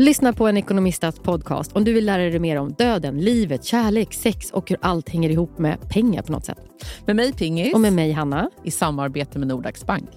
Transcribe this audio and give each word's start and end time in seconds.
Lyssna 0.00 0.32
på 0.32 0.48
en 0.48 0.56
ekonomistats 0.56 1.18
podcast 1.18 1.72
om 1.72 1.84
du 1.84 1.92
vill 1.92 2.06
lära 2.06 2.22
dig 2.22 2.38
mer 2.38 2.56
om 2.56 2.72
döden, 2.72 3.18
livet, 3.18 3.64
kärlek, 3.64 4.14
sex 4.14 4.50
och 4.50 4.70
hur 4.70 4.78
allt 4.82 5.08
hänger 5.08 5.30
ihop 5.30 5.58
med 5.58 5.88
pengar 5.88 6.22
på 6.22 6.32
något 6.32 6.44
sätt. 6.44 6.58
Med 7.06 7.16
mig 7.16 7.32
Pingis. 7.32 7.74
Och 7.74 7.80
med 7.80 7.92
mig 7.92 8.12
Hanna. 8.12 8.50
I 8.64 8.70
samarbete 8.70 9.38
med 9.38 9.48
Nordax 9.48 9.86
Bank. 9.86 10.10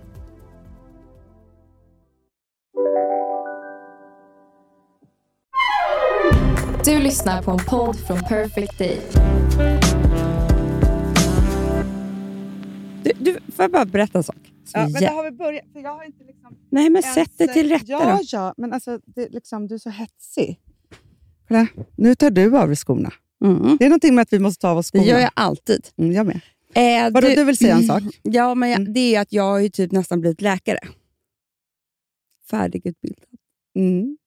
Du 6.86 7.00
lyssnar 7.00 7.42
på 7.42 7.52
en 7.52 7.60
podd 7.68 8.00
från 8.00 8.20
Perfect 8.20 8.78
Day. 8.78 8.98
Du, 13.04 13.12
du, 13.20 13.34
får 13.34 13.64
jag 13.64 13.72
bara 13.72 13.86
berätta 13.86 14.18
en 14.18 14.24
sak? 14.24 14.51
Ja, 14.74 14.84
men 14.90 15.02
där 15.02 15.14
har 15.14 15.24
vi 15.24 15.32
börjat. 15.32 15.66
För 15.74 15.80
jag 15.80 15.96
har 15.96 16.04
inte 16.04 16.24
liksom 16.24 16.58
Nej, 16.70 16.90
men 16.90 17.04
ens- 17.04 17.14
sätt 17.16 17.38
dig 17.38 17.48
till 17.54 17.70
rätta 17.70 17.86
Ja, 17.88 18.18
då. 18.18 18.20
ja, 18.32 18.54
men 18.58 18.74
alltså, 18.74 19.00
det, 19.06 19.30
liksom, 19.30 19.68
du 19.68 19.76
är 19.76 19.80
så 19.80 19.90
hetsig. 19.90 20.60
Kolla, 21.48 21.68
Nu 21.96 22.16
tar 22.16 22.30
du 22.30 22.58
av 22.58 22.68
dig 22.68 22.76
skorna. 22.76 23.14
Mm. 23.46 23.78
Det 23.78 23.86
är 23.86 23.90
någonting 23.90 24.16
med 24.16 24.22
att 24.22 24.34
vi 24.34 24.40
måste 24.40 24.62
ta 24.62 24.70
av 24.70 24.78
oss 24.78 24.92
Det 24.92 25.00
skorna. 25.00 25.12
gör 25.12 25.20
jag 25.20 25.32
alltid. 25.34 25.88
Mm, 25.98 26.12
jag 26.12 26.26
med. 26.26 26.42
Eh, 26.74 27.12
Vadå, 27.14 27.28
du 27.28 27.44
vill 27.44 27.58
säga 27.58 27.76
en 27.76 27.84
sak? 27.84 28.04
Ja, 28.24 28.56
men 28.56 28.70
jag, 28.70 28.80
Mm. 28.82 28.94
det 28.94 29.16
är 29.16 29.22
att 29.22 29.34
jag 29.34 29.44
har 29.44 29.70
typ 29.70 29.92
nästan 29.92 30.22
blivit 30.22 30.42
läkare. 30.42 30.80
Färdigutbildad. 32.50 33.26
Mm. 33.76 34.18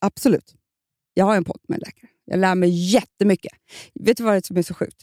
Absolut. 0.00 0.54
Jag 1.14 1.24
har 1.24 1.36
en 1.36 1.44
podd 1.44 1.60
med 1.68 1.76
en 1.76 1.80
läkare. 1.80 2.10
Jag 2.24 2.38
lär 2.38 2.54
mig 2.54 2.92
jättemycket. 2.92 3.52
Vet 3.94 4.16
du 4.16 4.24
vad 4.24 4.32
det 4.34 4.36
är 4.38 4.42
som 4.42 4.56
är 4.56 4.62
så 4.62 4.74
sjukt? 4.74 5.02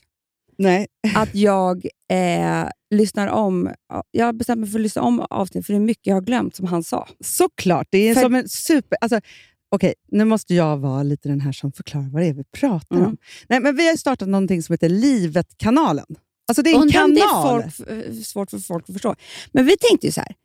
Nej. 0.57 0.87
Att 1.15 1.35
jag 1.35 1.85
eh, 2.11 2.67
lyssnar 2.89 3.27
om... 3.27 3.69
Jag 4.11 4.25
har 4.25 4.33
bestämt 4.33 4.59
mig 4.59 4.69
för 4.69 4.79
att 4.79 4.83
lyssna 4.83 5.01
om 5.01 5.19
avsnitt, 5.29 5.65
för 5.65 5.73
det 5.73 5.77
är 5.77 5.81
mycket 5.81 6.07
jag 6.07 6.15
har 6.15 6.21
glömt 6.21 6.55
som 6.55 6.65
han 6.67 6.83
sa. 6.83 7.07
Såklart. 7.19 7.87
Det 7.91 7.97
är 8.09 8.13
För- 8.13 8.21
som 8.21 8.35
en 8.35 8.49
super... 8.49 8.97
Alltså, 9.01 9.19
Okej, 9.69 9.93
nu 10.11 10.25
måste 10.25 10.53
jag 10.55 10.77
vara 10.77 11.03
lite 11.03 11.29
den 11.29 11.41
här 11.41 11.51
som 11.51 11.71
förklarar 11.71 12.09
vad 12.09 12.21
det 12.21 12.27
är 12.27 12.33
vi 12.33 12.43
pratar 12.43 12.95
Mm. 12.95 13.07
om. 13.07 13.17
Nej, 13.49 13.59
men 13.59 13.75
vi 13.75 13.87
har 13.89 13.95
startat 13.95 14.27
någonting 14.29 14.63
som 14.63 14.73
heter 14.73 14.89
Livet-kanalen. 14.89 16.05
Alltså 16.47 16.61
det 16.63 16.69
är 16.69 16.75
en 16.75 16.81
Undrar 16.81 16.93
kanal. 16.93 17.07
om 17.07 17.15
det 17.15 17.21
är 17.21 17.69
folk, 17.69 18.07
eh, 18.07 18.13
svårt 18.13 18.49
för 18.49 18.59
folk 18.59 18.89
att 18.89 18.93
förstå. 18.93 19.15
Men 19.51 19.65
vi 19.65 19.77
tänkte 19.77 20.07
ju 20.07 20.11
så 20.11 20.21
här. 20.21 20.35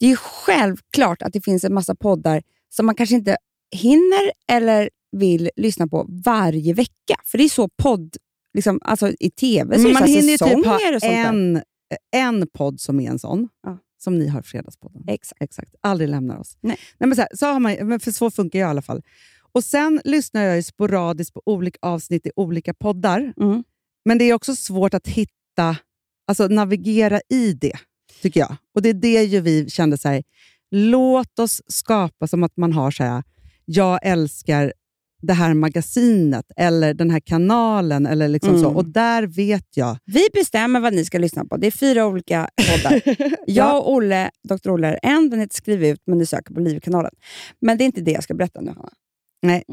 Det 0.00 0.06
är 0.06 0.16
självklart 0.16 1.22
att 1.22 1.32
det 1.32 1.40
finns 1.44 1.64
en 1.64 1.74
massa 1.74 1.94
poddar 1.94 2.42
som 2.68 2.86
man 2.86 2.94
kanske 2.94 3.14
inte 3.14 3.36
hinner 3.76 4.32
eller 4.48 4.90
vill 5.12 5.50
lyssna 5.56 5.86
på 5.88 6.06
varje 6.24 6.74
vecka. 6.74 7.14
För 7.24 7.38
det 7.38 7.44
är 7.44 7.48
så 7.48 7.68
podd... 7.68 8.16
Liksom, 8.54 8.78
alltså 8.82 9.12
I 9.20 9.30
tv 9.30 9.78
så 9.78 9.82
är 9.84 9.88
det 9.88 10.00
man 10.00 10.08
hinner 10.08 10.22
ju 10.32 10.38
typ 10.38 10.40
ha 10.40 10.48
säsonger 10.78 10.94
och 10.94 11.00
sånt 11.00 11.12
där. 11.12 11.24
en, 11.24 11.62
en 12.12 12.46
podd 12.46 12.80
som 12.80 13.00
är 13.00 13.10
en 13.10 13.18
sån, 13.18 13.48
Ja. 13.62 13.78
som 13.98 14.18
ni 14.18 14.28
har 14.28 14.42
Fredagspodden. 14.42 15.04
Exakt. 15.08 15.42
Exakt. 15.42 15.74
Aldrig 15.80 16.08
lämnar 16.10 16.38
oss. 16.38 16.56
Nej. 16.60 16.76
Nej, 16.98 17.08
men 17.08 17.16
så, 17.16 17.20
här, 17.22 17.28
så 17.34 17.46
har 17.46 17.60
man, 17.60 17.76
men 17.82 18.00
för 18.00 18.10
så 18.10 18.30
funkar 18.30 18.58
jag 18.58 18.66
i 18.66 18.70
alla 18.70 18.82
fall. 18.82 19.02
Och 19.52 19.64
Sen 19.64 20.00
lyssnar 20.04 20.42
jag 20.42 20.56
ju 20.56 20.62
sporadiskt 20.62 21.34
på 21.34 21.42
olika 21.46 21.78
avsnitt 21.82 22.26
i 22.26 22.30
olika 22.36 22.74
poddar. 22.74 23.32
Mm. 23.40 23.64
Men 24.04 24.18
det 24.18 24.24
är 24.24 24.34
också 24.34 24.56
svårt 24.56 24.94
att 24.94 25.06
hitta, 25.08 25.76
alltså 26.28 26.48
navigera 26.48 27.20
i 27.28 27.52
det, 27.52 27.78
tycker 28.22 28.40
jag. 28.40 28.56
Och 28.74 28.82
det 28.82 28.88
är 28.88 28.94
det 28.94 29.22
ju 29.24 29.40
vi 29.40 29.70
kände 29.70 29.98
så 29.98 30.08
här, 30.08 30.22
låt 30.70 31.38
oss 31.38 31.62
skapa 31.66 32.26
som 32.26 32.42
att 32.42 32.56
man 32.56 32.72
har 32.72 32.90
så 32.90 33.04
här, 33.04 33.22
jag 33.64 33.98
älskar 34.02 34.72
det 35.26 35.32
här 35.32 35.54
magasinet 35.54 36.44
eller 36.56 36.94
den 36.94 37.10
här 37.10 37.20
kanalen. 37.20 38.06
Eller 38.06 38.28
liksom 38.28 38.50
Mm. 38.50 38.62
så. 38.62 38.70
Och 38.70 38.84
där 38.84 39.22
vet 39.26 39.76
jag. 39.76 39.96
Vi 40.04 40.26
bestämmer 40.34 40.80
vad 40.80 40.94
ni 40.94 41.04
ska 41.04 41.18
lyssna 41.18 41.44
på. 41.44 41.56
Det 41.56 41.66
är 41.66 41.70
fyra 41.70 42.06
olika 42.06 42.48
poddar. 42.56 43.02
Jag 43.46 43.76
och 43.78 43.92
Olle, 43.92 44.30
Dr. 44.48 44.70
Olle 44.70 44.88
är 44.88 44.98
en, 45.02 45.30
den 45.30 45.40
heter 45.40 45.56
Skriv 45.56 45.84
ut, 45.84 46.00
men 46.06 46.18
ni 46.18 46.26
söker 46.26 46.54
på 46.54 46.60
Livkanalen. 46.60 47.12
Men 47.60 47.78
det 47.78 47.84
är 47.84 47.86
inte 47.86 48.00
det 48.00 48.10
jag 48.12 48.22
ska 48.22 48.34
berätta 48.34 48.60
nu, 48.60 48.70
Hanna. 48.70 48.92
Nej, 49.42 49.64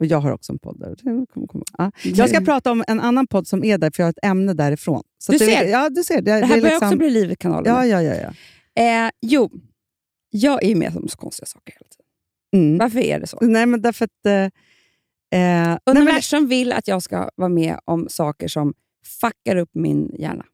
och 0.00 0.06
jag 0.06 0.18
har 0.20 0.32
också 0.32 0.52
en 0.52 0.58
podd 0.58 0.80
där. 0.80 0.96
Kommer 1.26 1.46
komma. 1.46 1.64
Ja. 1.78 1.90
Jag 2.04 2.28
ska 2.28 2.40
prata 2.40 2.70
om 2.72 2.84
en 2.88 3.00
annan 3.00 3.26
podd 3.26 3.46
som 3.46 3.64
är 3.64 3.78
där, 3.78 3.90
för 3.94 4.02
jag 4.02 4.06
har 4.06 4.10
ett 4.10 4.24
ämne 4.24 4.54
därifrån. 4.54 5.02
Så 5.18 5.32
Du 5.32 5.36
att 5.36 5.40
det, 5.40 5.46
ser. 5.46 5.64
Ja, 5.68 5.88
du 5.90 6.04
ser. 6.04 6.14
Det, 6.22 6.22
Det 6.22 6.46
här 6.46 6.56
är 6.56 6.60
börjar 6.60 6.74
liksom, 6.74 6.88
också 6.88 6.98
bli 6.98 7.10
Livkanalen. 7.10 7.74
Ja, 7.74 7.86
ja, 7.86 8.02
ja. 8.02 8.14
ja. 8.14 8.32
Eh, 8.82 9.10
jo, 9.22 9.50
jag 10.30 10.64
är 10.64 10.74
med 10.74 10.96
om 10.96 11.08
så 11.08 11.16
konstiga 11.16 11.46
saker 11.46 11.72
hela 11.72 11.86
tiden. 11.88 12.04
Mm. 12.66 12.78
Varför 12.78 12.98
är 12.98 13.20
det 13.20 13.26
så? 13.26 13.38
Nej, 13.40 13.66
men 13.66 13.82
därför 13.82 14.04
att... 14.04 14.26
Eh, 14.26 14.46
eh, 15.32 15.38
nej, 15.38 15.78
men, 15.86 15.96
Universum 15.96 16.48
vill 16.48 16.72
att 16.72 16.88
jag 16.88 17.02
ska 17.02 17.30
vara 17.36 17.48
med 17.48 17.78
om 17.84 18.06
saker 18.10 18.48
som 18.48 18.74
fuckar 19.20 19.56
upp 19.56 19.70
min 19.72 20.14
hjärna. 20.18 20.44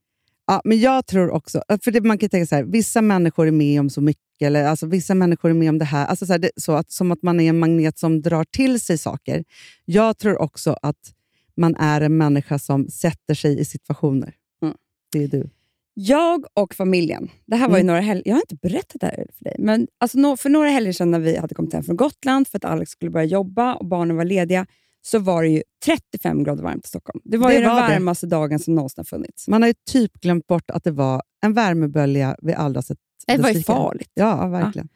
ja, 0.46 0.60
men 0.64 0.80
jag 0.80 1.06
tror 1.06 1.30
också... 1.30 1.62
att 1.68 1.84
För 1.84 1.90
det, 1.90 2.00
man 2.00 2.18
kan 2.18 2.28
tänka 2.28 2.46
så 2.46 2.54
här, 2.54 2.64
vissa 2.64 3.02
människor 3.02 3.46
är 3.46 3.50
med 3.50 3.80
om 3.80 3.90
så 3.90 4.00
mycket, 4.00 4.22
eller 4.42 4.64
alltså, 4.64 4.86
vissa 4.86 5.14
människor 5.14 5.50
är 5.50 5.54
med 5.54 5.68
om 5.68 5.78
det 5.78 5.84
här. 5.84 6.06
Alltså, 6.06 6.26
så 6.26 6.32
här 6.32 6.38
det, 6.38 6.50
så 6.56 6.72
att, 6.72 6.92
som 6.92 7.10
att 7.10 7.22
man 7.22 7.40
är 7.40 7.48
en 7.48 7.58
magnet 7.58 7.98
som 7.98 8.22
drar 8.22 8.44
till 8.44 8.80
sig 8.80 8.98
saker. 8.98 9.44
Jag 9.84 10.18
tror 10.18 10.42
också 10.42 10.76
att 10.82 11.12
man 11.56 11.76
är 11.76 12.00
en 12.00 12.16
människa 12.16 12.58
som 12.58 12.88
sätter 12.88 13.34
sig 13.34 13.60
i 13.60 13.64
situationer. 13.64 14.34
Mm. 14.62 14.74
Det 15.12 15.24
är 15.24 15.28
du. 15.28 15.50
Jag 15.94 16.44
och 16.54 16.74
familjen, 16.74 17.30
det 17.46 17.56
här 17.56 17.68
var 17.68 17.76
ju 17.76 17.80
Mm. 17.80 17.86
några 17.86 18.00
helger, 18.00 18.22
jag 18.26 18.34
har 18.34 18.40
inte 18.42 18.56
berättat 18.68 19.00
det 19.00 19.06
här 19.06 19.26
för 19.38 19.44
dig, 19.44 19.56
men 19.58 19.86
alltså, 20.00 20.36
för 20.36 20.48
några 20.50 20.68
helger 20.68 20.92
sedan 20.92 21.10
när 21.10 21.18
vi 21.20 21.36
hade 21.36 21.54
kommit 21.54 21.72
hem 21.72 21.82
från 21.82 21.96
Gotland 21.96 22.48
för 22.48 22.56
att 22.58 22.64
Alex 22.64 22.90
skulle 22.90 23.10
börja 23.10 23.26
jobba 23.26 23.74
och 23.74 23.86
barnen 23.86 24.16
var 24.16 24.24
lediga, 24.24 24.66
så 25.02 25.18
var 25.18 25.42
det 25.42 25.48
ju 25.48 25.62
35 25.84 26.44
grader 26.44 26.62
varmt 26.62 26.84
i 26.84 26.88
Stockholm. 26.88 27.20
Det 27.24 27.36
var 27.36 27.48
Det 27.48 27.54
ju 27.54 27.60
den 27.60 27.70
var 27.70 27.82
det. 27.88 27.94
varmaste 27.94 28.26
dagen 28.26 28.58
som 28.58 28.74
någonsin 28.74 28.94
har 28.96 29.04
funnits. 29.04 29.48
Man 29.48 29.62
har 29.62 29.68
ju 29.68 29.74
typ 29.90 30.12
glömt 30.20 30.46
bort 30.46 30.70
att 30.70 30.84
det 30.84 30.90
var 30.90 31.22
en 31.42 31.52
värmebölja 31.52 32.36
vi 32.42 32.54
aldrig 32.54 32.76
har 32.76 32.82
sett. 32.82 32.98
Det 33.26 33.36
var 33.38 33.50
ju 33.50 33.62
farligt. 33.62 34.10
Ja, 34.14 34.46
verkligen. 34.48 34.88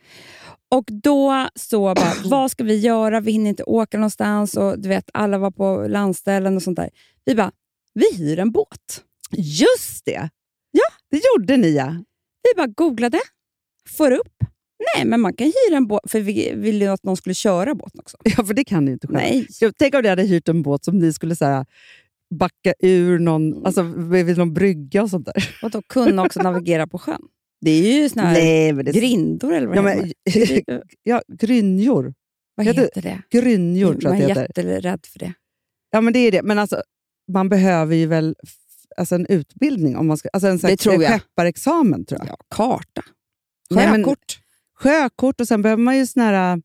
Och 0.70 0.84
då 1.02 1.48
så 1.54 1.94
bara, 1.94 2.12
vad 2.24 2.50
ska 2.50 2.64
vi 2.64 2.78
göra? 2.78 3.20
Vi 3.20 3.32
hinner 3.32 3.50
inte 3.50 3.62
åka 3.62 3.98
någonstans 3.98 4.54
och 4.56 4.78
du 4.78 4.88
vet, 4.88 5.10
alla 5.14 5.38
var 5.38 5.50
på 5.50 5.86
landställen 5.88 6.56
och 6.56 6.62
sånt 6.62 6.76
där. 6.76 6.90
Vi 7.24 7.34
bara, 7.34 7.52
vi 7.94 8.04
hyr 8.16 8.38
en 8.38 8.50
båt. 8.52 9.04
Just 9.32 10.04
det! 10.04 10.30
Det 11.10 11.20
gjorde 11.34 11.56
ni 11.56 11.70
ja. 11.74 12.04
Vi 12.42 12.56
bara 12.56 12.66
googlade, 12.66 13.20
får 13.96 14.10
upp. 14.10 14.34
Nej, 14.96 15.04
men 15.06 15.20
man 15.20 15.32
kan 15.32 15.46
hyra 15.46 15.76
en 15.76 15.86
båt, 15.86 16.10
för 16.10 16.20
vi 16.20 16.52
ville 16.56 16.84
ju 16.84 16.90
att 16.90 17.02
någon 17.02 17.16
skulle 17.16 17.34
köra 17.34 17.74
båten 17.74 18.00
också. 18.00 18.16
Ja, 18.24 18.44
för 18.44 18.54
det 18.54 18.64
kan 18.64 18.84
ni 18.84 18.90
ju 18.90 18.92
inte 18.92 19.06
själva. 19.06 19.20
Nej. 19.20 19.46
Jag, 19.60 19.72
tänk 19.78 19.94
om 19.94 20.02
ni 20.02 20.08
hade 20.08 20.22
hyrt 20.22 20.48
en 20.48 20.62
båt 20.62 20.84
som 20.84 20.98
ni 20.98 21.12
skulle 21.12 21.36
så 21.36 21.44
här, 21.44 21.66
backa 22.34 22.74
ur 22.78 23.18
någon, 23.18 23.66
alltså, 23.66 23.82
vid 23.82 24.38
någon 24.38 24.54
brygga 24.54 25.02
och 25.02 25.10
sånt 25.10 25.26
där. 25.26 25.56
Och 25.62 25.70
då 25.70 25.82
kunna 25.82 26.22
också 26.24 26.42
navigera 26.42 26.86
på 26.86 26.98
sjön. 26.98 27.22
Det 27.60 27.70
är 27.70 28.02
ju 28.02 28.08
såna 28.08 28.22
här 28.22 28.32
Nej, 28.32 28.72
det 28.72 28.92
grindor 28.92 29.52
eller 29.52 29.66
vad 29.66 29.76
Ja, 29.76 29.82
men, 29.82 30.12
ja, 31.02 31.22
grynjor. 31.40 32.14
Vad 32.54 32.66
heter- 32.66 32.82
heter 32.82 33.02
det? 33.02 33.22
Grynjor 33.40 33.94
tror 33.94 34.10
Man 34.10 34.20
jag 34.20 34.30
är 34.30 34.32
att 34.32 34.36
det 34.54 34.62
heter. 34.62 34.62
jätterädd 34.72 35.06
för 35.06 35.18
det. 35.18 35.32
Ja, 35.90 36.00
men 36.00 36.12
det 36.12 36.18
är 36.18 36.32
det. 36.32 36.42
Men 36.42 36.58
alltså, 36.58 36.82
man 37.32 37.48
behöver 37.48 37.96
ju 37.96 38.06
väl 38.06 38.36
alltså 38.98 39.14
en 39.14 39.26
utbildning, 39.26 39.96
om 39.96 40.06
man 40.06 40.16
ska, 40.16 40.28
alltså 40.32 40.48
en 40.48 40.58
sån 40.58 40.70
Det 40.70 40.76
tror 40.76 41.02
jag. 41.02 41.12
skepparexamen 41.20 42.04
tror 42.06 42.20
jag. 42.20 42.28
Ja, 42.28 42.36
karta. 42.56 43.02
Nej, 43.70 43.86
men- 43.90 44.04
Sjökort. 44.04 44.38
Sjökort 44.78 45.40
och 45.40 45.48
sen 45.48 45.62
behöver 45.62 45.82
man 45.82 45.96
ju 45.98 46.06
sån 46.06 46.22
här... 46.22 46.62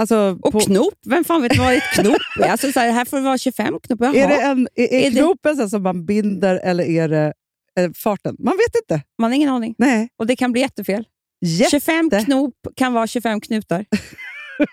Alltså, 0.00 0.38
Och 0.42 0.52
på- 0.52 0.60
knop. 0.60 0.94
Vem 1.06 1.24
fan 1.24 1.42
vet 1.42 1.58
vad 1.58 1.74
ett 1.74 1.82
knop 1.94 2.16
är? 2.40 2.48
Alltså, 2.48 2.72
så 2.72 2.80
här, 2.80 2.90
här 2.90 3.04
får 3.04 3.16
det 3.16 3.22
vara 3.22 3.38
25 3.38 3.80
knop. 3.82 3.98
Jaha. 4.00 4.14
Är, 4.14 4.28
det 4.28 4.40
en, 4.42 4.68
är, 4.74 4.82
är, 4.94 5.06
Är 5.06 5.10
det- 5.10 5.16
knopen 5.16 5.56
så 5.56 5.68
som 5.68 5.82
man 5.82 6.06
binder 6.06 6.60
eller 6.64 6.84
är 6.84 7.08
det 7.08 7.32
eh, 7.78 7.90
farten? 7.92 8.36
Man 8.38 8.56
vet 8.56 8.82
inte. 8.82 9.04
Man 9.18 9.30
har 9.30 9.36
ingen 9.36 9.48
aning. 9.48 9.74
Nej. 9.78 10.08
Och 10.18 10.26
det 10.26 10.36
kan 10.36 10.52
bli 10.52 10.60
jättefel. 10.60 11.04
Jätte. 11.40 11.70
25 11.70 12.10
knop 12.10 12.54
kan 12.76 12.92
vara 12.92 13.06
25 13.06 13.40
knutar. 13.40 13.84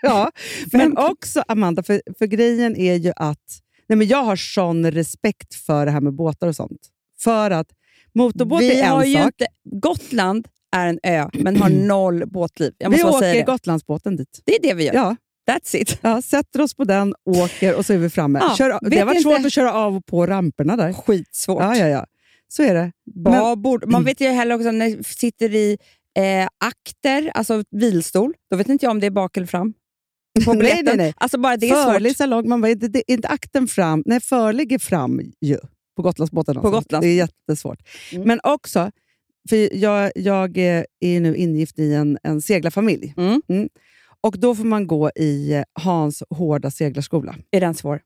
Ja. 0.02 0.32
Men 0.72 0.98
också, 0.98 1.44
Amanda, 1.48 1.84
för, 1.84 2.02
för 2.20 2.26
grejen 2.26 2.76
är 2.76 2.96
ju 2.96 3.12
att 3.16 3.60
nej 3.88 3.98
men 3.98 4.08
jag 4.08 4.24
har 4.24 4.36
sån 4.36 4.92
respekt 4.92 5.54
för 5.56 5.86
det 5.86 5.92
här 5.92 6.02
med 6.02 6.14
båtar 6.14 6.48
och 6.48 6.56
sånt. 6.56 6.80
För 7.20 7.52
att 7.52 7.68
motorbåt 8.14 8.62
Vi 8.62 8.80
är 8.80 8.84
en 8.84 9.14
sak. 9.24 9.26
inte, 9.26 9.48
Gotland 9.64 10.48
är 10.76 10.88
en 10.88 11.00
ö, 11.04 11.30
men 11.34 11.56
har 11.62 11.70
noll 11.88 12.24
båtliv. 12.28 12.74
Jag 12.78 12.90
Vi 12.90 13.04
åker. 13.04 13.46
Gotlandsbåten 13.46 14.16
dit. 14.16 14.42
Det 14.46 14.56
är 14.56 14.62
det 14.62 14.74
vi 14.74 14.86
gör. 14.86 14.94
Ja, 14.94 15.16
That's 15.52 15.76
it. 15.76 16.00
ja, 16.02 16.22
sätter 16.22 16.62
oss 16.62 16.74
på 16.74 16.84
den, 16.84 17.14
åker 17.26 17.76
och 17.76 17.86
så 17.86 17.94
är 17.94 17.98
vi 17.98 18.10
framme. 18.10 18.40
Ja, 18.42 18.56
Kör, 18.58 18.90
det 18.90 19.00
har 19.00 19.06
varit 19.06 19.18
inte- 19.18 19.30
svårt 19.30 19.46
att 19.46 19.54
köra 19.54 19.74
av 19.74 19.96
och 19.96 20.06
på 20.06 20.26
ramperna 20.26 20.76
där. 20.76 20.94
Skitsvårt. 20.94 21.62
Ja, 21.62 21.76
ja, 21.78 21.88
ja. 21.88 22.06
Så 22.48 22.64
är 22.64 22.74
det. 22.74 22.92
Babord. 23.24 23.88
Man 23.88 24.04
vet 24.04 24.22
ju 24.22 24.28
heller 24.28 24.56
också 24.56 24.72
när 24.72 24.90
det 24.98 25.04
sitter 25.08 25.56
i 25.56 25.78
eh, 26.18 26.48
akter, 26.58 27.32
alltså 27.34 27.64
vilstol, 27.72 28.34
då 28.52 28.58
vet 28.58 28.70
inte 28.70 28.86
jag 28.86 28.92
om 28.92 29.00
det 29.00 29.06
är 29.08 29.12
bak 29.12 29.38
eller 29.38 29.48
fram. 29.48 29.74
På 30.46 30.54
Nej, 30.54 30.82
nej, 30.84 30.98
nej. 30.98 31.14
Alltså 31.18 31.38
bara 31.38 31.58
det 31.58 31.70
är 31.70 31.94
Förlig 31.94 32.16
salong, 32.16 32.50
man 32.50 32.62
bara, 32.62 32.72
inte, 32.72 32.88
det, 32.88 33.04
inte 33.08 33.28
akten 33.28 33.68
fram. 33.68 34.04
Nej, 34.06 34.20
förlig 34.20 34.72
är 34.72 34.80
fram 34.80 35.22
ju. 35.42 35.58
På 35.96 36.02
Gotlandsbåten. 36.02 36.56
På 36.56 36.68
Alltså. 36.68 36.96
Gotlands- 36.96 37.02
Det 37.02 37.08
är 37.08 37.16
jättesvårt. 37.16 37.80
Mm. 38.12 38.28
Men 38.28 38.40
också, 38.44 38.92
för 39.50 39.76
jag, 39.76 40.12
jag 40.16 40.58
är 40.58 40.86
är 41.00 41.20
nu 41.20 41.36
ingift 41.36 41.80
i 41.80 41.94
en, 41.94 42.18
en 42.24 42.42
seglarfamilj. 42.42 43.14
Mm. 43.18 43.70
Och 44.22 44.40
då 44.40 44.56
får 44.56 44.64
man 44.64 44.88
gå 44.88 45.12
i 45.16 45.54
eh, 45.54 45.64
Hans 45.74 46.24
hårda 46.30 46.72
seglarskola. 46.72 47.36
Är 47.52 47.62
den 47.62 47.74
svår? 47.76 48.02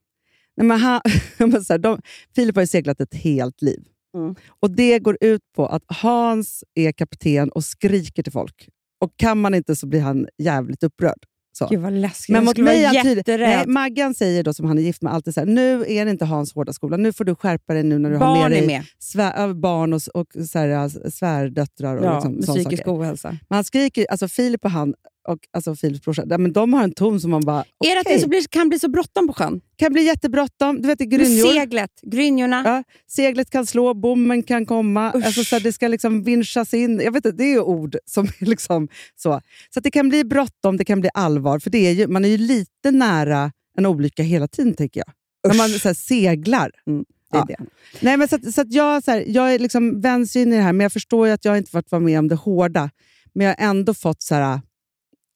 Nej, 0.58 0.68
men 0.68 0.80
han, 0.80 1.02
så 1.66 1.74
här, 1.74 1.78
de, 1.78 2.02
Filip 2.36 2.56
har 2.56 2.64
ju 2.64 2.68
seglat 2.68 3.02
ett 3.02 3.14
helt 3.14 3.62
liv. 3.62 3.84
Mm. 4.18 4.36
Och 4.60 4.72
Det 4.72 5.00
går 5.00 5.18
ut 5.22 5.42
på 5.56 5.66
att 5.68 5.84
Hans 5.88 6.64
är 6.76 6.92
kapten 6.92 7.50
och 7.50 7.64
skriker 7.64 8.24
till 8.24 8.32
folk. 8.32 8.70
Och 9.02 9.14
Kan 9.16 9.42
man 9.42 9.54
inte 9.54 9.76
så 9.76 9.88
blir 9.88 10.02
han 10.02 10.28
jävligt 10.38 10.84
upprörd. 10.84 11.20
Så. 11.58 11.68
Gud 11.68 11.80
vad 11.80 11.94
läskigt. 11.94 12.34
Men 12.34 12.46
mot 12.46 12.58
mig 12.58 12.82
jätterädd. 12.82 13.58
Nej, 13.58 13.68
Maggan 13.68 14.14
säger 14.14 14.44
då, 14.44 14.54
som 14.54 14.66
han 14.66 14.78
är 14.78 14.82
gift 14.82 15.02
med, 15.02 15.14
alltid 15.14 15.34
så 15.34 15.40
här, 15.40 15.48
nu 15.48 15.86
är 15.88 16.06
det 16.06 16.12
inte 16.12 16.26
Hans 16.26 16.54
hårda 16.54 16.74
skola. 16.74 16.98
Nu 16.98 17.14
får 17.14 17.24
du 17.26 17.36
skärpa 17.36 17.74
dig 17.74 17.84
nu 17.84 17.98
när 18.00 18.10
du 18.10 18.16
har 18.16 18.26
Barn 18.26 18.42
med 18.42 18.52
dig 18.52 18.68
med. 18.68 18.84
svär, 19.00 19.54
barn 19.54 19.94
och, 19.94 20.02
och 20.14 20.28
så 20.48 20.60
här, 20.60 21.10
svärdöttrar. 21.10 21.98
Och 21.98 22.06
Ja, 22.06 22.14
liksom, 22.16 22.42
såna 22.42 22.60
psykisk 22.60 22.88
ohälsa. 22.88 23.30
Men 23.30 23.56
han 23.56 23.64
skriker, 23.64 24.06
alltså 24.10 24.28
Filip 24.28 24.66
och 24.66 24.72
han, 24.72 24.94
och 25.28 25.40
alltså 25.54 25.76
Filips 25.76 26.02
brorsa, 26.02 26.24
ja, 26.30 26.38
men 26.38 26.54
de 26.54 26.74
har 26.74 26.84
en 26.84 26.92
ton 26.92 27.22
som 27.22 27.32
man 27.32 27.46
bara... 27.46 27.60
Är 27.86 27.96
det 27.96 28.00
att 28.00 28.06
det 28.06 28.20
så 28.20 28.28
blir, 28.30 28.48
kan 28.50 28.70
bli 28.70 28.80
så 28.80 28.90
bråttom 28.90 29.28
på 29.28 29.34
sjön? 29.34 29.62
kan 29.78 29.94
bli 29.94 30.04
jättebråttom. 30.04 30.82
Du 30.82 30.88
vet, 30.88 31.00
grynjor. 31.00 31.48
seglet, 31.48 31.92
grynjorna. 32.02 32.62
Ja, 32.66 32.84
seglet 33.08 33.50
kan 33.50 33.66
slå, 33.66 33.94
bommen 33.94 34.44
kan 34.44 34.66
komma, 34.66 35.12
Usch. 35.16 35.26
alltså, 35.26 35.44
så 35.44 35.60
det 35.60 35.74
ska 35.74 35.88
liksom 35.88 36.24
vinschas 36.24 36.74
in. 36.74 37.00
Jag 37.00 37.12
vet 37.12 37.26
inte, 37.26 37.38
det 37.38 37.44
är 37.44 37.54
ju 37.54 37.62
ord 37.62 37.98
som 38.06 38.28
liksom 38.40 38.88
så. 39.16 39.42
Så 39.74 39.80
det 39.80 39.92
kan 39.92 40.10
bli 40.10 40.24
bråttom, 40.24 40.78
det 40.78 40.86
kan 40.86 41.00
bli 41.02 41.10
allvar. 41.14 41.60
För 41.60 41.70
det 41.70 41.88
är 41.88 41.92
ju, 41.92 42.08
man 42.08 42.26
är 42.26 42.30
ju 42.30 42.38
lite 42.38 42.92
nära 42.92 43.52
en 43.78 43.86
olycka 43.86 44.24
hela 44.24 44.48
tiden, 44.48 44.74
tänker 44.74 45.04
jag. 45.06 45.14
När 45.52 45.58
man 45.58 45.70
så 45.70 45.90
här, 45.90 45.94
seglar. 45.94 46.72
Mm, 46.88 47.06
Ja. 47.32 47.46
det. 47.48 47.56
Nej, 48.02 48.18
men 48.18 48.28
så 48.28 48.36
att, 48.36 48.54
så 48.54 48.62
att 48.62 48.74
jag, 48.74 49.04
så 49.04 49.12
här, 49.12 49.24
jag 49.28 49.54
är 49.54 49.60
liksom 49.60 50.02
vänds 50.02 50.36
in 50.36 50.54
i 50.54 50.56
det 50.56 50.62
här, 50.62 50.74
men 50.74 50.84
jag 50.84 50.94
förstår 50.94 51.28
ju 51.28 51.34
att 51.34 51.46
jag 51.46 51.58
inte 51.58 51.82
vara 51.90 52.00
med 52.00 52.20
om 52.20 52.28
det 52.28 52.36
hårda. 52.36 52.90
Men 53.34 53.48
jag 53.48 53.56
har 53.58 53.70
ändå 53.70 53.94
fått 53.94 54.22
så 54.22 54.36
här... 54.36 54.62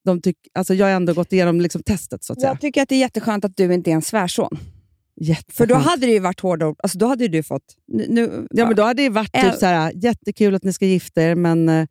De 0.06 0.22
tyck, 0.22 0.38
alltså 0.54 0.74
jag 0.74 0.86
har 0.86 0.94
ändå 0.94 1.14
gått 1.14 1.34
igenom 1.34 1.62
liksom 1.62 1.84
testet, 1.84 2.24
så 2.24 2.34
att 2.34 2.42
säga. 2.42 2.52
Jag 2.52 2.62
tycker 2.62 2.82
att 2.82 2.90
det 2.90 2.96
är 2.96 3.00
jätteskönt 3.00 3.46
att 3.46 3.58
du 3.58 3.74
inte 3.74 3.92
är 3.92 3.96
en 3.96 4.02
svärson. 4.02 4.58
Jätteskönt. 5.22 5.58
För 5.58 5.66
då 5.66 5.76
hade 5.76 6.06
det 6.06 6.12
ju 6.12 6.20
varit 6.20 6.40
hårda 6.40 6.68
ord. 6.68 6.76
Alltså 6.84 6.98
då 6.98 7.08
hade 7.08 7.28
du 7.28 7.44
fått... 7.44 7.76
Nu, 7.88 8.48
Ja, 8.52 8.66
men 8.66 8.76
då 8.76 8.84
hade 8.84 9.04
det 9.04 9.10
varit 9.10 9.34
typ 9.34 9.56
så 9.56 9.66
här, 9.66 9.92
jättekul 9.96 10.56
att 10.56 10.64
ni 10.64 10.74
ska 10.74 10.86
gifta 10.86 11.22
er, 11.22 11.36
men 11.36 11.70
eh, 11.70 11.86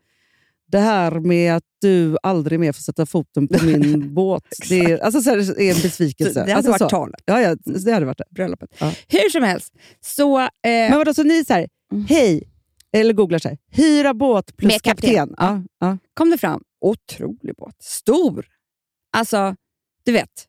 det 0.69 0.79
här 0.79 1.11
med 1.21 1.57
att 1.57 1.65
du 1.81 2.17
aldrig 2.23 2.61
mer 2.61 2.73
får 2.73 2.83
sätta 2.83 3.07
foten 3.07 3.49
på 3.49 3.65
min 3.65 4.15
båt, 4.15 4.45
det 4.69 4.79
är, 4.79 4.99
alltså, 4.99 5.23
så 5.23 5.31
här, 5.31 5.61
är 5.61 5.75
en 5.75 5.83
besvikelse. 5.83 6.35
det 6.35 6.41
hade 6.41 6.55
alltså, 6.55 6.71
varit 6.73 6.91
talet. 6.91 7.21
Ja, 7.25 7.41
ja, 7.41 7.57
det 7.85 7.93
hade 7.93 8.07
varit 8.07 8.19
det. 8.19 8.25
Bröllopet. 8.31 8.71
Ja. 8.79 8.93
Hur 9.09 9.31
som 9.31 9.43
helst. 9.43 9.75
Så, 10.01 10.41
eh, 10.41 10.49
Men 10.63 10.99
vadå, 10.99 11.15
så 11.15 11.23
ni 11.23 11.45
så 11.45 11.53
här, 11.53 11.69
Mm. 11.93 12.07
hej, 12.09 12.49
eller 12.93 13.15
googlar 13.15 13.39
så 13.39 13.49
här, 13.49 13.59
hyra 13.71 14.15
båt 14.15 14.57
plus 14.57 14.73
kapten. 14.81 15.11
kapten. 15.15 15.35
Ja, 15.39 15.63
ja. 15.81 15.99
kom 16.15 16.31
det 16.31 16.39
fram. 16.39 16.63
Otrolig 16.81 17.55
båt. 17.57 17.75
Stor. 17.83 18.47
Alltså, 19.13 19.57
du 20.05 20.13
vet. 20.13 20.47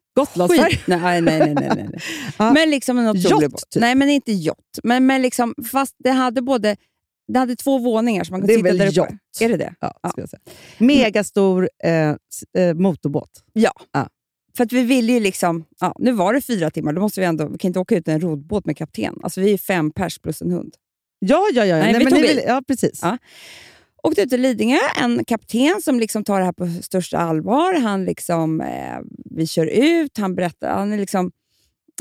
Skit. 0.49 0.79
Nej, 0.87 0.99
nej, 0.99 1.21
nej. 1.21 1.39
nej, 1.39 1.53
nej. 1.55 1.69
nej. 1.75 1.99
Ja. 2.37 2.53
Men 2.53 2.69
liksom 2.69 2.97
en 2.97 3.07
otrolig 3.07 3.43
Yacht, 3.43 3.51
båt. 3.51 3.69
typ. 3.69 3.81
Nej, 3.81 3.95
men 3.95 4.09
inte 4.09 4.31
yacht. 4.31 4.79
Men, 4.83 5.05
men 5.05 5.21
liksom, 5.21 5.55
fast 5.71 5.95
det 5.99 6.09
hade 6.11 6.41
både... 6.41 6.75
Det 7.27 7.39
hade 7.39 7.55
två 7.55 7.77
våningar 7.77 8.23
så 8.23 8.31
man 8.33 8.41
Det 8.41 8.47
kunde 8.55 8.69
är 8.69 8.73
sitta 8.73 8.83
väl 8.85 8.93
där 8.93 9.01
uppe. 9.03 9.13
yacht? 9.13 9.41
Är 9.41 9.49
det 9.49 9.57
det? 9.57 9.73
Ja, 9.79 9.93
Ja. 10.03 10.27
säga. 10.27 10.39
Megastor 10.77 11.69
eh, 11.83 12.09
eh, 12.57 12.73
motorbåt. 12.75 13.43
Ja. 13.53 13.71
Ja. 13.91 14.09
För 14.57 14.63
att 14.63 14.71
vi 14.71 14.83
ville 14.83 15.13
ju 15.13 15.19
liksom... 15.19 15.65
Ja, 15.79 15.95
nu 15.99 16.11
var 16.11 16.33
det 16.33 16.41
fyra 16.41 16.69
timmar, 16.71 16.93
då 16.93 17.01
måste 17.01 17.19
vi 17.19 17.25
ändå... 17.25 17.47
Vi 17.47 17.57
kan 17.57 17.69
inte 17.69 17.79
åka 17.79 17.95
ut 17.95 18.07
i 18.07 18.11
en 18.11 18.21
roddbåt 18.21 18.65
med 18.65 18.77
kapten. 18.77 19.15
Alltså 19.23 19.41
vi 19.41 19.53
är 19.53 19.57
fem 19.57 19.91
pers 19.91 20.19
plus 20.19 20.41
en 20.41 20.51
hund. 20.51 20.75
Ja, 21.19 21.47
ja, 21.53 21.65
ja. 21.65 21.77
Nej, 21.77 21.93
vi 21.93 22.03
men 22.03 22.07
tog 22.13 22.21
ni 22.21 22.25
i. 22.25 22.27
vill, 22.35 22.43
ja 22.47 22.61
precis. 22.67 22.99
Ja. 23.01 23.17
Åkte 24.03 24.21
ut 24.21 24.29
till 24.29 24.41
Lidingö, 24.41 24.79
en 25.01 25.25
kapten 25.25 25.81
som 25.81 25.99
liksom 25.99 26.23
tar 26.23 26.39
det 26.39 26.45
här 26.45 26.51
på 26.53 26.67
största 26.83 27.17
allvar. 27.17 27.79
Han 27.79 28.05
liksom, 28.05 28.61
eh, 28.61 28.99
vi 29.25 29.47
kör 29.47 29.65
ut, 29.65 30.17
han 30.17 30.35
berättar, 30.35 30.69
han 30.73 30.93
är, 30.93 30.97
liksom, 30.97 31.31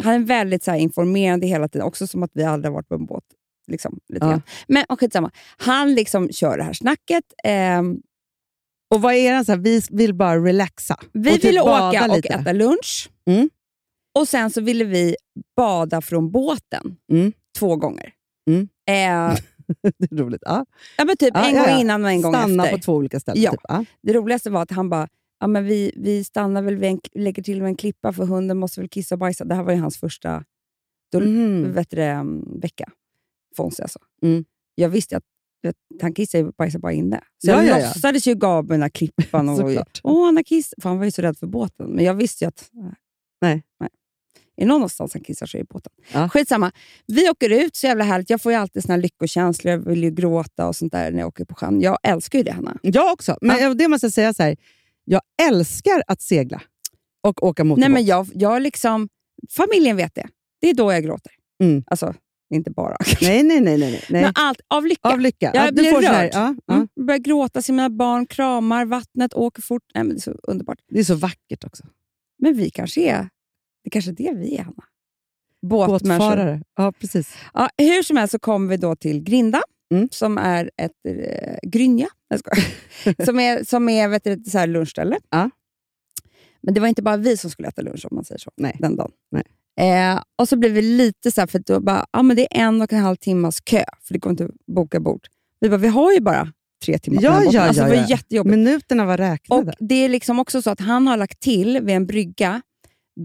han 0.02 0.14
är 0.14 0.18
väldigt 0.18 0.64
så 0.64 0.74
informerande 0.74 1.46
hela 1.46 1.68
tiden, 1.68 1.86
också 1.86 2.06
som 2.06 2.22
att 2.22 2.30
vi 2.34 2.44
aldrig 2.44 2.72
varit 2.72 2.88
på 2.88 2.94
en 2.94 3.06
båt. 3.06 3.24
Liksom, 3.66 3.98
lite 4.08 4.26
Ja. 4.26 4.40
Men 4.68 4.84
och 4.88 5.00
skitsamma. 5.00 5.30
Han 5.56 5.94
liksom 5.94 6.28
kör 6.32 6.56
det 6.58 6.62
här 6.64 6.72
snacket. 6.72 7.24
ehm, 7.44 8.00
Och 8.94 9.02
vad 9.02 9.14
är 9.14 9.32
det? 9.38 9.44
Så 9.44 9.52
här, 9.52 9.58
vi 9.58 9.82
vill 9.90 10.14
bara 10.14 10.44
relaxa. 10.44 10.96
vi 11.12 11.30
typ 11.30 11.44
ville 11.44 11.60
åka 11.60 12.06
och 12.08 12.16
lite. 12.16 12.28
äta 12.28 12.52
lunch. 12.52 13.10
Mm. 13.26 13.50
Och 14.18 14.28
sen 14.28 14.50
så 14.50 14.60
ville 14.60 14.84
vi 14.84 15.16
bada 15.56 16.00
från 16.00 16.30
båten 16.30 16.96
Mm. 17.12 17.32
två 17.58 17.76
gånger. 17.76 18.12
Mm. 18.50 18.68
Eh, 18.88 19.38
det 19.98 20.12
är 20.12 20.16
roligt. 20.16 20.42
Ja. 20.44 20.66
ja, 20.98 21.04
men 21.04 21.16
typ 21.16 21.30
Ja, 21.34 21.48
en 21.48 21.54
ja, 21.56 21.66
gång 21.66 21.80
innan 21.80 22.04
och 22.04 22.10
en 22.10 22.22
gång 22.22 22.32
Stanna 22.32 22.64
efter. 22.64 22.76
på 22.76 22.82
två 22.82 22.94
olika 22.94 23.20
ställen. 23.20 23.42
Ja. 23.42 23.50
Typ. 23.50 23.88
Det 24.02 24.12
roligaste 24.12 24.50
var 24.50 24.62
att 24.62 24.70
han 24.70 24.88
bara, 24.90 25.08
ja, 25.40 25.46
men 25.46 25.64
vi, 25.64 25.92
vi 25.96 26.24
stannar 26.24 26.62
väl 26.62 26.76
vid 26.76 26.90
en, 26.90 27.00
lägger 27.14 27.42
till 27.42 27.60
med 27.62 27.68
en 27.68 27.76
klippa 27.76 28.12
för 28.12 28.24
hunden 28.26 28.58
måste 28.58 28.80
väl 28.80 28.88
kissa 28.88 29.14
och 29.14 29.18
bajsa. 29.18 29.44
Det 29.44 29.54
här 29.54 29.62
var 29.62 29.72
ju 29.72 29.78
hans 29.78 29.98
första 29.98 30.44
då, 31.12 31.20
Mhm. 31.20 31.72
vet 31.72 31.90
du, 31.90 31.96
det, 31.96 32.14
um, 32.14 32.60
vecka. 32.60 32.90
Fonzie 33.56 33.82
alltså. 33.84 33.98
Mm. 34.22 34.44
Jag 34.74 34.88
visste 34.88 35.16
att 35.16 35.24
vet, 35.62 35.76
han 36.02 36.14
kissade 36.14 36.44
och 36.44 36.54
bajsade 36.58 36.80
bara 36.82 36.92
inne. 36.92 37.20
Så 37.44 37.50
Ja, 37.50 37.64
jag 37.64 37.80
ja, 37.80 37.86
låtsades 37.86 38.26
ju 38.26 38.34
gav 38.34 38.64
med 38.64 38.74
den 38.74 38.82
här 38.82 38.88
klippan. 38.88 39.48
Och, 39.48 39.56
Såklart. 39.58 40.00
Åh, 40.04 40.24
han 40.26 40.36
har 40.36 40.42
kiss. 40.42 40.74
För 40.82 40.88
han 40.88 40.98
var 40.98 41.04
ju 41.04 41.10
så 41.10 41.22
rädd 41.22 41.38
för 41.38 41.46
båten. 41.46 41.90
Men 41.90 42.04
jag 42.04 42.14
visste 42.14 42.44
ju 42.44 42.48
att... 42.48 42.70
Nej. 43.40 43.62
Är 44.60 44.64
det 44.64 44.72
någonstans 44.72 45.12
han 45.14 45.22
kissar 45.22 45.46
så 45.46 45.56
är 45.56 45.58
det 45.58 45.64
i 45.64 45.66
båten. 45.70 45.92
Ja. 46.12 46.28
Skitsamma. 46.28 46.72
Vi 47.06 47.28
åker 47.30 47.50
ut, 47.50 47.76
så 47.76 47.86
jävla 47.86 48.04
härligt. 48.04 48.30
Jag 48.30 48.42
får 48.42 48.52
ju 48.52 48.58
alltid 48.58 48.82
såna 48.82 48.94
här 48.94 49.02
lyckokänslor. 49.02 49.72
Jag 49.72 49.78
vill 49.78 50.04
ju 50.04 50.10
gråta 50.10 50.68
och 50.68 50.76
sånt 50.76 50.92
där 50.92 51.10
när 51.12 51.18
jag 51.18 51.28
åker 51.28 51.44
på 51.44 51.54
sjön. 51.54 51.80
Jag 51.80 51.98
älskar 52.02 52.38
ju 52.38 52.42
det, 52.44 52.52
Hanna. 52.52 52.76
Jag 52.82 53.12
också. 53.12 53.38
Men 53.40 53.76
det 53.76 53.88
måste 53.88 54.06
jag 54.06 54.12
säga 54.12 54.34
så 54.34 54.42
här. 54.42 54.56
Jag 55.04 55.20
älskar 55.42 56.02
att 56.06 56.22
segla 56.22 56.62
och 57.22 57.42
åka 57.42 57.64
motorbåt. 57.64 57.80
Nej, 57.80 57.88
men 57.90 58.04
jag, 58.04 58.26
jag 58.34 58.62
liksom, 58.62 59.08
familjen 59.50 59.96
vet 59.96 60.14
det. 60.14 60.26
Det 60.60 60.70
är 60.70 60.74
då 60.74 60.92
jag 60.92 61.04
gråter. 61.04 61.32
Mm. 61.62 61.84
Alltså, 61.86 62.14
inte 62.54 62.70
bara. 62.70 62.96
nej, 63.22 63.42
nej, 63.42 63.60
nej. 63.60 63.78
nej, 63.78 64.04
nej. 64.10 64.22
Men 64.22 64.32
allt, 64.34 64.60
av 64.68 64.86
lycka. 64.86 65.08
Av 65.08 65.20
lycka. 65.20 65.50
Jag 65.54 65.66
Ja, 65.66 65.72
blir 65.72 65.84
så 65.92 66.00
här- 66.00 66.22
rörd. 66.24 66.30
ja, 66.34 66.54
ja. 66.66 66.74
Mm. 66.74 66.88
Börjar 67.06 67.18
gråta, 67.18 67.62
se 67.62 67.72
mina 67.72 67.90
barn, 67.90 68.26
kramar, 68.26 68.84
vattnet, 68.84 69.34
åker 69.34 69.62
fort. 69.62 69.82
Nej, 69.94 70.04
men 70.04 70.14
det 70.14 70.18
är 70.18 70.20
så 70.20 70.30
underbart. 70.42 70.78
Det 70.88 70.98
är 71.00 71.04
så 71.04 71.14
vackert 71.14 71.64
också. 71.64 71.84
Men 72.38 72.54
vi 72.56 72.70
kanske 72.70 73.00
är 73.00 73.28
det 73.84 73.90
kanske 73.90 74.10
är 74.10 74.14
det 74.14 74.32
vi 74.36 74.56
är, 74.56 74.62
Hanna. 74.62 74.84
Båtfarare. 75.66 76.62
Ja, 76.76 76.92
precis. 76.92 77.34
Ja, 77.54 77.68
hur 77.78 78.02
som 78.02 78.16
helst 78.16 78.32
så 78.32 78.38
kommer 78.38 78.68
vi 78.68 78.76
då 78.76 78.96
till 78.96 79.22
Grinda, 79.22 79.62
Mm. 79.94 80.08
som 80.12 80.38
är 80.38 80.70
ett 80.76 80.92
eh, 81.08 81.56
Grynja, 81.62 82.08
som 83.24 83.40
är, 83.40 83.64
som 83.64 83.88
är 83.88 84.08
vet 84.08 84.24
du, 84.24 84.32
ett 84.32 84.48
så 84.50 84.58
här 84.58 84.66
lunchställe. 84.66 85.18
Ja. 85.30 85.50
Men 86.62 86.74
det 86.74 86.80
var 86.80 86.88
inte 86.88 87.02
bara 87.02 87.16
vi 87.16 87.36
som 87.36 87.50
skulle 87.50 87.68
äta 87.68 87.82
lunch 87.82 88.06
om 88.10 88.14
man 88.14 88.24
säger 88.24 88.38
så, 88.38 88.50
Nej. 88.56 88.76
den 88.78 88.96
dagen. 88.96 89.10
Nej. 89.30 89.44
Eh, 90.12 90.22
och 90.38 90.48
så 90.48 90.56
blev 90.56 90.72
vi 90.72 90.82
lite 90.82 91.30
så 91.30 91.40
här, 91.40 91.46
för 91.46 91.58
då 91.58 91.80
bara, 91.80 92.06
ah, 92.10 92.22
men 92.22 92.36
det 92.36 92.56
är 92.56 92.60
en 92.66 92.82
och 92.82 92.92
en 92.92 92.98
halv 92.98 93.16
timmas 93.16 93.60
kö, 93.60 93.84
för 94.02 94.12
det 94.14 94.18
går 94.18 94.30
inte 94.30 94.44
att 94.44 94.50
boka 94.66 95.00
bord. 95.00 95.26
Vi 95.60 95.68
bara, 95.68 95.76
vi 95.78 95.88
har 95.88 96.12
ju 96.12 96.20
bara 96.20 96.52
tre 96.84 96.98
timmar 96.98 97.18
på 97.18 97.24
Ja, 97.24 97.30
den 97.30 97.38
här 97.38 97.44
båten. 97.46 97.60
ja, 97.60 97.66
alltså, 97.68 97.82
ja, 97.82 97.88
Det 97.88 97.94
var 97.96 98.02
ja. 98.02 98.08
jättejobbigt. 98.08 98.50
Minuterna 98.56 99.04
var 99.04 99.12
Och 99.14 99.18
räknade. 99.18 99.72
det 99.78 99.94
är 99.94 100.08
liksom 100.08 100.38
också 100.38 100.62
så 100.62 100.70
att 100.70 100.80
han 100.80 101.06
har 101.06 101.16
lagt 101.16 101.40
till 101.40 101.80
vid 101.82 101.96
en 101.96 102.06
brygga, 102.06 102.62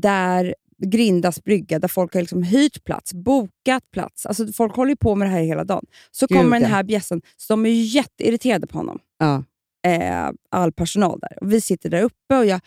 där 0.02 0.56
Grindas 0.78 1.44
brygga, 1.44 1.80
där 1.80 1.88
folk 1.88 2.14
har 2.14 2.22
liksom 2.22 2.44
hyrt 2.44 2.84
plats, 2.84 3.14
bokat 3.14 3.92
plats. 3.92 4.26
Alltså 4.26 4.48
folk 4.54 4.76
håller 4.76 4.96
på 4.96 5.16
med 5.16 5.28
det 5.28 5.32
här 5.32 5.42
hela 5.42 5.64
dagen. 5.64 5.86
Så 6.12 6.28
Gud, 6.28 6.38
kommer 6.38 6.60
den 6.60 6.70
här 6.70 6.84
bjässen, 6.84 7.22
så 7.38 7.54
de 7.54 7.66
är 7.66 7.70
jätteirriterade 7.70 8.68
på 8.68 8.78
honom. 8.78 9.00
Ja. 9.18 9.44
Eh, 9.92 10.30
all 10.52 10.72
personal 10.72 11.20
där. 11.20 11.38
Och 11.44 11.54
vi 11.54 11.62
sitter 11.62 11.90
där 11.90 12.02
uppe 12.02 12.38
och 12.38 12.46
jag 12.46 12.60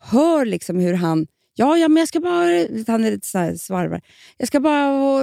hör 0.00 0.44
liksom 0.44 0.78
hur 0.78 0.94
han 0.94 1.26
Ja, 1.58 1.76
ja, 1.76 1.88
men 1.88 1.96
jag 2.00 2.08
ska 2.08 2.20
bara... 2.20 2.44
Han 2.86 3.04
är 3.04 3.10
lite 3.10 3.26
så 3.26 3.58
svarvar. 3.58 4.00
Jag 4.36 4.48
ska 4.48 4.60
bara... 4.60 5.20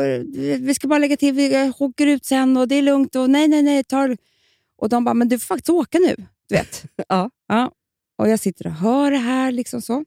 Vi 0.60 0.74
ska 0.76 0.88
bara 0.88 1.00
lägga 1.00 1.18
till, 1.18 1.34
vi 1.34 1.72
åker 1.80 2.08
ut 2.08 2.26
sen 2.26 2.58
och 2.58 2.68
det 2.68 2.76
är 2.76 2.82
lugnt. 2.82 3.16
Och 3.16 3.30
nej, 3.30 3.48
nej, 3.48 3.64
nej, 3.64 3.84
ta 3.84 4.08
det- 4.08 4.18
Och 4.78 4.90
de 4.90 5.04
bara, 5.04 5.14
men 5.14 5.28
du 5.30 5.40
får 5.40 5.46
faktiskt 5.46 5.70
åka 5.70 5.98
nu. 6.00 6.16
Du 6.50 6.56
vet. 6.56 6.86
Ja. 7.10 7.30
ja. 7.48 7.72
Och 8.18 8.30
jag 8.30 8.40
sitter 8.40 8.68
och 8.68 8.74
hör 8.74 9.12
det 9.12 9.18
här. 9.18 9.52
liksom 9.52 9.82
så. 9.82 10.04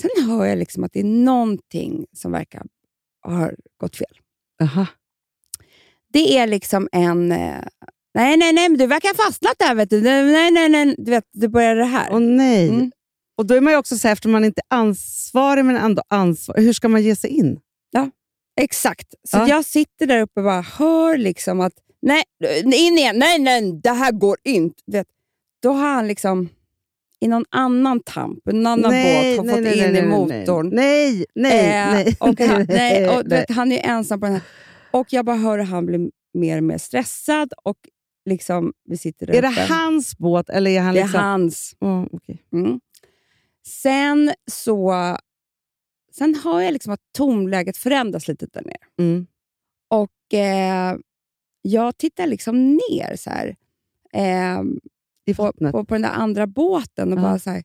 Sen 0.00 0.10
hör 0.28 0.44
jag 0.46 0.58
liksom 0.58 0.84
att 0.84 0.92
det 0.92 1.00
är 1.00 1.04
någonting 1.04 2.06
som 2.12 2.32
verkar 2.32 2.62
ha 3.26 3.50
gått 3.80 3.96
fel. 3.96 4.18
Aha. 4.62 4.86
Det 6.12 6.38
är 6.38 6.46
liksom 6.46 6.88
en... 6.92 7.32
eh, 7.32 7.62
Nej, 8.14 8.36
nej, 8.36 8.52
nej, 8.52 8.68
men 8.68 8.78
du 8.78 8.86
verkar 8.86 9.08
ha 9.08 9.14
fastnat 9.24 9.54
där. 9.58 9.74
Vet 9.74 9.90
du. 9.90 10.00
Nej, 10.00 10.50
nej, 10.50 10.68
nej. 10.68 10.94
Du 10.98 11.10
vet, 11.10 11.24
det 11.32 11.48
börjar 11.48 11.76
det 11.76 11.84
här. 11.84 12.08
Åh 12.12 12.20
nej. 12.20 12.68
Mm. 12.68 12.92
Och 13.38 13.46
då 13.46 13.54
är 13.54 13.60
man 13.60 13.72
ju 13.72 13.78
också 13.78 13.98
så 13.98 14.08
här, 14.08 14.12
eftersom 14.12 14.32
man 14.32 14.44
inte 14.44 14.60
är 14.68 14.76
ansvarig 14.76 15.64
men 15.64 15.76
ändå 15.76 16.02
ansvarig. 16.08 16.62
Hur 16.62 16.72
ska 16.72 16.88
man 16.88 17.02
ge 17.02 17.16
sig 17.16 17.30
in? 17.30 17.60
Exakt. 18.60 19.14
Så 19.28 19.36
Ja. 19.36 19.48
jag 19.48 19.64
sitter 19.64 20.06
där 20.06 20.20
uppe 20.22 20.40
och 20.40 20.44
bara 20.44 20.60
hör 20.60 21.16
liksom 21.18 21.60
att 21.60 21.72
nej, 22.02 22.22
in 22.64 22.98
igen, 22.98 23.18
nej, 23.18 23.38
nej, 23.38 23.80
det 23.82 23.90
här 23.90 24.12
går 24.12 24.36
inte. 24.44 24.82
Du 24.86 24.92
Vet, 24.98 25.06
då 25.62 25.72
har 25.72 25.88
han 25.88 26.08
liksom 26.08 26.48
i 27.20 27.28
någon 27.28 27.44
annan 27.50 28.00
tamp, 28.00 28.48
en 28.48 28.66
annan 28.66 28.90
båt, 28.90 29.38
har 29.38 29.56
fått 29.56 29.76
in 29.76 29.96
i 29.96 30.02
motorn. 30.02 30.68
Nej, 30.72 31.24
nej, 31.34 31.68
Eh, 31.70 31.92
nej. 31.92 32.16
och 32.20 32.40
han, 32.40 32.66
nej, 32.68 33.08
och, 33.08 33.22
du 33.24 33.28
nej. 33.28 33.38
vet, 33.40 33.50
han 33.56 33.72
är 33.72 33.86
ensam 33.86 34.20
på 34.20 34.26
den 34.26 34.32
här. 34.34 34.42
Och 34.90 35.06
jag 35.12 35.24
bara 35.24 35.36
hör 35.36 35.58
hur 35.58 35.64
han 35.64 35.86
blir 35.86 36.10
mer 36.34 36.56
och 36.56 36.64
mer 36.64 36.78
stressad 36.78 37.52
och 37.64 37.76
liksom, 38.30 38.72
vi 38.84 38.96
sitter 38.96 39.26
där 39.26 39.34
Är 39.34 39.42
det 39.42 39.66
hans 39.68 40.18
båt 40.18 40.50
eller 40.50 40.70
är 40.70 40.80
han 40.80 40.94
Det 40.94 41.00
är 41.00 41.04
liksom... 41.04 41.20
hans. 41.20 41.76
Åh, 41.80 42.04
okej. 42.12 42.42
Mm. 42.52 42.80
Sen 43.66 44.32
så 44.50 44.94
sen 46.12 46.34
har 46.34 46.60
jag 46.60 46.72
liksom 46.72 46.92
att 46.92 47.00
tonläget 47.16 47.76
förändras 47.76 48.28
lite 48.28 48.46
där 48.52 48.62
nere. 48.62 48.76
Mm. 48.98 49.26
Och 49.90 50.34
eh, 50.38 50.96
jag 51.62 51.98
tittar 51.98 52.26
liksom 52.26 52.72
ner 52.72 53.16
så 53.16 53.30
här, 53.30 53.56
eh, 54.12 54.62
på, 55.34 55.52
på, 55.72 55.84
på 55.84 55.94
den 55.94 56.02
där 56.02 56.10
andra 56.10 56.46
båten 56.46 57.12
och 57.12 57.18
Ja. 57.18 57.22
bara 57.22 57.38
så 57.38 57.50
här, 57.50 57.62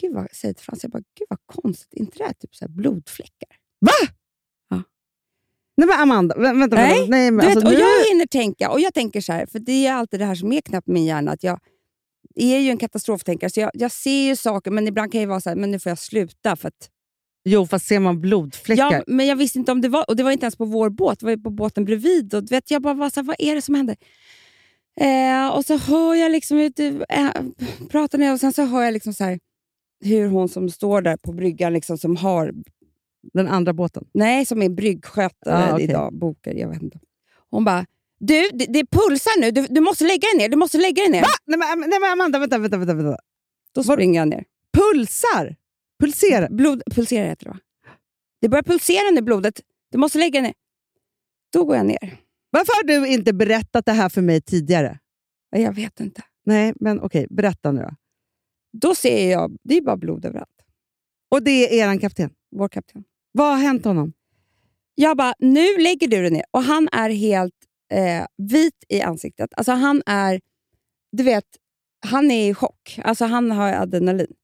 gud 0.00 0.14
vad, 0.14 0.30
säger 0.32 0.54
till 0.54 0.64
Frans, 0.64 0.82
jag 0.82 0.90
bara, 0.92 1.02
gud 1.18 1.26
vad 1.28 1.38
konstigt, 1.62 1.94
inte 1.94 2.18
det 2.18 2.24
här 2.24 2.32
typ 2.32 2.54
så 2.54 2.64
här 2.64 2.72
blodfläckar? 2.72 3.48
Nej 5.76 5.86
men 5.88 6.00
Amanda, 6.00 6.34
vä- 6.34 6.58
vänta. 6.58 6.76
Nej, 6.76 6.94
vänta. 6.94 7.10
Nej, 7.10 7.30
men 7.30 7.46
vet, 7.46 7.56
alltså, 7.56 7.66
och 7.66 7.72
nu... 7.74 7.78
jag 7.80 8.04
hinner 8.08 8.26
tänka, 8.26 8.70
och 8.70 8.80
jag 8.80 8.94
tänker 8.94 9.20
så 9.20 9.32
här, 9.32 9.46
för 9.46 9.58
det 9.58 9.86
är 9.86 9.92
alltid 9.92 10.20
det 10.20 10.26
här 10.26 10.34
som 10.34 10.52
är 10.52 10.60
knappt 10.60 10.88
i 10.88 10.92
min 10.92 11.04
hjärna, 11.04 11.32
att 11.32 11.42
jag 11.42 11.60
är 12.34 12.58
ju 12.58 12.70
en 12.70 12.76
katastroftänkare, 12.78 13.50
så 13.50 13.60
jag, 13.60 13.70
jag 13.74 13.92
ser 13.92 14.26
ju 14.28 14.36
saker, 14.36 14.70
men 14.70 14.88
ibland 14.88 15.12
kan 15.12 15.20
jag 15.20 15.28
vara 15.28 15.40
så 15.40 15.48
här, 15.48 15.56
men 15.56 15.70
nu 15.70 15.78
får 15.78 15.90
jag 15.90 15.98
sluta. 15.98 16.56
För 16.56 16.68
att, 16.68 16.90
Jo, 17.44 17.66
fast 17.66 17.86
ser 17.86 18.00
man 18.00 18.20
blodfläckar... 18.20 18.92
ja, 18.92 19.02
men 19.06 19.26
jag 19.26 19.36
visste 19.36 19.58
inte 19.58 19.72
om 19.72 19.80
det 19.80 19.88
var, 19.88 20.04
och 20.10 20.16
det 20.16 20.22
var 20.22 20.30
inte 20.30 20.44
ens 20.44 20.56
på 20.56 20.64
vår 20.64 20.90
båt, 20.90 21.20
det 21.20 21.26
var 21.26 21.36
på 21.36 21.50
båten 21.50 21.84
bredvid. 21.84 22.34
Och 22.34 22.52
vet, 22.52 22.70
jag 22.70 22.82
bara 22.82 22.94
var 22.94 23.10
så 23.10 23.20
här, 23.20 23.26
vad 23.26 23.36
är 23.38 23.54
det 23.54 23.62
som 23.62 23.74
händer? 23.74 23.96
Eh, 25.00 25.48
och 25.56 25.64
så 25.64 25.76
hör 25.76 26.14
jag 26.14 26.32
liksom, 26.32 26.70
du, 26.76 27.04
eh, 27.08 27.30
pratar 27.90 28.18
ner 28.18 28.32
och 28.32 28.40
sen 28.40 28.52
så 28.52 28.62
hör 28.64 28.82
jag 28.82 28.92
liksom 28.94 29.12
så 29.14 29.24
här, 29.24 29.38
hur 30.04 30.28
hon 30.28 30.48
som 30.48 30.70
står 30.70 31.02
där 31.02 31.16
på 31.16 31.32
bryggan, 31.32 31.72
liksom, 31.72 31.98
som 31.98 32.16
har 32.16 32.52
Den 33.32 33.48
andra 33.48 33.72
båten. 33.72 34.04
Nej, 34.14 34.46
som 34.46 34.62
är 34.62 34.68
bryggskötare 34.68 35.70
Ah, 35.70 35.72
okej. 35.74 35.84
idag. 35.84 36.14
Bokar, 36.14 36.54
jag 36.54 36.68
vet 36.68 36.82
inte. 36.82 36.98
Hon 37.50 37.64
bara, 37.64 37.86
du, 38.20 38.48
det, 38.52 38.66
det 38.66 38.86
pulsar 38.90 39.40
nu. 39.40 39.50
Du, 39.50 39.66
du 39.70 39.80
måste 39.80 40.04
lägga 40.04 40.20
dig 40.28 40.38
ner. 40.38 40.48
Du 40.48 40.56
måste 40.56 40.78
lägga 40.78 41.02
dig 41.02 41.10
ner. 41.10 41.20
Va? 41.20 41.28
Nej, 41.46 41.58
men, 41.58 41.80
nej 41.90 42.00
men 42.00 42.12
Amanda, 42.12 42.38
vänta, 42.38 42.58
vänta, 42.58 42.76
vänta. 42.76 42.94
vänta. 42.94 43.18
Då 43.74 43.82
springer 43.82 44.20
jag 44.20 44.28
ner. 44.28 44.44
Pulsar? 44.72 45.56
Pulserar? 46.00 46.48
Blod, 46.50 46.82
pulserar 46.90 47.26
heter 47.26 47.44
det 47.44 47.50
va? 47.50 47.58
Det 48.40 48.48
börjar 48.48 48.62
pulsera 48.62 49.10
nu 49.14 49.20
blodet. 49.22 49.60
Du 49.92 49.98
måste 49.98 50.18
lägga 50.18 50.32
dig 50.40 50.42
ner. 50.42 50.54
Då 51.52 51.64
går 51.64 51.76
jag 51.76 51.86
ner. 51.86 52.16
Varför 52.50 52.72
har 52.76 52.84
du 53.00 53.08
inte 53.08 53.32
berättat 53.32 53.86
det 53.86 53.92
här 53.92 54.08
för 54.08 54.22
mig 54.22 54.40
tidigare? 54.40 54.98
Ja, 55.50 55.58
Jag 55.58 55.72
vet 55.72 56.00
inte. 56.00 56.22
Nej, 56.46 56.72
men 56.80 57.00
okej, 57.00 57.26
berätta 57.30 57.72
nu 57.72 57.80
då. 57.82 57.90
Då 58.72 58.94
ser 58.94 59.30
jag, 59.30 59.56
det 59.62 59.76
är 59.76 59.82
bara 59.82 59.96
blod 59.96 60.24
överallt. 60.24 60.50
Och 61.30 61.42
det 61.42 61.50
är 61.50 61.84
eran 61.84 61.98
kapten. 61.98 62.30
Vår 62.56 62.68
kapten. 62.68 63.04
Vad 63.32 63.46
har 63.56 63.62
hänt 63.62 63.84
honom? 63.84 64.12
Jag 64.94 65.16
bara, 65.16 65.34
nu 65.38 65.78
lägger 65.78 66.08
du 66.08 66.20
dig 66.22 66.30
ner. 66.30 66.44
Och 66.50 66.62
han 66.62 66.88
är 66.92 67.10
helt 67.10 67.54
eh, 67.92 68.26
vit 68.36 68.84
i 68.88 69.00
ansiktet. 69.00 69.50
Alltså 69.56 69.72
han 69.72 70.02
är, 70.06 70.40
du 71.12 71.22
vet, 71.22 71.44
han 72.06 72.30
är 72.30 72.50
i 72.50 72.54
chock. 72.54 72.98
Alltså 73.04 73.24
han 73.24 73.50
har 73.50 73.72
adrenalin. 73.72 74.34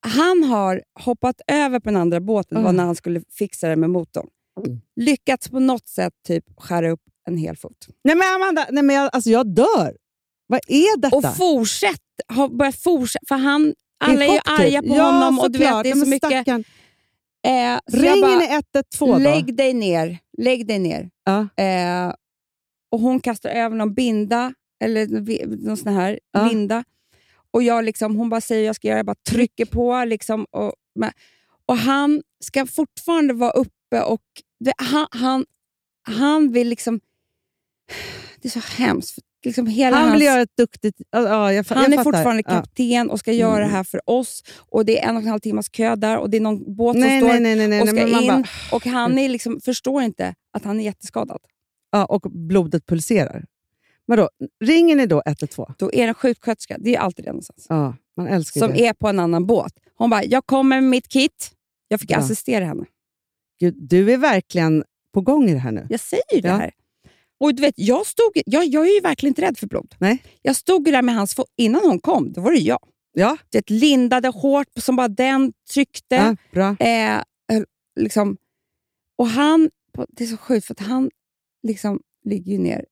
Han 0.00 0.44
har 0.44 0.82
hoppat 1.00 1.40
över 1.46 1.80
på 1.80 1.88
den 1.90 1.96
andra 1.96 2.20
båten, 2.20 2.56
det 2.58 2.62
var 2.62 2.70
Mm. 2.70 2.76
när 2.76 2.84
han 2.84 2.94
skulle 2.94 3.22
fixa 3.30 3.68
det 3.68 3.76
med 3.76 3.90
motorn. 3.90 4.26
Lyckats 4.96 5.48
på 5.48 5.60
något 5.60 5.88
sätt 5.88 6.12
typ 6.26 6.44
skära 6.56 6.90
upp 6.90 7.00
en 7.28 7.36
hel 7.36 7.56
fot. 7.56 7.88
Nej 8.04 8.16
men 8.16 8.34
Amanda, 8.34 8.66
nej, 8.70 8.82
men 8.82 8.96
jag, 8.96 9.10
alltså 9.12 9.30
jag 9.30 9.54
dör. 9.54 9.96
Vad 10.46 10.60
är 10.66 10.96
detta? 11.00 11.16
Och 11.16 11.36
fortsätt, 11.36 12.00
har 12.28 12.48
börjat 12.48 12.76
fortsätta, 12.76 13.26
för 13.28 13.34
han, 13.34 13.74
alla 14.04 14.24
är 14.24 14.28
ju 14.32 14.38
typ. 14.38 14.48
arga 14.60 14.82
på 14.82 14.88
ja, 14.96 15.02
honom 15.10 15.38
och 15.38 15.50
du 15.50 15.58
vet, 15.58 15.82
det 15.82 15.90
är 15.90 15.94
så 15.94 16.08
mycket. 16.08 16.28
stackarn. 16.28 16.64
Eh, 17.46 17.78
Ringer 17.92 18.20
bara, 18.22 18.38
ni 18.38 18.44
112 18.74 19.12
då? 19.12 19.18
lägg 19.18 19.56
dig 19.56 19.74
ner, 19.74 20.18
lägg 20.38 20.66
dig 20.66 20.78
ner. 20.78 21.10
Ja. 21.24 21.62
Eh, 21.64 22.14
och 22.92 23.00
hon 23.00 23.20
kastar 23.20 23.50
över 23.50 23.76
någon 23.76 23.94
binda, 23.94 24.54
eller 24.84 25.06
någon 25.66 25.76
sån 25.76 25.92
här 25.92 26.20
Ja. 26.32 26.48
linda. 26.48 26.84
Och 27.50 27.62
jag 27.62 27.84
liksom, 27.84 28.16
hon 28.16 28.28
bara 28.28 28.40
säger 28.40 28.66
jag 28.66 28.76
ska 28.76 28.88
göra, 28.88 28.98
jag 28.98 29.06
bara 29.06 29.16
trycker 29.30 29.64
på. 29.64 30.04
Liksom, 30.04 30.44
och, 30.50 30.72
och 31.66 31.76
han 31.76 32.22
ska 32.44 32.66
fortfarande 32.66 33.34
vara 33.34 33.50
uppe 33.50 34.02
och 34.04 34.22
det, 34.60 34.72
han, 34.76 35.06
han, 35.10 35.44
han 36.02 36.52
vill 36.52 36.68
liksom... 36.68 37.00
Det 38.42 38.48
är 38.48 38.60
så 38.60 38.82
hemskt. 38.82 39.18
Liksom 39.44 39.66
hela 39.66 39.96
Han 39.96 40.04
vill 40.04 40.12
hans, 40.12 40.22
göra 40.24 40.40
ett 40.42 40.56
duktigt... 40.56 40.96
Ja, 41.10 41.22
ja, 41.22 41.52
jag, 41.52 41.64
han 41.68 41.82
jag 41.90 42.00
är 42.00 42.04
fortfarande 42.04 42.42
kapten 42.42 43.10
och 43.10 43.18
ska 43.18 43.32
göra 43.32 43.56
Mm. 43.56 43.68
det 43.68 43.74
här 43.76 43.84
för 43.84 44.00
oss. 44.10 44.42
Och 44.70 44.84
Det 44.84 44.98
är 45.00 45.08
en 45.08 45.16
och 45.16 45.22
en 45.22 45.28
halv 45.28 45.40
timmas 45.40 45.68
kö 45.68 45.96
där 45.96 46.18
och 46.18 46.30
det 46.30 46.36
är 46.36 46.40
någon 46.40 46.74
båt 46.76 46.94
som 46.94 47.00
Nej, 47.00 47.20
står 47.20 47.28
nej, 47.28 47.40
nej, 47.40 47.56
nej, 47.56 47.68
nej, 47.68 47.80
och 47.80 47.86
nej, 47.86 47.94
ska 47.96 48.06
in. 48.06 48.12
bara, 48.26 48.34
Mm. 48.36 48.44
och 48.72 48.86
han 48.86 49.18
är 49.18 49.28
liksom, 49.28 49.60
förstår 49.60 50.02
inte 50.02 50.34
att 50.52 50.64
han 50.64 50.80
är 50.80 50.84
jätteskadad. 50.84 51.38
ja, 51.92 52.04
och 52.04 52.20
blodet 52.30 52.86
pulserar. 52.86 53.44
Men 54.06 54.18
då, 54.18 54.28
ringer 54.64 54.96
ni 54.96 55.06
då 55.06 55.22
112? 55.26 55.72
Då 55.78 55.92
är 55.92 56.02
det 56.02 56.08
en 56.08 56.14
sjuksköterska, 56.14 56.76
det 56.80 56.94
är 56.96 57.00
alltid 57.00 57.24
det 57.24 57.30
någonstans, 57.30 57.66
Ja, 57.68 57.94
man 58.16 58.26
älskar 58.26 58.60
som 58.60 58.70
det. 58.72 58.86
är 58.86 58.92
på 58.94 59.08
en 59.08 59.18
annan 59.18 59.46
båt. 59.46 59.72
Hon 59.96 60.10
bara, 60.10 60.24
jag 60.24 60.46
kommer 60.46 60.80
med 60.80 60.90
mitt 60.90 61.08
kit. 61.08 61.50
Jag 61.88 62.00
fick 62.00 62.10
Ja. 62.10 62.18
assistera 62.18 62.64
henne. 62.64 62.84
Gud, 63.60 63.74
du 63.78 64.12
är 64.12 64.16
verkligen 64.18 64.84
på 65.14 65.20
gång 65.20 65.48
i 65.48 65.52
det 65.52 65.58
här 65.58 65.72
nu. 65.72 65.86
Jag 65.90 66.00
säger 66.00 66.34
ju 66.34 66.40
det 66.40 66.48
Ja. 66.48 66.54
här. 66.54 66.70
Och 67.42 67.54
du 67.54 67.60
vet, 67.62 67.74
jag, 67.76 68.06
stod, 68.06 68.30
jag, 68.46 68.64
jag 68.66 68.88
är 68.88 68.94
ju 68.94 69.00
verkligen 69.00 69.30
inte 69.30 69.42
rädd 69.42 69.58
för 69.58 69.66
blod. 69.66 69.94
Nej. 69.98 70.22
Jag 70.42 70.56
stod 70.56 70.84
där 70.84 71.02
med 71.02 71.14
hans 71.14 71.34
fot. 71.34 71.46
Innan 71.56 71.82
hon 71.84 71.98
kom, 71.98 72.32
då 72.32 72.40
var 72.40 72.50
det 72.52 72.58
jag. 72.58 72.78
Ja, 73.12 73.36
Det 73.50 73.70
lindade 73.70 74.28
hårt 74.28 74.66
som 74.76 74.96
bara 74.96 75.08
den 75.08 75.52
tryckte. 75.72 76.14
ja 76.14 76.36
bra. 76.52 76.76
Eh, 76.80 77.16
eh, 77.16 77.22
liksom. 78.00 78.36
Och 79.18 79.26
han, 79.26 79.70
det 80.08 80.24
är 80.24 80.28
så 80.28 80.36
sjukt 80.36 80.66
för 80.66 80.74
att 80.74 80.80
han 80.80 81.10
liksom 81.62 82.00
ligger 82.24 82.52
ju 82.52 82.58
ner. 82.58 82.84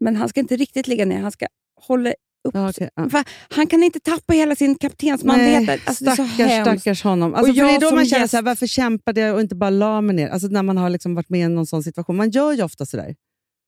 Men 0.00 0.16
han 0.16 0.28
ska 0.28 0.40
inte 0.40 0.56
riktigt 0.56 0.86
ligga 0.86 1.04
ner, 1.04 1.20
han 1.20 1.32
ska 1.32 1.46
hålla 1.80 2.10
upp 2.10 2.54
Ja. 2.54 2.72
För 2.72 3.24
Han 3.54 3.66
kan 3.66 3.82
inte 3.82 4.00
tappa 4.00 4.32
hela 4.32 4.56
sin 4.56 4.74
kaptensmanlighet. 4.74 5.80
Alltså, 5.88 6.04
stackars, 6.04 6.62
stackars 6.62 7.02
honom. 7.02 7.34
Alltså, 7.34 7.50
Och 7.52 7.56
för 7.56 7.64
det 7.64 7.70
är 7.74 7.80
då 7.80 7.94
man 7.96 8.06
känner 8.06 8.22
gäst- 8.24 8.30
så 8.30 8.36
här, 8.36 8.42
varför 8.42 8.66
kämpade 8.66 9.20
jag 9.20 9.34
och 9.34 9.40
inte 9.40 9.54
bara 9.54 9.70
la 9.70 10.00
mig 10.00 10.16
ner? 10.16 10.28
Alltså, 10.28 10.48
när 10.48 10.62
man 10.62 10.76
har 10.76 10.90
liksom 10.90 11.14
varit 11.14 11.28
med 11.28 11.40
i 11.40 11.48
någon 11.48 11.66
sån 11.66 11.82
situation. 11.82 12.16
Man 12.16 12.30
gör 12.30 12.52
ju 12.52 12.62
ofta 12.62 12.86
sådär. 12.86 13.14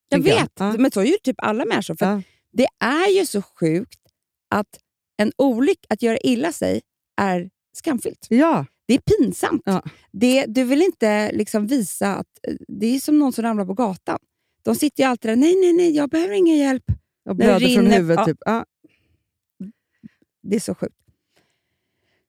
Jag 0.09 0.19
vet, 0.19 0.53
Ja. 0.59 0.73
men 0.79 0.91
så 0.91 1.01
är 1.01 1.05
ju 1.05 1.17
typ 1.23 1.37
alla 1.39 1.65
människor. 1.65 1.95
För 1.95 2.07
Ja. 2.07 2.23
Det 2.53 2.67
är 2.85 3.19
ju 3.19 3.27
så 3.27 3.43
sjukt 3.43 4.01
att 4.51 4.79
en 5.17 5.33
olycka, 5.39 5.87
att 5.89 6.03
göra 6.03 6.19
illa 6.19 6.53
sig, 6.53 6.81
är 7.21 7.51
skamfyllt. 7.77 8.27
ja, 8.31 8.67
Det 8.89 8.95
är 8.95 8.99
pinsamt. 8.99 9.63
Ja. 9.65 9.83
Det, 10.13 10.45
du 10.47 10.65
vill 10.65 10.83
inte 10.83 11.33
liksom 11.33 11.67
visa 11.67 12.15
att 12.17 12.27
det 12.69 12.87
är 12.87 13.01
som 13.01 13.19
någon 13.19 13.33
som 13.33 13.45
ramlar 13.45 13.65
på 13.67 13.75
gatan. 13.75 14.19
De 14.63 14.75
sitter 14.75 15.03
ju 15.03 15.09
alltid 15.09 15.31
där, 15.31 15.37
nej, 15.37 15.55
nej, 15.61 15.73
nej, 15.73 15.91
jag 15.97 16.11
behöver 16.11 16.35
ingen 16.35 16.57
hjälp. 16.57 16.85
det 17.25 17.35
blöder 17.35 17.75
från 17.75 17.87
huvudet. 17.87 18.17
ja. 18.19 18.25
Typ. 18.27 18.39
Ja. 18.41 18.65
Det 20.43 20.57
är 20.57 20.61
så 20.61 20.75
sjukt. 20.75 20.95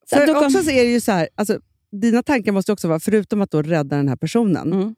Så 0.09 0.15
För 0.15 0.27
då 0.27 0.33
kom- 0.33 0.43
också 0.45 0.63
så 0.63 0.69
är 0.69 0.83
det 0.83 0.91
ju 0.91 1.01
så 1.01 1.11
här, 1.11 1.29
alltså, 1.35 1.59
dina 1.91 2.23
tankar 2.23 2.51
måste 2.51 2.71
också 2.73 2.87
vara, 2.87 2.99
förutom 2.99 3.41
att 3.41 3.51
då 3.51 3.61
rädda 3.61 3.95
den 3.97 4.07
här 4.09 4.15
personen, 4.15 4.73
Mm. 4.73 4.95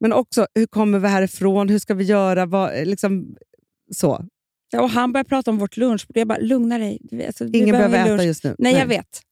Men 0.00 0.12
också 0.12 0.46
hur 0.54 0.66
kommer 0.66 0.98
vi 0.98 1.08
härifrån? 1.08 1.68
Hur 1.68 1.78
ska 1.78 1.94
vi 1.94 2.04
göra? 2.04 2.46
Vad, 2.46 2.86
liksom, 2.86 3.36
så. 3.92 4.24
Ja, 4.72 4.82
och 4.82 4.90
han 4.90 5.12
började 5.12 5.28
prata 5.28 5.50
om 5.50 5.58
vårt 5.58 5.76
lunchbord. 5.76 6.16
Jag 6.16 6.28
bara, 6.28 6.38
lugna 6.38 6.78
dig. 6.78 6.98
Du 7.00 7.22
Alltså, 7.24 7.44
Ingen 7.44 7.70
behöver 7.70 7.98
lunch. 8.04 8.14
äta 8.20 8.24
just 8.24 8.44
nu. 8.44 8.56
Nej, 8.58 8.74
jag 8.74 8.86
vet. 8.86 9.22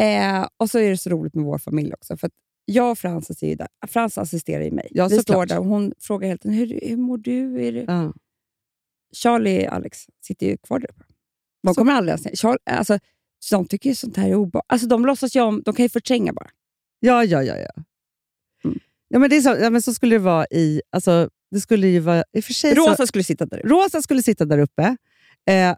Eh, 0.00 0.48
och 0.56 0.70
så 0.70 0.78
är 0.78 0.90
det 0.90 0.96
så 0.96 1.10
roligt 1.10 1.34
med 1.34 1.44
vår 1.44 1.58
familj 1.58 1.94
också. 1.94 2.16
För 2.16 2.30
jag 2.64 2.90
och 2.90 2.98
Frans 2.98 3.42
är 3.42 3.56
där. 3.56 3.68
Frans 3.88 4.18
assisterar 4.18 4.64
ju 4.64 4.70
mig. 4.70 4.88
Ja, 4.90 5.08
vi 5.08 5.18
står 5.18 5.46
där 5.46 5.58
och 5.58 5.64
hon 5.64 5.92
frågar 5.98 6.28
hela 6.28 6.38
tiden, 6.38 6.56
hur, 6.56 6.80
hur 6.82 6.96
mår 6.96 7.18
du? 7.18 7.66
Är 7.66 7.72
det... 7.72 7.84
Ja. 7.88 8.12
Charlie 9.16 9.68
och 9.68 9.74
Alex 9.74 9.98
sitter 10.24 10.46
ju 10.46 10.56
kvar 10.56 10.78
där. 10.78 10.90
De 11.62 11.74
kommer 11.74 11.92
aldrig 11.92 12.18
ens. 12.18 12.40
Charlie, 12.40 12.58
alltså, 12.64 12.98
de 13.50 13.66
tycker 13.66 13.90
ju 13.90 13.94
sånt 13.94 14.16
här 14.16 14.28
är 14.28 14.34
obehagligt. 14.34 14.72
Alltså, 14.72 14.88
de 14.88 15.06
låtsas 15.06 15.36
ju 15.36 15.40
om, 15.40 15.62
de 15.62 15.74
kan 15.74 15.84
ju 15.84 15.88
förtränga 15.88 16.32
bara. 16.32 16.50
Ja, 17.00 17.24
ja, 17.24 17.42
ja. 17.42 17.56
ja. 17.56 17.82
Mm. 19.10 19.14
ja, 19.14 19.18
men 19.18 19.30
det 19.30 19.36
är 19.36 19.40
så, 19.40 19.56
ja 19.62 19.70
men 19.70 19.82
så 19.82 19.94
skulle 19.94 20.14
det 20.14 20.18
vara 20.18 20.46
i... 20.50 20.82
Alltså, 20.92 21.28
det 21.50 21.60
skulle 21.60 21.88
ju 21.88 21.98
vara... 22.00 22.24
I 22.32 22.42
för 22.42 22.52
sig 22.52 22.74
Rosa 22.74 22.96
så, 22.96 23.06
skulle 23.06 23.24
sitta 23.24 23.46
där 23.46 23.58
uppe. 23.58 23.68
Rosa 23.68 24.02
skulle 24.02 24.22
sitta 24.22 24.44
där 24.44 24.58
uppe. 24.58 24.96
Eh, 25.50 25.74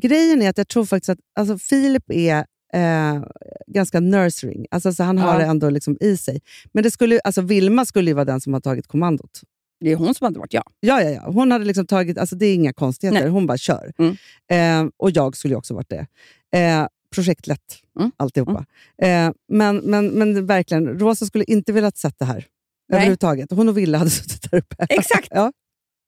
grejen 0.00 0.42
är 0.42 0.50
att 0.50 0.58
jag 0.58 0.68
tror 0.68 0.84
faktiskt 0.84 1.08
att 1.10 1.18
alltså, 1.40 1.58
Filip 1.58 2.04
är 2.08 2.38
eh, 2.74 3.22
ganska 3.66 4.00
nursing. 4.00 4.66
Alltså, 4.70 4.92
så 4.92 5.02
han 5.02 5.18
har 5.18 5.32
Ja. 5.32 5.38
det 5.38 5.44
ändå 5.44 5.70
liksom 5.70 5.96
i 6.00 6.16
sig. 6.16 6.40
Men 6.72 6.82
det 6.82 6.90
skulle, 6.90 7.20
alltså, 7.24 7.40
Vilma 7.42 7.84
skulle 7.84 8.10
ju 8.10 8.14
vara 8.14 8.24
den 8.24 8.40
som 8.40 8.52
har 8.52 8.60
tagit 8.60 8.86
kommandot. 8.86 9.40
Det 9.80 9.92
är 9.92 9.96
hon 9.96 10.14
som 10.14 10.24
hade 10.24 10.38
varit 10.38 10.52
jag. 10.54 10.64
Ja, 10.80 11.02
ja, 11.02 11.10
ja. 11.10 11.30
Hon 11.30 11.50
hade 11.52 11.64
liksom 11.64 11.86
tagit, 11.86 12.18
alltså 12.18 12.36
det 12.36 12.46
är 12.46 12.54
inga 12.54 12.72
konstigheter, 12.72 13.20
Nej. 13.20 13.28
hon 13.30 13.46
bara 13.46 13.58
kör. 13.58 13.92
Mm. 13.98 14.16
Eh, 14.86 14.92
och 14.96 15.10
jag 15.10 15.36
skulle 15.36 15.54
också 15.56 15.74
varit 15.74 15.88
det. 15.88 16.06
Eh, 16.58 16.86
projektlätt, 17.14 17.76
Mm. 18.00 18.10
alltihopa. 18.16 18.64
Eh, 19.02 19.30
men, 19.52 19.76
men, 19.76 20.06
men 20.06 20.46
verkligen, 20.46 20.98
Rosa 20.98 21.26
skulle 21.26 21.44
inte 21.44 21.72
velat 21.72 21.96
sett 21.96 22.18
det 22.18 22.24
här 22.24 22.46
Nej. 22.90 22.96
överhuvudtaget. 22.96 23.50
Hon 23.52 23.68
och 23.68 23.78
Wille 23.78 23.98
hade 23.98 24.10
suttit 24.20 24.50
där 24.50 24.58
uppe. 24.58 24.86
Exakt. 24.88 25.28
ja. 25.30 25.52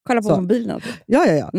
Kolla 0.07 0.23
på 0.23 0.29
Så. 0.29 0.41
mobilen. 0.41 0.81
Typ. 0.81 0.93
Ja, 1.07 1.27
ja, 1.27 1.33
ja. 1.33 1.51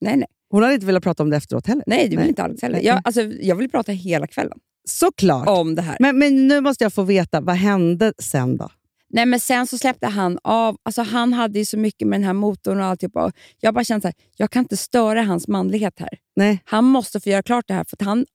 Nej, 0.00 0.16
nej. 0.16 0.26
Hon 0.50 0.62
hade 0.62 0.74
inte 0.74 0.86
velat 0.86 1.02
prata 1.02 1.22
om 1.22 1.30
det 1.30 1.36
efteråt 1.36 1.66
heller. 1.66 1.84
Nej, 1.86 2.08
det 2.08 2.16
vill 2.16 2.28
inte 2.28 2.42
Alex 2.42 2.62
heller. 2.62 2.80
Jag, 2.80 3.00
alltså, 3.04 3.22
jag 3.22 3.56
vill 3.56 3.70
prata 3.70 3.92
hela 3.92 4.26
kvällen 4.26 4.58
Såklart. 4.88 5.48
om 5.48 5.74
det 5.74 5.82
här. 5.82 5.96
Men, 6.00 6.18
men 6.18 6.48
nu 6.48 6.60
måste 6.60 6.84
jag 6.84 6.92
få 6.92 7.02
veta, 7.02 7.40
vad 7.40 7.56
hände 7.56 8.12
sen 8.18 8.56
då? 8.56 8.70
Nej, 9.10 9.26
men 9.26 9.40
sen 9.40 9.66
så 9.66 9.78
släppte 9.78 10.06
han 10.06 10.38
av. 10.44 10.76
Alltså, 10.82 11.02
han 11.02 11.32
hade 11.32 11.58
ju 11.58 11.64
så 11.64 11.78
mycket 11.78 12.08
med 12.08 12.20
den 12.20 12.24
här 12.26 12.32
motorn 12.32 12.80
och 12.80 12.86
alltihopa. 12.86 13.24
Och 13.24 13.32
Jag 13.60 13.74
bara 13.74 13.84
kände 13.84 14.00
så 14.02 14.08
här, 14.08 14.14
jag 14.36 14.50
kan 14.50 14.62
inte 14.62 14.76
störa 14.76 15.22
hans 15.22 15.48
manlighet 15.48 15.94
här. 15.98 16.18
Nej, 16.36 16.62
Han 16.64 16.84
måste 16.84 17.20
få 17.20 17.28
göra 17.30 17.42
klart 17.42 17.64
det 17.68 17.74
här. 17.74 17.84
För 17.84 18.04
han, 18.04 18.26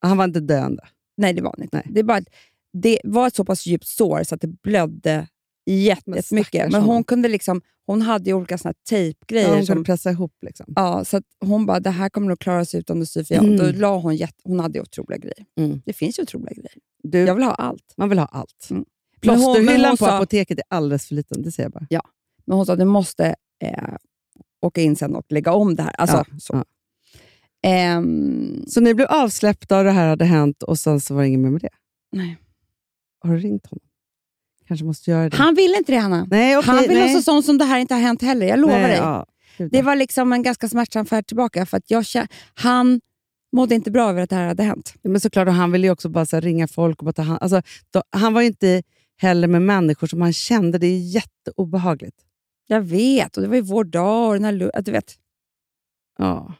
han 0.00 0.16
var 0.16 0.24
inte 0.24 0.40
döende. 0.40 0.82
nej, 1.16 1.32
det 1.32 1.42
var 1.42 1.50
han 1.56 1.62
inte. 1.62 1.76
Nej. 1.76 1.86
Det, 1.94 2.02
bara, 2.02 2.20
det 2.82 3.00
var 3.04 3.26
ett 3.26 3.34
så 3.34 3.44
pass 3.44 3.66
djupt 3.66 3.86
sår 3.86 4.22
så 4.24 4.34
att 4.34 4.40
det 4.40 4.62
blödde 4.62 5.26
jättemycket. 5.74 6.72
Men 6.72 6.82
hon 6.82 7.04
kunde 7.04 7.28
liksom, 7.28 7.60
hon 7.86 8.02
hade 8.02 8.30
ju 8.30 8.34
olika 8.34 8.58
såna 8.58 8.68
här 8.68 8.76
tejpgrejer. 8.88 9.48
Ja, 9.48 9.54
hon 9.54 9.66
som, 9.66 9.74
kunde 9.74 9.86
pressa 9.86 10.10
ihop. 10.10 10.32
Liksom. 10.42 10.66
ja, 10.76 11.04
så 11.04 11.16
att 11.16 11.24
hon 11.40 11.66
bara, 11.66 11.80
det 11.80 11.90
här 11.90 12.08
kommer 12.08 12.28
nog 12.28 12.38
klara 12.38 12.64
sig 12.64 12.80
utan 12.80 13.06
Sofia. 13.06 13.38
Mm. 13.38 13.56
Då 13.56 13.72
la 13.72 13.96
hon, 13.98 14.16
jätte, 14.16 14.34
hon 14.44 14.60
hade 14.60 14.78
ju 14.78 14.82
otroliga 14.82 15.18
grejer. 15.18 15.44
Mm. 15.58 15.82
Det 15.86 15.92
finns 15.92 16.18
ju 16.18 16.22
otroliga 16.22 16.52
grejer. 16.54 16.72
Du, 17.02 17.18
Jag 17.18 17.34
vill 17.34 17.44
ha 17.44 17.54
allt. 17.54 17.94
Man 17.96 18.08
vill 18.08 18.18
ha 18.18 18.26
allt. 18.26 18.68
Mm. 18.70 18.84
Plåsterhyllan 19.20 19.90
på 19.90 20.04
sa- 20.04 20.16
apoteket 20.16 20.58
är 20.58 20.64
alldeles 20.68 21.06
för 21.08 21.14
liten, 21.14 21.42
det 21.42 21.52
säger 21.52 21.64
jag 21.64 21.72
bara. 21.72 22.02
Men 22.44 22.56
hon 22.56 22.66
sa 22.66 22.76
du 22.76 22.84
måste 22.84 23.34
eh, 23.64 23.94
åka 24.62 24.80
in 24.80 24.96
sen 24.96 25.16
och 25.16 25.24
lägga 25.28 25.52
om 25.52 25.76
det 25.76 25.82
här. 25.82 25.92
Alltså, 25.98 26.16
Ja, 26.16 26.38
så. 26.38 26.54
ja. 26.54 26.64
Ehm, 27.62 28.64
Så 28.66 28.80
ni 28.80 28.94
blev 28.94 29.06
avsläppta 29.10 29.78
och 29.78 29.84
det 29.84 29.90
här 29.90 30.08
hade 30.08 30.24
hänt 30.24 30.62
och 30.62 30.78
sen 30.78 31.00
så 31.00 31.14
var 31.14 31.22
det 31.22 31.28
inget 31.28 31.40
mer 31.40 31.50
med 31.50 31.60
det? 31.60 31.68
nej. 32.12 32.36
Har 33.22 33.34
du 33.34 33.38
ringt 33.40 33.66
honom? 33.66 33.82
Kanske 34.70 34.86
måste 34.86 35.10
göra 35.10 35.28
det. 35.28 35.36
Han 35.36 35.54
ville 35.54 35.76
inte 35.76 35.92
det, 35.92 35.98
Hanna. 35.98 36.26
nej, 36.30 36.56
okej, 36.56 36.66
han 36.74 36.82
vill 36.82 36.98
nej. 36.98 37.02
låtsas 37.02 37.24
som, 37.24 37.42
som 37.42 37.58
det 37.58 37.64
här 37.64 37.78
inte 37.78 37.94
har 37.94 38.00
hänt 38.00 38.22
heller. 38.22 38.46
Jag 38.46 38.58
lovar 38.58 38.74
nej, 38.74 38.88
dig. 38.88 38.96
Ja, 38.96 39.26
Det 39.70 39.82
var 39.82 39.96
liksom 39.96 40.32
en 40.32 40.42
ganska 40.42 40.68
smärtsam 40.68 41.06
färd 41.06 41.26
tillbaka. 41.26 41.66
För 41.66 41.76
att 41.76 41.90
jag, 41.90 42.04
han 42.54 43.00
mådde 43.52 43.74
inte 43.74 43.90
bra 43.90 44.10
över 44.10 44.22
att 44.22 44.30
det 44.30 44.36
här 44.36 44.46
hade 44.46 44.62
hänt. 44.62 44.94
Men 45.02 45.20
såklart, 45.20 45.48
och 45.48 45.54
han 45.54 45.72
ville 45.72 45.86
ju 45.86 45.90
också 45.90 46.08
bara 46.08 46.26
här, 46.32 46.40
ringa 46.40 46.68
folk 46.68 46.98
och 46.98 47.04
bara 47.04 47.12
ta 47.12 47.22
hand 47.22 47.38
alltså, 47.42 47.62
då, 47.90 48.02
Han 48.10 48.34
var 48.34 48.40
ju 48.40 48.46
inte 48.46 48.82
heller 49.16 49.48
med 49.48 49.62
människor 49.62 50.06
som 50.06 50.20
han 50.22 50.32
kände. 50.32 50.78
Det 50.78 50.86
är 50.86 50.98
jätteobehagligt. 50.98 52.16
Jag 52.66 52.80
vet, 52.80 53.36
och 53.36 53.42
det 53.42 53.48
var 53.48 53.56
ju 53.56 53.62
vår 53.62 53.84
dag. 53.84 54.28
Och 54.28 54.34
den 54.34 54.44
här, 54.44 54.70
att 54.74 54.84
du 54.84 54.92
vet. 54.92 55.14
Ja. 56.18 56.54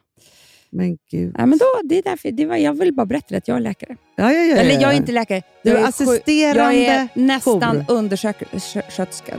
Men 0.71 0.97
gud. 1.11 1.35
Ja, 1.37 1.45
men 1.45 1.57
då, 1.57 1.65
det 1.83 1.97
är 1.97 2.03
därför, 2.03 2.31
det 2.31 2.45
var, 2.45 2.55
jag 2.55 2.73
vill 2.73 2.93
bara 2.93 3.05
berätta 3.05 3.37
att 3.37 3.47
jag 3.47 3.57
är 3.57 3.61
läkare. 3.61 3.95
Ja, 4.15 4.33
ja, 4.33 4.43
ja, 4.43 4.57
Eller 4.57 4.73
jag 4.73 4.81
ja. 4.81 4.91
är 4.91 4.97
inte 4.97 5.11
läkare. 5.11 5.41
Du 5.63 5.71
är 5.71 5.87
assisterande 5.87 6.75
Jag 6.75 6.95
är 6.95 7.07
nästan 7.13 7.85
undersköterska. 7.87 9.37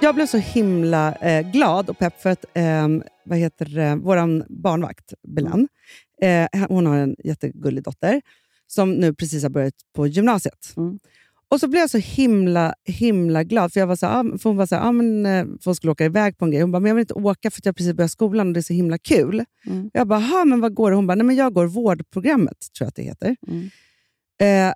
Jag 0.00 0.14
blev 0.14 0.26
så 0.26 0.38
himla 0.38 1.14
eh, 1.14 1.50
glad 1.50 1.90
och 1.90 1.98
pepp 1.98 2.20
för 2.20 2.30
att 2.30 2.44
eh, 2.54 2.88
vad 3.24 3.38
heter, 3.38 3.78
eh, 3.78 3.96
vår 3.96 4.44
barnvakt, 4.62 5.14
Belan, 5.22 5.68
eh, 6.22 6.66
hon 6.68 6.86
har 6.86 6.96
en 6.96 7.16
jättegullig 7.24 7.84
dotter 7.84 8.22
som 8.66 8.92
nu 8.92 9.14
precis 9.14 9.42
har 9.42 9.50
börjat 9.50 9.74
på 9.94 10.06
gymnasiet. 10.06 10.72
Mm. 10.76 10.98
Och 11.48 11.60
så 11.60 11.68
blev 11.68 11.80
jag 11.80 11.90
så 11.90 11.98
himla 11.98 12.74
himla 12.84 13.44
glad, 13.44 13.72
för, 13.72 13.80
jag 13.80 13.86
var 13.86 13.96
så, 13.96 14.06
här, 14.06 14.20
ah, 14.20 14.38
för 14.38 14.50
hon 14.50 14.56
var 14.56 14.66
så 14.66 14.74
här, 14.74 14.88
ah, 14.88 14.92
men, 14.92 15.26
eh, 15.26 15.44
för 15.44 15.64
hon 15.64 15.74
skulle 15.74 15.90
åka 15.90 16.04
iväg 16.04 16.38
på 16.38 16.44
en 16.44 16.50
grej. 16.50 16.60
Hon 16.60 16.72
bara, 16.72 16.80
men 16.80 16.88
jag 16.88 16.94
vill 16.94 17.02
inte 17.02 17.14
åka 17.14 17.50
för 17.50 17.60
att 17.60 17.66
jag 17.66 17.76
precis 17.76 17.92
börjat 17.94 18.10
skolan 18.10 18.46
och 18.48 18.52
det 18.54 18.60
är 18.60 18.62
så 18.62 18.72
himla 18.72 18.98
kul. 18.98 19.44
Mm. 19.66 19.90
Jag 19.92 20.08
bara, 20.08 20.20
"Ha, 20.20 20.44
men 20.44 20.60
vad 20.60 20.74
går 20.74 20.90
det? 20.90 20.96
Hon 20.96 21.06
bara, 21.06 21.14
nej 21.14 21.26
men 21.26 21.36
jag 21.36 21.52
går 21.54 21.66
vårdprogrammet, 21.66 22.56
tror 22.78 22.84
jag 22.84 22.88
att 22.88 22.94
det 22.94 23.02
heter. 23.02 23.36
Mm. 23.48 23.68
Eh, 24.40 24.74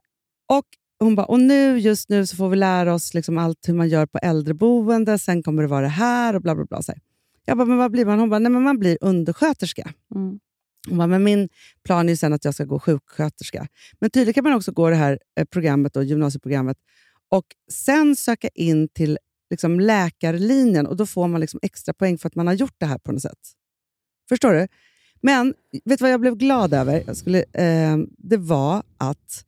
och 0.48 0.64
hon 1.00 1.14
bara, 1.14 1.26
och 1.26 1.40
nu 1.40 1.78
just 1.78 2.08
nu 2.08 2.26
så 2.26 2.36
får 2.36 2.48
vi 2.48 2.56
lära 2.56 2.94
oss 2.94 3.14
liksom 3.14 3.38
allt 3.38 3.68
hur 3.68 3.74
man 3.74 3.88
gör 3.88 4.06
på 4.06 4.18
äldreboende, 4.18 5.18
sen 5.18 5.42
kommer 5.42 5.62
det 5.62 5.68
vara 5.68 5.80
det 5.82 5.88
här 5.88 6.34
och 6.36 6.42
bla 6.42 6.54
bla 6.54 6.64
bla. 6.64 6.82
Så 6.82 6.92
här. 6.92 7.00
Jag 7.44 7.56
bara, 7.56 7.64
men 7.66 7.78
vad 7.78 7.90
blir 7.90 8.04
man? 8.04 8.18
Hon 8.18 8.30
bara, 8.30 8.38
nej 8.38 8.52
men 8.52 8.62
man 8.62 8.78
blir 8.78 8.98
undersköterska. 9.00 9.92
Mm. 10.14 10.38
Hon 10.88 10.98
bara, 10.98 11.06
men 11.06 11.24
min 11.24 11.48
plan 11.84 12.08
är 12.08 12.12
ju 12.12 12.16
sen 12.16 12.32
att 12.32 12.44
jag 12.44 12.54
ska 12.54 12.64
gå 12.64 12.78
sjuksköterska. 12.80 13.68
Men 14.00 14.10
tydligen 14.10 14.34
kan 14.34 14.44
man 14.44 14.52
också 14.52 14.72
gå 14.72 14.90
det 14.90 14.96
här 14.96 15.18
eh, 15.38 15.44
programmet, 15.44 15.94
då, 15.94 16.02
gymnasieprogrammet, 16.02 16.76
och 17.28 17.44
sen 17.70 18.16
söka 18.16 18.48
in 18.48 18.88
till 18.88 19.18
liksom, 19.50 19.80
läkarlinjen 19.80 20.86
och 20.86 20.96
då 20.96 21.06
får 21.06 21.28
man 21.28 21.40
liksom 21.40 21.60
extra 21.62 21.94
poäng 21.94 22.18
för 22.18 22.28
att 22.28 22.34
man 22.34 22.46
har 22.46 22.54
gjort 22.54 22.74
det 22.78 22.86
här 22.86 22.98
på 22.98 23.12
något 23.12 23.22
sätt. 23.22 23.38
Förstår 24.28 24.52
du? 24.52 24.68
Men 25.22 25.54
vet 25.84 25.98
du 25.98 26.02
vad 26.02 26.12
jag 26.12 26.20
blev 26.20 26.36
glad 26.36 26.74
över? 26.74 27.02
Jag 27.06 27.16
skulle, 27.16 27.38
eh, 27.52 27.96
det 28.18 28.36
var 28.36 28.82
att 28.96 29.44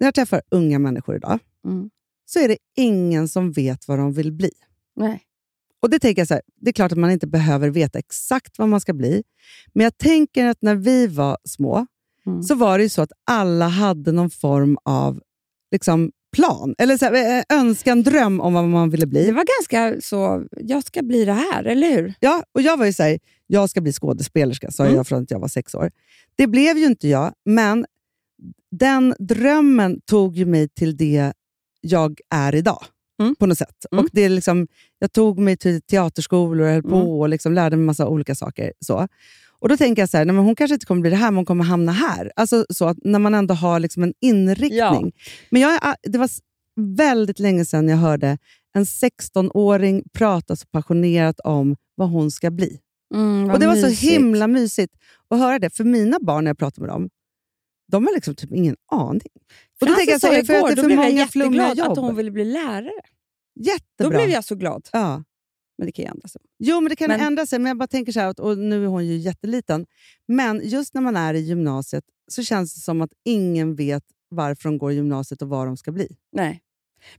när 0.00 0.06
jag 0.06 0.14
träffar 0.14 0.42
unga 0.50 0.78
människor 0.78 1.16
idag 1.16 1.38
Mm. 1.64 1.90
så 2.24 2.38
är 2.38 2.48
det 2.48 2.56
ingen 2.76 3.28
som 3.28 3.52
vet 3.52 3.88
vad 3.88 3.98
de 3.98 4.12
vill 4.12 4.32
bli. 4.32 4.50
Nej. 4.96 5.22
Och 5.82 5.90
det 5.90 5.98
tänker 5.98 6.20
jag 6.20 6.28
så 6.28 6.34
här, 6.34 6.42
det 6.60 6.70
är 6.70 6.72
klart 6.72 6.92
att 6.92 6.98
man 6.98 7.10
inte 7.10 7.26
behöver 7.26 7.70
veta 7.70 7.98
exakt 7.98 8.58
vad 8.58 8.68
man 8.68 8.80
ska 8.80 8.92
bli. 8.94 9.22
Men 9.74 9.84
jag 9.84 9.98
tänker 9.98 10.46
att 10.46 10.62
när 10.62 10.74
vi 10.74 11.06
var 11.06 11.38
små 11.44 11.86
Mm. 12.26 12.42
så 12.42 12.54
var 12.54 12.78
det 12.78 12.84
ju 12.84 12.88
så 12.90 13.02
att 13.02 13.12
alla 13.26 13.68
hade 13.68 14.12
någon 14.12 14.30
form 14.30 14.78
av 14.84 15.20
liksom, 15.72 16.12
plan. 16.36 16.74
Eller 16.78 16.96
så 16.98 17.04
här, 17.04 17.38
eh, 17.38 17.58
önskan, 17.58 18.02
dröm 18.02 18.40
om 18.40 18.54
vad 18.54 18.64
man 18.68 18.90
ville 18.90 19.06
bli. 19.06 19.26
Det 19.26 19.32
var 19.32 19.44
ganska 19.58 20.00
så, 20.00 20.44
jag 20.50 20.84
ska 20.84 21.02
bli 21.02 21.24
det 21.24 21.32
här, 21.32 21.64
eller 21.64 21.96
hur? 21.96 22.14
Ja, 22.20 22.42
och 22.52 22.62
jag 22.62 22.76
var 22.76 22.86
ju 22.86 22.92
så 22.92 23.02
här, 23.02 23.18
jag 23.46 23.70
ska 23.70 23.80
bli 23.80 23.92
skådespelerska, 23.92 24.70
sa 24.70 24.84
Mm. 24.84 24.96
jag 24.96 25.06
från 25.06 25.22
att 25.22 25.30
jag 25.30 25.40
var 25.40 25.48
sex 25.48 25.74
år. 25.74 25.90
Det 26.36 26.46
blev 26.46 26.78
ju 26.78 26.86
inte 26.86 27.08
jag, 27.08 27.32
men 27.44 27.86
den 28.70 29.14
drömmen 29.18 30.00
tog 30.00 30.36
ju 30.36 30.46
mig 30.46 30.68
till 30.68 30.96
det 30.96 31.32
jag 31.80 32.20
är 32.34 32.54
idag. 32.54 32.84
Mm. 33.22 33.34
På 33.36 33.46
något 33.46 33.58
sätt. 33.58 33.86
Mm. 33.92 34.04
Och 34.04 34.10
det 34.12 34.24
är 34.24 34.28
liksom, 34.28 34.66
jag 34.98 35.12
tog 35.12 35.38
mig 35.38 35.56
till 35.56 35.82
teaterskolor 35.82 36.66
och 36.66 36.72
höll 36.72 36.78
Mm. 36.84 36.90
på 36.90 37.20
och 37.20 37.28
liksom 37.28 37.52
lärde 37.52 37.76
mig 37.76 37.86
massa 37.86 38.08
olika 38.08 38.34
saker. 38.34 38.72
Så. 38.80 39.08
Och 39.60 39.68
Då 39.68 39.76
tänker 39.76 40.02
jag 40.02 40.08
så 40.08 40.16
här, 40.16 40.24
nej, 40.24 40.34
men 40.34 40.44
hon 40.44 40.54
kanske 40.56 40.74
inte 40.74 40.86
kommer 40.86 41.00
bli 41.00 41.10
det 41.10 41.16
här, 41.16 41.30
men 41.30 41.36
hon 41.36 41.44
kommer 41.44 41.64
hamna 41.64 41.92
här. 41.92 42.32
Alltså 42.36 42.66
så 42.70 42.84
att 42.84 42.96
När 43.04 43.18
man 43.18 43.34
ändå 43.34 43.54
har 43.54 43.80
liksom 43.80 44.02
en 44.02 44.14
inriktning. 44.20 45.12
Ja. 45.14 45.22
Men 45.50 45.62
jag, 45.62 45.80
det 46.02 46.18
var 46.18 46.30
väldigt 46.96 47.38
länge 47.38 47.64
sedan 47.64 47.88
jag 47.88 47.96
hörde 47.96 48.38
en 48.74 48.84
16-åring 48.84 50.02
prata 50.12 50.56
så 50.56 50.66
passionerat 50.66 51.40
om 51.40 51.76
vad 51.94 52.10
hon 52.10 52.30
ska 52.30 52.50
bli. 52.50 52.78
Mm, 53.14 53.50
Och 53.50 53.58
Det 53.60 53.66
var 53.66 53.76
så 53.76 53.86
himla 54.06 54.46
mysigt 54.46 54.94
att 55.30 55.38
höra 55.38 55.58
det. 55.58 55.70
För 55.76 55.84
mina 55.84 56.18
barn, 56.20 56.44
när 56.44 56.50
jag 56.50 56.58
pratar 56.58 56.80
med 56.82 56.88
dem, 56.90 57.08
de 57.92 58.06
har 58.06 58.14
liksom 58.14 58.34
typ 58.34 58.52
ingen 58.52 58.76
aning. 58.92 59.20
Och 59.80 59.86
då 59.86 59.86
Frances 59.86 59.96
tänker 59.96 60.12
jag 60.12 60.20
så 60.20 60.26
här, 60.26 60.42
för 60.44 60.54
att 60.54 60.58
igår, 60.58 60.68
det 60.68 60.72
är 60.94 60.96
för 60.96 61.10
många 61.10 61.26
flummiga 61.26 61.62
jätteglad 61.62 61.90
att 61.90 61.96
jobb. 61.96 62.04
hon 62.06 62.16
ville 62.16 62.30
bli 62.30 62.44
lärare. 62.44 62.90
Jättebra. 63.58 64.04
Då 64.04 64.10
blev 64.10 64.28
jag 64.30 64.44
så 64.44 64.54
glad. 64.54 64.88
Ja. 64.92 65.24
Men 65.78 65.86
det 65.86 65.92
kan 65.92 66.04
ju 66.04 66.10
ändra 66.10 66.28
sig. 66.28 66.40
Jo, 66.58 66.80
men 66.80 66.90
det 66.90 66.96
kan 66.96 67.08
Men- 67.08 67.20
ändra 67.20 67.46
sig. 67.46 67.58
Men 67.58 67.66
jag 67.68 67.78
bara 67.78 67.86
tänker 67.86 68.12
så 68.12 68.20
här, 68.20 68.40
och 68.40 68.58
nu 68.58 68.82
är 68.84 68.86
hon 68.88 69.06
ju 69.06 69.16
jätteliten. 69.16 69.86
Men 70.28 70.60
just 70.64 70.94
när 70.94 71.02
man 71.02 71.16
är 71.16 71.34
i 71.34 71.38
gymnasiet 71.40 72.04
så 72.30 72.42
känns 72.42 72.74
det 72.74 72.80
som 72.80 73.00
att 73.02 73.10
ingen 73.24 73.74
vet 73.76 74.04
varför 74.28 74.68
de 74.68 74.78
går 74.78 74.92
i 74.92 74.94
gymnasiet 74.94 75.42
och 75.42 75.48
vad 75.48 75.66
de 75.66 75.76
ska 75.76 75.92
bli. 75.92 76.16
Nej. 76.32 76.60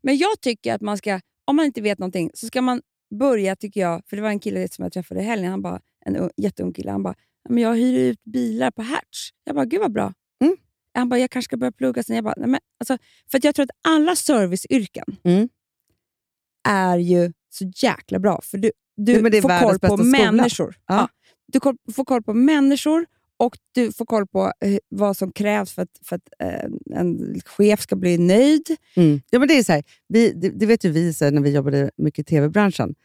Men 0.02 0.18
jag 0.18 0.42
tycker 0.42 0.74
att 0.74 0.82
man 0.82 0.98
ska, 0.98 1.22
om 1.46 1.56
man 1.56 1.66
inte 1.66 1.82
vet 1.82 2.00
någonting, 2.00 2.32
så 2.34 2.48
ska 2.48 2.62
man 2.62 2.82
börja, 3.20 3.56
tycker 3.56 3.82
jag, 3.82 4.02
för 4.08 4.16
det 4.16 4.22
var 4.22 4.30
en 4.30 4.40
kille 4.40 4.68
som 4.70 4.84
jag 4.84 4.94
träffade 4.94 5.20
i 5.22 5.24
helgen, 5.24 5.52
han 5.52 5.62
bara, 5.62 5.80
en 6.06 6.16
ung- 6.18 6.32
jätteung 6.38 6.74
kille, 6.74 6.92
han 6.92 7.04
bara, 7.04 7.16
"Ja, 7.44 7.52
men 7.54 7.64
jag 7.64 7.76
hyr 7.76 8.00
ut 8.00 8.24
bilar 8.24 8.72
på 8.72 8.82
Hertz. 8.82 9.30
Jag 9.44 9.56
bara, 9.56 9.66
gud 9.66 9.80
vad 9.82 9.92
bra. 9.92 10.14
Mm. 10.44 10.58
Han 10.94 11.10
bara, 11.10 11.20
jag 11.20 11.30
kanske 11.32 11.46
ska 11.50 11.58
börja 11.58 11.72
plugga 11.72 12.04
sen. 12.04 12.16
Jag 12.16 12.24
bara, 12.26 12.34
Nej, 12.38 12.48
men, 12.50 12.60
alltså, 12.80 12.98
för 13.32 13.40
jag 13.44 13.56
tror 13.56 13.64
att 13.64 13.70
alla 13.88 14.16
serviceyrken 14.16 15.06
Mm. 15.24 15.50
Är 16.68 16.98
ju 16.98 17.32
så 17.50 17.72
jäkla 17.76 18.20
bra. 18.20 18.42
För 18.44 18.58
du, 18.58 18.72
du 18.98 19.14
är 19.14 19.42
får 19.42 19.60
koll 19.60 19.80
på 19.80 19.98
människor. 19.98 20.76
Ja. 20.88 20.96
Ja. 20.96 21.08
Du 21.52 21.60
koll, 21.60 21.76
får 21.96 22.06
koll 22.06 22.24
på 22.24 22.34
människor 22.34 23.06
och 23.38 23.58
du 23.72 23.92
får 23.92 24.06
koll 24.06 24.28
på 24.28 24.54
eh, 24.66 24.78
vad 24.90 25.18
som 25.18 25.32
krävs 25.32 25.74
för 25.74 25.82
att, 25.82 26.00
för 26.04 26.16
att 26.16 26.30
eh, 26.40 27.00
en 27.00 27.42
chef 27.46 27.82
ska 27.82 27.96
bli 27.96 28.18
nöjd. 28.18 28.76
Mm. 28.96 29.22
Ja, 29.30 29.40
men 29.40 29.48
det, 29.48 29.58
är 29.58 29.64
så 29.64 29.72
här, 29.72 29.84
vi, 30.08 30.32
det, 30.32 30.50
det 30.50 30.66
vet 30.66 30.84
ju 30.84 30.92
vi 30.92 31.14
så 31.14 31.26
här, 31.26 31.32
när 31.32 31.42
vi 31.42 31.50
jobbade 31.50 31.92
mycket 31.98 32.20
i 32.20 32.24
tv-branschen. 32.24 32.96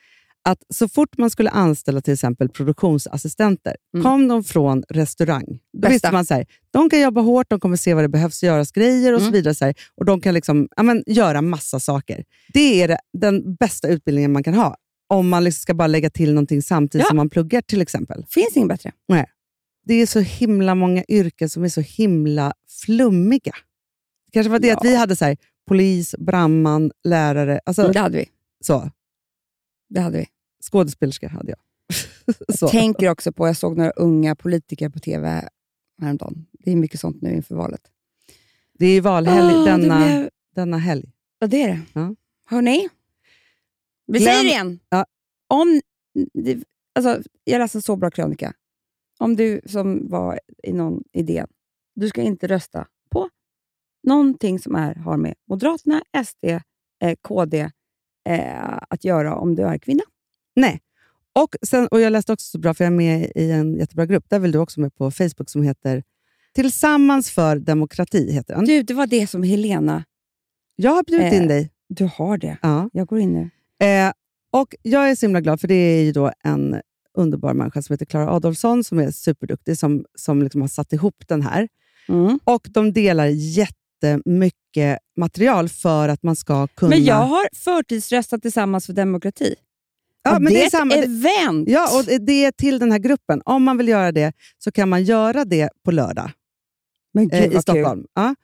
Att 0.46 0.59
så 0.74 0.88
fort 0.88 1.18
man 1.18 1.30
skulle 1.30 1.50
anställa 1.50 2.00
till 2.00 2.14
exempel 2.14 2.48
produktionsassistenter, 2.48 3.76
Mm. 3.94 4.04
kom 4.04 4.28
de 4.28 4.44
från 4.44 4.83
restaurang, 4.88 5.44
då 5.46 5.78
Bästa. 5.80 5.88
visste 5.92 6.12
man 6.12 6.24
så 6.26 6.35
här, 6.35 6.46
de 6.70 6.90
kan 6.90 7.00
jobba 7.00 7.20
hårt, 7.20 7.50
de 7.50 7.61
kommer 7.61 7.76
se 7.76 7.94
vad 7.94 8.04
det 8.04 8.09
behövs 8.09 8.42
göras 8.42 8.72
grejer 8.72 9.12
och 9.12 9.20
så 9.20 9.24
Mm. 9.26 9.33
vidare. 9.33 9.54
Så 9.54 9.64
här, 9.64 9.74
och 9.94 10.04
De 10.04 10.20
kan 10.20 10.35
liksom, 10.35 10.68
ja, 10.76 10.83
men, 10.83 11.02
göra 11.07 11.42
massa 11.42 11.80
saker. 11.80 12.24
Det 12.52 12.83
är 12.83 12.96
den 13.18 13.54
bästa 13.54 13.88
utbildningen 13.88 14.33
man 14.33 14.42
kan 14.42 14.54
ha. 14.54 14.76
Om 15.07 15.28
man 15.28 15.44
liksom 15.44 15.61
ska 15.62 15.74
bara 15.74 15.87
lägga 15.88 16.11
till 16.11 16.35
någonting 16.35 16.62
samtidigt 16.62 17.04
Ja. 17.04 17.09
som 17.09 17.16
man 17.16 17.30
pluggar 17.30 17.61
till 17.61 17.83
exempel. 17.83 18.24
finns 18.28 18.57
inget 18.57 18.68
bättre. 18.68 18.92
Det 19.87 19.94
är 19.94 20.07
så 20.07 20.20
himla 20.20 20.74
många 20.74 21.04
yrken 21.09 21.48
som 21.48 21.64
är 21.64 21.68
så 21.68 21.80
himla 21.80 22.52
flummiga. 22.87 23.52
Det 24.26 24.33
kanske 24.33 24.50
var 24.50 24.59
det 24.59 24.68
Ja. 24.68 24.76
att 24.76 24.85
vi 24.85 24.96
hade 24.96 25.16
så 25.16 25.24
här, 25.24 25.37
polis, 25.68 26.14
brandman, 26.18 26.90
lärare. 27.04 27.61
Alltså, 27.66 27.83
Mm, 27.83 27.92
det 27.92 28.00
hade 28.00 28.16
vi. 28.18 28.28
så. 28.64 28.90
Det 29.88 30.01
hade 30.01 30.18
vi. 30.18 30.27
Skådespelerska 30.70 31.29
hade 31.29 31.51
jag. 31.51 31.59
Jag 32.61 32.70
tänker 32.70 33.09
också 33.11 33.33
på, 33.33 33.47
jag 33.47 33.57
såg 33.57 33.77
några 33.77 33.90
unga 33.90 34.35
politiker 34.37 34.88
på 34.88 34.99
tv 34.99 35.49
häromdagen. 36.01 36.47
Det 36.53 36.73
är 36.73 36.77
mycket 36.77 37.01
sånt 37.01 37.23
nu 37.23 37.35
inför 37.35 37.55
valet. 37.55 37.90
Det 38.79 38.87
är 38.87 38.94
ju 38.94 39.01
valhelg 39.01 39.55
det 39.55 39.64
denna, 39.70 39.97
blev- 40.07 40.31
denna 40.55 40.79
helg. 40.79 41.12
Ja, 41.38 41.47
det 41.47 41.62
är 41.62 41.68
det. 41.68 41.81
Ja. 41.92 42.14
Hörni, 42.47 42.88
vi 44.07 44.18
Glöm- 44.18 44.25
säger 44.25 44.42
det 44.42 44.49
igen. 44.49 44.81
Ja, 44.88 45.07
om, 45.49 45.81
alltså, 46.94 47.23
jag 47.44 47.59
läste 47.59 47.79
en 47.79 47.83
så 47.83 47.97
bra 47.97 48.11
krönika. 48.11 48.53
Om 49.18 49.37
du 49.37 49.61
som 49.66 50.09
var 50.09 50.40
i 50.62 50.73
någon 50.73 51.03
idé, 51.12 51.47
du 51.94 52.09
ska 52.09 52.23
inte 52.23 52.47
rösta 52.47 52.87
på 53.11 53.29
någonting 54.03 54.59
som 54.59 54.75
är, 54.75 54.94
har 54.94 55.16
med 55.16 55.35
Moderaterna, 55.49 56.03
SD, 56.27 56.44
eh, 57.03 57.14
KD 57.23 57.70
eh, 58.25 58.79
att 58.91 59.05
göra 59.05 59.35
om 59.37 59.55
du 59.55 59.63
är 59.63 59.79
kvinna. 59.79 60.03
Nej. 60.57 60.81
Och, 61.33 61.57
sen, 61.67 61.89
och 61.89 62.01
Jag 62.01 62.11
läste 62.13 62.33
också 62.33 62.45
så 62.51 62.59
bra, 62.59 62.75
för 62.75 62.85
jag 62.85 62.93
är 62.93 62.97
med 62.97 63.33
i 63.35 63.51
en 63.51 63.75
jättebra 63.77 64.07
grupp. 64.07 64.25
Där 64.29 64.39
vill 64.39 64.53
du 64.53 64.59
också 64.59 64.81
med 64.81 64.95
på 64.95 65.11
Facebook 65.11 65.51
som 65.51 65.63
heter 65.63 66.03
Tillsammans 66.55 67.31
för 67.31 67.57
demokrati. 67.57 68.33
Heter 68.33 68.55
den. 68.55 68.65
Du, 68.65 68.83
det 68.83 68.95
var 68.95 69.07
det 69.07 69.27
som 69.27 69.43
Helena... 69.43 70.05
Jag 70.77 70.91
har 70.91 71.03
bjudit 71.05 71.33
Eh, 71.33 71.43
in 71.43 71.49
dig. 71.49 71.71
Du 71.89 72.11
har 72.17 72.39
det. 72.39 72.59
Ja. 72.63 72.91
Jag 72.93 73.07
går 73.07 73.19
in 73.19 73.33
nu. 73.33 73.51
Eh, 73.87 74.13
och 74.53 74.75
Jag 74.83 75.11
är 75.11 75.15
så 75.15 75.27
himla 75.27 75.41
glad, 75.41 75.61
för 75.61 75.69
det 75.69 75.75
är 75.75 76.03
ju 76.03 76.13
då 76.13 76.33
en 76.45 76.81
underbar 77.15 77.55
människa 77.55 77.83
som 77.83 77.93
heter 77.95 78.07
Klara 78.07 78.31
Adolfsson 78.31 78.85
som 78.85 78.99
är 78.99 79.11
superduktig, 79.11 79.79
som, 79.79 80.05
som 80.15 80.43
liksom 80.43 80.61
har 80.61 80.69
satt 80.69 80.93
ihop 80.93 81.25
den 81.29 81.43
här. 81.43 81.69
Mm. 82.09 82.39
Och 82.45 82.67
De 82.71 82.93
delar 82.93 83.27
jättemycket 84.05 84.99
material 85.17 85.69
för 85.69 86.09
att 86.09 86.23
man 86.23 86.37
ska 86.37 86.67
kunna... 86.67 86.90
Men 86.90 87.05
jag 87.05 87.14
har 87.14 87.49
förtidsröstat 87.55 88.43
tillsammans 88.43 88.87
för 88.87 88.93
demokrati. 88.93 89.55
ja, 90.25 90.38
det, 90.38 90.49
det 90.49 90.64
är 90.64 90.71
samma, 90.71 90.95
ett 90.95 91.05
event! 91.05 91.69
Ja, 91.69 91.99
och 91.99 92.21
det 92.21 92.45
är 92.45 92.53
till 92.53 92.79
den 92.79 92.93
här 92.93 92.99
gruppen. 92.99 93.43
Om 93.45 93.62
man 93.62 93.77
vill 93.77 93.88
göra 93.88 94.12
det 94.12 94.33
så 94.59 94.73
kan 94.73 94.88
man 94.88 95.05
göra 95.05 95.45
det 95.45 95.69
på 95.85 95.90
lördag 95.90 96.31
men 97.14 97.29
gud, 97.29 97.40
eh, 97.40 97.47
i 97.47 97.51
kul. 97.51 97.62
Stockholm. 97.62 98.07
Ja. 98.14 98.35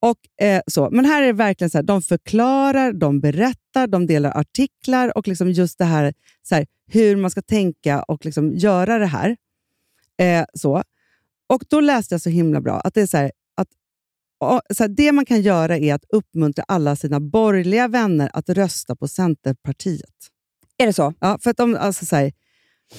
Och, 0.00 0.44
eh, 0.44 0.62
så. 0.66 0.88
Men 0.90 1.04
här 1.04 1.22
är 1.22 1.26
det 1.26 1.32
verkligen 1.32 1.70
så 1.70 1.78
här, 1.78 1.82
de 1.82 2.02
förklarar, 2.02 2.92
de 2.92 3.20
berättar, 3.20 3.86
de 3.86 4.06
delar 4.06 4.38
artiklar 4.38 5.18
och 5.18 5.28
liksom 5.28 5.50
just 5.50 5.78
det 5.78 5.84
här, 5.84 6.14
så 6.42 6.54
här 6.54 6.66
hur 6.86 7.16
man 7.16 7.30
ska 7.30 7.42
tänka 7.42 8.02
och 8.02 8.24
liksom 8.24 8.52
göra 8.52 8.98
det 8.98 9.06
här. 9.06 9.36
Eh, 10.18 10.44
så. 10.54 10.82
Och 11.46 11.64
Då 11.68 11.80
läste 11.80 12.14
jag 12.14 12.20
så 12.20 12.30
himla 12.30 12.60
bra 12.60 12.80
att 12.80 12.94
det 12.94 13.00
är 13.00 13.06
så 13.06 13.16
här, 13.16 13.32
så 14.74 14.82
här, 14.82 14.88
det 14.88 15.12
man 15.12 15.24
kan 15.24 15.42
göra 15.42 15.78
är 15.78 15.94
att 15.94 16.04
uppmuntra 16.08 16.64
alla 16.68 16.96
sina 16.96 17.20
borgerliga 17.20 17.88
vänner 17.88 18.30
att 18.32 18.48
rösta 18.48 18.96
på 18.96 19.08
Centerpartiet. 19.08 20.10
Är 20.78 20.86
det 20.86 20.92
så? 20.92 21.14
Ja, 21.20 21.38
för 21.42 21.50
att 21.50 21.56
de, 21.56 21.76
alltså, 21.76 22.06
så 22.06 22.16
här, 22.16 22.32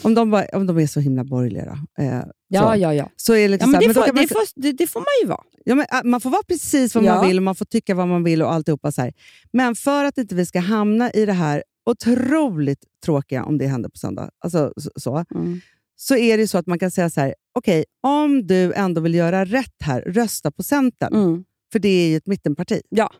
om, 0.01 0.13
de 0.13 0.31
bara, 0.31 0.45
om 0.53 0.67
de 0.67 0.79
är 0.79 0.87
så 0.87 0.99
himla 0.99 1.23
borgerliga, 1.23 1.65
då, 1.97 2.03
eh, 2.03 2.21
Ja, 2.47 2.73
så, 2.73 2.79
ja, 2.79 2.93
ja. 2.93 3.09
så 3.15 3.33
är 3.33 3.37
det 3.37 3.43
ja 3.43 3.47
liksom 3.49 3.71
men 3.71 3.79
det, 3.81 3.87
men 3.87 3.93
då 3.95 4.01
får, 4.01 4.13
man 4.13 4.21
det, 4.23 4.27
får, 4.27 4.61
det, 4.61 4.71
det 4.71 4.87
får 4.87 4.99
man 4.99 5.07
ju 5.23 5.27
vara. 5.27 5.43
Ja, 5.65 5.75
men, 5.75 5.85
äh, 5.91 6.03
man 6.03 6.21
får 6.21 6.29
vara 6.29 6.43
precis 6.47 6.95
vad 6.95 7.03
Ja. 7.03 7.15
man 7.15 7.27
vill 7.27 7.37
och 7.37 7.43
man 7.43 7.55
får 7.55 7.65
tycka 7.65 7.95
vad 7.95 8.07
man 8.07 8.23
vill 8.23 8.41
och 8.41 8.53
alltihopa. 8.53 8.91
Så 8.91 9.01
här. 9.01 9.13
Men 9.53 9.75
för 9.75 10.05
att 10.05 10.17
inte 10.17 10.35
vi 10.35 10.45
ska 10.45 10.59
hamna 10.59 11.11
i 11.11 11.25
det 11.25 11.33
här 11.33 11.63
otroligt 11.85 12.83
tråkiga, 13.05 13.43
om 13.43 13.57
det 13.57 13.67
händer 13.67 13.89
på 13.89 13.97
söndag, 13.97 14.29
alltså, 14.39 14.73
så, 14.77 14.91
så, 14.95 15.25
Mm. 15.35 15.61
Så 15.95 16.15
är 16.15 16.37
det 16.37 16.47
så 16.47 16.57
att 16.57 16.67
man 16.67 16.79
kan 16.79 16.91
säga 16.91 17.09
så 17.09 17.21
här, 17.21 17.35
okej, 17.53 17.85
om 18.01 18.47
du 18.47 18.73
ändå 18.73 19.01
vill 19.01 19.15
göra 19.15 19.45
rätt 19.45 19.81
här, 19.83 20.01
rösta 20.01 20.51
på 20.51 20.63
Centern. 20.63 21.13
Mm. 21.13 21.45
För 21.71 21.79
det 21.79 21.89
är 21.89 22.09
ju 22.09 22.15
ett 22.17 22.27
mittenparti. 22.27 22.81
Ja. 22.89 23.11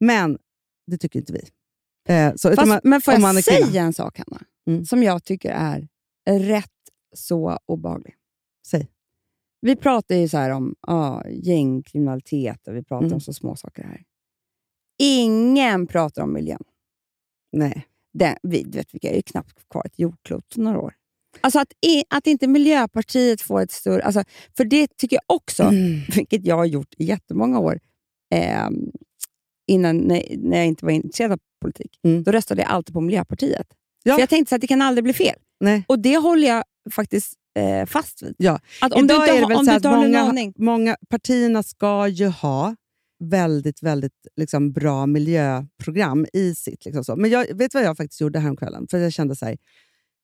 Men 0.00 0.38
det 0.86 0.98
tycker 0.98 1.18
inte 1.18 1.32
vi. 1.32 1.48
Eh, 2.08 2.34
så, 2.36 2.54
Fast, 2.54 2.68
man, 2.68 2.80
men 2.84 3.00
får 3.00 3.14
jag 3.14 3.44
säga 3.44 3.82
en 3.82 3.92
sak, 3.92 4.18
Hanna, 4.18 4.42
Mm. 4.66 4.84
som 4.84 5.02
jag 5.02 5.24
tycker 5.24 5.50
är 5.50 5.88
rätt 6.38 6.70
så 7.14 7.58
obehaglig? 7.66 8.14
Säg. 8.66 8.88
Vi 9.60 9.76
pratar 9.76 10.14
ju 10.14 10.28
så 10.28 10.38
här 10.38 10.50
om 10.50 10.74
ah, 10.80 11.22
gängkriminalitet 11.28 12.68
och 12.68 12.76
vi 12.76 12.82
pratar 12.82 13.04
Mm. 13.06 13.14
om 13.14 13.20
så 13.20 13.32
små 13.32 13.56
saker 13.56 13.82
här. 13.82 14.02
Ingen 14.98 15.86
pratar 15.86 16.22
om 16.22 16.32
miljön. 16.32 16.62
Nej. 17.52 17.86
Den, 18.12 18.36
vi 18.42 18.62
du 18.62 18.78
vet, 18.78 18.88
vi 18.92 19.08
är 19.08 19.14
ju 19.16 19.22
knappt 19.22 19.68
kvar 19.68 19.82
ett 19.86 19.98
jordklot 19.98 20.56
några 20.56 20.80
år. 20.80 20.94
Alltså 21.40 21.58
att, 21.58 21.72
att 22.08 22.26
inte 22.26 22.46
Miljöpartiet 22.46 23.42
får 23.42 23.60
ett 23.62 23.72
större... 23.72 24.02
Alltså, 24.02 24.24
för 24.56 24.64
det 24.64 24.96
tycker 24.96 25.16
jag 25.16 25.36
också, 25.36 25.62
Mm. 25.62 26.00
vilket 26.16 26.46
jag 26.46 26.56
har 26.56 26.64
gjort 26.64 26.94
i 26.98 27.04
jättemånga 27.04 27.58
år, 27.58 27.80
eh, 28.34 28.68
innan, 29.66 29.96
när, 29.96 30.22
när 30.38 30.56
jag 30.56 30.66
inte 30.66 30.84
var 30.84 30.92
intresserad 30.92 31.32
av 31.32 31.38
politik, 31.62 31.98
Mm. 32.04 32.22
då 32.22 32.32
röstade 32.32 32.62
jag 32.62 32.70
alltid 32.70 32.94
på 32.94 33.00
Miljöpartiet. 33.00 33.66
Ja. 34.02 34.14
För 34.14 34.20
jag 34.22 34.28
tänkte 34.28 34.54
att 34.54 34.60
det 34.60 34.66
kan 34.66 34.82
aldrig 34.82 35.04
bli 35.04 35.12
fel. 35.12 35.36
Nej. 35.60 35.84
Och 35.88 35.98
det 35.98 36.16
håller 36.16 36.48
jag 36.48 36.64
faktiskt 36.92 37.32
eh, 37.58 37.86
fast 37.86 38.22
vid. 38.22 38.34
Ja. 38.38 38.60
Att 38.80 38.92
om 38.92 39.04
Idag 39.04 39.16
du 39.18 39.22
inte, 39.22 39.36
är 39.36 39.40
det 39.40 39.48
väl 39.48 39.58
om 39.58 39.64
så 39.64 39.72
att 39.72 39.82
många, 39.84 40.52
många 40.58 40.96
partierna 41.10 41.62
ska 41.62 42.08
ju 42.08 42.26
ha 42.26 42.76
väldigt, 43.24 43.82
väldigt 43.82 44.26
liksom, 44.36 44.72
bra 44.72 45.06
miljöprogram 45.06 46.26
i 46.32 46.54
sitt. 46.54 46.84
Liksom 46.84 47.04
så. 47.04 47.16
Men 47.16 47.30
jag 47.30 47.58
vet 47.58 47.74
vad 47.74 47.82
jag 47.82 47.96
faktiskt 47.96 48.20
gjorde 48.20 48.38
häromkvällen? 48.38 48.86
För 48.90 48.98
jag 48.98 49.12
kände 49.12 49.36
så 49.36 49.46
här, 49.46 49.56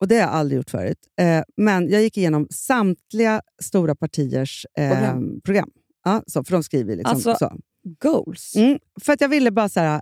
och 0.01 0.07
det 0.07 0.15
har 0.15 0.21
jag 0.21 0.29
aldrig 0.29 0.57
gjort 0.57 0.69
förut. 0.69 0.97
Eh, 1.19 1.43
men 1.57 1.89
jag 1.89 2.01
gick 2.01 2.17
igenom 2.17 2.47
samtliga 2.51 3.41
stora 3.61 3.95
partiers 3.95 4.65
eh, 4.77 4.89
Program. 4.89 5.41
program. 5.43 5.69
Ja, 6.03 6.23
så, 6.27 6.43
för 6.43 6.51
de 6.51 6.63
skriver 6.63 6.95
liksom 6.95 7.15
Alltså, 7.15 7.35
så. 7.39 7.57
Goals. 7.99 8.55
Mm, 8.55 8.79
för 9.01 9.13
att 9.13 9.21
jag 9.21 9.29
ville 9.29 9.51
bara 9.51 9.69
så 9.69 9.79
här, 9.79 10.01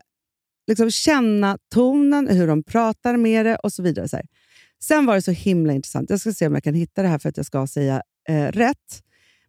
liksom 0.67 0.91
känna 0.91 1.57
tonen, 1.73 2.27
hur 2.27 2.47
de 2.47 2.63
pratar 2.63 3.17
med 3.17 3.45
det 3.45 3.55
och 3.55 3.73
så 3.73 3.83
vidare. 3.83 4.07
Så 4.07 4.15
här. 4.15 4.25
Sen 4.83 5.05
var 5.05 5.15
det 5.15 5.21
så 5.21 5.31
himla 5.31 5.73
intressant. 5.73 6.09
Jag 6.09 6.19
ska 6.19 6.33
se 6.33 6.47
om 6.47 6.53
jag 6.53 6.63
kan 6.63 6.73
hitta 6.73 7.01
det 7.01 7.07
här 7.07 7.19
för 7.19 7.29
att 7.29 7.37
jag 7.37 7.45
ska 7.45 7.67
säga 7.67 8.01
eh, 8.29 8.47
rätt. 8.47 9.03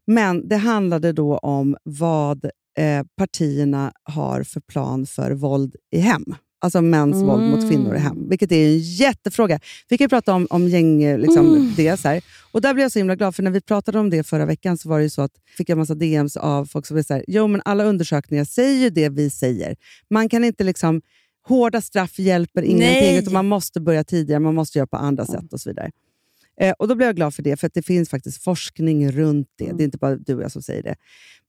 Men 0.07 0.49
det 0.49 0.57
handlade 0.57 1.13
då 1.13 1.39
om 1.39 1.77
vad 1.85 2.45
eh, 2.79 3.03
partierna 3.17 3.93
har 4.03 4.43
för 4.43 4.61
plan 4.61 5.07
för 5.07 5.31
våld 5.31 5.77
i 5.91 5.99
hem. 5.99 6.25
Alltså 6.63 6.83
mäns 6.83 7.17
våld 7.23 7.43
mot 7.51 7.69
kvinnor 7.71 7.95
i 7.97 7.99
hem. 7.99 8.29
Vilket 8.29 8.53
är 8.53 8.67
en 8.67 8.79
jättefråga. 8.79 9.61
Vi 9.89 9.99
kan 9.99 10.05
ju 10.05 10.09
prata 10.09 10.35
om, 10.35 10.47
om 10.51 10.69
gäng, 10.69 11.03
eh, 11.03 11.19
liksom, 11.19 11.47
Mm. 11.49 11.73
det. 11.77 12.01
Så 12.01 12.09
här. 12.09 12.23
Och 12.53 12.61
där 12.61 12.75
blev 12.75 12.85
jag 12.85 12.93
så 12.93 12.99
himla 12.99 13.17
glad, 13.17 13.35
för 13.35 13.43
när 13.43 13.51
vi 13.51 13.61
pratade 13.61 13.99
om 13.99 14.11
det 14.11 14.23
förra 14.27 14.47
veckan 14.47 14.79
så 14.79 14.89
var 14.89 14.99
det 14.99 15.03
ju 15.05 15.11
så 15.11 15.23
att 15.23 15.33
fick 15.57 15.69
jag 15.69 15.75
en 15.75 15.79
massa 15.79 15.95
DMs 15.95 16.37
av 16.37 16.65
folk 16.67 16.87
som 16.87 16.97
var 16.97 17.03
så 17.03 17.15
här, 17.15 17.25
jo 17.29 17.47
men 17.47 17.63
alla 17.65 17.85
undersökningar 17.85 18.45
säger 18.45 18.83
ju 18.83 18.91
det 18.91 19.09
vi 19.09 19.31
säger. 19.31 19.77
Man 20.11 20.29
kan 20.29 20.45
inte 20.45 20.65
liksom, 20.65 21.03
hårda 21.49 21.81
straff 21.81 22.19
hjälper 22.19 22.63
ingenting, 22.63 23.17
utan 23.19 23.33
man 23.33 23.47
måste 23.47 23.81
börja 23.81 24.05
tidigare, 24.05 24.41
man 24.41 24.55
måste 24.55 24.79
göra 24.79 24.87
på 24.87 24.97
andra 24.97 25.27
sätt 25.27 25.53
och 25.53 25.61
så 25.61 25.71
vidare. 25.71 25.91
Eh, 26.61 26.73
och 26.79 26.89
Då 26.89 26.95
blev 26.95 27.09
jag 27.09 27.17
glad 27.17 27.35
för 27.35 27.43
det, 27.43 27.57
för 27.57 27.67
att 27.67 27.75
det 27.75 27.83
finns 27.83 28.09
faktiskt 28.09 28.43
forskning 28.45 29.11
runt 29.13 29.49
det. 29.59 29.65
Mm. 29.65 29.77
Det 29.77 29.83
är 29.83 29.85
inte 29.85 29.99
bara 29.99 30.17
du 30.17 30.35
och 30.35 30.43
jag 30.43 30.53
som 30.53 30.63
säger 30.63 30.83
det. 30.83 30.95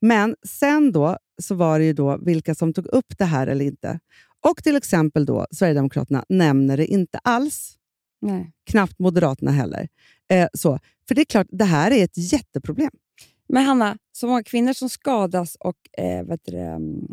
Men 0.01 0.35
sen 0.47 0.91
då 0.91 1.17
så 1.41 1.55
var 1.55 1.79
det 1.79 1.85
ju 1.85 1.93
då 1.93 2.17
vilka 2.21 2.55
som 2.55 2.73
tog 2.73 2.85
upp 2.85 3.17
det 3.17 3.25
här 3.25 3.47
eller 3.47 3.65
inte. 3.65 3.99
Och 4.41 4.63
till 4.63 4.75
exempel 4.75 5.25
då 5.25 5.47
Sverigedemokraterna 5.51 6.25
nämner 6.29 6.77
det 6.77 6.85
inte 6.85 7.17
alls. 7.23 7.77
Nej. 8.21 8.51
Knappt 8.65 8.99
Moderaterna 8.99 9.51
heller. 9.51 9.87
Eh, 10.29 10.47
så. 10.53 10.79
För 11.07 11.15
det 11.15 11.21
är 11.21 11.25
klart, 11.25 11.47
det 11.49 11.65
här 11.65 11.91
är 11.91 12.03
ett 12.03 12.33
jätteproblem. 12.33 12.91
Men 13.49 13.63
Hanna, 13.65 13.97
så 14.11 14.27
många 14.27 14.43
kvinnor 14.43 14.73
som 14.73 14.89
skadas 14.89 15.55
och 15.59 15.75
eh, 15.97 16.23
vet 16.23 16.41
du, 16.43 16.57
mm, 16.57 17.07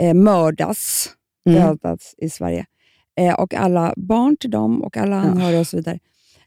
eh, 0.00 0.14
mördas, 0.14 1.10
Mm. 1.46 1.60
dödas 1.62 2.14
i 2.18 2.30
Sverige, 2.30 2.66
eh, 3.16 3.34
och 3.34 3.54
alla 3.54 3.94
barn 3.96 4.36
till 4.36 4.50
dem 4.50 4.82
och 4.82 4.96
alla 4.96 5.16
anhöriga 5.16 5.60
och 5.60 5.66
så 5.66 5.76
vidare. 5.76 5.98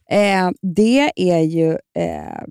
Eh, 0.09 0.51
det 0.61 1.11
är 1.15 1.39
ju 1.39 1.71
eh, 1.93 2.43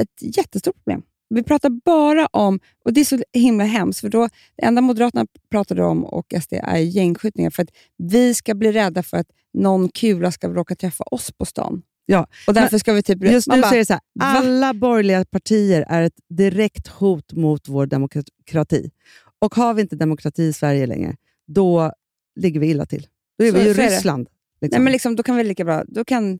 ett 0.00 0.36
jättestort 0.36 0.76
problem. 0.76 1.02
Vi 1.34 1.42
pratar 1.42 1.70
bara 1.84 2.26
om, 2.26 2.60
och 2.84 2.92
det 2.92 3.00
är 3.00 3.04
så 3.04 3.18
himla 3.32 3.64
hemskt, 3.64 4.00
för 4.00 4.08
då, 4.08 4.28
det 4.56 4.64
enda 4.64 4.80
Moderaterna 4.82 5.26
pratade 5.50 5.84
om 5.84 6.04
och 6.04 6.34
SD 6.42 6.52
är 6.52 6.78
gängskjutningar, 6.78 7.50
för 7.50 7.62
att 7.62 7.68
vi 7.96 8.34
ska 8.34 8.54
bli 8.54 8.72
rädda 8.72 9.02
för 9.02 9.16
att 9.16 9.26
någon 9.54 9.88
kula 9.88 10.32
ska 10.32 10.48
råka 10.48 10.74
träffa 10.74 11.04
oss 11.04 11.32
på 11.32 11.44
stan. 11.44 11.82
Ja, 12.06 12.26
Och 12.46 12.54
därför 12.54 12.78
ska 12.78 12.92
vi 12.92 13.02
typ... 13.02 13.24
Just 13.24 13.48
nu 13.48 13.60
bara, 13.60 13.68
så 13.68 13.74
är 13.74 13.78
det 13.78 13.84
så 13.86 13.92
här, 13.92 14.02
alla 14.20 14.74
borgerliga 14.74 15.24
partier 15.24 15.84
är 15.88 16.02
ett 16.02 16.18
direkt 16.28 16.88
hot 16.88 17.32
mot 17.32 17.68
vår 17.68 17.86
demokrati. 17.86 18.90
Och 19.38 19.54
har 19.54 19.74
vi 19.74 19.82
inte 19.82 19.96
demokrati 19.96 20.42
i 20.42 20.52
Sverige 20.52 20.86
längre, 20.86 21.16
då 21.46 21.92
ligger 22.40 22.60
vi 22.60 22.66
illa 22.70 22.86
till. 22.86 23.06
Då 23.38 23.44
är 23.44 23.52
Så- 23.52 23.58
vi 23.58 23.64
ju. 23.64 23.72
Ryssland. 23.72 24.28
Liksom. 24.60 24.76
Nej, 24.76 24.84
men 24.84 24.92
liksom, 24.92 25.16
då 25.16 25.22
kan 25.22 25.36
vi 25.36 25.44
lika 25.44 25.64
bra... 25.64 25.84
Då, 25.88 26.04
kan, 26.04 26.38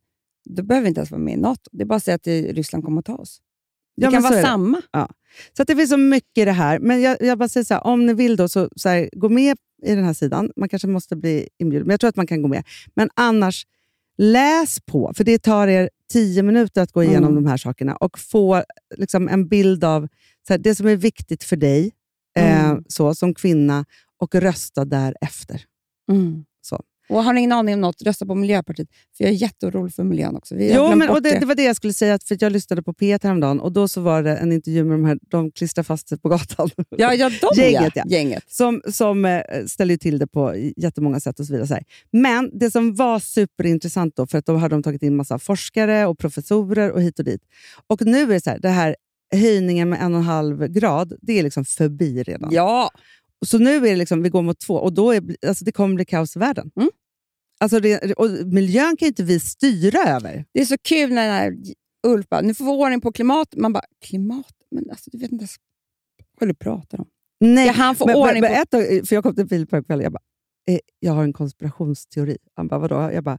då 0.51 0.63
behöver 0.63 0.83
vi 0.83 0.89
inte 0.89 0.99
ens 0.99 1.11
vara 1.11 1.21
med 1.21 1.35
i 1.35 1.37
NATO. 1.37 1.71
Det 1.73 1.83
är 1.83 1.87
bara 1.87 1.97
att 1.97 2.05
säga 2.05 2.15
att 2.15 2.27
Ryssland 2.27 2.85
kommer 2.85 2.99
att 2.99 3.07
ta 3.07 3.17
oss. 3.17 3.41
Det 4.01 4.05
Ja, 4.07 4.11
kan 4.11 4.23
så 4.23 4.29
vara 4.31 4.43
samma. 4.43 4.83
Så 5.57 5.63
att 5.63 5.69
det 5.69 5.77
finns 5.77 5.91
så 5.91 5.97
mycket 5.97 6.39
i 6.39 6.45
det 6.45 6.53
här. 6.53 6.79
Men 6.79 7.01
jag, 7.01 7.17
jag 7.21 7.39
bara 7.39 7.49
säger 7.49 7.65
så 7.65 7.75
här, 7.75 7.87
om 7.87 8.07
ni 8.07 8.15
vill 8.15 8.37
då, 8.37 8.49
så, 8.49 8.69
så 8.77 8.89
här, 8.89 9.09
gå 9.13 9.29
med 9.29 9.57
i 9.87 9.95
den 9.95 10.05
här 10.05 10.13
sidan. 10.15 10.51
Man 10.57 10.69
kanske 10.69 10.89
måste 10.89 11.17
bli 11.17 11.49
inbjuden, 11.59 11.87
men 11.87 11.93
jag 11.93 12.01
tror 12.01 12.09
att 12.09 12.17
man 12.17 12.27
kan 12.27 12.43
gå 12.43 12.49
med. 12.49 12.65
Men 12.95 13.11
annars, 13.17 13.67
läs 14.19 14.81
på. 14.81 15.13
För 15.17 15.25
det 15.25 15.39
tar 15.39 15.69
er 15.69 15.91
tio 16.13 16.43
minuter 16.43 16.83
att 16.83 16.93
gå 16.93 17.03
igenom 17.05 17.31
Mm. 17.31 17.45
de 17.45 17.51
här 17.51 17.57
sakerna 17.57 17.97
och 17.97 18.19
få 18.19 18.63
liksom, 18.97 19.29
en 19.29 19.49
bild 19.49 19.85
av 19.85 20.09
så 20.47 20.53
här, 20.53 20.59
det 20.59 20.75
som 20.75 20.87
är 20.87 20.97
viktigt 20.97 21.45
för 21.45 21.57
dig 21.57 21.93
eh, 22.37 22.71
Mm. 22.71 22.85
så, 22.89 23.15
som 23.15 23.35
kvinna 23.35 23.85
och 24.19 24.35
rösta 24.35 24.85
därefter. 24.85 25.63
Mm. 26.13 26.45
Och 27.11 27.25
har 27.25 27.33
ni 27.33 27.41
ingen 27.41 27.53
aning 27.53 27.75
om 27.75 27.81
något, 27.81 28.03
rösta 28.03 28.27
på 28.27 28.35
Miljöpartiet. 28.35 28.89
För 29.17 29.25
jag 29.25 29.33
är 29.33 29.37
jätteorolig 29.37 29.95
för 29.95 30.05
miljön 30.05 30.37
också. 30.37 30.55
Vi 30.55 30.75
Jo, 30.75 30.95
men, 30.95 31.09
och 31.09 31.23
det, 31.23 31.39
det 31.39 31.47
var 31.47 31.55
det 31.55 31.63
jag 31.65 31.77
skulle 31.77 31.93
säga, 31.93 32.19
för 32.25 32.37
jag 32.41 32.53
lyssnade 32.53 32.83
på 32.83 32.93
P1 32.93 33.21
häromdagen 33.23 33.61
och 33.61 33.73
då 33.73 33.89
så 33.89 34.01
var 34.01 34.23
det 34.23 34.37
en 34.37 34.53
intervju 34.53 34.85
med 34.85 34.99
de 34.99 35.05
här, 35.05 35.19
de 35.31 35.53
klistrar 35.53 35.85
fast 35.85 36.09
sig 36.09 36.19
på 36.19 36.29
gatan. 36.29 36.71
Ja, 36.89 37.15
ja, 37.15 37.31
de 37.41 37.63
Gänget, 37.63 37.93
ja. 37.97 38.05
Gänget. 38.07 38.45
som, 38.47 38.83
som 38.89 39.25
eh, 39.25 39.41
ställer 39.67 39.97
till 39.97 40.19
det 40.19 40.27
på 40.27 40.55
jättemånga 40.77 41.21
sätt 41.21 41.41
och 41.41 41.47
så 41.47 41.53
vidare. 41.53 41.67
Så. 41.67 41.79
Men 42.13 42.59
det 42.59 42.71
som 42.71 42.95
var 42.95 43.19
superintressant 43.19 44.17
då, 44.17 44.27
för 44.27 44.39
att 44.39 44.47
då 44.47 44.57
hade 44.57 44.75
de 44.75 44.83
tagit 44.83 45.03
in 45.03 45.17
massa 45.17 45.39
forskare 45.39 46.07
och 46.07 46.19
professorer 46.19 46.91
och 46.91 47.03
hit 47.03 47.19
och 47.19 47.25
dit. 47.25 47.43
Och 47.87 48.07
nu 48.07 48.23
är 48.23 48.27
det 48.27 48.41
så 48.41 48.51
här, 48.51 48.59
det 48.59 48.69
här 48.69 48.97
höjningen 49.33 49.89
med 49.89 50.03
en 50.03 50.15
och 50.15 50.21
en 50.21 50.27
halv 50.27 50.67
grad, 50.67 51.13
det 51.23 51.39
är 51.39 51.43
liksom 51.43 51.65
förbi 51.65 52.23
redan. 52.23 52.51
Ja, 52.53 52.91
Så 53.47 53.59
nu 53.59 53.77
är 53.77 53.81
det 53.81 53.97
liksom, 53.97 54.23
vi 54.23 54.29
går 54.29 54.43
mot 54.43 54.59
två 54.59 54.75
och 54.75 54.93
då 54.93 55.13
är, 55.13 55.23
alltså 55.47 55.65
det 55.65 55.73
kommer 55.73 55.95
bli 55.95 56.05
kaos 56.05 56.37
i 56.37 56.39
världen. 56.39 56.71
Mm. 56.77 56.91
Alltså 57.61 57.81
det, 57.81 58.13
och 58.13 58.31
miljön 58.47 58.97
kan 58.97 59.09
inte 59.09 59.23
vi 59.23 59.41
styra 59.41 59.99
över. 59.99 60.45
det 60.53 60.61
är 60.61 60.65
så 60.65 60.79
kul 60.79 61.13
när 61.13 61.23
den 61.23 61.35
här 61.35 61.57
Ulf 62.07 62.29
bara, 62.29 62.41
nu 62.41 62.55
får 62.55 62.65
vi 62.65 62.71
ordning 62.71 63.01
på 63.01 63.13
klimat. 63.13 63.55
Man 63.57 63.73
bara, 63.73 63.85
klimat? 64.05 64.55
Men 64.71 64.91
alltså, 64.91 65.11
du 65.11 65.19
vet 65.19 65.33
inte 65.33 65.43
ens 65.43 65.57
vad 66.41 66.49
du 66.49 66.55
pratar 66.55 67.01
om. 67.01 67.07
Nej, 67.41 67.69
Ska 67.69 67.83
han 67.83 67.97
få 67.97 68.07
men, 68.07 68.17
ordning 68.17 68.41
men, 68.41 68.67
på... 68.71 68.77
ett 68.77 69.09
för 69.09 69.15
jag 69.17 69.23
kom 69.23 69.35
till 69.35 69.49
Filip 69.49 69.71
på 69.71 69.83
kvällen 69.85 70.03
jag 70.03 70.13
bara, 70.13 70.23
eh, 70.71 70.79
jag 70.99 71.13
har 71.13 71.25
en 71.25 71.33
konspirationsteori. 71.33 72.39
Han 72.55 72.69
bara, 72.69 72.81
vadå? 72.81 72.95
Jag 72.95 73.25
bara, 73.25 73.39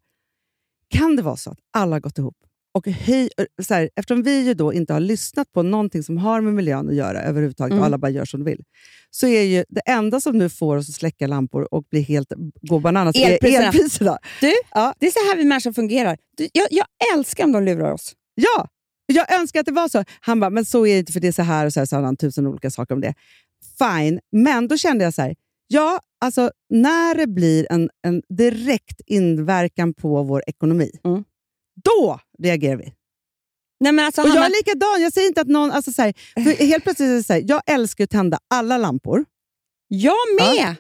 kan 0.90 1.16
det 1.16 1.22
vara 1.22 1.36
så 1.36 1.52
att 1.52 1.60
alla 1.72 1.96
har 1.96 2.00
gått 2.00 2.18
ihop? 2.18 2.38
Och 2.74 2.88
höj, 2.88 3.30
så 3.62 3.74
här, 3.74 3.90
eftersom 3.96 4.24
vi 4.24 4.42
ju 4.46 4.54
då 4.54 4.74
inte 4.74 4.94
har 4.94 5.00
lyssnat 5.00 5.52
på 5.52 5.64
någonting 5.64 6.04
som 6.04 6.18
har 6.18 6.42
med 6.42 6.54
miljön 6.54 6.90
att 6.90 6.96
göra 6.96 7.22
överhuvudtaget 7.22 7.72
Mm. 7.74 7.84
alla 7.84 7.98
bara 7.98 8.12
gör 8.12 8.26
som 8.26 8.44
de 8.44 8.50
vill, 8.52 8.64
så 9.10 9.28
är 9.28 9.42
ju 9.42 9.66
det 9.70 9.82
enda 9.86 10.22
som 10.22 10.38
nu 10.38 10.50
får 10.50 10.78
oss 10.78 10.90
att 10.90 10.96
släcka 10.96 11.28
lampor 11.28 11.74
och 11.74 11.84
bli 11.92 12.02
helt 12.02 12.34
gå 12.62 12.80
bananas 12.80 13.16
är 13.16 13.32
Elpriserna. 13.32 13.66
elpriserna. 13.66 14.18
Du, 14.42 14.52
Ja. 14.72 14.94
det 15.00 15.08
är 15.08 15.12
så 15.12 15.20
här 15.20 15.38
vi 15.38 15.44
människor 15.46 15.74
fungerar. 15.74 16.18
Du, 16.38 16.48
jag, 16.54 16.68
jag 16.72 16.86
älskar 17.16 17.44
om 17.44 17.52
de 17.52 17.64
lurar 17.64 17.92
oss. 17.92 18.14
Ja, 18.36 18.68
jag 19.06 19.34
önskar 19.40 19.60
att 19.60 19.66
det 19.66 19.72
var 19.72 19.88
så. 19.88 20.04
Han 20.22 20.40
bara, 20.40 20.50
men 20.50 20.66
så 20.66 20.86
är 20.86 20.94
det 20.94 21.00
inte 21.00 21.12
för 21.14 21.20
det 21.20 21.28
är 21.28 21.32
så 21.32 21.42
här 21.44 21.66
och 21.66 21.74
så 21.74 21.80
här, 21.80 21.86
så 21.86 21.96
har 21.96 22.04
han 22.04 22.18
tusen 22.18 22.48
olika 22.48 22.70
saker 22.72 22.96
om 22.96 23.02
det. 23.02 23.14
Fine, 23.80 24.20
men 24.32 24.68
då 24.68 24.78
kände 24.78 25.04
jag 25.04 25.14
så 25.14 25.22
här, 25.22 25.36
ja, 25.68 26.00
alltså 26.22 26.52
när 26.70 27.16
det 27.16 27.28
blir 27.28 27.68
en, 27.70 27.90
en 28.08 28.22
direkt 28.30 29.02
inverkan 29.06 29.94
på 29.94 30.24
vår 30.24 30.44
ekonomi, 30.48 30.92
Mm. 31.04 31.24
Då 31.84 32.20
reagerar 32.44 32.76
vi. 32.78 32.94
Nej, 33.80 33.92
men 33.92 34.06
alltså, 34.06 34.22
Och 34.22 34.28
jag 34.28 34.46
är 34.46 34.50
likadan, 34.50 35.02
jag 35.02 35.14
säger 35.14 35.28
inte 35.28 35.42
att 35.42 35.48
någon... 35.48 35.72
Alltså 35.72 35.92
så 35.92 36.02
här, 36.02 36.14
för 36.34 36.66
helt 36.66 36.84
plötsligt 36.84 37.10
är 37.10 37.14
det 37.14 37.24
så 37.24 37.34
här, 37.34 37.44
jag 37.48 37.62
älskar 37.66 38.04
att 38.04 38.10
tända 38.10 38.40
alla 38.50 38.78
lampor. 38.78 39.26
jag 39.88 40.16
med! 40.40 40.76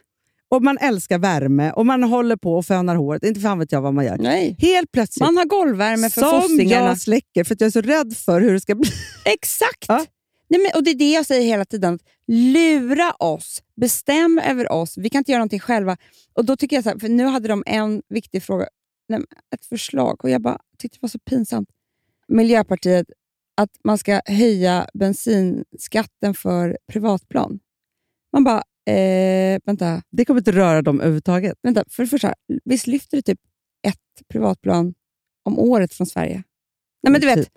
Och 0.49 0.63
man 0.63 0.77
älskar 0.77 1.17
värme 1.19 1.71
och 1.71 1.85
man 1.85 2.03
håller 2.03 2.35
på 2.35 2.57
och 2.57 2.65
fönar 2.65 2.95
håret. 2.95 3.23
Inte 3.23 3.39
fan 3.39 3.59
vet 3.59 3.71
jag 3.71 3.81
vad 3.81 3.93
man 3.93 4.05
gör. 4.05 4.17
Nej. 4.17 4.55
Helt 4.59 4.91
plötsligt, 4.91 5.21
Man 5.21 5.37
har 5.37 5.45
golvvärme 5.45 6.09
för 6.09 6.21
som 6.21 6.41
fossingarna. 6.41 6.85
jag 6.87 6.99
släcker 7.01 7.43
för 7.43 7.55
jag 7.59 7.67
är 7.67 7.71
så 7.71 7.81
rädd 7.81 8.17
för 8.17 8.41
hur 8.41 8.53
det 8.53 8.59
ska 8.61 8.75
bli. 8.75 8.89
Exakt! 9.25 9.85
Ja. 9.87 10.05
Nej, 10.49 10.59
men, 10.61 10.71
och 10.75 10.83
Det 10.83 10.91
är 10.91 10.95
det 10.95 11.11
jag 11.11 11.25
säger 11.25 11.45
hela 11.47 11.65
tiden. 11.65 11.99
Lura 12.27 13.11
oss. 13.11 13.63
Bestäm 13.81 14.39
över 14.49 14.71
oss. 14.71 14.97
Vi 14.97 15.09
kan 15.09 15.19
inte 15.19 15.31
göra 15.31 15.39
någonting 15.39 15.59
själva. 15.59 15.97
Och 16.33 16.45
då 16.45 16.55
tycker 16.57 16.75
jag 16.75 16.83
så 16.83 16.89
här, 16.89 16.99
för 16.99 17.09
Nu 17.09 17.25
hade 17.25 17.47
de 17.47 17.63
en 17.65 18.01
viktig 18.09 18.43
fråga, 18.43 18.65
nej, 19.11 19.21
ett 19.55 19.65
förslag 19.65 20.23
och 20.23 20.29
jag 20.29 20.41
bara 20.41 20.59
tyckte 20.77 20.97
det 20.97 21.01
var 21.01 21.09
så 21.09 21.19
pinsamt. 21.19 21.69
Miljöpartiet, 22.27 23.07
att 23.57 23.69
man 23.83 23.97
ska 23.97 24.21
höja 24.25 24.87
bensinskatten 24.93 26.33
för 26.33 26.77
privatplan. 26.87 27.59
Man 28.33 28.43
bara, 28.43 28.63
eh, 28.95 29.59
vänta, 29.65 30.01
Det 30.09 30.25
kommer 30.25 30.39
inte 30.39 30.51
röra 30.51 30.81
dem 30.81 30.99
överhuvudtaget. 30.99 31.57
vänta. 31.61 31.83
För 31.89 32.03
det 32.03 32.09
första, 32.09 32.33
visst 32.65 32.87
lyfter 32.87 33.17
det 33.17 33.23
typ 33.23 33.39
ett 33.87 34.27
privatplan 34.27 34.93
om 35.43 35.59
året 35.59 35.93
från 35.93 36.07
Sverige? 36.07 36.43
Nej, 37.03 37.11
men 37.11 37.21
du 37.21 37.27
vet, 37.27 37.35
Typ. 37.45 37.53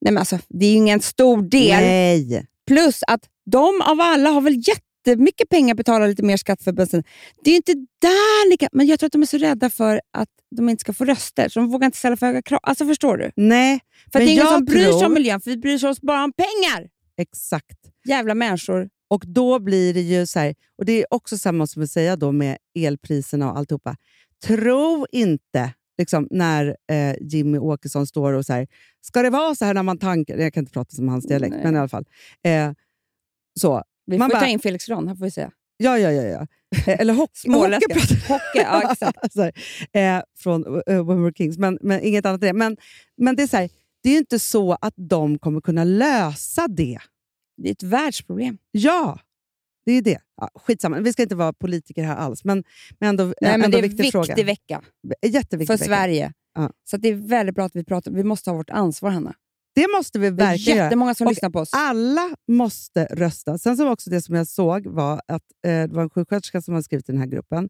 nej, 0.00 0.12
men 0.12 0.18
alltså, 0.18 0.38
det 0.48 0.66
är 0.66 0.70
ju 0.70 0.76
ingen 0.76 1.00
stor 1.00 1.42
del. 1.42 1.80
Nej. 1.80 2.46
Plus 2.66 3.00
att 3.06 3.28
de 3.44 3.80
av 3.82 4.00
alla 4.00 4.30
har 4.30 4.40
väl 4.40 4.62
jättemycket 5.10 5.48
pengar 5.48 5.72
att 5.74 5.76
betala 5.76 6.06
lite 6.06 6.22
mer 6.22 6.36
skatt 6.36 6.62
för 6.62 6.72
bensin. 6.72 7.04
Det 7.44 7.50
är 7.50 7.56
inte 7.56 7.72
där 8.00 8.50
ni 8.50 8.56
kan... 8.56 8.68
Men 8.72 8.86
jag 8.86 8.98
tror 9.00 9.06
att 9.06 9.12
de 9.12 9.22
är 9.22 9.26
så 9.26 9.38
rädda 9.38 9.70
för 9.70 10.00
att 10.12 10.28
de 10.56 10.68
inte 10.68 10.80
ska 10.80 10.92
få 10.92 11.04
röster, 11.04 11.48
så 11.48 11.60
de 11.60 11.68
vågar 11.68 11.86
inte 11.86 11.98
ställa 11.98 12.16
för 12.16 12.26
höga 12.26 12.42
krav. 12.42 12.60
Alltså 12.62 12.86
förstår 12.86 13.16
du? 13.16 13.30
Nej, 13.36 13.80
För 14.12 14.18
Men 14.18 14.26
det 14.26 14.32
är 14.32 14.34
ingen 14.34 14.46
som 14.46 14.64
bryr 14.64 14.82
sig 14.82 14.92
tror- 14.92 15.06
om 15.06 15.14
miljön, 15.14 15.40
för 15.40 15.50
vi 15.50 15.56
bryr 15.56 15.84
oss 15.84 16.00
bara 16.00 16.24
om 16.24 16.32
pengar. 16.32 16.88
exakt. 17.20 17.78
Jävla 18.08 18.34
människor. 18.34 18.88
Och 19.10 19.22
då 19.26 19.58
blir 19.58 19.94
det 19.94 20.00
ju 20.00 20.26
så 20.26 20.38
här, 20.38 20.54
och 20.78 20.84
det 20.84 20.92
är 20.92 21.06
också 21.10 21.38
samma 21.38 21.66
som 21.66 21.82
att 21.82 21.90
säga 21.90 22.16
då 22.16 22.32
med 22.32 22.56
elpriserna 22.78 23.50
och 23.52 23.58
alltihopa. 23.58 23.96
Tro 24.44 25.06
inte, 25.12 25.72
liksom, 25.98 26.28
när 26.30 26.76
eh, 26.92 27.16
Jimmy 27.20 27.58
Åkesson 27.58 28.06
står 28.06 28.32
och 28.32 28.46
så 28.46 28.52
här, 28.52 28.66
ska 29.00 29.22
det 29.22 29.30
vara 29.30 29.54
så 29.54 29.64
här 29.64 29.74
när 29.74 29.82
man 29.82 29.98
tankar? 29.98 30.36
Jag 30.36 30.52
kan 30.54 30.60
inte 30.62 30.72
prata 30.72 30.90
som 30.96 31.08
hans 31.08 31.26
dialekt, 31.26 31.54
Nej. 31.54 31.64
men 31.64 31.74
i 31.74 31.78
alla 31.78 31.88
fall. 31.88 32.04
Eh, 32.44 32.72
så. 33.60 33.82
Vi 34.06 34.18
Man 34.18 34.28
får 34.30 34.34
bara- 34.34 34.40
ta 34.40 34.46
in 34.46 34.58
Felix 34.58 34.88
Ron, 34.88 35.08
här 35.08 35.14
får 35.14 35.24
vi 35.24 35.30
säga. 35.30 35.50
Ja, 35.76 35.98
ja, 35.98 36.10
ja. 36.10 36.22
ja. 36.22 36.46
Eh, 36.86 37.00
Eller 37.00 37.14
hockey. 37.14 37.48
Hockey 37.52 38.14
Hockey, 38.28 38.58
ja 38.58 38.92
exakt. 38.92 39.36
eh, 39.92 40.20
från 40.38 40.66
uh, 40.66 40.82
We 40.86 41.14
Were 41.14 41.32
Kings, 41.36 41.58
men, 41.58 41.78
men 41.80 42.00
inget 42.00 42.26
annat 42.26 42.42
än 42.42 42.46
det. 42.46 42.52
Men, 42.52 42.76
men 43.16 43.36
det 43.36 43.42
är 43.42 43.46
så 43.46 43.56
här, 43.56 43.70
det 44.02 44.08
är 44.08 44.12
ju 44.12 44.18
inte 44.18 44.38
så 44.38 44.72
att 44.80 44.94
de 44.96 45.38
kommer 45.38 45.60
kunna 45.60 45.84
lösa 45.84 46.68
det. 46.68 46.98
Det 47.56 47.68
är 47.68 47.72
ett 47.72 47.82
världsproblem. 47.82 48.58
Ja, 48.70 49.18
det 49.86 49.92
är 49.92 50.02
det. 50.02 50.18
Ja, 50.36 50.50
skitsamma, 50.54 51.00
vi 51.00 51.12
ska 51.12 51.22
inte 51.22 51.34
vara 51.34 51.52
politiker 51.52 52.02
här 52.02 52.16
alls, 52.16 52.44
men, 52.44 52.64
men 52.98 53.08
ändå, 53.08 53.24
Nej, 53.24 53.34
men 53.40 53.64
ändå 53.64 53.68
det 53.68 53.76
är 53.76 53.82
en 53.82 53.82
viktig 53.82 54.04
viktig 54.04 54.12
fråga. 54.12 54.44
vecka 54.44 54.82
Jätteviktig 55.26 55.66
för 55.66 55.84
vecka. 55.84 55.84
Sverige. 55.84 56.32
Ja. 56.54 56.70
Så 56.84 56.96
att 56.96 57.02
det 57.02 57.08
är 57.08 57.14
väldigt 57.14 57.54
bra 57.54 57.64
att 57.64 57.76
vi 57.76 57.84
pratar. 57.84 58.10
Vi 58.10 58.24
måste 58.24 58.50
ha 58.50 58.56
vårt 58.56 58.70
ansvar, 58.70 59.10
Hanna. 59.10 59.34
Det 59.76 59.86
måste 59.96 60.18
vi 60.18 60.30
Det 60.30 60.42
är 60.42 60.46
verkligen 60.46 60.78
jättemånga 60.78 61.14
som 61.14 61.26
Och 61.26 61.32
lyssnar 61.32 61.50
på 61.50 61.58
oss. 61.58 61.70
Alla 61.72 62.30
måste 62.48 63.04
rösta. 63.04 63.58
Sen 63.58 63.76
var 63.76 63.90
också 63.90 64.10
det 64.10 64.22
som 64.22 64.34
jag 64.34 64.46
såg 64.46 64.86
var 64.86 65.20
att 65.28 65.42
eh, 65.66 65.70
det 65.70 65.90
var 65.92 66.02
en 66.02 66.10
sjuksköterska 66.10 66.62
som 66.62 66.74
hade 66.74 66.84
skrivit 66.84 67.08
i 67.08 67.12
den 67.12 67.20
här 67.20 67.28
gruppen. 67.28 67.68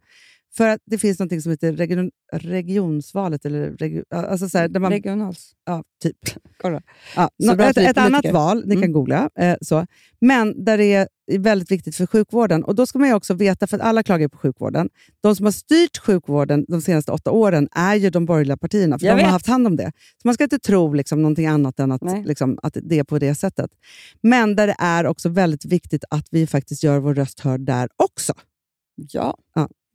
För 0.56 0.68
att 0.68 0.80
det 0.86 0.98
finns 0.98 1.18
något 1.18 1.42
som 1.42 1.50
heter 1.50 1.72
region, 1.72 2.10
regionsvalet, 2.32 3.44
eller 3.44 3.70
regio, 3.70 4.04
alltså 4.10 4.48
så 4.48 4.58
här, 4.58 4.68
där 4.68 4.80
man, 4.80 4.90
Regionals. 4.92 5.52
ja, 5.64 5.82
typ. 6.02 6.16
Kolla. 6.58 6.82
Ja, 7.16 7.30
Så 7.42 7.46
nå- 7.50 7.56
bra 7.56 7.66
ett 7.66 7.76
ett 7.78 7.98
annat 7.98 8.32
val, 8.32 8.62
ni 8.66 8.74
kan 8.74 8.82
Mm. 8.84 8.92
googla. 8.92 9.30
Eh, 9.38 9.56
så. 9.60 9.86
Men 10.20 10.64
där 10.64 10.78
det 10.78 10.84
är 10.94 11.08
väldigt 11.38 11.70
viktigt 11.70 11.96
för 11.96 12.06
sjukvården. 12.06 12.64
Och 12.64 12.74
Då 12.74 12.86
ska 12.86 12.98
man 12.98 13.08
ju 13.08 13.14
också 13.14 13.34
veta, 13.34 13.66
för 13.66 13.76
att 13.76 13.82
alla 13.82 14.02
klagar 14.02 14.28
på 14.28 14.38
sjukvården. 14.38 14.88
De 15.22 15.36
som 15.36 15.44
har 15.46 15.52
styrt 15.52 15.98
sjukvården 15.98 16.64
de 16.68 16.80
senaste 16.82 17.12
åtta 17.12 17.30
åren 17.30 17.68
är 17.72 17.94
ju 17.94 18.10
de 18.10 18.26
borgerliga 18.26 18.56
partierna, 18.56 18.98
för 18.98 19.06
Jag 19.06 19.16
de 19.16 19.20
har 19.22 19.26
vet. 19.28 19.32
haft 19.32 19.46
hand 19.46 19.66
om 19.66 19.76
det. 19.76 19.92
Så 20.22 20.28
Man 20.28 20.34
ska 20.34 20.44
inte 20.44 20.58
tro 20.58 20.92
liksom, 20.92 21.22
någonting 21.22 21.46
annat 21.46 21.80
än 21.80 21.92
att, 21.92 22.02
liksom, 22.26 22.58
att 22.62 22.76
det 22.82 22.98
är 22.98 23.04
på 23.04 23.18
det 23.18 23.34
sättet. 23.34 23.70
Men 24.22 24.56
där 24.56 24.66
det 24.66 24.76
är 24.78 25.06
också 25.06 25.28
väldigt 25.28 25.64
viktigt 25.64 26.04
att 26.10 26.26
vi 26.30 26.46
faktiskt 26.46 26.82
gör 26.82 26.98
vår 26.98 27.14
röst 27.14 27.40
hörd 27.40 27.60
där 27.60 27.88
också. 27.96 28.32
Ja. 29.12 29.38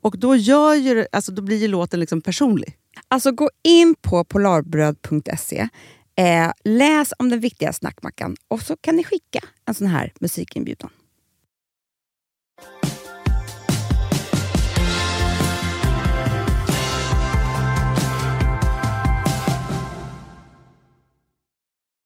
Och 0.00 0.18
då, 0.18 0.36
gör 0.36 0.74
ju, 0.74 1.06
alltså, 1.12 1.32
då 1.32 1.42
blir 1.42 1.56
ju 1.56 1.68
låten 1.68 2.00
liksom 2.00 2.20
personlig. 2.20 2.76
Alltså 3.08 3.32
gå 3.32 3.50
in 3.64 3.94
på 4.02 4.24
polarbröd.se, 4.24 5.68
eh, 6.16 6.52
läs 6.64 7.12
om 7.18 7.28
den 7.28 7.40
viktiga 7.40 7.72
snackmackan 7.72 8.36
och 8.48 8.62
så 8.62 8.76
kan 8.76 8.96
ni 8.96 9.04
skicka 9.04 9.40
en 9.64 9.74
sån 9.74 9.86
här 9.86 10.12
musikinbjudan. 10.20 10.90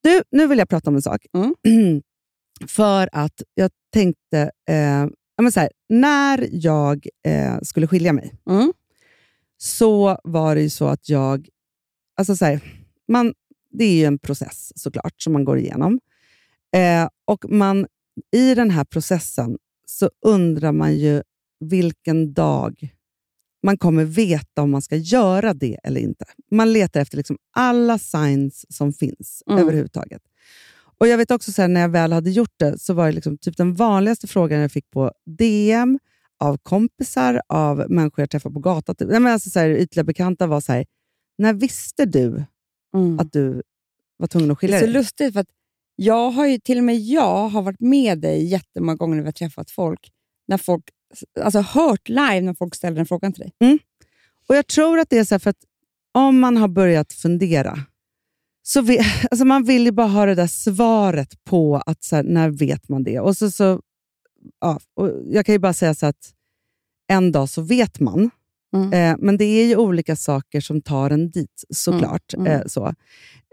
Du, 0.02 0.22
nu 0.30 0.46
vill 0.46 0.58
jag 0.58 0.68
prata 0.68 0.90
om 0.90 0.96
en 0.96 1.02
sak. 1.02 1.26
Mm. 1.34 1.54
För 2.68 3.08
att 3.12 3.42
jag 3.54 3.70
tänkte, 3.92 4.50
eh, 4.68 5.06
ja, 5.36 5.42
men 5.42 5.52
så 5.52 5.60
här, 5.60 5.70
när 5.88 6.48
jag 6.52 7.06
eh, 7.26 7.58
skulle 7.62 7.86
skilja 7.86 8.12
mig 8.12 8.34
Mm. 8.50 8.72
så 9.58 10.18
var 10.24 10.54
det 10.54 10.62
ju 10.62 10.70
så 10.70 10.86
att 10.88 11.08
jag... 11.08 11.48
Alltså 12.16 12.36
så 12.36 12.44
här, 12.44 12.60
man, 13.08 13.34
det 13.70 13.84
är 13.84 13.94
ju 13.94 14.04
en 14.04 14.18
process 14.18 14.72
såklart 14.76 15.22
som 15.22 15.32
man 15.32 15.44
går 15.44 15.58
igenom. 15.58 16.00
Eh, 16.76 17.08
och 17.24 17.44
man, 17.50 17.86
I 18.32 18.54
den 18.54 18.70
här 18.70 18.84
processen 18.84 19.58
så 19.86 20.10
undrar 20.26 20.72
man 20.72 20.96
ju 20.96 21.22
vilken 21.60 22.32
dag 22.32 22.88
man 23.62 23.78
kommer 23.78 24.04
veta 24.04 24.62
om 24.62 24.70
man 24.70 24.82
ska 24.82 24.96
göra 24.96 25.54
det 25.54 25.78
eller 25.84 26.00
inte. 26.00 26.24
Man 26.50 26.72
letar 26.72 27.00
efter 27.00 27.16
liksom 27.16 27.38
alla 27.56 27.98
signs 27.98 28.76
som 28.76 28.92
finns 28.92 29.42
Mm. 29.46 29.58
överhuvudtaget. 29.62 30.22
Och 31.02 31.08
Jag 31.08 31.18
vet 31.18 31.30
också 31.30 31.52
så 31.52 31.62
här, 31.62 31.68
när 31.68 31.80
jag 31.80 31.88
väl 31.88 32.12
hade 32.12 32.30
gjort 32.30 32.54
det 32.58 32.78
så 32.78 32.94
var 32.94 33.06
det 33.06 33.12
liksom 33.12 33.38
typ 33.38 33.56
den 33.56 33.74
vanligaste 33.74 34.26
frågan 34.26 34.60
jag 34.60 34.72
fick 34.72 34.90
på 34.90 35.12
DM, 35.26 35.98
av 36.40 36.58
kompisar, 36.62 37.42
av 37.48 37.86
människor 37.88 38.22
jag 38.22 38.30
träffar 38.30 38.50
på 38.50 38.60
gatan. 38.60 38.94
Typ. 38.94 39.08
Nej, 39.08 39.20
men 39.20 39.32
alltså 39.32 39.50
så 39.50 39.58
här, 39.58 39.68
ytliga 39.70 40.04
bekanta 40.04 40.46
var 40.46 40.60
så 40.60 40.72
här, 40.72 40.86
när 41.38 41.52
visste 41.52 42.04
du 42.04 42.44
Mm. 42.96 43.18
att 43.20 43.32
du 43.32 43.62
var 44.16 44.26
tvungen 44.26 44.50
att 44.50 44.56
Det 44.56 44.60
skilja 44.60 44.76
är 44.76 44.80
så 44.80 44.86
dig? 44.86 44.92
lustigt 44.94 45.32
för 45.32 45.40
att 45.40 45.48
jag 45.96 46.30
har 46.30 46.46
ju, 46.46 46.58
till 46.58 46.78
och 46.78 46.84
med 46.84 46.96
jag 46.98 47.48
har 47.48 47.62
varit 47.62 47.80
med 47.80 48.18
dig 48.20 48.44
jättemånga 48.44 48.96
gånger 48.96 49.14
när 49.16 49.22
vi 49.22 49.26
har 49.26 49.32
träffat 49.32 49.70
folk, 49.70 50.10
när 50.48 50.58
folk 50.58 50.84
alltså 51.40 51.60
hört 51.60 52.08
live 52.08 52.40
när 52.40 52.54
folk 52.54 52.74
ställer 52.74 52.96
den 52.96 53.06
frågan 53.06 53.32
till 53.32 53.42
dig. 53.42 53.78
Och 54.48 54.56
Jag 54.56 54.66
tror 54.66 54.98
att 54.98 55.10
det 55.10 55.18
är 55.18 55.24
så 55.24 55.38
för 55.38 55.50
att 55.50 55.64
om 56.12 56.40
man 56.40 56.56
har 56.56 56.68
börjat 56.68 57.12
fundera, 57.12 57.78
så 58.62 58.80
vill, 58.82 59.00
alltså 59.30 59.44
man 59.44 59.64
vill 59.64 59.84
ju 59.84 59.92
bara 59.92 60.06
ha 60.06 60.26
det 60.26 60.34
där 60.34 60.46
svaret 60.46 61.44
på 61.44 61.82
att 61.86 62.04
så 62.04 62.16
här, 62.16 62.22
när 62.22 62.50
vet 62.50 62.88
man 62.88 63.04
det? 63.04 63.20
Och 63.20 63.36
så, 63.36 63.50
så, 63.50 63.80
ja, 64.60 64.80
och 64.96 65.10
jag 65.26 65.46
kan 65.46 65.52
ju 65.52 65.58
bara 65.58 65.72
säga 65.72 65.94
så 65.94 66.06
att 66.06 66.32
en 67.08 67.32
dag 67.32 67.48
så 67.48 67.62
vet 67.62 68.00
man. 68.00 68.30
Mm. 68.76 68.92
Eh, 68.92 69.16
men 69.18 69.36
det 69.36 69.44
är 69.44 69.66
ju 69.66 69.76
olika 69.76 70.16
saker 70.16 70.60
som 70.60 70.80
tar 70.82 71.10
en 71.10 71.30
dit, 71.30 71.64
såklart. 71.70 72.34
Mm, 72.34 72.46
mm. 72.46 72.60
Eh, 72.60 72.66
så. 72.66 72.86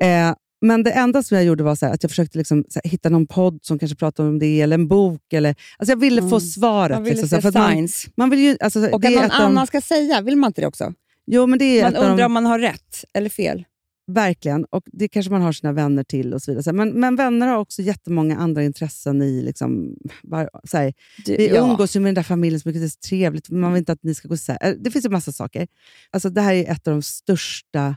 Eh, 0.01 0.34
Men 0.62 0.84
det 0.84 0.91
enda 0.91 1.24
som 1.24 1.38
jag 1.38 1.45
gjorde 1.45 1.64
var 1.64 1.76
så 1.76 1.86
här, 1.86 1.93
att 1.93 2.03
jag 2.03 2.10
försökte 2.10 2.38
liksom, 2.38 2.64
här, 2.76 2.89
hitta 2.91 3.10
någon 3.10 3.28
podd 3.28 3.60
som 3.62 3.80
kanske 3.80 3.95
pratade 3.97 4.30
om 4.30 4.39
det, 4.39 4.62
eller 4.62 4.74
en 4.74 4.88
bok. 4.88 5.34
Eller, 5.34 5.55
alltså 5.78 5.91
jag 5.91 5.99
ville 5.99 6.22
få 6.22 6.28
Mm. 6.28 6.39
svaret. 6.39 6.95
Man 6.97 7.03
vill 7.03 7.18
liksom, 7.18 7.41
se 7.41 7.51
man, 7.60 7.88
man 8.18 8.30
vill 8.30 8.39
ju, 8.39 8.57
alltså, 8.60 8.80
Och 8.89 9.05
att 9.05 9.12
någon 9.12 9.24
av 9.24 9.30
de- 9.30 9.36
annan 9.36 9.68
ska 9.68 9.82
säga, 9.82 10.22
vill 10.22 10.36
man 10.38 10.47
inte 10.49 10.62
det 10.62 10.68
också? 10.68 10.93
Jo, 11.26 11.47
men 11.47 11.60
det 11.60 11.66
är 11.80 11.84
Man 11.84 11.95
av 11.95 12.03
de- 12.03 12.10
undrar 12.12 12.26
om 12.26 12.32
man 12.34 12.45
har 12.45 12.60
rätt 12.60 13.05
eller 13.14 13.30
fel. 13.30 13.66
Verkligen. 14.14 14.66
Och 14.66 14.84
Det 14.86 15.07
kanske 15.07 15.32
man 15.32 15.41
har 15.41 15.51
sina 15.51 15.74
vänner 15.74 16.03
till 16.03 16.34
och 16.34 16.41
så 16.41 16.51
vidare. 16.53 16.74
Men, 16.74 16.89
men 16.99 17.16
vänner 17.16 17.47
har 17.47 17.57
också 17.57 17.82
jättemånga 17.82 18.38
andra 18.38 18.64
intressen 18.64 19.22
i... 19.22 19.41
Liksom, 19.41 19.95
var, 20.24 20.49
så 20.64 20.78
här, 20.78 20.93
Du, 21.26 21.38
vi 21.38 21.47
ja. 21.47 21.64
umgås 21.72 21.95
ju 21.95 21.99
med 21.99 22.07
den 22.07 22.16
där 22.16 22.24
familjen 22.24 22.60
så 22.60 22.70
mycket, 22.70 22.82
det 22.82 22.86
är 22.86 22.89
så 22.89 22.99
trevligt. 23.10 23.49
Man 23.49 23.74
vill 23.74 23.80
inte 23.80 23.91
att 23.91 24.03
ni 24.03 24.14
ska 24.16 24.28
gå 24.28 24.34
isär. 24.36 24.57
Eh, 24.62 24.74
Det 24.80 24.91
finns 24.91 25.05
en 25.05 25.12
massa 25.12 25.32
saker. 25.32 25.68
Alltså, 26.12 26.30
det 26.30 26.41
här 26.41 26.53
är 26.53 26.72
ett 26.72 26.88
av 26.88 26.93
de 26.93 27.01
största 27.01 27.95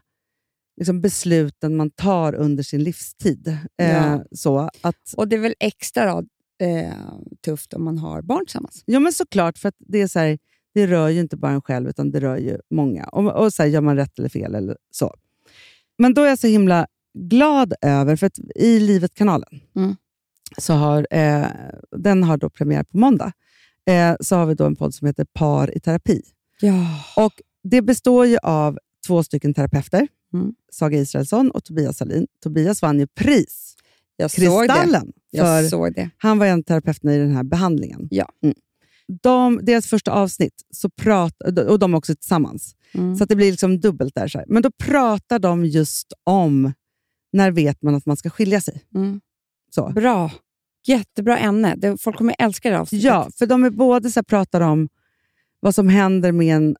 liksom, 0.76 1.00
besluten 1.00 1.76
man 1.76 1.90
tar 1.90 2.34
under 2.34 2.62
sin 2.62 2.82
livstid. 2.84 3.48
Eh, 3.82 3.90
Ja. 3.90 4.24
så 4.32 4.70
att, 4.80 5.14
Och 5.16 5.28
det 5.28 5.36
är 5.36 5.40
väl 5.40 5.54
extra 5.60 6.12
då, 6.12 6.18
eh, 6.66 6.92
tufft 7.44 7.74
om 7.74 7.84
man 7.84 7.98
har 7.98 8.22
barn 8.22 8.46
tillsammans. 8.46 8.82
ja, 8.86 9.00
men 9.00 9.12
såklart, 9.12 9.58
för 9.58 9.68
att 9.68 9.76
det, 9.78 10.00
är 10.02 10.06
så 10.06 10.18
här, 10.18 10.38
det 10.74 10.86
rör 10.86 11.08
ju 11.08 11.20
inte 11.20 11.36
bara 11.36 11.52
en 11.52 11.62
själv, 11.62 11.88
utan 11.88 12.10
det 12.10 12.20
rör 12.20 12.36
ju 12.36 12.58
många. 12.70 13.04
Och, 13.04 13.44
och 13.44 13.52
så 13.54 13.62
här, 13.62 13.70
Gör 13.70 13.80
man 13.80 13.96
rätt 13.96 14.18
eller 14.18 14.28
fel? 14.28 14.54
Eller 14.54 14.76
så. 14.90 15.14
Men 15.99 16.14
då 16.14 16.22
är 16.22 16.28
jag 16.28 16.38
så 16.38 16.47
himla 16.47 16.86
glad 17.18 17.74
över, 17.82 18.16
för 18.16 18.26
att 18.26 18.38
i 18.55 18.80
Livet-kanalen, 18.80 19.61
Mm. 19.76 19.97
så 20.59 20.72
har, 20.72 21.07
eh, 21.11 21.47
den 21.97 22.22
har 22.22 22.36
då 22.36 22.51
premiär 22.51 22.82
på 22.84 22.99
måndag, 22.99 23.32
eh, 23.90 24.14
så 24.20 24.36
har 24.36 24.47
vi 24.47 24.55
då 24.55 24.64
en 24.66 24.76
podd 24.76 24.95
som 24.95 25.07
heter 25.07 25.24
Par 25.34 25.76
i 25.76 25.80
terapi. 25.80 26.22
Ja. 26.61 26.74
Och 27.24 27.32
Det 27.64 27.82
består 27.82 28.26
ju 28.26 28.38
av 28.43 28.78
två 29.07 29.22
stycken 29.22 29.55
terapeuter, 29.55 30.09
Mm. 30.34 30.55
Saga 30.72 30.99
Israelsson 30.99 31.51
och 31.51 31.64
Tobias 31.64 31.97
Salin. 31.97 32.26
Tobias 32.43 32.82
vann 32.82 32.99
ju 32.99 33.07
pris, 33.07 33.74
Jag 34.16 34.30
såg 34.30 34.40
det. 34.62 34.68
Kristallen, 34.68 35.12
Jag 35.30 35.70
såg 35.70 35.95
det. 35.95 36.11
han 36.16 36.38
var 36.38 36.47
en 36.47 36.59
av 36.59 36.62
terapeuterna 36.62 37.14
i 37.14 37.18
den 37.18 37.36
här 37.36 37.43
behandlingen. 37.43 38.09
Ja. 38.11 38.28
Mm. 38.43 38.55
De, 39.22 39.61
deras 39.62 39.86
första 39.86 40.12
avsnitt, 40.12 40.55
så 40.70 40.90
prat, 40.90 41.34
och 41.68 41.78
de 41.78 41.94
är 41.94 41.98
också 41.98 42.14
tillsammans, 42.14 42.76
Mm. 42.94 43.16
så 43.16 43.22
att 43.22 43.28
det 43.28 43.36
blir 43.36 43.50
liksom 43.50 43.80
dubbelt 43.80 44.14
där. 44.14 44.28
Så 44.28 44.38
här. 44.38 44.46
Men 44.48 44.62
då 44.62 44.70
pratar 44.78 45.38
de 45.38 45.64
just 45.64 46.12
om 46.24 46.72
när 47.32 47.50
vet 47.50 47.82
man 47.82 47.94
att 47.94 48.07
man 48.07 48.16
ska 48.16 48.30
skilja 48.30 48.61
sig. 48.61 48.84
Mm. 48.94 49.20
Så. 49.74 49.88
Bra. 49.92 50.30
Jättebra 50.86 51.38
ämne. 51.38 51.96
Folk 52.00 52.16
kommer 52.16 52.34
älska 52.38 52.70
det 52.70 52.78
avsnittet. 52.78 53.05
Ja, 53.05 53.30
för 53.38 53.46
de 53.46 53.64
är 53.64 53.70
både 53.70 54.11
så 54.11 54.18
här, 54.20 54.24
pratar 54.24 54.61
om 54.61 54.88
vad 55.61 55.74
som 55.74 55.88
händer 55.88 56.32
med 56.32 56.57
en 56.57 56.76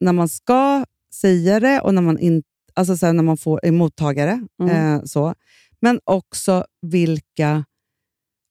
när 0.00 0.12
man 0.12 0.28
ska 0.28 0.84
säga 1.14 1.60
det 1.60 1.80
och 1.80 1.94
när 1.94 2.02
man, 2.02 2.18
in, 2.18 2.42
alltså 2.74 2.96
så 2.96 3.06
här, 3.06 3.12
när 3.12 3.22
man 3.22 3.36
får, 3.36 3.60
är 3.62 3.72
mottagare. 3.72 4.46
Mm. 4.62 4.94
Eh, 4.94 5.04
så. 5.04 5.34
Men 5.80 6.00
också 6.04 6.64
vilka 6.82 7.64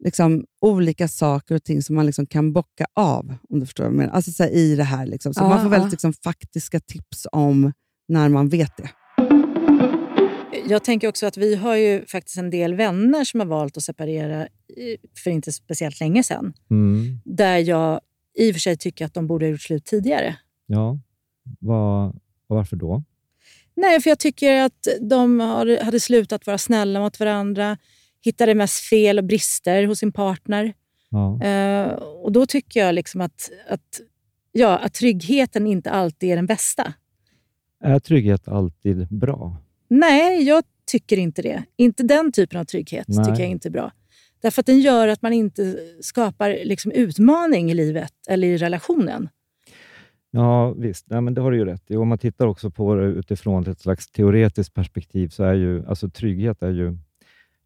liksom, 0.04 0.46
olika 0.62 1.08
saker 1.08 1.56
och 1.56 1.64
ting 1.64 1.82
som 1.84 1.96
man 1.96 2.06
liksom 2.06 2.26
kan 2.26 2.54
bocka 2.54 2.86
av, 2.94 3.36
om 3.50 3.60
du 3.60 3.66
förstår 3.66 3.84
vad 3.84 3.94
jag 3.94 3.98
menar. 3.98 4.14
Alltså 4.14 4.32
så 4.32 4.44
här, 4.44 4.50
i 4.50 4.76
det 4.76 4.84
här. 4.84 5.06
Liksom. 5.06 5.34
Så 5.34 5.44
Ja, 5.44 5.50
man 5.50 5.62
får 5.64 5.70
väldigt 5.70 5.86
ja. 5.86 5.92
liksom, 5.92 6.14
faktiska 6.14 6.80
tips 6.80 7.28
om 7.32 7.74
när 8.08 8.30
man 8.30 8.50
vet 8.50 8.78
det. 8.78 8.90
Jag 10.70 10.84
tänker 10.84 11.08
också 11.08 11.26
att 11.26 11.38
vi 11.38 11.56
har 11.56 11.76
ju 11.76 12.06
faktiskt 12.06 12.38
en 12.38 12.50
del 12.50 12.76
vänner 12.76 13.24
som 13.24 13.40
har 13.40 13.48
valt 13.48 13.78
att 13.78 13.84
separera 13.84 14.42
eh, 14.42 14.48
för 15.24 15.32
inte 15.32 15.52
speciellt 15.52 16.00
länge 16.00 16.24
sedan. 16.24 16.54
Mm. 16.72 17.20
Där 17.26 17.58
jag 17.58 18.02
i 18.38 18.52
och 18.52 18.56
för 18.56 18.60
sig 18.60 18.78
tycker 18.78 19.06
att 19.06 19.14
de 19.14 19.28
borde 19.28 19.46
ha 19.46 19.52
gjort 19.52 19.62
slut 19.62 19.86
tidigare. 19.86 20.36
Ja, 20.66 21.00
och 22.48 22.56
varför 22.56 22.76
då? 22.76 23.04
Nej, 23.76 24.02
för 24.02 24.10
jag 24.10 24.20
tycker 24.20 24.62
att 24.62 24.88
de 25.02 25.40
hade 25.82 26.00
slutat 26.00 26.48
vara 26.48 26.58
snälla 26.58 27.00
mot 27.00 27.20
varandra, 27.20 27.78
hittade 28.22 28.56
mest 28.56 28.80
fel 28.80 29.18
och 29.18 29.24
brister 29.24 29.84
hos 29.84 30.00
sin 30.00 30.12
partner. 30.12 30.74
Ja. 31.10 31.44
Eh, 31.44 31.92
och 31.94 32.32
då 32.32 32.46
tycker 32.46 32.80
jag 32.80 32.96
liksom 32.96 33.22
att, 33.22 33.52
att, 33.70 34.02
ja, 34.52 34.78
att 34.78 34.94
tryggheten 34.94 35.68
inte 35.68 35.92
alltid 35.92 36.32
är 36.32 36.36
den 36.36 36.46
bästa. 36.46 36.94
Är 37.84 38.00
trygghet 38.00 38.48
alltid 38.48 39.08
bra? 39.08 39.58
Nej, 39.88 40.44
jag 40.44 40.64
tycker 40.92 41.18
inte 41.18 41.42
det. 41.42 41.64
Inte 41.76 42.04
den 42.04 42.32
typen 42.32 42.60
av 42.60 42.66
trygghet 42.66 43.06
Nej. 43.08 43.26
tycker 43.26 43.40
jag 43.40 43.50
inte 43.50 43.68
är 43.68 43.72
bra. 43.72 43.92
Därför 44.42 44.62
att 44.62 44.66
den 44.66 44.80
gör 44.80 45.08
att 45.08 45.22
man 45.22 45.34
inte 45.34 45.78
skapar 46.02 46.50
liksom 46.64 46.92
utmaning 46.92 47.72
i 47.72 47.74
livet 47.74 48.14
eller 48.30 48.48
i 48.48 48.58
relationen. 48.58 49.30
Ja, 50.32 50.74
visst. 50.74 51.06
Nej, 51.10 51.22
men 51.22 51.34
det 51.34 51.42
har 51.42 51.52
du 51.52 51.58
ju 51.58 51.66
rätt 51.66 51.92
i. 51.92 51.96
Om 51.96 52.08
man 52.08 52.18
tittar 52.18 52.48
också 52.48 52.72
på 52.72 52.96
det 52.96 53.06
utifrån 53.06 53.68
ett 53.68 53.80
slags 53.80 54.12
teoretiskt 54.12 54.74
perspektiv 54.74 55.30
så 55.30 55.44
är 55.44 55.54
ju 55.54 55.86
alltså 55.86 56.10
trygghet 56.10 56.64
är 56.64 56.72
ju 56.72 56.98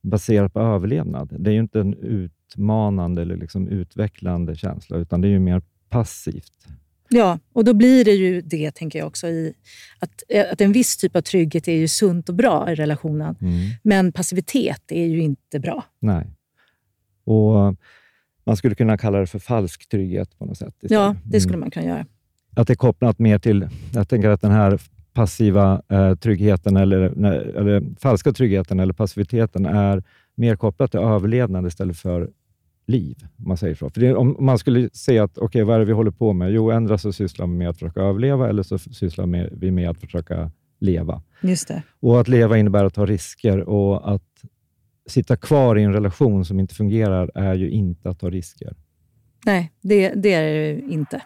baserat 0.01 0.53
på 0.53 0.59
överlevnad. 0.59 1.35
Det 1.39 1.49
är 1.49 1.53
ju 1.53 1.59
inte 1.59 1.79
en 1.79 1.93
utmanande 1.93 3.21
eller 3.21 3.37
liksom 3.37 3.67
utvecklande 3.67 4.55
känsla, 4.55 4.97
utan 4.97 5.21
det 5.21 5.27
är 5.27 5.29
ju 5.29 5.39
mer 5.39 5.61
passivt. 5.89 6.67
Ja, 7.09 7.39
och 7.53 7.63
då 7.65 7.73
blir 7.73 8.05
det 8.05 8.11
ju 8.11 8.41
det, 8.41 8.71
tänker 8.71 8.99
jag 8.99 9.07
också, 9.07 9.27
i 9.27 9.53
att, 9.99 10.23
att 10.51 10.61
en 10.61 10.71
viss 10.71 10.97
typ 10.97 11.15
av 11.15 11.21
trygghet 11.21 11.67
är 11.67 11.75
ju 11.75 11.87
sunt 11.87 12.29
och 12.29 12.35
bra 12.35 12.71
i 12.71 12.75
relationen. 12.75 13.35
Mm. 13.41 13.69
Men 13.83 14.11
passivitet 14.11 14.81
är 14.91 15.05
ju 15.05 15.21
inte 15.21 15.59
bra. 15.59 15.83
Nej. 15.99 16.27
Och 17.23 17.75
Man 18.43 18.57
skulle 18.57 18.75
kunna 18.75 18.97
kalla 18.97 19.17
det 19.19 19.27
för 19.27 19.39
falsk 19.39 19.89
trygghet 19.89 20.37
på 20.37 20.45
något 20.45 20.57
sätt. 20.57 20.73
istället. 20.75 20.91
Ja, 20.91 21.15
det 21.25 21.41
skulle 21.41 21.53
Mm. 21.53 21.59
man 21.59 21.71
kunna 21.71 21.85
göra. 21.85 22.05
Att 22.55 22.67
det 22.67 22.73
är 22.73 22.75
kopplat 22.75 23.19
mer 23.19 23.39
till, 23.39 23.67
jag 23.93 24.09
tänker 24.09 24.29
att 24.29 24.41
den 24.41 24.51
här 24.51 24.79
passiva 25.13 25.81
eh, 25.89 26.15
tryggheten, 26.15 26.77
eller, 26.77 27.13
nej, 27.15 27.37
eller 27.55 27.83
falska 27.99 28.31
tryggheten 28.31 28.79
eller 28.79 28.93
passiviteten 28.93 29.65
är 29.65 30.03
mer 30.35 30.55
kopplat 30.55 30.91
till 30.91 30.99
överlevnad 30.99 31.67
istället 31.67 31.97
för 31.97 32.29
liv, 32.87 33.17
om 33.37 33.47
man 33.47 33.57
säger 33.57 33.75
så. 33.75 33.89
För 33.89 34.01
det, 34.01 34.15
om 34.15 34.35
man 34.39 34.57
skulle 34.57 34.89
säga 34.89 35.23
att, 35.23 35.37
okej, 35.37 35.63
vad 35.63 35.75
är 35.75 35.79
det 35.79 35.85
vi 35.85 35.91
håller 35.93 36.11
på 36.11 36.33
med? 36.33 36.51
Jo, 36.51 36.71
ändra 36.71 36.97
så 36.97 37.13
sysslar 37.13 37.47
vi 37.47 37.53
med 37.53 37.69
att 37.69 37.75
försöka 37.79 38.01
överleva 38.01 38.49
eller 38.49 38.63
så 38.63 38.77
sysslar 38.77 39.25
med- 39.25 39.49
vi 39.51 39.71
med 39.71 39.89
att 39.89 39.97
försöka 39.99 40.51
leva. 40.79 41.21
Just 41.41 41.67
det. 41.67 41.83
Och 41.99 42.19
att 42.21 42.27
leva 42.27 42.57
innebär 42.57 42.85
att 42.85 42.93
ta 42.93 43.05
risker 43.05 43.59
och 43.69 44.13
att 44.13 44.23
sitta 45.09 45.37
kvar 45.37 45.77
i 45.77 45.83
en 45.83 45.93
relation 45.93 46.45
som 46.45 46.59
inte 46.59 46.75
fungerar 46.75 47.31
är 47.35 47.53
ju 47.55 47.69
inte 47.69 48.09
att 48.09 48.19
ta 48.19 48.29
risker. 48.29 48.75
Nej, 49.45 49.71
det, 49.81 50.13
det 50.15 50.33
är 50.33 50.43
det 50.43 50.93
inte. 50.93 51.21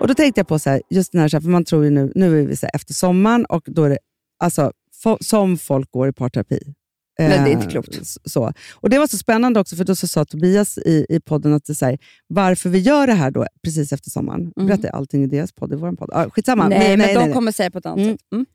Och 0.00 0.08
Då 0.08 0.14
tänkte 0.14 0.38
jag 0.40 0.48
på 0.48 0.58
så 0.58 0.70
här, 0.70 0.82
just 0.90 1.12
den 1.12 1.20
här, 1.20 1.28
för 1.40 1.48
man 1.48 1.64
tror 1.64 1.84
ju 1.84 1.90
nu, 1.90 2.12
nu 2.14 2.40
är 2.40 2.46
vi 2.46 2.56
så 2.56 2.66
här, 2.66 2.74
efter 2.74 2.94
sommaren 2.94 3.44
och 3.44 3.62
då 3.66 3.84
är 3.84 3.90
det 3.90 3.98
alltså, 4.38 4.72
fo- 5.04 5.22
som 5.22 5.58
folk 5.58 5.90
går 5.90 6.08
i 6.08 6.12
parterapi. 6.12 6.74
Nej, 7.18 7.28
det 7.28 7.34
är 7.34 7.48
inte 7.52 7.66
klokt. 7.66 7.98
Så. 8.30 8.52
Och 8.74 8.90
Det 8.90 8.98
var 8.98 9.06
så 9.06 9.18
spännande 9.18 9.60
också, 9.60 9.76
för 9.76 9.84
då 9.84 9.96
så 9.96 10.06
sa 10.08 10.24
Tobias 10.24 10.78
i, 10.78 11.06
i 11.08 11.20
podden 11.20 11.52
att 11.52 11.64
det 11.64 11.74
så 11.74 11.86
här, 11.86 11.98
varför 12.26 12.70
vi 12.70 12.78
gör 12.78 13.06
det 13.06 13.12
här 13.12 13.30
då 13.30 13.46
precis 13.64 13.92
efter 13.92 14.10
sommaren. 14.10 14.52
Mm. 14.56 14.66
Berättar 14.66 14.88
jag 14.88 14.94
allting 14.96 15.24
i 15.24 15.26
deras 15.26 15.52
podd, 15.52 15.72
i 15.72 15.76
vår 15.76 15.92
podd. 15.92 16.10
Ah, 16.12 16.30
skitsamma. 16.30 16.68
Nej, 16.68 16.96
men 16.96 17.14
de 17.14 17.14
nej. 17.24 17.32
kommer 17.32 17.52
säga 17.52 17.70
på 17.70 17.78
ett 17.78 17.86
annat 17.86 17.98
Mm. 17.98 18.10
sätt. 18.12 18.20
Mm. 18.32 18.46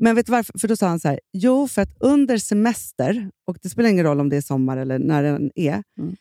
Men 0.00 0.16
vet 0.16 0.26
du 0.26 0.32
varför? 0.32 0.58
För 0.58 0.68
då 0.68 0.76
sa 0.76 0.88
han 0.88 1.00
så 1.00 1.08
här, 1.08 1.20
jo 1.32 1.68
för 1.68 1.82
att 1.82 1.96
under 2.00 2.38
semester, 2.38 3.30
och 3.46 3.58
det 3.62 3.68
spelar 3.68 3.88
ingen 3.90 4.04
roll 4.04 4.20
om 4.20 4.28
det 4.28 4.36
är 4.36 4.40
sommar 4.40 4.76
eller 4.76 4.98
när 4.98 5.22
den 5.22 5.50
är, 5.54 5.82
Mm. 5.98 6.16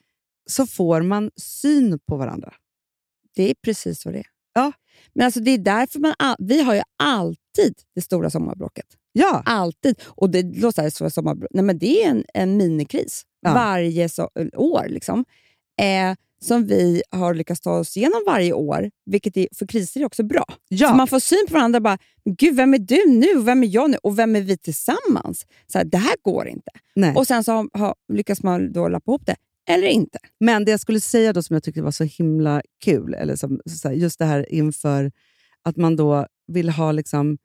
så 0.49 0.67
får 0.67 1.01
man 1.01 1.31
syn 1.35 1.99
på 2.07 2.17
varandra. 2.17 2.53
Det 3.35 3.49
är 3.49 3.55
precis 3.63 4.01
så 4.01 4.11
det 4.11 4.17
är. 4.19 4.25
Ja. 4.57 4.71
Men 5.13 5.25
alltså 5.25 5.39
det 5.39 5.51
är 5.51 5.57
därför 5.57 5.99
man... 5.99 6.13
Vi 6.39 6.61
har 6.61 6.75
ju 6.75 6.81
alltid 7.03 7.73
det 7.95 8.01
stora 8.01 8.29
sommarbråket. 8.29 8.85
Ja, 9.11 9.43
Alltid. 9.45 9.99
Och 10.05 10.29
det 10.29 10.43
låter 10.43 10.89
så 10.89 11.03
här, 11.03 11.09
sommarbråk. 11.09 11.49
Nej, 11.53 11.63
men 11.63 11.77
det 11.77 12.03
är 12.03 12.09
en, 12.09 12.23
en 12.33 12.57
minikris 12.57 13.23
Ja. 13.41 13.53
varje 13.53 14.09
så, 14.09 14.29
år. 14.55 14.85
Liksom. 14.87 15.25
Eh, 15.81 16.15
som 16.41 16.65
vi 16.67 17.01
har 17.11 17.33
lyckats 17.33 17.61
ta 17.61 17.71
oss 17.79 17.97
igenom 17.97 18.23
varje 18.27 18.53
år, 18.53 18.91
vilket 19.05 19.37
är, 19.37 19.47
för 19.55 19.65
kriser 19.67 20.01
är 20.01 20.05
också 20.05 20.23
bra. 20.23 20.45
ja. 20.69 20.89
Så 20.89 20.95
man 20.95 21.07
får 21.07 21.19
syn 21.19 21.45
på 21.47 21.53
varandra 21.53 21.79
bara, 21.79 21.97
"Men 22.25 22.35
gud 22.35 22.55
vem 22.55 22.73
är 22.73 22.79
du 22.79 23.09
nu? 23.09 23.41
Vem 23.41 23.63
är 23.63 23.67
jag 23.67 23.89
nu? 23.91 23.97
Och 24.03 24.19
vem 24.19 24.35
är 24.35 24.41
vi 24.41 24.57
tillsammans? 24.57 25.45
Så 25.71 25.77
här, 25.77 25.85
det 25.85 25.97
här 25.97 26.15
går 26.21 26.47
inte. 26.47 26.71
Nej. 26.95 27.15
Och 27.15 27.27
sen 27.27 27.43
så 27.43 27.51
har, 27.51 27.69
har, 27.73 27.95
lyckas 28.13 28.43
man 28.43 28.71
då 28.71 28.87
lappa 28.87 29.11
ihop 29.11 29.25
det, 29.25 29.35
eller 29.69 29.87
inte. 29.87 30.19
Men 30.39 30.65
det 30.65 30.71
jag 30.71 30.79
skulle 30.79 30.99
säga 30.99 31.33
då 31.33 31.43
som 31.43 31.53
jag 31.53 31.63
tyckte 31.63 31.81
var 31.81 31.91
så 31.91 32.03
himla 32.03 32.61
kul, 32.85 33.13
eller 33.13 33.35
som, 33.35 33.59
så 33.69 33.87
här, 33.87 33.95
just 33.95 34.19
det 34.19 34.25
här 34.25 34.53
inför 34.53 35.11
att 35.63 35.77
man 35.77 35.95
då 35.95 36.27
vill 36.47 36.69
ha 36.69 36.91
liksom, 36.91 37.37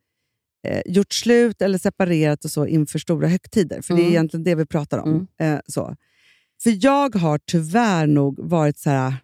eh, 0.69 0.83
gjort 0.87 1.13
slut 1.13 1.63
eller 1.63 1.79
separerat 1.79 2.45
och 2.45 2.51
så 2.51 2.67
inför 2.67 2.99
stora 2.99 3.29
högtider. 3.29 3.83
För 3.83 3.95
det 3.95 4.01
är 4.01 4.03
Mm. 4.03 4.13
egentligen 4.13 4.45
det 4.45 4.55
vi 4.55 4.67
pratar 4.67 4.99
om. 4.99 5.27
Eh, 5.41 5.59
så. 5.67 5.97
För 6.63 6.85
jag 6.85 7.15
har 7.15 7.39
tyvärr 7.47 8.07
nog 8.07 8.39
varit 8.39 8.79
så 8.79 8.91
här, 8.91 9.15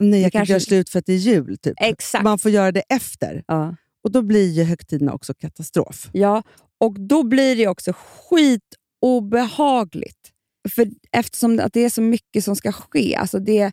nej 0.00 0.22
jag 0.22 0.32
kan 0.32 0.38
kanske- 0.38 0.52
göra 0.52 0.60
slut 0.60 0.88
för 0.90 0.98
att 0.98 1.06
det 1.06 1.12
är 1.12 1.16
jul. 1.16 1.58
Typ. 1.58 1.74
Exakt. 1.80 2.24
Man 2.24 2.38
får 2.38 2.50
göra 2.50 2.72
det 2.72 2.82
efter. 2.88 3.42
Ja. 3.46 3.76
Och 4.04 4.10
då 4.12 4.22
blir 4.22 4.50
ju 4.52 4.62
högtiderna 4.64 5.12
också 5.14 5.34
katastrof. 5.34 6.08
Ja, 6.12 6.42
och 6.78 7.00
då 7.00 7.22
blir 7.22 7.56
det 7.56 7.66
också 7.68 7.92
skitobehagligt. 7.96 10.32
För 10.68 10.88
eftersom 11.12 11.60
att 11.60 11.72
det 11.72 11.84
är 11.84 11.90
så 11.90 12.02
mycket 12.02 12.44
som 12.44 12.56
ska 12.56 12.72
ske. 12.72 13.16
Alltså 13.16 13.38
det 13.38 13.58
är 13.58 13.72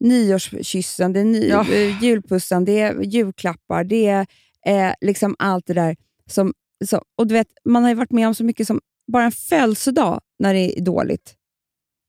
nyårskyssen, 0.00 1.12
det 1.12 1.20
är 1.20 1.24
ny, 1.24 1.48
Ja. 1.48 1.66
eh, 1.72 2.02
julpussen, 2.02 2.64
det 2.64 2.80
är 2.80 3.00
julklappar, 3.02 3.84
det 3.84 4.06
är 4.06 4.26
eh, 4.66 4.94
liksom 5.00 5.36
allt 5.38 5.66
det 5.66 5.74
där. 5.74 5.96
Som, 6.30 6.52
så, 6.84 7.02
och 7.18 7.26
du 7.26 7.34
vet, 7.34 7.48
man 7.64 7.82
har 7.82 7.90
ju 7.90 7.96
varit 7.96 8.10
med 8.12 8.28
om 8.28 8.34
så 8.34 8.44
mycket 8.44 8.66
som 8.66 8.80
bara 9.12 9.24
en 9.24 9.32
födelsedag 9.32 10.20
när 10.38 10.54
det 10.54 10.78
är 10.78 10.84
dåligt. 10.84 11.34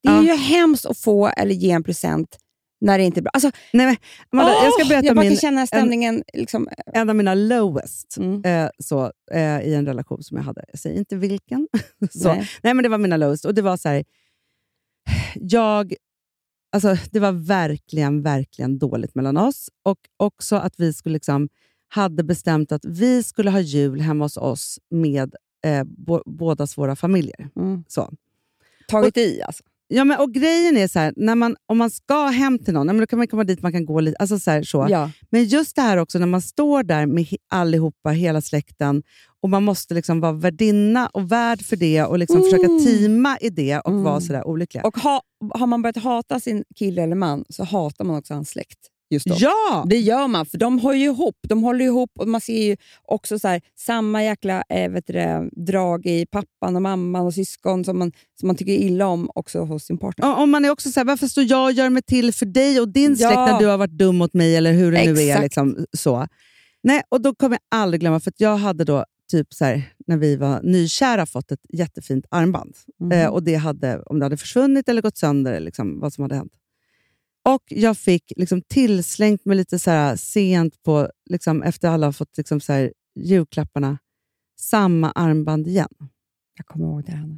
Det 0.03 0.09
är 0.09 0.15
Ja. 0.15 0.23
ju 0.23 0.33
hemskt 0.35 0.85
att 0.85 0.97
få 0.97 1.27
eller 1.27 1.55
ge 1.55 1.71
en 1.71 1.83
present 1.83 2.37
när 2.81 2.97
det 2.97 3.03
inte 3.03 3.19
är 3.19 3.21
bra. 3.21 3.29
Alltså, 3.33 3.51
Nej, 3.73 3.85
men, 3.85 3.95
Amanda, 4.29 4.63
jag 4.63 4.73
ska 4.73 4.85
berätta 4.89 5.05
jag 5.05 5.15
bara 5.15 5.21
min, 5.21 5.31
kan 5.31 5.37
känna 5.37 5.67
stämningen. 5.67 6.23
liksom, 6.33 6.67
en 6.93 7.09
av 7.09 7.15
mina 7.15 7.33
lowest 7.33 8.17
Mm. 8.17 8.43
eh, 8.45 8.69
så, 8.79 9.11
eh, 9.31 9.61
i 9.61 9.73
en 9.75 9.85
relation 9.85 10.23
som 10.23 10.37
jag 10.37 10.43
hade. 10.43 10.65
Jag 10.67 10.79
säger 10.79 10.97
inte 10.99 11.15
vilken. 11.15 11.67
så. 12.11 12.27
nej. 12.33 12.49
Nej, 12.63 12.73
men 12.73 12.83
det 12.83 12.89
var 12.89 12.97
mina 12.97 13.17
lowest. 13.17 13.45
Och 13.45 13.53
det 13.53 13.61
var 13.61 13.77
så 13.77 13.89
här, 13.89 14.03
jag, 15.35 15.93
alltså, 16.71 16.97
det 17.11 17.19
var 17.19 17.31
verkligen, 17.31 18.21
verkligen 18.21 18.77
dåligt 18.77 19.15
mellan 19.15 19.37
oss. 19.37 19.69
Och 19.83 19.99
också 20.17 20.55
att 20.55 20.73
vi 20.79 20.93
skulle 20.93 21.13
liksom, 21.13 21.49
hade 21.87 22.23
bestämt 22.23 22.71
att 22.71 22.85
vi 22.85 23.23
skulle 23.23 23.51
ha 23.51 23.59
jul 23.59 24.01
hemma 24.01 24.25
hos 24.25 24.37
oss 24.37 24.79
med 24.89 25.35
eh, 25.65 25.83
bo, 25.83 26.21
bådas 26.25 26.77
våra 26.77 26.95
familjer. 26.95 27.49
Mm. 27.55 27.83
Så. 27.87 28.13
Tagit 28.87 29.17
i 29.17 29.41
alltså. 29.41 29.63
Ja, 29.95 30.03
men, 30.03 30.19
och 30.19 30.31
grejen 30.33 30.77
är 30.77 30.87
så 30.87 30.99
här, 30.99 31.13
när 31.15 31.35
man, 31.35 31.55
om 31.65 31.77
man 31.77 31.89
ska 31.89 32.25
hem 32.25 32.59
till 32.59 32.73
någon, 32.73 32.87
men 32.87 32.97
då 32.97 33.07
kan 33.07 33.17
man 33.19 33.27
komma 33.27 33.43
dit, 33.43 33.61
man 33.61 33.71
kan 33.71 33.85
gå 33.85 33.99
lite. 33.99 34.17
Alltså 34.19 34.39
så 34.39 34.51
här, 34.51 34.63
så. 34.63 34.87
Ja. 34.89 35.11
Men 35.29 35.43
just 35.45 35.75
det 35.75 35.81
här 35.81 35.97
också 35.97 36.19
när 36.19 36.27
man 36.27 36.41
står 36.41 36.83
där 36.83 37.05
med 37.05 37.25
allihopa, 37.51 38.09
hela 38.09 38.41
släkten, 38.41 39.03
och 39.41 39.49
man 39.49 39.63
måste 39.63 39.93
liksom 39.93 40.19
vara 40.19 40.31
värdinna 40.31 41.07
och 41.07 41.31
värd 41.31 41.61
för 41.65 41.75
det 41.75 42.03
och 42.03 42.19
liksom 42.19 42.37
Mm. 42.37 42.45
försöka 42.51 42.67
teama 42.67 43.37
i 43.41 43.49
det 43.49 43.79
och 43.79 43.91
Mm. 43.91 44.03
vara 44.03 44.21
sådär 44.21 44.47
olyckliga. 44.47 44.83
Och 44.83 44.97
ha, 44.97 45.21
har 45.53 45.67
man 45.67 45.81
börjat 45.81 45.97
hata 46.03 46.39
sin 46.39 46.63
kille 46.75 47.03
eller 47.03 47.15
man 47.15 47.45
så 47.49 47.63
hatar 47.63 48.05
man 48.05 48.15
också 48.17 48.33
hans 48.33 48.49
släkt. 48.49 48.79
Just 49.09 49.25
då. 49.25 49.35
ja! 49.39 49.85
Det 49.89 49.97
gör 49.99 50.27
man, 50.27 50.45
för 50.45 50.57
de 50.57 50.79
hör 50.79 50.93
ju 50.93 51.05
ihop. 51.05 51.35
De 51.49 51.63
håller 51.63 51.85
ihop 51.85 52.11
och 52.19 52.27
man 52.27 52.41
ser 52.41 52.63
ju 52.65 52.77
också 53.03 53.39
så 53.39 53.47
här, 53.47 53.61
samma 53.79 54.23
jäkla 54.23 54.63
eh, 54.69 54.91
vet 54.91 55.07
det, 55.07 55.49
drag 55.51 56.05
i 56.05 56.25
pappan 56.25 56.75
och 56.75 56.81
mamman 56.81 57.25
och 57.25 57.33
syskon 57.33 57.85
som 57.85 57.99
man, 57.99 58.11
som 58.39 58.47
man 58.47 58.55
tycker 58.55 58.71
illa 58.73 59.07
om 59.07 59.29
också 59.35 59.59
hos 59.59 59.83
sin 59.83 59.97
partner. 59.97 60.31
Och, 60.31 60.41
och 60.41 60.49
man 60.49 60.65
är 60.65 60.69
också 60.69 60.91
såhär, 60.91 61.05
varför 61.05 61.27
står 61.27 61.43
jag 61.43 61.63
och 61.65 61.71
gör 61.71 61.89
mig 61.89 62.01
till 62.03 62.33
för 62.33 62.45
dig 62.45 62.79
och 62.79 62.89
din 62.89 63.15
Ja. 63.19 63.27
släkt 63.29 63.35
när 63.51 63.59
du 63.59 63.65
har 63.65 63.77
varit 63.77 63.97
dum 63.97 64.17
mot 64.17 64.33
mig 64.33 64.55
eller 64.55 64.73
hur 64.73 64.91
det 64.91 65.03
nu 65.05 65.19
är. 65.21 65.27
Exakt. 65.27 65.43
Liksom, 65.43 65.85
så. 65.97 66.27
Nej, 66.83 67.01
och 67.09 67.21
då 67.21 67.35
kommer 67.35 67.57
jag 67.69 67.79
aldrig 67.79 68.01
glömma, 68.01 68.19
för 68.19 68.31
att 68.31 68.39
jag 68.39 68.57
hade 68.57 68.83
då, 68.83 69.05
typ 69.31 69.53
så 69.53 69.65
här, 69.65 69.81
när 70.07 70.17
vi 70.17 70.35
var 70.35 70.61
nykära, 70.63 71.25
fått 71.25 71.51
ett 71.51 71.59
jättefint 71.73 72.25
armband. 72.29 72.75
Mhm. 72.99 73.11
Eh, 73.11 73.27
och 73.27 73.43
det 73.43 73.55
hade, 73.55 74.01
om 74.01 74.19
det 74.19 74.25
hade 74.25 74.37
försvunnit 74.37 74.89
eller 74.89 75.01
gått 75.01 75.17
sönder, 75.17 75.59
liksom, 75.59 75.99
vad 75.99 76.13
som 76.13 76.21
hade 76.21 76.35
hänt. 76.35 76.51
Och 77.49 77.63
jag 77.67 77.97
fick 77.97 78.33
liksom 78.35 78.61
tillslängt 78.61 79.45
mig 79.45 79.57
lite 79.57 79.79
så 79.79 79.91
här 79.91 80.15
sent 80.15 80.83
på, 80.83 81.09
liksom, 81.29 81.63
efter 81.63 81.89
alla 81.89 82.07
har 82.07 82.11
fått 82.11 82.37
liksom 82.37 82.59
så 82.61 82.73
här, 82.73 82.93
julklapparna, 83.19 83.97
samma 84.59 85.11
armband 85.11 85.67
igen. 85.67 85.89
Jag 86.57 86.65
kommer 86.65 86.85
ihåg 86.85 87.03
det. 87.05 87.11
Hanna. 87.11 87.37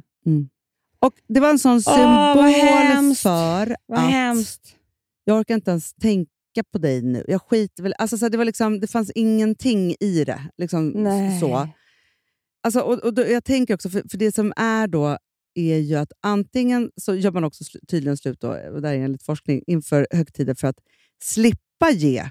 Och 1.00 1.12
Det 1.28 1.40
var 1.40 1.50
en 1.50 1.58
sån 1.58 1.82
symbol 1.82 2.44
hemskt. 2.44 3.22
för 3.22 3.76
Vad 3.86 3.98
att 3.98 4.10
hemskt. 4.10 4.76
jag 5.24 5.38
orkar 5.40 5.54
inte 5.54 5.70
ens 5.70 5.94
tänka 5.94 6.30
på 6.72 6.78
dig 6.78 7.02
nu. 7.02 7.24
Jag 7.28 7.42
skiter 7.42 7.82
väl... 7.82 7.94
Alltså, 7.98 8.18
så 8.18 8.24
här, 8.24 8.30
det, 8.30 8.38
var 8.38 8.44
liksom, 8.44 8.80
det 8.80 8.86
fanns 8.86 9.10
ingenting 9.14 9.94
i 10.00 10.24
det. 10.24 10.40
Liksom, 10.56 10.88
Nej. 10.88 11.40
så. 11.40 11.68
Alltså, 12.62 12.80
och, 12.80 12.98
och 12.98 13.14
då, 13.14 13.22
jag 13.22 13.44
tänker 13.44 13.74
också, 13.74 13.90
för, 13.90 14.02
för 14.10 14.18
det 14.18 14.34
som 14.34 14.52
är 14.56 14.86
då 14.86 15.18
är 15.58 15.78
ju 15.78 15.94
att 15.94 16.12
antingen 16.22 16.90
så 16.96 17.14
gör 17.14 17.30
man 17.30 17.44
också 17.44 17.64
tydligen 17.88 18.16
slut, 18.16 18.40
då, 18.40 18.48
och 18.48 18.82
där 18.82 18.92
är 18.94 18.98
enligt 18.98 19.22
forskning, 19.22 19.62
inför 19.66 20.06
högtider 20.10 20.54
för 20.54 20.68
att 20.68 20.78
slippa 21.22 21.90
ge. 21.90 22.28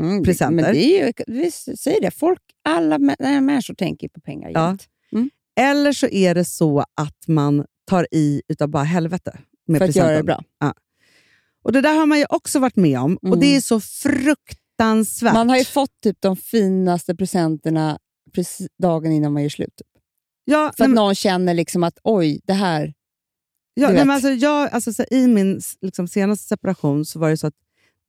Mm, 0.00 0.24
presenter. 0.24 0.62
Men 0.64 0.74
det 0.74 0.84
är 0.84 1.06
ju, 1.06 1.12
vi 1.26 1.50
säger 1.50 2.00
det, 2.00 2.10
folk, 2.10 2.40
alla 2.64 2.98
människor 2.98 3.74
tänker 3.74 4.08
på 4.08 4.20
pengar 4.20 4.50
Ja. 4.54 4.66
jämt. 4.68 4.86
Eller 5.60 5.92
så 5.92 6.06
är 6.06 6.34
det 6.34 6.44
så 6.44 6.80
att 6.94 7.28
man 7.28 7.64
tar 7.86 8.06
i 8.10 8.42
utav 8.48 8.68
bara 8.68 8.82
helvete 8.84 9.38
med 9.66 9.78
För 9.78 9.84
att 9.84 9.88
presenten. 9.88 10.08
göra 10.10 10.16
det 10.16 10.24
bra. 10.24 10.44
Och 11.64 11.72
Det 11.72 11.80
där 11.80 11.94
har 11.94 12.06
man 12.06 12.18
ju 12.18 12.24
också 12.28 12.58
varit 12.58 12.76
med 12.76 12.98
om 13.00 13.16
och 13.16 13.26
Mm. 13.26 13.40
det 13.40 13.56
är 13.56 13.60
så 13.60 13.80
fruktansvärt. 13.80 15.34
Man 15.34 15.48
har 15.50 15.56
ju 15.58 15.64
fått 15.64 16.00
typ 16.02 16.16
de 16.20 16.36
finaste 16.36 17.14
presenterna 17.16 17.98
dagen 18.82 19.12
innan 19.12 19.32
man 19.32 19.42
gör 19.42 19.50
slut. 19.50 19.82
Ja, 20.48 20.58
nej, 20.58 20.66
att 20.68 20.78
men- 20.78 20.90
någon 20.90 21.14
känner 21.14 21.54
liksom 21.54 21.84
att 21.84 21.98
oj, 22.02 22.40
det 22.44 22.52
här... 22.52 22.94
Ja, 23.74 23.88
nej, 23.88 23.96
men 23.98 24.10
alltså, 24.10 24.28
jag, 24.30 24.68
alltså, 24.72 24.92
så, 24.92 25.04
I 25.10 25.26
min 25.28 25.60
liksom, 25.80 26.08
senaste 26.08 26.44
separation 26.48 27.04
så 27.04 27.18
var 27.18 27.30
det 27.30 27.36
så 27.36 27.46
att 27.46 27.54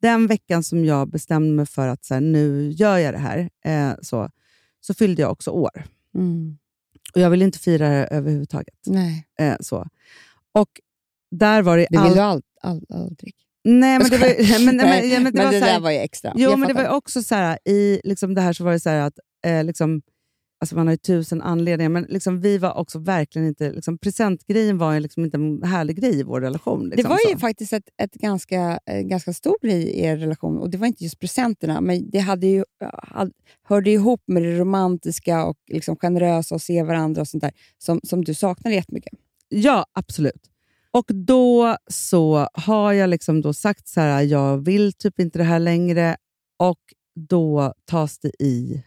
den 0.01 0.27
veckan 0.27 0.63
som 0.63 0.85
jag 0.85 1.09
bestämde 1.09 1.53
mig 1.53 1.65
för 1.65 1.87
att 1.87 2.05
så 2.05 2.13
här, 2.13 2.21
nu 2.21 2.69
gör 2.71 2.97
jag 2.97 3.13
det 3.13 3.17
här, 3.17 3.49
eh, 3.65 3.95
så, 4.01 4.29
så 4.81 4.93
fyllde 4.93 5.21
jag 5.21 5.31
också 5.31 5.51
år. 5.51 5.83
Och 7.13 7.21
Jag 7.21 7.29
ville 7.29 7.45
inte 7.45 7.59
fira 7.59 7.89
det 7.89 8.05
överhuvudtaget. 8.07 8.75
Nej, 8.85 9.27
Eh, 9.39 9.55
så. 9.59 9.87
Och 10.51 10.69
där 11.31 11.61
var 11.61 11.77
det... 11.77 11.87
det 11.89 11.97
all- 11.97 12.07
vill 12.07 12.15
du 12.15 12.21
all, 12.21 12.41
all, 12.61 12.85
aldrig. 12.89 13.33
Nej, 13.63 13.99
men 13.99 14.09
det 14.09 14.17
var, 14.17 14.65
men, 14.65 14.75
men, 14.77 15.09
ja, 15.09 15.19
men 15.19 15.33
det 15.33 15.43
var 15.43 15.51
det 15.51 15.59
så 15.59 15.65
här, 15.65 15.73
där 15.73 15.79
var 15.79 15.91
ju 15.91 15.97
extra. 15.97 16.33
Jo, 16.35 16.49
Jag 16.49 16.59
men 16.59 16.67
det 16.67 16.73
var 16.73 16.81
fattar. 16.83 16.95
också 16.97 17.23
så 17.23 17.35
här, 17.35 17.59
i 17.65 18.01
liksom 18.03 18.33
det 18.35 18.41
här 18.41 18.53
så 18.53 18.63
var 18.63 18.71
det 18.71 18.79
så 18.79 18.89
här 18.89 18.99
att 19.01 19.19
eh, 19.45 19.63
liksom, 19.63 20.01
alltså 20.59 20.75
man 20.75 20.87
har 20.87 20.93
ju 20.93 20.97
tusen 20.97 21.41
anledningar, 21.41 21.89
men 21.89 22.03
liksom, 22.03 22.41
vi 22.41 22.57
var 22.57 22.77
också 22.77 22.99
verkligen 22.99 23.47
inte... 23.47 23.71
Liksom, 23.71 23.97
presentgrejen 23.97 24.77
var 24.77 24.93
ju 24.93 24.99
liksom 24.99 25.25
inte 25.25 25.37
en 25.37 25.63
härlig 25.63 25.95
grej 25.95 26.19
i 26.19 26.23
vår 26.23 26.41
relation. 26.41 26.89
Liksom, 26.89 27.03
det 27.03 27.09
var 27.09 27.17
så. 27.25 27.29
ju 27.29 27.37
faktiskt 27.37 27.73
ett, 27.73 27.89
ett 28.01 28.13
ganska, 28.13 28.79
eh, 28.85 29.01
ganska 29.01 29.33
stor 29.33 29.55
grej 29.61 29.83
i 29.83 30.03
er 30.03 30.17
relation. 30.17 30.57
Och 30.57 30.69
Det 30.69 30.77
var 30.77 30.87
inte 30.87 31.03
just 31.03 31.19
presenterna, 31.19 31.81
men 31.81 32.09
det 32.09 32.19
hade 32.19 32.47
ju, 32.47 32.63
hade, 33.03 33.31
hörde 33.63 33.91
ihop 33.91 34.23
med 34.27 34.43
det 34.43 34.57
romantiska 34.59 35.45
och 35.45 35.57
liksom 35.67 35.95
generösa 35.95 36.55
och 36.55 36.61
se 36.61 36.83
varandra 36.83 37.21
och 37.21 37.27
sånt 37.27 37.43
där 37.43 37.51
som, 37.77 37.99
som 38.03 38.23
du 38.23 38.33
saknade 38.33 38.75
jättemycket. 38.75 39.13
Ja, 39.49 39.85
absolut. 39.93 40.51
Och 40.91 41.05
då 41.13 41.77
så 41.87 42.47
har 42.53 42.93
jag 42.93 43.09
liksom 43.09 43.41
då 43.41 43.53
sagt 43.53 43.87
så 43.87 44.01
här, 44.01 44.21
jag 44.21 44.65
vill 44.65 44.93
typ 44.93 45.19
inte 45.19 45.37
det 45.37 45.43
här 45.43 45.59
längre. 45.59 46.17
Och 46.59 46.79
då 47.29 47.73
tas 47.85 48.19
det 48.19 48.43
i 48.43 48.83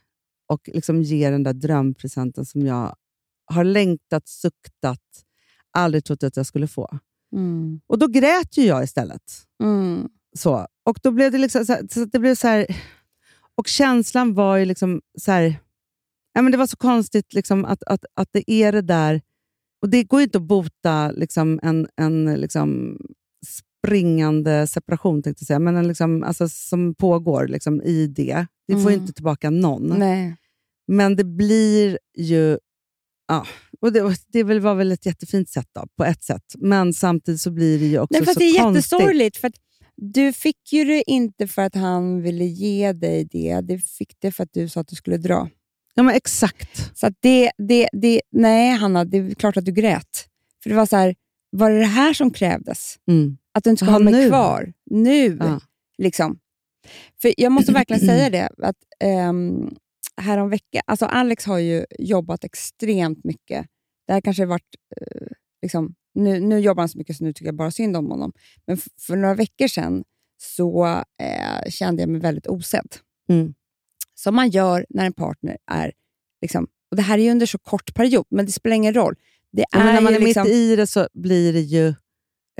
och 0.50 0.68
liksom 0.72 1.02
ger 1.02 1.32
den 1.32 1.42
där 1.42 1.52
drömpresenten 1.52 2.46
som 2.46 2.66
jag 2.66 2.94
har 3.46 3.64
längtat, 3.64 4.28
suktat, 4.28 5.00
aldrig 5.72 6.04
trott 6.04 6.22
att 6.22 6.36
jag 6.36 6.46
skulle 6.46 6.68
få. 6.68 6.98
Och 7.86 7.98
då 7.98 8.06
grät 8.06 8.56
ju 8.56 8.62
jag 8.62 8.84
istället. 8.84 9.22
Mm. 9.62 10.08
Så. 10.36 10.66
Och 10.84 10.98
då 11.02 11.10
blev 11.10 11.32
det 11.32 11.38
liksom 11.38 11.64
så 11.66 11.72
här, 11.72 11.86
så 11.90 12.04
det 12.04 12.18
blev 12.18 12.34
så 12.34 12.48
här, 12.48 12.66
Och 13.54 13.66
känslan 13.66 14.34
var 14.34 14.56
ju 14.56 14.64
liksom 14.64 15.00
så 15.18 15.32
här, 15.32 15.60
ja, 16.32 16.42
men 16.42 16.52
Det 16.52 16.58
var 16.58 16.66
så 16.66 16.76
konstigt 16.76 17.34
liksom 17.34 17.64
att, 17.64 17.82
att, 17.82 18.04
att 18.14 18.28
det 18.32 18.50
är 18.50 18.72
det 18.72 18.82
där... 18.82 19.22
Och 19.82 19.88
Det 19.88 20.04
går 20.04 20.20
ju 20.20 20.24
inte 20.24 20.38
att 20.38 20.44
bota 20.44 21.10
liksom 21.10 21.60
en, 21.62 21.88
en 21.96 22.34
liksom 22.40 22.98
springande 23.84 24.66
separation, 24.66 25.22
tänkte 25.22 25.42
jag 25.42 25.46
säga, 25.46 25.58
men 25.58 25.76
en 25.76 25.88
liksom, 25.88 26.22
alltså, 26.22 26.48
som 26.48 26.94
pågår 26.94 27.46
liksom 27.48 27.82
i 27.82 28.06
det. 28.06 28.46
Får 28.72 28.80
ju 28.80 28.86
Mm. 28.88 29.00
inte 29.00 29.12
tillbaka 29.12 29.50
någon. 29.50 29.86
Nej. 29.98 30.36
Men 30.88 31.16
det 31.16 31.24
blir 31.24 31.98
ju... 32.18 32.58
Ja, 33.28 33.46
och 33.80 33.92
det, 33.92 34.16
det 34.32 34.42
var 34.60 34.74
väl 34.74 34.92
ett 34.92 35.06
jättefint 35.06 35.48
sätt 35.48 35.68
då, 35.72 35.86
på 35.96 36.04
ett 36.04 36.22
sätt. 36.22 36.44
Men 36.58 36.92
samtidigt 36.92 37.40
så 37.40 37.50
blir 37.50 37.78
det 37.78 37.86
ju 37.86 37.98
också 37.98 38.18
Nej, 38.18 38.24
fast 38.24 38.34
så 38.34 38.38
det 38.40 38.44
är 38.44 38.62
konstigt. 38.62 38.92
jättesorgligt. 38.92 39.36
För 39.36 39.52
du 39.96 40.32
fick 40.32 40.72
ju 40.72 40.84
det 40.84 41.02
inte 41.10 41.46
för 41.46 41.62
att 41.62 41.74
han 41.74 42.22
ville 42.22 42.44
ge 42.44 42.92
dig 42.92 43.24
det. 43.24 43.60
Du 43.60 43.78
fick 43.78 44.16
det 44.18 44.32
för 44.32 44.42
att 44.42 44.52
du 44.52 44.68
sa 44.68 44.80
att 44.80 44.88
du 44.88 44.96
skulle 44.96 45.16
dra. 45.16 45.48
Ja, 45.94 46.02
men 46.02 46.14
exakt. 46.14 46.98
Så 46.98 47.10
det, 47.20 47.50
det, 47.68 47.88
det, 47.92 48.20
nej, 48.32 48.70
Hanna, 48.76 49.04
det 49.04 49.18
är 49.18 49.34
klart 49.34 49.56
att 49.56 49.64
du 49.64 49.72
grät. 49.72 50.26
För 50.62 50.70
det 50.70 50.76
var 50.76 50.86
så 50.86 50.96
här, 50.96 51.14
var 51.50 51.70
det 51.70 51.78
det 51.78 51.84
här 51.84 52.14
som 52.14 52.30
krävdes? 52.30 52.96
Mm. 53.08 53.36
Att 53.54 53.64
du 53.64 53.70
inte 53.70 53.84
Ja, 53.84 53.90
ha 53.90 53.98
mig 53.98 54.12
nu. 54.12 54.28
kvar? 54.28 54.72
Nu? 54.90 55.36
Ja. 55.40 55.60
Liksom. 55.98 56.38
För 57.22 57.34
jag 57.36 57.52
måste 57.52 57.72
verkligen 57.72 58.00
säga 58.06 58.30
det, 58.30 58.48
att 58.62 58.76
um, 59.28 59.74
häromveckan, 60.16 60.82
alltså 60.86 61.06
Alex 61.06 61.44
har 61.46 61.58
ju 61.58 61.84
jobbat 61.98 62.44
extremt 62.44 63.24
mycket. 63.24 63.66
Det 64.06 64.12
här 64.12 64.20
kanske 64.20 64.46
varit, 64.46 64.74
eh, 65.00 65.26
liksom, 65.62 65.94
nu, 66.14 66.40
nu 66.40 66.58
jobbar 66.58 66.82
han 66.82 66.88
så 66.88 66.98
mycket 66.98 67.16
så 67.16 67.24
nu 67.24 67.32
tycker 67.32 67.46
jag 67.46 67.56
bara 67.56 67.70
synd 67.70 67.96
om 67.96 68.10
honom. 68.10 68.32
Men 68.66 68.78
för 69.00 69.16
några 69.16 69.34
veckor 69.34 69.66
sedan 69.68 70.04
så 70.42 70.86
eh, 71.22 71.70
kände 71.70 72.02
jag 72.02 72.08
mig 72.08 72.20
väldigt 72.20 72.46
osedd. 72.46 72.96
Mm. 73.28 73.54
Som 74.14 74.34
man 74.34 74.50
gör 74.50 74.86
när 74.88 75.06
en 75.06 75.12
partner 75.12 75.56
är... 75.70 75.92
Liksom, 76.42 76.66
och 76.90 76.96
Det 76.96 77.02
här 77.02 77.18
är 77.18 77.22
ju 77.22 77.30
under 77.30 77.46
så 77.46 77.58
kort 77.58 77.94
period, 77.94 78.26
men 78.30 78.46
det 78.46 78.52
spelar 78.52 78.76
ingen 78.76 78.94
roll. 78.94 79.14
Det 79.52 79.64
Ja, 79.70 79.78
men 79.78 79.94
när 79.94 80.00
man 80.00 80.14
är 80.14 80.18
liksom, 80.18 80.42
mitt 80.42 80.52
i 80.52 80.76
det 80.76 80.86
så 80.86 81.08
blir 81.12 81.52
det 81.52 81.60
ju... 81.60 81.94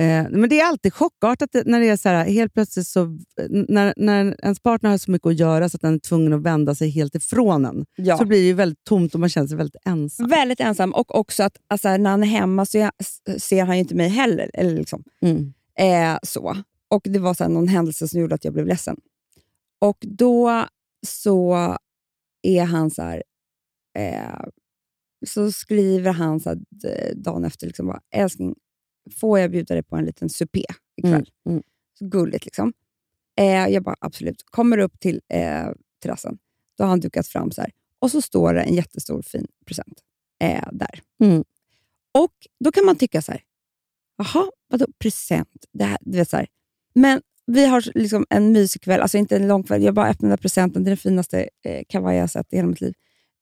Eh, 0.01 0.27
men 0.29 0.49
Det 0.49 0.59
är 0.59 0.65
alltid 0.67 0.93
chockartat 0.93 1.49
när 1.65 1.79
det 1.79 1.89
är 1.89 1.97
så 1.97 2.09
här, 2.09 2.25
helt 2.25 2.53
plötsligt 2.53 2.87
så... 2.87 3.17
När, 3.49 3.93
när 3.97 4.35
ens 4.43 4.59
partner 4.59 4.89
har 4.89 4.97
så 4.97 5.11
mycket 5.11 5.27
att 5.27 5.39
göra 5.39 5.69
så 5.69 5.77
att 5.77 5.81
den 5.81 5.93
är 5.93 5.99
tvungen 5.99 6.33
att 6.33 6.41
vända 6.41 6.75
sig 6.75 6.89
helt 6.89 7.15
ifrån 7.15 7.65
en, 7.65 7.85
ja. 7.95 8.17
så 8.17 8.25
blir 8.25 8.39
det 8.39 8.45
ju 8.47 8.53
väldigt 8.53 8.83
tomt 8.83 9.13
och 9.13 9.19
man 9.19 9.29
känner 9.29 9.47
sig 9.47 9.57
väldigt 9.57 9.81
ensam. 9.85 10.27
Väldigt 10.27 10.59
ensam 10.59 10.93
och 10.93 11.15
också 11.15 11.43
att 11.43 11.57
alltså, 11.67 11.97
när 11.97 12.09
han 12.09 12.23
är 12.23 12.27
hemma 12.27 12.65
så 12.65 12.77
är, 12.77 12.91
ser 13.39 13.65
han 13.65 13.75
ju 13.75 13.79
inte 13.79 13.95
mig 13.95 14.09
heller. 14.09 14.51
Eller 14.53 14.75
liksom, 14.75 15.03
Mm. 15.21 15.53
eh, 15.79 16.19
så. 16.23 16.57
Och 16.87 17.01
Det 17.03 17.19
var 17.19 17.33
så 17.33 17.47
någon 17.47 17.67
händelse 17.67 18.07
som 18.07 18.19
gjorde 18.21 18.35
att 18.35 18.45
jag 18.45 18.53
blev 18.53 18.65
ledsen. 18.67 18.97
Och 19.81 19.97
då 20.01 20.65
så 21.07 21.77
är 22.41 22.63
han 22.63 22.91
så 22.91 23.01
här... 23.01 23.23
Eh, 23.97 24.45
så 25.27 25.51
skriver 25.51 26.11
han 26.11 26.39
så 26.39 26.49
här, 26.49 26.59
dagen 27.15 27.43
efter, 27.45 27.67
liksom, 27.67 27.87
bara, 27.87 28.01
älskling, 28.15 28.55
får 29.19 29.39
jag 29.39 29.51
bjuda 29.51 29.73
dig 29.73 29.83
på 29.83 29.95
en 29.95 30.05
liten 30.05 30.29
supé 30.29 30.65
ikväll? 30.95 31.29
Mm, 31.45 31.55
mm. 31.55 31.63
Så 31.99 32.05
gulligt 32.05 32.45
liksom. 32.45 32.73
Eh, 33.37 33.67
jag 33.67 33.83
bara, 33.83 33.95
absolut. 33.99 34.43
Kommer 34.45 34.77
upp 34.77 34.99
till 34.99 35.21
eh, 35.29 35.67
terrassen. 36.03 36.37
Då 36.77 36.83
har 36.83 36.89
han 36.89 36.99
dukat 36.99 37.27
fram 37.27 37.51
så 37.51 37.61
här. 37.61 37.71
Och 37.99 38.11
så 38.11 38.21
står 38.21 38.53
det 38.53 38.61
en 38.61 38.73
jättestor 38.73 39.21
fin 39.21 39.47
present 39.65 39.99
eh, 40.39 40.67
där. 40.71 41.01
Mm. 41.23 41.43
Och 42.11 42.33
då 42.59 42.71
kan 42.71 42.85
man 42.85 42.95
tycka 42.95 43.21
så 43.21 43.31
här, 43.31 43.41
jaha, 44.17 44.51
vadå 44.67 44.85
present? 44.99 45.65
Det 45.71 45.83
här, 45.83 45.97
du 46.01 46.17
vet 46.17 46.29
så 46.29 46.37
här. 46.37 46.47
Men 46.93 47.21
vi 47.45 47.65
har 47.65 47.97
liksom 47.97 48.25
en 48.29 48.51
mysig 48.51 48.81
kväll, 48.81 49.01
alltså 49.01 49.17
inte 49.17 49.35
en 49.35 49.47
lång 49.47 49.63
kväll. 49.63 49.83
Jag 49.83 49.93
bara 49.93 50.09
öppnade 50.09 50.37
presenten, 50.37 50.83
det 50.83 50.87
är 50.87 50.91
den 50.91 50.97
finaste 50.97 51.49
eh, 51.65 51.83
kavaj 51.89 52.15
jag 52.15 52.23
har 52.23 52.27
sett 52.27 52.53
i 52.53 52.55
hela 52.55 52.67
mitt 52.67 52.81
liv. 52.81 52.93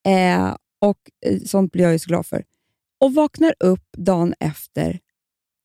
Eh, 0.05 0.55
och 0.80 0.99
eh, 1.26 1.39
Sånt 1.39 1.72
blir 1.72 1.84
jag 1.84 1.93
ju 1.93 1.99
så 1.99 2.07
glad 2.07 2.26
för. 2.26 2.43
Och 2.99 3.14
vaknar 3.14 3.53
upp 3.60 3.86
dagen 3.97 4.34
efter 4.39 4.99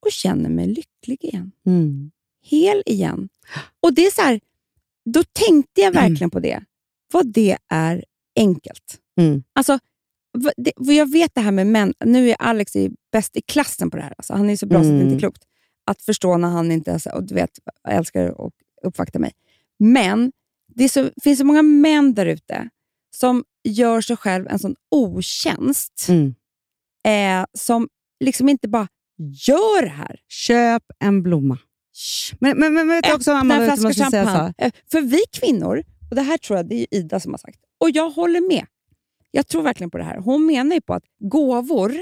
och 0.05 0.13
känner 0.13 0.51
mig 0.51 0.67
lycklig 0.67 1.25
igen 1.25 1.53
Mm. 1.67 2.11
hel 2.43 2.83
igen. 2.87 3.29
Och 3.81 3.95
det 3.95 4.07
är 4.07 4.11
så 4.11 4.23
här, 4.23 4.41
Då 5.05 5.23
tänkte 5.33 5.81
jag 5.81 5.93
verkligen 5.93 6.31
på 6.31 6.41
det. 6.41 6.65
Vad 7.13 7.27
det 7.33 7.57
är 7.71 8.05
enkelt. 8.37 8.99
Mm. 9.21 9.43
Alltså, 9.53 9.79
det, 10.57 10.73
jag 10.77 11.13
vet 11.13 11.35
det 11.35 11.41
här 11.41 11.51
med 11.51 11.67
män. 11.67 11.95
Nu 12.05 12.31
är 12.31 12.37
Alex 12.39 12.77
i- 12.77 12.91
bäst 13.13 13.37
i 13.37 13.41
klassen 13.43 13.91
på 13.91 13.97
det 13.97 14.03
här. 14.03 14.15
Alltså, 14.19 14.33
han 14.35 14.51
är 14.51 14.57
så 14.57 14.67
bra 14.67 14.79
så 14.79 14.85
det 14.89 14.95
är 14.95 14.95
Mm. 14.95 15.09
inte 15.09 15.19
klokt. 15.21 15.43
Att 15.87 16.03
förstå 16.03 16.37
när 16.37 16.49
han 16.49 16.73
inte 16.73 16.93
är 16.93 17.15
och 17.15 17.23
du 17.25 17.35
vet, 17.35 17.51
älskar 17.89 18.47
att 18.47 18.53
uppvakta 18.83 19.19
mig. 19.19 19.33
Men 19.79 20.33
det 20.75 20.89
så, 20.89 21.11
finns 21.23 21.39
så 21.39 21.45
många 21.45 21.63
män 21.63 22.15
där 22.15 22.27
ute 22.27 22.69
som 23.17 23.45
gör 23.65 24.01
sig 24.01 24.17
själv 24.17 24.47
en 24.49 24.59
sån 24.59 24.75
otjänst. 24.91 26.07
Mm. 26.09 26.35
Eh, 27.07 27.47
som 27.59 27.89
liksom 28.25 28.49
inte 28.49 28.69
bara 28.69 28.89
gör 29.19 29.83
det 29.83 29.89
här. 29.89 30.21
Köp 30.29 30.83
en 30.99 31.23
blomma. 31.23 31.59
Men, 32.39 32.59
men, 32.59 32.75
men 32.75 32.89
vet 32.89 33.15
också, 33.15 33.33
Amanda, 33.33 33.65
en 33.73 33.77
flaska 33.79 34.05
champagne. 34.11 34.55
För 34.91 35.01
vi 35.01 35.19
kvinnor, 35.33 35.83
och 36.11 36.17
det 36.17 36.23
här 36.23 36.39
tror 36.39 36.57
jag 36.57 36.69
det 36.69 36.75
är 36.81 36.87
Ida 36.99 37.21
som 37.21 37.33
har 37.33 37.39
sagt, 37.39 37.59
och 37.81 37.91
jag 37.91 38.11
håller 38.11 38.41
med. 38.49 38.67
Jag 39.31 39.47
tror 39.47 39.63
verkligen 39.63 39.91
på 39.91 39.99
det 39.99 40.05
här. 40.05 40.19
Hon 40.19 40.47
menar 40.47 40.75
ju 40.75 40.81
på 40.81 40.95
att 40.95 41.05
gåvor, 41.19 41.93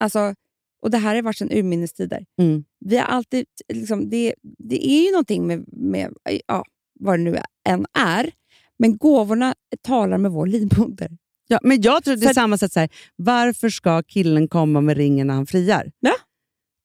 alltså, 0.00 0.34
och 0.82 0.90
det 0.90 0.98
här 0.98 1.14
har 1.14 1.22
varit 1.22 1.36
sedan 1.38 1.50
urminnes 1.52 1.92
tider, 1.92 2.24
Mm. 2.40 2.64
vi 2.80 2.96
har 2.96 3.04
alltid, 3.04 3.46
liksom, 3.72 4.10
det, 4.10 4.34
det 4.58 4.86
är 4.90 5.04
ju 5.04 5.10
någonting 5.10 5.46
med, 5.46 5.64
med 5.72 6.14
ja, 6.46 6.64
vad 7.00 7.18
det 7.18 7.22
nu 7.22 7.38
än 7.68 7.86
är, 7.98 8.30
men 8.78 8.96
gåvorna 8.96 9.54
talar 9.82 10.18
med 10.18 10.30
vår 10.30 10.46
livmoder. 10.46 11.10
Ja, 11.48 11.58
men 11.62 11.80
jag 11.82 12.04
tror 12.04 12.16
det 12.16 12.22
är 12.24 12.26
För- 12.26 12.34
samma 12.34 12.58
sätt. 12.58 12.72
Så 12.72 12.80
här, 12.80 12.88
varför 13.16 13.68
ska 13.68 14.02
killen 14.02 14.48
komma 14.48 14.80
med 14.80 14.96
ringen 14.96 15.26
när 15.26 15.34
han 15.34 15.46
friar? 15.46 15.92
Ja. 16.00 16.12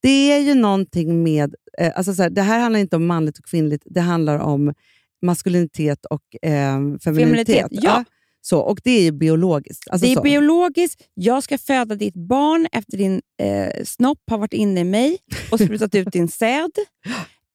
Det 0.08 0.32
är 0.32 0.40
ju 0.40 0.54
någonting 0.54 1.24
med... 1.24 1.56
Eh, 1.78 1.92
alltså 1.96 2.14
så 2.14 2.24
här, 2.24 2.30
det 2.30 2.42
här 2.42 2.60
handlar 2.60 2.80
inte 2.80 2.96
om 2.96 3.06
manligt 3.06 3.38
och 3.38 3.46
kvinnligt. 3.46 3.84
Det 3.86 4.02
handlar 4.02 4.40
om 4.40 4.74
maskulinitet 5.22 6.06
och 6.06 6.22
eh, 6.42 6.52
femininitet. 6.52 7.04
Feminitet, 7.04 7.68
ja. 7.72 8.04
så, 8.42 8.60
och 8.60 8.80
det 8.84 8.92
är 8.92 9.02
ju 9.02 9.12
biologiskt. 9.12 9.90
Alltså 9.90 10.06
det 10.08 10.12
är 10.12 10.16
så. 10.16 10.22
biologiskt. 10.22 11.02
Jag 11.14 11.44
ska 11.44 11.58
föda 11.58 11.96
ditt 11.96 12.16
barn 12.16 12.68
efter 12.72 12.98
din 12.98 13.22
eh, 13.42 13.84
snopp 13.84 14.20
har 14.28 14.38
varit 14.38 14.54
inne 14.54 14.80
i 14.80 14.84
mig 14.84 15.18
och 15.52 15.60
sprutat 15.60 15.96
ut 15.96 16.12
din 16.12 16.28
säd. 16.28 16.72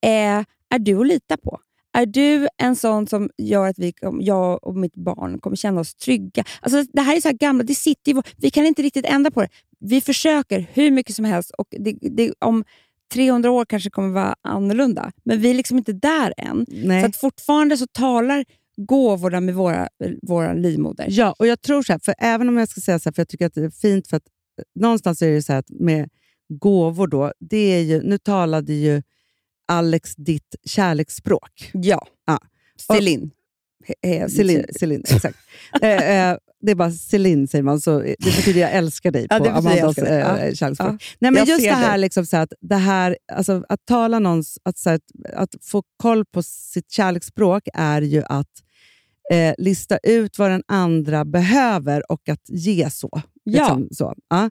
Eh, 0.05 0.45
är 0.75 0.79
du 0.79 1.01
att 1.01 1.07
lita 1.07 1.37
på? 1.37 1.61
Är 1.93 2.07
du 2.07 2.49
en 2.59 2.76
sån 2.76 3.07
som 3.07 3.30
gör 3.38 3.66
att 3.66 3.78
vi, 3.78 3.93
jag 4.20 4.64
och 4.64 4.76
mitt 4.76 4.95
barn 4.95 5.38
kommer 5.38 5.57
känna 5.57 5.80
oss 5.80 5.95
trygga? 5.95 6.45
Alltså, 6.61 6.84
det 6.93 7.01
här 7.01 7.16
är 7.16 7.20
så 7.20 7.28
här 7.28 7.36
gamla, 7.36 7.64
det 7.64 7.74
sitter 7.74 8.11
i 8.11 8.14
vår, 8.14 8.24
vi 8.36 8.51
kan 8.51 8.66
inte 8.66 8.82
riktigt 8.82 9.07
ändra 9.07 9.30
på 9.30 9.40
det. 9.40 9.49
Vi 9.80 10.01
försöker 10.01 10.66
hur 10.72 10.90
mycket 10.90 11.16
som 11.16 11.24
helst 11.24 11.51
och 11.59 11.66
det, 11.70 11.97
det, 12.01 12.32
om 12.38 12.64
300 13.12 13.51
år 13.51 13.64
kanske 13.64 13.90
kommer 13.90 14.09
vara 14.09 14.34
annorlunda. 14.43 15.12
Men 15.24 15.40
vi 15.40 15.51
är 15.51 15.55
liksom 15.55 15.78
inte 15.78 15.93
där 15.93 16.34
än. 16.36 16.66
Nej. 16.68 17.01
Så 17.01 17.07
att 17.07 17.16
fortfarande 17.16 17.76
så 17.76 17.86
talar 17.86 18.45
gåvorna 18.76 19.40
med 19.40 19.55
våra, 19.55 19.88
våra 20.22 20.53
livmoder. 20.53 21.07
Ja, 21.09 21.34
och 21.38 21.47
jag 21.47 21.61
tror 21.62 21.82
så 21.82 21.93
här, 21.93 22.01
för 22.05 22.14
även 22.18 22.49
om 22.49 22.59
jag 22.59 22.68
ska 22.68 22.80
säga 22.80 22.99
så 22.99 23.09
här, 23.09 23.12
för 23.14 23.20
jag 23.20 23.28
tycker 23.28 23.47
att 23.47 23.55
det 23.55 23.64
är 23.64 23.70
fint, 23.70 24.09
för 24.09 24.16
att 24.16 24.26
eh, 24.59 24.80
någonstans 24.80 25.22
är 25.22 25.30
det 25.30 25.43
så 25.43 25.53
här 25.53 25.61
att 25.61 25.70
med 25.70 26.09
gåvor 26.49 27.07
då, 27.07 27.32
det 27.40 27.57
är 27.57 27.80
ju, 27.80 28.03
nu 28.03 28.18
talade 28.18 28.72
ju 28.72 29.03
Alex 29.73 30.14
ditt 30.16 30.55
kärleksspråk. 30.64 31.70
Ja. 31.73 32.07
Ja. 32.27 32.39
Céline. 32.93 33.31
He- 33.87 34.09
he- 34.09 34.29
Céline, 34.29 34.64
Céline 34.81 35.03
exakt. 35.09 35.39
eh, 35.83 35.91
eh, 36.31 36.37
det 36.61 36.70
är 36.70 36.75
bara 36.75 36.91
Céline 36.91 37.49
säger 37.49 37.62
man, 37.62 37.81
så 37.81 37.99
det 38.01 38.16
betyder 38.25 38.61
jag 38.61 38.73
älskar 38.73 39.11
dig 39.11 39.27
Ja, 39.31 39.39
på 39.39 39.45
betyder 39.45 39.61
jag 39.77 39.79
Amandas 39.79 39.99
eh, 39.99 40.18
Ja. 40.18 40.55
kärleksspråk. 40.55 40.89
Ja. 40.93 40.99
Nej, 41.18 41.31
men 41.31 41.35
Jag 41.37 41.49
just 41.49 41.64
det 41.64 41.70
här, 41.75 41.99
liksom, 41.99 42.27
så 42.27 42.37
att, 42.37 42.53
det 42.61 42.77
här 42.77 43.16
alltså, 43.33 43.64
att 43.68 43.81
tala 43.87 44.18
någons, 44.18 44.59
att, 44.62 44.79
så 44.79 44.91
att, 44.91 45.01
att 45.35 45.55
få 45.62 45.83
koll 45.97 46.25
på 46.25 46.43
sitt 46.43 46.91
kärleksspråk 46.91 47.62
är 47.75 48.03
ju 48.03 48.23
att 48.27 48.49
eh, 49.33 49.55
lista 49.59 49.99
ut 50.03 50.39
vad 50.39 50.51
den 50.51 50.62
andra 50.68 51.25
behöver 51.25 52.12
och 52.12 52.29
att 52.29 52.49
ge 52.49 52.91
så. 52.91 53.23
Liksom, 53.45 53.89
så 53.93 54.14
ja. 54.29 54.51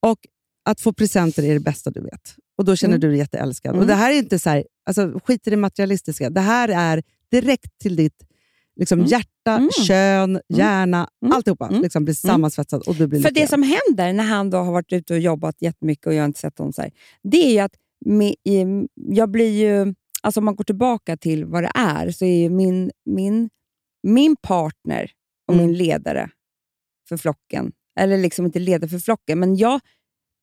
Och 0.00 0.18
att 0.64 0.80
få 0.80 0.92
presenter 0.92 1.42
är 1.44 1.54
det 1.54 1.60
bästa 1.60 1.90
du 1.90 2.00
vet. 2.00 2.34
Och 2.58 2.64
då 2.64 2.76
känner 2.76 2.92
Mm. 2.94 3.00
du 3.00 3.08
dig 3.08 3.18
jätteälskad. 3.18 3.70
Och 3.70 3.76
Mm. 3.76 3.88
det 3.88 3.94
här 3.94 4.12
är 4.12 4.18
inte 4.18 4.38
så 4.38 4.50
här, 4.50 4.64
alltså, 4.86 5.20
skit 5.24 5.46
i 5.46 5.50
det 5.50 5.56
materialistiska. 5.56 6.30
Det 6.30 6.40
här 6.40 6.68
är 6.68 7.02
direkt 7.30 7.78
till 7.78 7.96
ditt 7.96 8.26
liksom, 8.76 8.98
Mm. 8.98 9.08
hjärta, 9.10 9.56
Mm. 9.56 9.70
kön, 9.86 10.40
hjärna, 10.48 11.08
Mm. 11.22 11.32
alltihopa 11.32 11.68
Mm. 11.68 11.82
liksom, 11.82 12.04
blir 12.04 12.14
sammansvetsat 12.14 12.86
och 12.86 12.94
du 12.94 13.06
blir 13.06 13.20
För 13.22 13.28
lycklig. 13.28 13.44
det 13.44 13.48
som 13.48 13.62
händer 13.62 14.12
när 14.12 14.24
han 14.24 14.50
då 14.50 14.58
har 14.58 14.72
varit 14.72 14.92
ute 14.92 15.14
och 15.14 15.20
jobbat 15.20 15.62
jättemycket 15.62 16.06
och 16.06 16.14
jag 16.14 16.20
har 16.22 16.26
inte 16.26 16.40
sett 16.40 16.58
honom 16.58 16.72
så 16.72 16.82
här, 16.82 16.90
det 17.22 17.36
är 17.46 17.52
ju 17.52 17.58
att 17.58 17.74
med, 18.06 18.34
jag 18.94 19.30
blir 19.30 19.50
ju, 19.50 19.94
alltså 20.22 20.40
om 20.40 20.44
man 20.44 20.56
går 20.56 20.64
tillbaka 20.64 21.16
till 21.16 21.44
vad 21.44 21.62
det 21.62 21.70
är, 21.74 22.10
så 22.10 22.24
är 22.24 22.42
ju 22.42 22.50
min, 22.50 22.90
min, 23.04 23.50
min 24.02 24.36
partner 24.36 25.10
och 25.48 25.54
Mm. 25.54 25.66
min 25.66 25.76
ledare 25.76 26.30
för 27.08 27.16
flocken, 27.16 27.72
eller 28.00 28.18
liksom 28.18 28.46
inte 28.46 28.58
ledare 28.58 28.88
för 28.90 28.98
flocken, 28.98 29.38
men 29.40 29.56
jag 29.56 29.80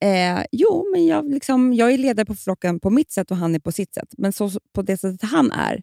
Eh, 0.02 0.44
jo, 0.52 0.90
men 0.92 1.06
jag, 1.06 1.30
liksom, 1.30 1.72
jag 1.72 1.92
är 1.92 1.98
ledare 1.98 2.26
på 2.26 2.34
flocken 2.34 2.80
på 2.80 2.90
mitt 2.90 3.12
sätt 3.12 3.30
och 3.30 3.36
han 3.36 3.54
är 3.54 3.58
på 3.58 3.72
sitt 3.72 3.94
sätt. 3.94 4.08
Men 4.18 4.32
så, 4.32 4.50
på 4.74 4.82
det 4.82 4.96
sättet 4.96 5.22
han 5.30 5.52
är, 5.52 5.82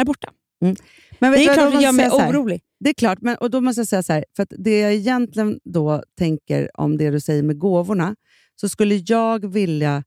är 0.00 0.04
borta. 0.04 0.30
Men 1.18 1.32
Det 1.32 1.44
är 1.44 1.54
klart 1.54 1.72
det 1.72 1.74
gör 1.74 1.82
jag 1.82 1.94
mig 1.94 2.10
orolig. 2.10 2.62
Det 2.80 2.90
är 2.90 2.94
klart, 2.94 3.18
men, 3.20 3.36
och 3.36 3.50
då 3.50 3.60
måste 3.60 3.80
jag 3.80 3.88
säga 3.88 4.02
så 4.02 4.12
här, 4.12 4.24
för 4.36 4.46
det 4.50 4.80
jag 4.80 4.94
egentligen 4.94 5.60
då 5.64 6.02
tänker 6.18 6.80
om 6.80 6.96
det 6.96 7.10
du 7.10 7.20
säger 7.20 7.42
med 7.42 7.58
gåvorna, 7.58 8.16
så 8.60 8.68
skulle 8.68 8.94
jag 8.94 9.52
vilja 9.52 10.04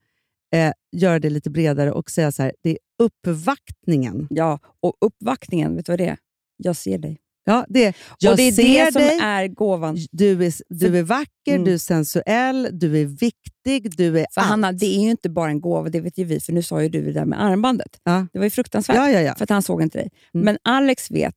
eh, 0.54 0.72
göra 0.92 1.20
det 1.20 1.30
lite 1.30 1.50
bredare 1.50 1.92
och 1.92 2.12
säga 2.12 2.32
så 2.32 2.44
här, 2.44 2.54
det 2.62 2.70
är 2.70 2.78
uppvaktningen. 3.00 4.28
Ja, 4.30 4.60
och 4.80 4.94
uppvaktningen, 5.02 5.76
vet 5.76 5.86
du 5.86 5.92
vad 5.92 6.00
det 6.00 6.08
är? 6.08 6.18
Jag 6.58 6.76
ser 6.76 6.98
dig. 6.98 7.20
Ja, 7.46 7.66
det, 7.70 7.96
jag 8.20 8.32
och 8.32 8.38
det 8.38 8.44
är 8.44 8.52
ser 8.52 8.86
det 8.86 8.92
som 8.92 9.02
dig, 9.02 9.20
är 9.22 9.48
gåvan. 9.48 9.98
du 10.12 10.46
är, 10.46 10.54
du 10.70 10.98
är 10.98 11.04
vacker, 11.04 11.30
Mm. 11.48 11.64
du 11.64 11.74
är 11.74 11.78
sensuell, 11.78 12.70
du 12.72 13.02
är 13.02 13.06
viktig, 13.06 13.98
du 13.98 14.20
är 14.20 14.26
För 14.34 14.42
allt. 14.42 14.50
Hanna, 14.50 14.72
det 14.72 14.86
är 14.86 15.02
ju 15.04 15.10
inte 15.12 15.30
bara 15.30 15.50
en 15.50 15.62
gåva, 15.62 15.90
det 15.90 16.02
vet 16.02 16.18
ju 16.18 16.24
vi, 16.24 16.40
för 16.40 16.54
nu 16.54 16.64
sa 16.64 16.84
ju 16.84 16.90
du 16.90 17.06
det 17.06 17.12
där 17.14 17.26
med 17.26 17.44
armbandet. 17.44 18.00
Ja. 18.04 18.28
Det 18.34 18.40
var 18.40 18.44
ju 18.44 18.50
fruktansvärt, 18.50 18.96
Ja, 18.96 19.10
ja, 19.10 19.20
ja. 19.22 19.36
för 19.36 19.44
att 19.44 19.50
han 19.50 19.62
såg 19.62 19.82
inte 19.82 19.98
dig. 19.98 20.10
Mm. 20.34 20.46
Men 20.46 20.58
Alex 20.64 21.12
vet, 21.12 21.36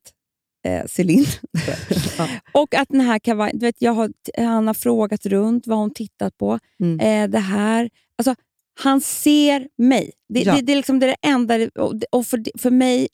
eh, 0.67 0.85
Celine, 0.85 1.25
och 2.51 2.75
att 2.75 2.89
den 2.89 3.01
här 3.01 3.19
kavajen, 3.19 3.59
du 3.59 3.65
vet, 3.65 3.75
jag 3.81 3.91
har, 3.93 4.11
han 4.37 4.67
har 4.67 4.73
frågat 4.73 5.25
runt 5.25 5.67
vad 5.67 5.77
hon 5.77 5.93
tittat 5.93 6.37
på. 6.37 6.59
Mm. 6.83 6.99
Eh, 6.99 7.29
det 7.31 7.39
här, 7.39 7.89
alltså, 8.17 8.35
han 8.79 9.01
ser 9.01 9.67
mig. 9.77 10.11
Det, 10.29 10.39
Ja. 10.41 10.55
det, 10.55 10.61
det 10.61 10.71
är 10.71 10.75
liksom 10.75 10.99
det 10.99 11.15
enda, 11.21 11.55
och, 12.11 12.27
för, 12.27 12.59
för 12.59 12.71
mig 12.71 13.07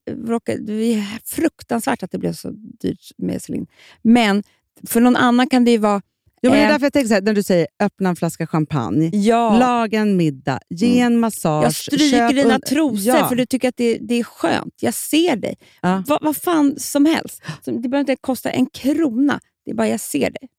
det 0.65 0.93
är 0.93 1.19
fruktansvärt 1.25 2.03
att 2.03 2.11
det 2.11 2.17
blev 2.17 2.33
så 2.33 2.49
dyrt 2.81 3.11
med 3.17 3.41
Celine. 3.41 3.67
Men 4.01 4.43
för 4.87 4.99
någon 5.01 5.15
annan 5.15 5.49
kan 5.49 5.65
det 5.65 5.71
ju 5.71 5.77
vara, 5.77 6.01
Jo, 6.45 6.51
men 6.51 6.59
det 6.59 6.63
är 6.65 6.67
Eh. 6.67 6.71
därför 6.71 6.85
jag 6.85 6.93
tänker 6.93 7.07
så 7.07 7.13
här, 7.13 7.21
när 7.21 7.33
du 7.33 7.43
säger 7.43 7.67
öppna 7.79 8.09
en 8.09 8.15
flaska 8.15 8.47
champagne, 8.47 9.09
ja, 9.13 9.57
laga 9.59 9.99
en 9.99 10.17
middag, 10.17 10.59
ge 10.69 10.99
en 10.99 11.19
massage. 11.19 11.63
Jag 11.65 11.75
stryker 11.75 12.33
dina 12.33 12.59
trosor 12.59 13.15
Ja. 13.15 13.29
för 13.29 13.35
du 13.35 13.45
tycker 13.45 13.69
att 13.69 13.77
det, 13.77 13.97
det 14.01 14.15
är 14.15 14.23
skönt. 14.23 14.73
Jag 14.81 14.93
ser 14.93 15.35
dig. 15.35 15.55
Ja. 15.81 16.03
Va, 16.07 16.19
vad 16.21 16.37
fan 16.37 16.79
som 16.79 17.05
helst. 17.05 17.41
Det 17.65 17.71
behöver 17.71 17.99
inte 17.99 18.15
kosta 18.15 18.49
en 18.51 18.65
krona. 18.65 19.39
Det 19.65 19.71
är 19.71 19.75
bara 19.75 19.87
jag 19.87 19.99
ser 19.99 20.29
dig. 20.29 20.49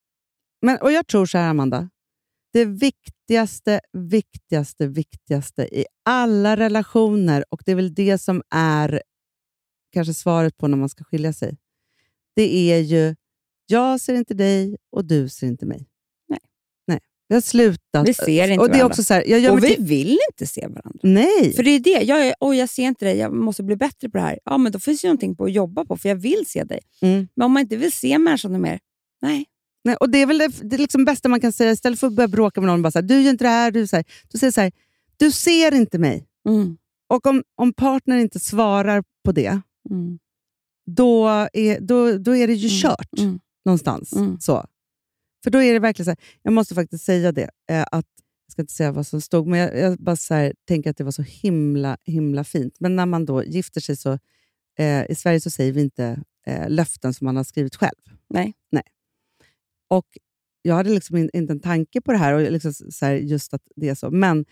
Men, 0.63 0.77
och 0.81 0.93
jag 0.93 1.07
tror 1.07 1.27
så 1.27 1.39
här, 1.39 1.49
Amanda. 1.49 1.89
Det 2.55 2.65
viktigaste, 2.65 3.81
viktigaste, 3.93 4.87
viktigaste 4.87 5.63
i 5.63 5.87
alla 6.05 6.57
relationer, 6.57 7.45
och 7.49 7.63
det 7.67 7.73
är 7.73 7.77
väl 7.77 7.95
det 7.95 8.19
som 8.19 8.43
är 8.51 9.03
kanske 9.93 10.15
svaret 10.15 10.57
på 10.57 10.69
när 10.69 10.77
man 10.77 10.89
ska 10.89 11.05
skilja 11.05 11.33
sig, 11.33 11.57
det 12.37 12.73
är 12.73 12.79
ju 12.79 13.17
jag 13.67 14.01
ser 14.01 14.15
inte 14.15 14.35
dig 14.35 14.77
och 14.93 15.05
du 15.05 15.29
ser 15.29 15.47
inte 15.47 15.67
mig. 15.67 15.89
Nej. 16.29 16.39
Nej. 16.87 17.01
Vi 17.29 17.35
har 17.35 17.43
slutat. 17.43 18.09
Vi 18.09 18.15
ser 18.15 18.51
inte 18.51 18.61
och 18.65 18.71
det 18.71 18.79
är 18.79 18.85
också 18.85 19.05
så 19.05 19.15
här, 19.15 19.25
jag 19.27 19.41
gör 19.41 19.53
Och 19.53 19.65
vi 19.65 19.77
vill 19.79 20.19
inte 20.33 20.47
se 20.47 20.61
varandra. 20.61 21.01
Nej. 21.03 21.53
För 21.57 21.63
det 21.63 21.71
är 21.71 21.81
det. 21.81 22.03
Jag, 22.03 22.35
Oj, 22.41 22.59
jag 22.59 22.69
ser 22.69 22.83
inte 22.83 23.05
dig. 23.05 23.17
Jag 23.19 23.35
måste 23.35 23.63
bli 23.63 23.77
bättre 23.77 24.09
på 24.11 24.19
det 24.19 24.23
här. 24.25 24.39
Ja, 24.45 24.59
men 24.59 24.73
Då 24.73 24.79
finns 24.79 25.01
det 25.01 25.07
ju 25.07 25.09
någonting 25.09 25.37
på 25.37 25.45
att 25.45 25.53
jobba 25.53 25.85
på, 25.85 25.97
för 25.97 26.09
jag 26.09 26.17
vill 26.17 26.45
se 26.47 26.65
dig. 26.65 26.81
Mm. 27.03 27.29
Men 27.35 27.45
om 27.45 27.53
man 27.53 27.61
inte 27.61 27.77
vill 27.77 27.93
se 27.93 28.19
människan 28.19 28.61
mer, 28.61 28.81
nej. 29.23 29.45
Nej, 29.85 29.97
och 29.97 30.11
Det 30.11 30.19
är 30.19 30.27
väl 30.27 30.39
det, 30.39 30.49
det 30.71 30.77
är 30.77 30.79
liksom 30.79 31.05
bästa 31.05 31.29
man 31.29 31.41
kan 31.41 31.53
säga 31.53 31.73
istället 31.73 32.01
för 32.01 32.07
att 32.07 32.13
börja 32.13 32.29
bråka 32.29 32.61
med 32.61 32.69
någon. 32.69 32.83
Bara 32.83 32.91
så 32.91 32.99
här, 32.99 33.07
du 33.09 33.21
gör 33.21 33.31
inte 33.31 33.45
det 33.45 33.49
här. 33.49 33.71
Du, 33.71 33.87
så 33.87 33.97
här, 33.97 34.05
du 34.33 34.39
säger 34.39 34.51
så 34.51 34.61
här, 34.61 34.73
du 35.17 35.31
ser 35.33 35.75
inte 35.75 35.99
mig. 35.99 36.27
Mm. 36.49 36.77
Och 37.09 37.27
om, 37.27 37.43
om 37.55 37.73
partnern 37.73 38.19
inte 38.19 38.41
svarar 38.41 39.05
på 39.25 39.33
det, 39.33 39.61
Mm. 39.91 40.19
då 40.87 41.29
är, 41.53 41.81
då, 41.81 42.19
då 42.19 42.37
är 42.37 42.47
det 42.47 42.55
ju 42.55 42.69
kört 42.83 43.19
Mm. 43.19 43.41
någonstans. 43.65 44.13
Mm. 44.13 44.41
Så. 44.41 44.67
För 45.45 45.51
då 45.51 45.63
är 45.63 45.73
det 45.73 45.79
verkligen 45.79 46.05
så 46.05 46.11
här, 46.11 46.19
jag 46.43 46.53
måste 46.53 46.75
faktiskt 46.75 47.05
säga 47.05 47.33
det, 47.33 47.51
eh, 47.71 47.83
att 47.83 48.07
jag 48.47 48.53
ska 48.53 48.63
inte 48.63 48.73
säga 48.73 48.93
vad 48.93 49.07
som 49.07 49.21
stod, 49.21 49.47
men 49.47 49.59
jag, 49.59 49.79
jag 49.79 49.99
bara 49.99 50.17
så 50.17 50.35
här, 50.35 50.55
tänker 50.69 50.91
att 50.91 50.97
det 50.97 51.05
var 51.05 51.11
så 51.13 51.23
himla, 51.23 51.97
himla 52.05 52.45
fint. 52.45 52.77
Men 52.81 52.97
när 52.97 53.07
man 53.07 53.25
då 53.25 53.45
gifter 53.45 53.81
sig 53.81 53.97
så, 53.97 54.19
eh, 54.79 55.11
i 55.11 55.15
Sverige 55.15 55.41
så 55.41 55.51
säger 55.51 55.73
vi 55.73 55.81
inte 55.81 56.23
eh, 56.47 56.69
löften 56.71 57.15
som 57.15 57.25
man 57.25 57.37
har 57.37 57.45
skrivit 57.45 57.77
själv. 57.77 57.99
Nej. 58.29 58.55
Nej. 58.73 58.83
Och 59.97 60.07
jag 60.63 60.75
hade 60.75 60.91
liksom 60.91 61.17
in, 61.17 61.31
inte 61.33 61.53
en 61.53 61.61
tanke 61.61 62.01
på 62.01 62.13
det 62.13 62.19
här, 62.19 62.35
och 62.35 62.53
liksom 62.53 62.73
så 62.75 63.07
här, 63.07 63.15
just 63.15 63.55
att 63.55 63.63
det 63.77 63.89
är 63.89 63.95
så. 63.95 64.11
Men 64.11 64.45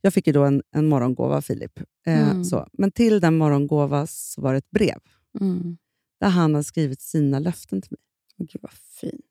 jag 0.00 0.14
fick 0.14 0.26
ju 0.26 0.32
då 0.32 0.44
en, 0.44 0.62
en 0.74 0.88
morgongåva 0.88 1.36
av 1.36 1.40
Filip. 1.40 1.78
Eh, 2.06 2.30
Mm. 2.30 2.44
så. 2.44 2.66
Men 2.72 2.92
till 2.92 3.20
den 3.20 3.36
morgongåva 3.36 4.06
så 4.06 4.40
var 4.40 4.52
det 4.52 4.58
ett 4.58 4.70
brev 4.70 4.98
Mm. 5.40 5.76
där 6.20 6.28
han 6.28 6.54
har 6.54 6.62
skrivit 6.62 7.00
sina 7.00 7.38
löften 7.38 7.82
till 7.82 7.92
mig. 7.92 8.46
Gud 8.48 8.62
vad 8.62 8.72
fint. 8.72 9.24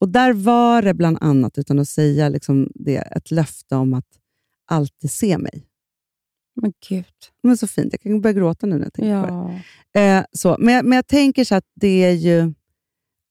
Och 0.00 0.08
där 0.08 0.32
var 0.32 0.82
det 0.82 0.94
bland 0.94 1.18
annat, 1.20 1.58
utan 1.58 1.78
att 1.78 1.88
säga 1.88 2.28
liksom 2.28 2.70
det, 2.74 2.96
ett 2.96 3.30
löfte 3.30 3.76
om 3.76 3.94
att 3.94 4.06
alltid 4.66 5.10
se 5.10 5.38
mig. 5.38 5.66
Men 6.54 6.72
gud. 6.88 7.04
Men 7.42 7.56
så 7.56 7.66
fint. 7.66 7.92
Jag 7.92 8.00
kan 8.00 8.20
börja 8.20 8.32
gråta 8.34 8.66
nu 8.66 8.76
när 8.76 8.84
jag 8.84 8.92
tänker 8.92 9.22
på 9.22 9.26
det. 9.92 10.00
Ja. 10.00 10.18
Eh, 10.18 10.24
så. 10.32 10.56
Men, 10.58 10.74
jag- 10.74 10.84
men 10.84 10.96
jag 10.96 11.06
tänker 11.06 11.44
så 11.44 11.54
att 11.54 11.66
det 11.74 12.04
är 12.04 12.12
ju 12.12 12.52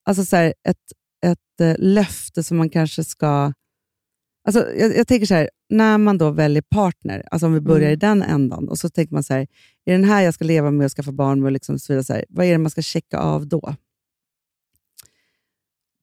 alltså 0.03 0.25
så 0.25 0.35
här, 0.35 0.53
ett, 0.63 0.77
ett 1.21 1.61
eh, 1.61 1.75
löfte 1.77 2.43
som 2.43 2.57
man 2.57 2.69
kanske 2.69 3.03
ska... 3.03 3.53
Alltså 4.47 4.71
jag, 4.75 4.97
jag 4.97 5.07
tänker 5.07 5.25
så 5.25 5.33
här, 5.33 5.49
när 5.69 5.97
man 5.97 6.17
då 6.17 6.31
väljer 6.31 6.61
partner, 6.61 7.23
alltså 7.31 7.45
om 7.45 7.53
vi 7.53 7.61
börjar 7.61 7.87
Mm. 7.87 7.93
i 7.93 7.95
den 7.95 8.21
ändan, 8.23 8.69
och 8.69 8.79
så 8.79 8.89
tänker 8.89 9.13
man 9.13 9.23
så 9.23 9.33
här, 9.33 9.47
är 9.85 9.91
den 9.91 10.03
här 10.03 10.21
jag 10.21 10.33
ska 10.33 10.45
leva 10.45 10.71
med 10.71 10.85
och 10.85 10.91
skaffa 10.91 11.11
barn 11.11 11.39
med, 11.39 11.45
och 11.47 11.51
liksom 11.51 11.79
så 11.79 11.93
vidare, 11.93 12.03
så 12.03 12.13
här, 12.13 12.25
vad 12.29 12.45
är 12.45 12.51
det 12.51 12.57
man 12.57 12.71
ska 12.71 12.81
checka 12.81 13.17
av 13.17 13.47
då? 13.47 13.75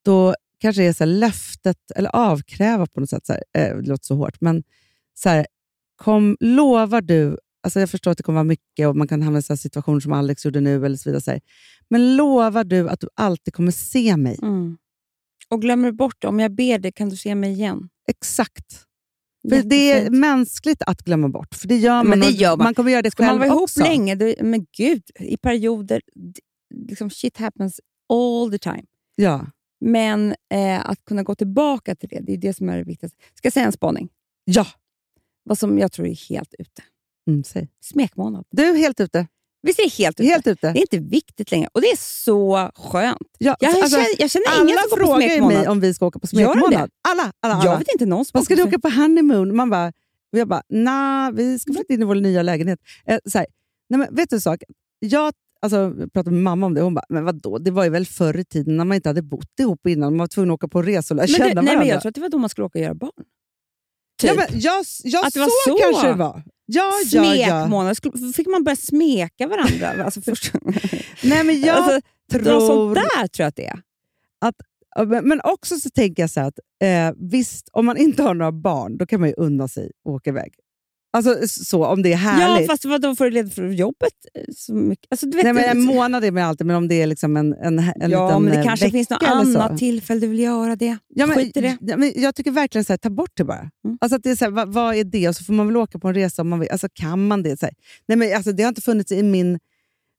Då 0.05 0.35
kanske 0.61 0.83
det 0.83 0.89
är 0.89 0.93
så 0.93 1.05
här, 1.05 1.13
löftet, 1.13 1.91
eller 1.97 2.17
avkräva 2.17 2.87
på 2.87 3.01
något 3.01 3.11
sätt, 3.11 3.27
så 3.27 3.33
här, 3.33 3.45
eh, 3.55 3.77
det 3.77 3.89
låter 3.89 4.05
så 4.05 4.15
hårt, 4.15 4.41
men 4.41 4.63
så 5.15 5.29
här, 5.29 5.47
kom, 5.97 6.37
lovar 6.41 7.01
du 7.01 7.39
Alltså 7.61 7.81
jag 7.81 7.91
förstår 7.91 8.11
att 8.11 8.17
det 8.17 8.23
kommer 8.23 8.37
vara 8.37 8.45
mycket 8.45 8.89
och 8.89 8.97
man 8.97 9.09
kan 9.09 9.23
hamna 9.23 9.39
i 9.39 9.43
situationer 9.43 10.01
som 10.01 10.13
Alex 10.13 10.45
gjorde 10.45 10.61
nu. 10.61 10.87
eller 10.87 10.97
så 10.97 11.09
vidare. 11.09 11.21
Så 11.21 11.31
här. 11.31 11.41
Men 11.91 12.17
lovar 12.17 12.65
du 12.65 12.89
att 12.89 13.01
du 13.01 13.09
alltid 13.15 13.55
kommer 13.55 13.71
se 13.71 14.17
mig? 14.17 14.39
Mm. 14.43 14.79
Och 15.51 15.63
glömmer 15.63 15.93
bort 15.93 16.17
det, 16.19 16.29
om 16.29 16.41
jag 16.41 16.55
ber 16.55 16.79
dig 16.79 16.93
kan 16.93 17.09
du 17.09 17.17
se 17.17 17.35
mig 17.35 17.53
igen. 17.53 17.89
Exakt. 18.09 18.85
För 19.49 19.63
det 19.63 19.93
är 19.93 20.11
mänskligt 20.11 20.83
att 20.83 21.03
glömma 21.03 21.29
bort. 21.29 21.55
För 21.55 21.69
det 21.69 21.77
gör 21.77 21.95
man. 21.97 22.09
Men 22.09 22.21
det 22.21 22.31
gör 22.31 22.57
man. 22.57 22.65
man 22.65 22.75
kommer 22.75 22.91
göra 22.91 23.03
det 23.03 23.11
Ska 23.11 23.23
man 23.23 23.31
själv 23.31 23.39
vara 23.39 23.49
ihop 23.49 23.63
också. 23.63 23.81
länge, 23.83 24.15
då, 24.15 24.35
men 24.41 24.67
gud, 24.77 25.03
i 25.21 25.37
perioder, 25.37 26.03
liksom 26.75 27.11
shit 27.11 27.37
happens 27.37 27.81
all 28.09 28.51
the 28.51 28.59
time. 28.59 28.85
Ja. 29.17 29.47
Men 29.81 30.35
eh, 30.55 30.91
att 30.91 31.05
kunna 31.05 31.23
gå 31.23 31.35
tillbaka 31.35 31.95
till 31.95 32.09
det, 32.09 32.21
det 32.21 32.33
är 32.33 32.37
det 32.37 32.55
som 32.55 32.69
är 32.69 32.79
det 32.79 32.85
viktigaste. 32.85 33.19
Ska 33.35 33.47
jag 33.47 33.53
säga 33.53 33.67
en 33.67 33.73
spaning? 33.73 34.09
ja. 34.45 34.67
Vad 35.45 35.59
som 35.59 35.79
jag 35.79 35.93
tror 35.93 36.07
är 36.07 36.29
helt 36.29 36.55
ute. 36.59 36.83
Mm, 37.31 37.45
säg. 37.45 37.69
Smekmånad. 37.81 38.45
Du 38.51 38.63
är 38.65 38.75
helt 38.77 39.01
ute. 39.01 39.27
Visst 39.63 39.79
är 39.79 39.83
det 39.83 39.93
helt 39.93 40.21
ute? 40.21 40.29
Helt 40.31 40.47
ute. 40.47 40.73
Det 40.73 40.79
är 40.79 40.95
inte 40.95 40.99
viktigt 40.99 41.51
längre 41.51 41.69
och 41.73 41.81
det 41.81 41.87
är 41.87 41.97
så 41.97 42.71
skönt. 42.75 43.19
Ja, 43.39 43.57
Jag, 43.61 43.75
alltså, 43.75 43.91
känner, 43.91 44.09
jag 44.19 44.31
känner 44.31 44.47
alla 44.49 44.63
ingen 44.63 44.79
som 44.89 44.99
går 44.99 45.07
på 45.07 45.17
smekmånad. 45.17 45.59
mig 45.59 45.69
om 45.69 45.81
vi 45.81 45.95
ska 45.95 46.07
åka 46.07 46.19
på 46.19 46.27
smekmånad. 46.27 46.73
Alla, 46.73 46.89
alla, 47.09 47.33
alla. 47.41 47.65
Jag 47.65 47.79
vet 47.79 47.89
inte 47.93 48.07
någon 48.07 48.25
som 48.25 48.31
Vad 48.39 48.45
ska 48.45 48.55
du 48.57 48.63
åka 48.63 48.79
på 48.79 48.89
honeymoon? 48.89 49.57
Man 49.57 49.71
bara, 49.71 49.93
jag 50.31 50.49
bara, 50.49 50.63
nej, 50.69 51.33
vi 51.33 51.59
ska 51.59 51.73
flytta 51.73 51.95
in 51.95 52.03
i 52.03 52.05
vår 52.05 52.15
nya 52.15 52.43
lägenhet. 52.43 52.79
Eh, 53.07 53.19
så 53.25 53.39
här, 53.39 53.47
nej, 53.89 53.99
men 53.99 54.15
vet 54.15 54.31
du 54.31 54.37
en 54.37 54.41
sak? 54.41 54.63
Jag 54.99 55.33
alltså, 55.61 55.77
jag 55.77 56.13
pratade 56.13 56.31
med 56.35 56.43
mamma 56.43 56.67
om 56.67 56.75
det 56.75 56.81
hon 56.81 56.95
bara, 56.95 57.05
men 57.09 57.25
vadå? 57.25 57.59
Det 57.59 57.71
var 57.71 57.85
ju 57.85 57.91
väl 57.91 58.07
förr 58.07 58.39
i 58.39 58.45
tiden 58.45 58.77
när 58.77 58.85
man 58.85 58.95
inte 58.95 59.09
hade 59.09 59.23
bott 59.23 59.61
ihop 59.61 59.87
innan. 59.87 60.13
Man 60.13 60.19
var 60.19 60.27
tvungen 60.27 60.51
att 60.51 60.55
åka 60.55 60.69
på 60.69 60.83
resor 60.83 61.15
och 61.15 61.17
lära 61.17 61.27
men 61.27 61.37
känna 61.37 61.45
nej, 61.47 61.55
varandra. 61.55 61.79
men 61.79 61.89
Jag 61.89 62.01
tror 62.03 62.09
att 62.09 62.15
det 62.15 62.21
var 62.21 62.29
då 62.29 62.39
man 62.39 62.51
skulle 62.51 62.65
åka 62.65 62.79
och 62.79 62.85
göra 62.85 62.95
barn. 62.95 63.11
Typ. 64.21 64.31
ja, 64.31 64.35
men 64.37 64.61
jag, 64.61 64.85
jag, 65.05 65.27
Att 65.27 65.35
det 65.35 65.41
var 65.41 65.47
så, 65.47 65.71
så. 65.71 65.79
kanske 65.79 66.09
det 66.09 66.15
var. 66.15 66.43
Ja, 66.71 66.93
ja, 67.11 67.25
ja. 67.35 67.49
Smekmånad. 67.61 67.97
Skulle- 67.97 68.33
Fick 68.33 68.47
man 68.47 68.65
börja 68.65 68.77
smeka 68.77 69.47
varandra? 69.47 70.05
alltså, 70.05 70.21
först, 70.21 70.53
Nej, 71.23 71.45
men 71.45 71.61
jag 71.61 71.77
alltså, 71.77 72.01
tror... 72.33 72.61
Sånt 72.67 72.95
där 72.95 73.27
tror 73.29 73.45
jag 73.45 73.49
att 73.49 73.57
det 73.57 73.67
är. 73.67 73.81
Ja, 74.41 74.53
Men 75.23 75.41
också 75.45 75.77
så 75.77 75.91
tänker 75.91 76.23
jag 76.23 76.31
så 76.31 76.41
här 76.41 76.49
att 76.49 76.59
eh, 76.83 77.17
visst, 77.31 77.69
om 77.73 77.87
man 77.87 77.97
inte 77.97 78.23
har 78.23 78.35
några 78.35 78.53
barn, 78.53 78.99
då 78.99 79.07
kan 79.07 79.21
man 79.21 79.29
ju 79.29 79.35
unna 79.39 79.69
sig 79.69 79.87
att 79.87 80.11
åka 80.13 80.31
iväg. 80.31 80.55
Alltså 81.11 81.49
så, 81.49 81.87
om 81.87 82.03
det 82.03 82.09
är 82.09 82.11
Ja, 82.11 82.17
härligt. 82.17 82.67
fast 82.71 82.85
vadå, 82.85 83.17
får 83.17 83.25
du 83.25 83.31
leda 83.31 83.51
för 83.51 83.69
jobbet? 83.69 84.13
eh, 84.35 84.43
Så 84.57 84.75
mycket? 84.75 85.07
Alltså, 85.11 85.27
du 85.27 85.37
vet, 85.37 85.45
Nej, 85.45 85.53
men 85.53 85.65
en 85.65 85.81
månad 85.83 86.25
är 86.25 86.31
man 86.31 86.43
alltid, 86.43 86.67
men 86.67 86.77
om 86.77 86.89
det 86.89 87.03
är 87.03 87.07
liksom 87.07 87.37
en, 87.37 87.53
en, 87.53 87.79
en 87.79 88.11
ja, 88.11 88.27
liten 88.27 88.43
men 88.43 88.53
det 88.53 88.59
eh, 88.59 88.65
kanske 88.65 88.91
finns 88.91 89.11
något 89.11 89.23
annat 89.23 89.79
tillfälle 89.79 90.21
du 90.21 90.27
vill 90.27 90.39
göra 90.39 90.77
det. 90.77 90.99
Ja, 91.09 91.27
men, 91.27 91.37
Skit 91.37 91.57
i 91.57 91.61
det. 91.61 91.77
Ja, 91.81 91.97
men 91.97 92.13
jag 92.17 92.35
tycker 92.35 92.51
verkligen 92.51 92.85
så 92.85 92.93
här, 92.93 92.99
ta 92.99 93.11
bort 93.11 93.31
det 93.35 93.45
bara. 93.45 93.71
Mm. 93.85 93.99
Alltså 94.01 94.17
att 94.17 94.23
det 94.23 94.31
är 94.31 94.37
så 94.37 94.45
här, 94.45 94.53
vad, 94.53 94.73
vad 94.73 94.95
är 94.95 95.05
det? 95.05 95.29
Och 95.29 95.37
så 95.37 95.45
får 95.45 95.53
man 95.53 95.67
väl 95.67 95.77
åka 95.77 95.99
på 95.99 96.09
en 96.09 96.15
resa 96.15 96.43
om 96.43 96.49
man 96.49 96.61
vill. 96.61 96.71
Alltså 96.71 96.89
kan 96.95 97.27
man 97.27 97.43
det? 97.43 97.61
Så 97.61 97.67
här. 97.67 97.75
Nej, 98.09 98.19
men 98.19 98.37
alltså, 98.37 98.53
det 98.53 98.63
har 98.63 98.69
inte 98.69 98.81
funnits 98.81 99.13
i 99.13 99.23
min 99.23 99.59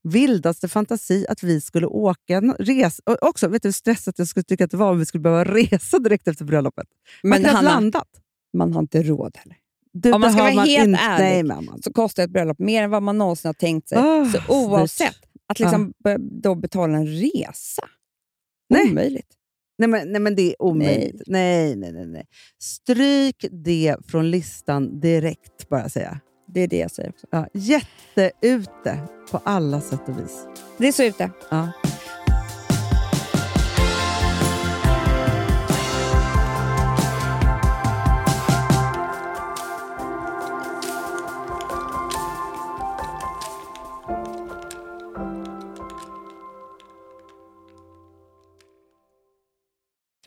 vildaste 0.04 0.68
fantasi 0.68 1.26
att 1.30 1.44
vi 1.44 1.62
skulle 1.62 1.88
åka 1.88 2.36
en 2.38 2.54
resa. 2.60 3.02
Och 3.06 3.24
också, 3.24 3.48
vet 3.48 3.62
du 3.62 3.68
hur 3.68 3.74
stressat 3.74 4.20
jag 4.20 4.28
skulle 4.28 4.44
tycka 4.44 4.66
att 4.66 4.72
det 4.72 4.78
var 4.78 4.92
om 4.92 5.00
vi 5.00 5.06
skulle 5.06 5.22
behöva 5.22 5.44
resa 5.54 6.00
direkt 6.00 6.28
efter 6.28 6.46
bröllopet? 6.46 6.88
Man 7.24 7.30
Men 7.30 7.42
kan 7.42 7.50
ha 7.50 7.56
Hanna, 7.58 7.70
landat. 7.70 8.08
man 8.58 8.74
har 8.74 8.82
inte 8.82 9.04
råd 9.04 9.38
heller. 9.38 9.58
Du, 9.94 10.12
Om 10.12 10.22
man 10.22 10.32
ska 10.32 10.42
vara 10.42 10.52
helt 10.52 10.88
inte, 10.88 11.02
ärlig, 11.02 11.46
Nej. 11.46 11.68
Så 11.82 11.94
kostar 11.94 12.24
ett 12.24 12.30
bröllop 12.30 12.60
mer 12.60 12.84
än 12.84 12.90
vad 12.90 13.04
man 13.04 13.18
någonsin 13.18 13.50
har 13.50 13.54
tänkt 13.54 13.90
sig. 13.90 13.98
Ah, 13.98 14.26
så 14.26 14.40
oavsett, 14.54 14.98
snyggt. 14.98 15.26
att 15.48 15.60
liksom 15.60 15.94
börja 16.04 16.18
då 16.18 16.56
betala 16.56 16.98
en 16.98 17.08
resa. 17.08 17.88
Nej. 18.70 18.92
Omöjligt. 18.92 19.28
Nej, 19.78 19.90
men, 19.90 20.12
nej, 20.12 20.22
men 20.22 20.36
det 20.36 20.42
är 20.42 20.62
omöjligt. 20.62 21.22
Nej. 21.28 21.76
Nej, 21.76 21.92
nej, 21.92 22.06
nej, 22.06 22.26
Stryk 22.62 23.46
det 23.52 23.96
från 24.08 24.32
listan 24.32 25.00
direkt, 25.00 25.70
bara 25.70 25.90
säga. 25.90 26.20
Det 26.54 26.62
är 26.62 26.68
det 26.68 26.78
jag 26.78 26.92
säger 26.92 27.10
också. 27.10 27.28
Ja, 27.32 27.48
jätteute 27.54 29.00
på 29.32 29.38
alla 29.44 29.82
sätt 29.82 30.02
och 30.08 30.20
vis. 30.20 30.46
Det 30.78 30.88
är 30.88 30.92
så 30.92 31.04
ute. 31.04 31.32
Ja. 31.50 31.72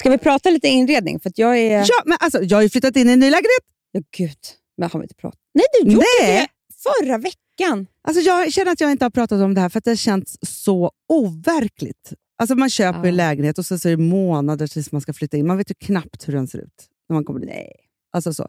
Ska 0.00 0.10
vi 0.10 0.18
prata 0.18 0.50
lite 0.50 0.68
inredning? 0.68 1.20
För 1.20 1.28
att 1.30 1.38
jag 1.38 1.58
är... 1.58 1.78
Ja, 1.80 2.02
men 2.06 2.18
alltså, 2.20 2.42
jag 2.42 2.56
har 2.56 2.62
ju 2.62 2.68
flyttat 2.68 2.96
in 2.96 3.08
i 3.08 3.12
en 3.12 3.18
ny 3.20 3.26
lägenhet. 3.30 3.64
Ja, 3.92 4.00
gud. 4.16 4.36
Men 4.76 4.90
har 4.90 5.00
vi 5.00 5.04
inte 5.04 5.14
pratat? 5.14 5.40
Nej, 5.54 5.64
du 5.82 5.90
gjorde 5.92 6.04
Nej. 6.22 6.36
det 6.68 6.74
förra 6.82 7.18
veckan. 7.18 7.86
Alltså, 8.02 8.22
jag 8.22 8.52
känner 8.52 8.72
att 8.72 8.80
jag 8.80 8.90
inte 8.90 9.04
har 9.04 9.10
pratat 9.10 9.40
om 9.42 9.54
det 9.54 9.60
här 9.60 9.68
för 9.68 9.78
att 9.78 9.84
det 9.84 9.96
känns 9.96 10.38
så 10.62 10.92
overkligt. 11.08 12.12
Alltså, 12.38 12.54
man 12.54 12.70
köper 12.70 12.98
Ja. 13.00 13.06
en 13.06 13.16
lägenhet 13.16 13.58
och 13.58 13.66
så 13.66 13.74
är 13.74 13.90
det 13.90 13.96
månader 13.96 14.66
tills 14.66 14.92
man 14.92 15.00
ska 15.00 15.12
flytta 15.12 15.36
in. 15.36 15.46
Man 15.46 15.56
vet 15.56 15.70
ju 15.70 15.74
knappt 15.74 16.28
hur 16.28 16.32
den 16.32 16.48
ser 16.48 16.58
ut 16.58 16.88
när 17.08 17.14
man 17.14 17.24
kommer 17.24 17.40
dit. 17.40 17.48
Nej, 17.48 17.72
Alltså 18.12 18.34
så. 18.34 18.48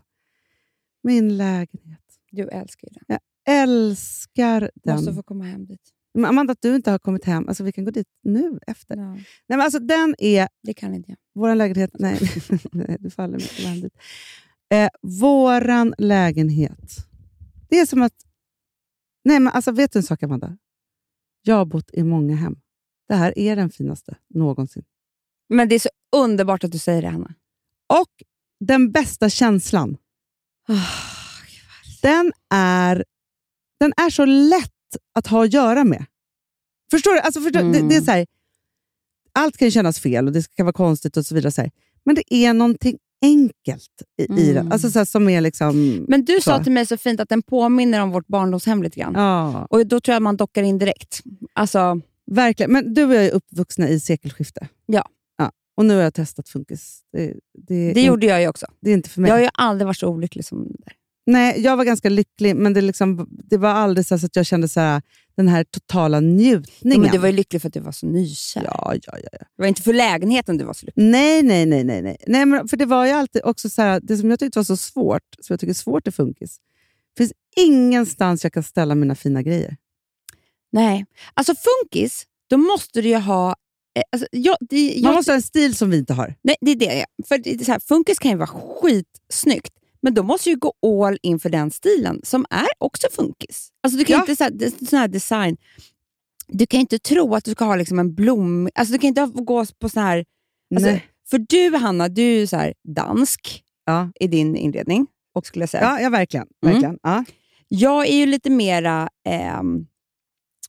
Min 1.04 1.38
lägenhet. 1.38 2.00
du 2.32 2.50
älskar 2.50 2.88
ju 2.88 2.94
den. 2.94 3.04
Jag 3.08 3.62
älskar 3.62 4.72
den. 4.76 4.96
Måste 4.96 5.14
få 5.14 5.24
komma 5.24 5.44
hem 5.44 5.66
dit. 5.66 5.82
Men 6.14 6.26
Amanda, 6.26 6.52
att 6.52 6.62
du 6.62 6.76
inte 6.76 6.92
har 6.92 7.00
kommit 7.00 7.26
hem. 7.26 7.48
Alltså, 7.48 7.64
vi 7.64 7.72
kan 7.72 7.86
gå 7.86 7.92
dit 7.92 8.08
nu 8.24 8.60
efter. 8.68 8.98
Ja, 8.98 9.14
Nej, 9.14 9.26
men 9.48 9.62
alltså, 9.62 9.80
den 9.80 10.16
är 10.18 10.48
det 10.64 10.74
kan 10.74 10.96
inte 10.96 11.12
jag. 11.12 11.18
vår 11.34 11.56
lägenhet. 11.56 11.92
Nej, 12.00 12.20
nej, 12.72 12.98
du 13.00 13.10
faller 13.10 13.64
väl 13.68 13.82
dit. 13.82 13.94
Eh, 14.74 14.90
våran 15.02 15.94
lägenhet. 15.98 17.08
Det 17.70 17.80
är 17.80 17.86
som 17.86 18.02
att... 18.02 18.14
Nej, 19.24 19.40
men 19.40 19.54
alltså, 19.54 19.72
vet 19.72 19.92
du 19.94 20.00
en 20.00 20.04
sak, 20.04 20.24
Amanda? 20.24 20.58
Jag 21.42 21.56
har 21.56 21.66
bott 21.66 21.90
i 21.94 22.04
många 22.04 22.36
hem. 22.36 22.56
Det 23.08 23.16
här 23.16 23.38
är 23.40 23.56
den 23.56 23.70
finaste 23.70 24.18
någonsin. 24.30 24.84
Men 25.50 25.70
det 25.70 25.76
är 25.76 25.80
så 25.80 25.90
underbart 26.16 26.64
att 26.64 26.72
du 26.72 26.78
säger 26.78 27.02
det, 27.02 27.08
Hanna. 27.08 27.34
Och 27.90 28.24
den 28.60 28.92
bästa 28.92 29.30
känslan, 29.30 29.98
den 32.02 32.34
är, 32.50 33.06
den 33.80 33.94
är 33.98 34.10
så 34.10 34.26
lätt 34.26 34.71
att 35.16 35.28
ha 35.28 35.44
att 35.46 35.54
göra 35.54 35.84
med. 35.84 36.06
Förstår 36.92 37.14
du? 37.14 37.20
Alltså, 37.20 37.42
förstår, 37.42 37.74
det, 37.74 37.90
det 37.90 37.96
är 37.96 38.02
så 38.02 38.12
här, 38.12 38.26
allt 39.34 39.58
kan 39.58 39.72
kännas 39.72 40.00
fel 40.00 40.28
och 40.28 40.34
det 40.34 40.56
kan 40.56 40.66
vara 40.66 40.74
konstigt 40.74 41.18
och 41.18 41.26
så 41.26 41.36
vidare. 41.36 41.52
Så 41.52 41.62
här. 41.62 41.72
Men 42.04 42.16
det 42.16 42.34
är 42.36 42.54
någonting 42.54 42.98
enkelt 43.22 43.90
i, 44.18 44.42
i 44.42 44.54
den. 44.54 44.72
Alltså, 44.72 44.92
så 44.92 45.00
här, 45.00 45.06
som 45.06 45.30
är 45.30 45.42
liksom... 45.42 46.06
Men 46.08 46.26
du 46.26 46.42
sa 46.42 46.58
Så. 46.58 46.64
till 46.64 46.72
mig 46.74 46.86
så 46.86 46.98
fint 46.98 47.20
att 47.20 47.30
den 47.30 47.42
påminner 47.42 48.02
om 48.02 48.12
vårt 48.12 48.28
barndomshem 48.28 48.84
lite 48.84 49.00
grann. 49.00 49.14
Ja, 49.16 49.66
Och 49.70 49.88
då 49.88 50.00
tror 50.00 50.14
jag 50.14 50.22
man 50.22 50.38
dockar 50.38 50.64
in 50.64 50.78
direkt. 50.78 51.22
Alltså, 51.54 52.02
verkligen. 52.32 52.72
Men 52.72 52.94
du 52.94 53.04
och 53.06 53.16
jag 53.16 53.26
är 53.26 53.32
uppvuxna 53.32 53.90
i 53.90 54.00
sekelskifte. 54.00 54.68
Ja. 54.86 55.10
ja. 55.38 55.52
Och 55.78 55.86
nu 55.86 55.96
har 55.96 56.02
jag 56.02 56.14
testat 56.14 56.50
funkis. 56.50 57.02
Det, 57.14 57.34
det, 57.68 57.94
det 57.94 58.02
gjorde 58.02 58.26
jag 58.26 58.42
ju 58.42 58.48
också. 58.48 58.66
det 58.82 58.90
är 58.90 58.94
inte 58.94 59.10
för 59.10 59.22
mig. 59.22 59.30
Jag 59.30 59.36
har 59.36 59.42
ju 59.42 59.50
aldrig 59.54 59.86
varit 59.86 59.98
så 59.98 60.08
olycklig 60.08 60.46
som 60.46 60.68
där. 60.80 60.94
Nej, 61.26 61.62
jag 61.62 61.78
var 61.78 61.86
ganska 61.86 62.10
lycklig, 62.10 62.56
men 62.56 62.74
det, 62.74 62.82
liksom, 62.82 63.28
det 63.30 63.58
var 63.58 63.70
aldrig 63.70 64.06
så 64.06 64.16
att 64.16 64.36
jag 64.36 64.46
kände 64.46 64.68
så 64.68 64.80
här, 64.80 65.02
den 65.36 65.48
här 65.48 65.64
totala 65.64 66.20
njutningen. 66.20 67.02
men 67.02 67.12
du 67.12 67.18
var 67.18 67.28
ju 67.28 67.34
lycklig 67.34 67.62
för 67.62 67.68
att 67.68 67.74
du 67.74 67.80
var 67.80 67.92
så 67.92 68.06
nykär. 68.06 68.64
ja, 68.64 68.94
ja, 68.94 69.14
ja, 69.18 69.30
ja. 69.32 69.38
Det 69.38 69.62
var 69.62 69.68
inte 69.68 69.82
för 69.82 69.94
lägenheten 69.94 70.58
du 70.58 70.64
var 70.64 70.74
så 70.74 70.86
lycklig. 70.86 71.04
Nej, 71.06 71.44
nej, 71.44 71.66
nej. 71.66 71.84
nej, 71.84 72.02
nej. 72.02 72.18
nej 72.28 72.46
men 72.46 72.68
för 72.68 72.78
det 72.78 72.86
var 72.86 73.06
ju 73.06 73.12
alltid 73.12 73.42
också 73.44 73.70
så 73.70 73.82
här, 73.82 74.00
det 74.04 74.18
som 74.18 74.30
jag 74.30 74.40
tyckte 74.40 74.60
var 74.60 74.64
så 74.64 74.78
svårt, 74.78 75.22
som 75.42 75.54
jag 75.54 75.60
tycker 75.60 75.72
är 75.72 75.76
svårt 75.76 76.08
i 76.08 76.12
funkis. 76.12 76.58
Det 77.16 77.24
finns 77.24 77.34
ingenstans 77.58 78.44
jag 78.44 78.54
kan 78.54 78.64
ställa 78.64 78.96
mina 78.96 79.16
fina 79.16 79.42
grejer. 79.42 79.78
Nej. 80.72 81.06
Alltså 81.34 81.54
funkis, 81.56 82.24
då 82.50 82.58
måste 82.58 83.02
du 83.02 83.10
ju 83.10 83.16
ha... 83.18 83.56
eh, 83.96 84.04
Alltså, 84.12 84.28
jag, 84.32 84.58
det, 84.70 84.88
jag, 84.94 85.04
Man 85.04 85.14
måste 85.14 85.32
ha 85.32 85.36
en 85.36 85.42
stil 85.42 85.76
som 85.76 85.90
vi 85.90 85.98
inte 85.98 86.14
har. 86.14 86.36
nej, 86.44 86.56
det 86.62 86.72
är 86.72 86.76
det. 86.76 87.06
För 87.28 87.38
det 87.38 87.54
är 87.54 87.64
så 87.64 87.72
här, 87.72 87.80
funkis 87.80 88.20
kan 88.20 88.32
ju 88.32 88.38
vara 88.38 88.48
skitsnyggt, 88.48 89.74
men 90.02 90.14
då 90.14 90.24
måste 90.24 90.50
ju 90.50 90.56
gå 90.56 90.74
all 91.06 91.18
in 91.22 91.40
för 91.40 91.50
den 91.50 91.72
stilen 91.72 92.22
som 92.24 92.46
är 92.50 92.68
också 92.78 93.08
funkis. 93.12 93.70
Alltså 93.84 93.98
du 94.00 94.06
kan 94.06 94.14
Ja. 94.14 94.20
inte 94.22 94.36
så 94.36 94.44
här, 94.44 94.86
sån 94.90 95.00
här 95.00 95.08
design... 95.08 95.58
Du 96.54 96.66
kan 96.66 96.80
inte 96.80 97.00
tro 97.00 97.36
att 97.36 97.44
du 97.46 97.52
ska 97.52 97.66
ha 97.66 97.76
liksom 97.76 98.00
en 98.00 98.16
blom... 98.16 98.70
Alltså 98.76 98.92
du 98.94 99.00
kan 99.00 99.08
inte 99.08 99.26
gå 99.34 99.66
på 99.80 99.90
sån 99.90 100.04
här... 100.04 100.26
Alltså, 100.76 101.00
för 101.30 101.46
du, 101.50 101.78
Hanna, 101.78 102.10
du 102.10 102.22
är 102.22 102.40
ju 102.40 102.48
så 102.48 102.58
här 102.58 102.74
dansk 102.84 103.64
Ja. 103.86 104.12
i 104.20 104.28
din 104.28 104.56
inredning, 104.56 105.08
och 105.34 105.46
skulle 105.46 105.64
jag 105.64 105.70
säga. 105.70 105.84
Ja, 105.84 106.00
ja 106.02 106.10
verkligen. 106.10 106.48
Mm. 106.64 106.74
verkligen. 106.74 107.00
Ja. 107.04 107.24
Jag 107.68 108.08
är 108.08 108.16
ju 108.16 108.26
lite 108.26 108.50
mera, 108.50 109.10
ehm, 109.26 109.86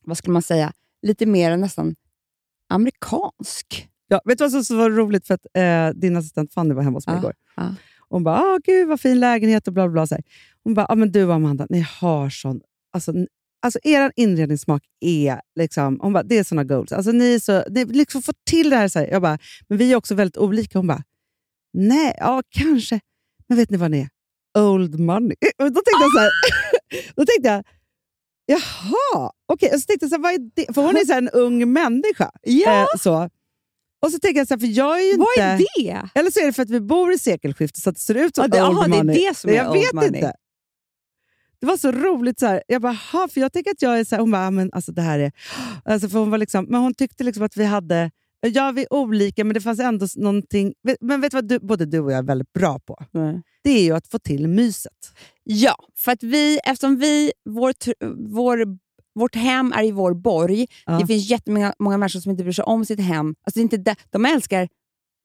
vad 0.03 0.17
skulle 0.17 0.33
man 0.33 0.41
säga, 0.41 0.73
lite 1.01 1.25
mer 1.25 1.57
nästan 1.57 1.95
amerikansk. 2.69 3.87
Ja, 4.07 4.21
vet 4.25 4.37
du 4.37 4.47
vad 4.49 4.65
som 4.65 4.77
var 4.77 4.89
roligt? 4.89 5.27
För 5.27 5.33
att 5.33 5.45
eh, 5.53 5.89
Din 5.99 6.15
assistent 6.17 6.53
Fanny 6.53 6.73
var 6.73 6.83
hemma 6.83 6.97
hos 6.97 7.07
mig 7.07 7.15
Ja, 7.15 7.19
igår. 7.19 7.33
ja. 7.55 7.75
Hon 8.13 8.23
bara, 8.23 8.39
ah, 8.39 8.59
gud 8.63 8.87
vad 8.87 8.99
fin 9.01 9.19
lägenhet 9.19 9.67
och 9.67 9.73
bla 9.73 9.89
bla. 9.89 10.05
bla. 10.07 10.17
Hon 10.63 10.73
bara, 10.73 10.85
ah, 10.89 10.95
men 10.95 11.11
du 11.11 11.31
Amanda, 11.31 11.67
ni 11.69 11.85
har 11.99 12.29
sån... 12.29 12.61
Alltså, 12.93 13.13
alltså 13.61 13.79
er 13.83 14.11
inredningssmak 14.15 14.83
är 14.99 15.41
liksom... 15.55 15.99
Hon 16.01 16.13
bara, 16.13 16.23
det 16.23 16.37
är 16.37 16.43
såna 16.43 16.63
goals. 16.63 16.91
Alltså, 16.91 17.11
ni 17.11 17.39
så, 17.39 17.63
ni 17.69 17.85
liksom 17.85 18.21
får 18.21 18.35
till 18.49 18.69
det 18.69 18.75
här. 18.75 18.87
Så 18.87 18.99
här. 18.99 19.07
Jag 19.07 19.21
bara, 19.21 19.37
men 19.67 19.77
vi 19.77 19.91
är 19.91 19.95
också 19.95 20.15
väldigt 20.15 20.37
olika. 20.37 20.79
Hon 20.79 20.87
bara, 20.87 21.03
nej, 21.73 22.15
ja 22.19 22.41
kanske. 22.49 22.99
Men 23.47 23.57
vet 23.57 23.69
ni 23.69 23.77
vad 23.77 23.91
ni 23.91 23.99
är? 23.99 24.09
Old 24.61 24.99
money. 24.99 25.35
Då 25.57 25.65
tänkte 25.65 25.91
jag 26.01 26.11
så 26.11 26.19
här, 26.19 26.31
då 27.15 27.25
tänkte 27.25 27.49
jag, 27.49 27.63
jaha, 28.45 29.31
okej. 29.45 29.69
Och 29.73 29.79
så 29.79 29.85
tänkte 29.85 30.03
jag, 30.03 30.09
så 30.09 30.15
här, 30.15 30.23
vad 30.23 30.33
är 30.33 30.39
det? 30.55 30.73
För 30.73 30.81
hon 30.81 30.97
är 30.97 31.05
så 31.05 31.13
en 31.13 31.29
ung 31.29 31.73
människa. 31.73 32.31
Eh, 32.43 32.85
så. 32.99 33.29
Och 34.03 34.11
så 34.11 34.19
tänkte 34.19 34.39
jag, 34.39 34.47
så 34.47 34.53
här, 34.53 34.59
för 34.59 34.67
jag 34.67 34.99
är 35.01 35.11
ju 35.11 35.17
Vad 35.17 35.27
inte... 35.37 35.41
är 35.41 35.57
det? 35.57 36.09
Eller 36.19 36.31
så 36.31 36.39
är 36.39 36.45
det 36.45 36.53
för 36.53 36.63
att 36.63 36.69
vi 36.69 36.79
bor 36.81 37.13
i 37.13 37.17
sekelskiftet 37.17 37.83
så 37.83 37.89
att 37.89 37.95
det 37.95 38.01
ser 38.01 38.15
ut 38.15 38.35
som 38.35 38.41
Ja, 38.41 38.47
det- 38.47 38.67
old 38.69 38.77
aha, 38.77 38.87
det 38.87 38.95
är 38.97 39.03
money. 39.03 39.27
det 39.29 39.37
som 39.37 39.49
är 39.49 39.53
jag 39.55 39.71
old 39.71 39.79
vet 39.79 39.93
money. 39.93 40.07
inte. 40.07 40.33
Det 41.59 41.65
var 41.67 41.77
så 41.77 41.91
roligt. 41.91 42.39
Så 42.39 42.45
här. 42.45 42.63
Jag 42.67 42.81
bara, 42.81 42.97
"Ha", 43.11 43.27
för 43.27 43.41
jag 43.41 43.53
tänker 43.53 43.71
att 43.71 43.81
jag 43.81 43.99
är 43.99 44.03
så 44.03 44.15
här, 44.15 44.19
hon 44.21 44.31
bara, 44.31 44.47
"Ah, 44.47 44.51
men 44.51 44.69
alltså 44.73 44.91
det 44.91 45.01
här 45.01 45.19
är... 45.19 45.31
Alltså, 45.85 46.09
för 46.09 46.19
hon, 46.19 46.29
var 46.31 46.37
liksom, 46.37 46.65
men 46.69 46.81
hon 46.81 46.93
tyckte 46.93 47.23
liksom 47.23 47.43
att 47.43 47.57
vi 47.57 47.65
hade... 47.65 48.11
Ja, 48.45 48.71
vi 48.71 48.81
är 48.81 48.93
olika, 48.93 49.43
men 49.43 49.53
det 49.53 49.61
fanns 49.61 49.79
ändå 49.79 50.07
någonting... 50.15 50.73
Men 51.01 51.21
vet 51.21 51.31
du 51.31 51.37
vad 51.37 51.47
du, 51.47 51.59
både 51.59 51.85
du 51.85 51.99
och 51.99 52.11
jag 52.11 52.17
är 52.17 52.23
väldigt 52.23 52.53
bra 52.53 52.79
på? 52.79 53.05
Det 53.63 53.69
är 53.69 53.83
ju 53.83 53.91
att 53.95 54.07
få 54.07 54.19
till 54.19 54.47
myset. 54.47 54.93
Ja, 55.43 55.75
för 55.95 56.11
att 56.11 56.23
vi, 56.23 56.59
eftersom 56.65 56.97
vi, 56.99 57.31
vår, 57.49 57.73
vår, 58.33 58.65
vårt 59.15 59.35
hem 59.35 59.73
är 59.73 59.83
i 59.83 59.91
vår 59.91 60.13
borg. 60.13 60.67
Ja. 60.85 60.97
Det 60.99 61.07
finns 61.07 61.29
jättemånga 61.29 61.73
många 61.79 61.97
människor 61.97 62.19
som 62.19 62.31
inte 62.31 62.43
bryr 62.43 62.53
sig 62.53 62.63
om 62.63 62.85
sitt 62.85 62.99
hem. 62.99 63.35
Alltså 63.43 63.59
inte 63.59 63.77
det, 63.77 63.95
de 64.09 64.25
älskar 64.25 64.63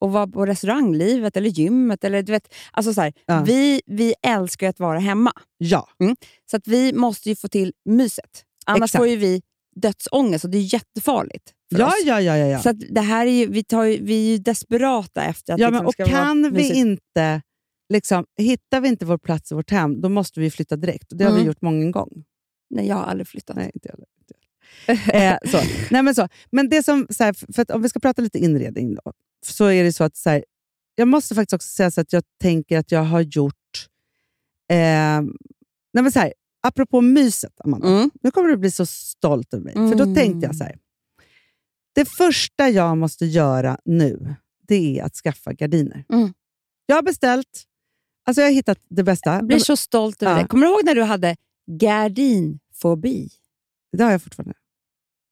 att 0.04 0.10
vara 0.10 0.26
på 0.26 0.46
restauranglivet 0.46 1.36
eller 1.36 1.50
gymmet. 1.50 2.04
Eller, 2.04 2.22
du 2.22 2.32
vet, 2.32 2.54
alltså 2.72 2.94
så 2.94 3.00
här, 3.00 3.12
Ja. 3.26 3.42
vi, 3.46 3.82
vi 3.86 4.14
älskar 4.22 4.68
att 4.68 4.80
vara 4.80 4.98
hemma. 4.98 5.32
Ja, 5.58 5.88
Så 6.50 6.56
att 6.56 6.66
vi 6.68 6.92
måste 6.92 7.28
ju 7.28 7.36
få 7.36 7.48
till 7.48 7.72
myset. 7.84 8.44
Annars 8.66 8.82
Exakt. 8.88 9.00
får 9.00 9.08
ju 9.08 9.16
vi 9.16 9.42
dödsångest 9.76 10.44
och 10.44 10.50
det 10.50 10.58
är 10.58 10.74
jättefarligt 10.74 11.52
ja, 11.68 11.92
ja, 12.04 12.20
ja. 12.20 12.36
ja, 12.36 12.46
ja. 12.46 12.58
Så 12.58 12.72
det 12.72 13.00
här 13.00 13.26
är 13.26 13.30
ju, 13.30 13.46
vi, 13.46 13.64
tar 13.64 13.84
ju, 13.84 14.02
vi 14.04 14.26
är 14.26 14.30
ju 14.32 14.38
desperata 14.38 15.22
efter 15.24 15.52
att 15.54 15.60
ja 15.60 15.66
det 15.66 15.72
men, 15.72 15.86
liksom 15.86 16.04
och 16.04 16.10
kan 16.10 16.54
vi 16.54 16.74
inte... 16.74 17.42
Liksom, 17.92 18.24
hittar 18.38 18.80
vi 18.80 18.88
inte 18.88 19.04
vår 19.06 19.18
plats 19.18 19.52
i 19.52 19.54
vårt 19.54 19.70
hem, 19.70 20.00
då 20.00 20.08
måste 20.08 20.40
vi 20.40 20.50
flytta 20.50 20.76
direkt. 20.76 21.12
Och 21.12 21.18
Det 21.18 21.24
har 21.24 21.30
Mm. 21.30 21.42
vi 21.42 21.46
gjort 21.46 21.62
många 21.62 21.90
gånger. 21.90 22.22
Nej, 22.70 22.86
jag 22.86 22.96
har 22.96 23.04
aldrig 23.04 23.28
flyttat. 23.28 23.56
Nej, 23.56 23.70
inte 23.74 23.88
heller. 23.88 24.06
Eh, 24.88 25.38
så. 25.50 25.58
Nej, 25.90 26.02
men 26.02 26.14
så. 26.14 26.28
Men 26.50 26.68
det 26.68 26.82
som, 26.82 27.06
så 27.10 27.24
här, 27.24 27.52
för 27.52 27.62
att 27.62 27.70
om 27.70 27.82
vi 27.82 27.88
ska 27.88 28.00
prata 28.00 28.22
lite 28.22 28.38
inredning 28.38 28.94
då, 28.94 29.12
så 29.46 29.64
är 29.66 29.84
det 29.84 29.92
så 29.92 30.04
att 30.04 30.16
så 30.16 30.30
här, 30.30 30.44
jag 30.94 31.08
måste 31.08 31.34
faktiskt 31.34 31.52
också 31.52 31.68
säga 31.68 31.90
så 31.90 32.00
att 32.00 32.12
jag 32.12 32.22
tänker 32.40 32.78
att 32.78 32.92
jag 32.92 33.04
har 33.04 33.20
gjort... 33.20 33.54
Eh, 34.70 34.76
nej 35.92 36.02
men 36.02 36.12
så 36.12 36.18
här, 36.18 36.32
apropå 36.62 37.00
myset, 37.00 37.60
Amanda. 37.64 37.88
Mm. 37.88 38.10
Nu 38.22 38.30
kommer 38.30 38.48
du 38.48 38.56
bli 38.56 38.70
så 38.70 38.86
stolt 38.86 39.54
över 39.54 39.64
mig. 39.64 39.74
För 39.74 39.94
då 39.98 40.02
Mm. 40.04 40.14
tänkte 40.14 40.46
jag 40.46 40.56
så 40.56 40.64
här. 40.64 40.78
Det 41.94 42.04
första 42.04 42.68
jag 42.68 42.96
måste 42.98 43.26
göra 43.26 43.78
nu, 43.84 44.34
det 44.68 44.98
är 45.00 45.04
att 45.04 45.14
skaffa 45.14 45.52
gardiner. 45.52 46.04
Mm. 46.12 46.32
Jag 46.86 46.96
har 46.96 47.02
beställt, 47.02 47.64
alltså 48.26 48.40
jag 48.42 48.48
har 48.48 48.52
hittat 48.54 48.78
det 48.88 49.02
bästa. 49.02 49.34
Jag 49.34 49.46
blir 49.46 49.58
så 49.58 49.76
stolt 49.76 50.22
över 50.22 50.32
Ja. 50.32 50.42
det. 50.42 50.48
Kommer 50.48 50.66
du 50.66 50.72
ihåg 50.72 50.84
när 50.84 50.94
du 50.94 51.02
hade 51.02 51.36
gardinfobi? 51.68 53.28
Det 53.96 54.04
har 54.04 54.10
jag 54.10 54.22
fortfarande. 54.22 54.54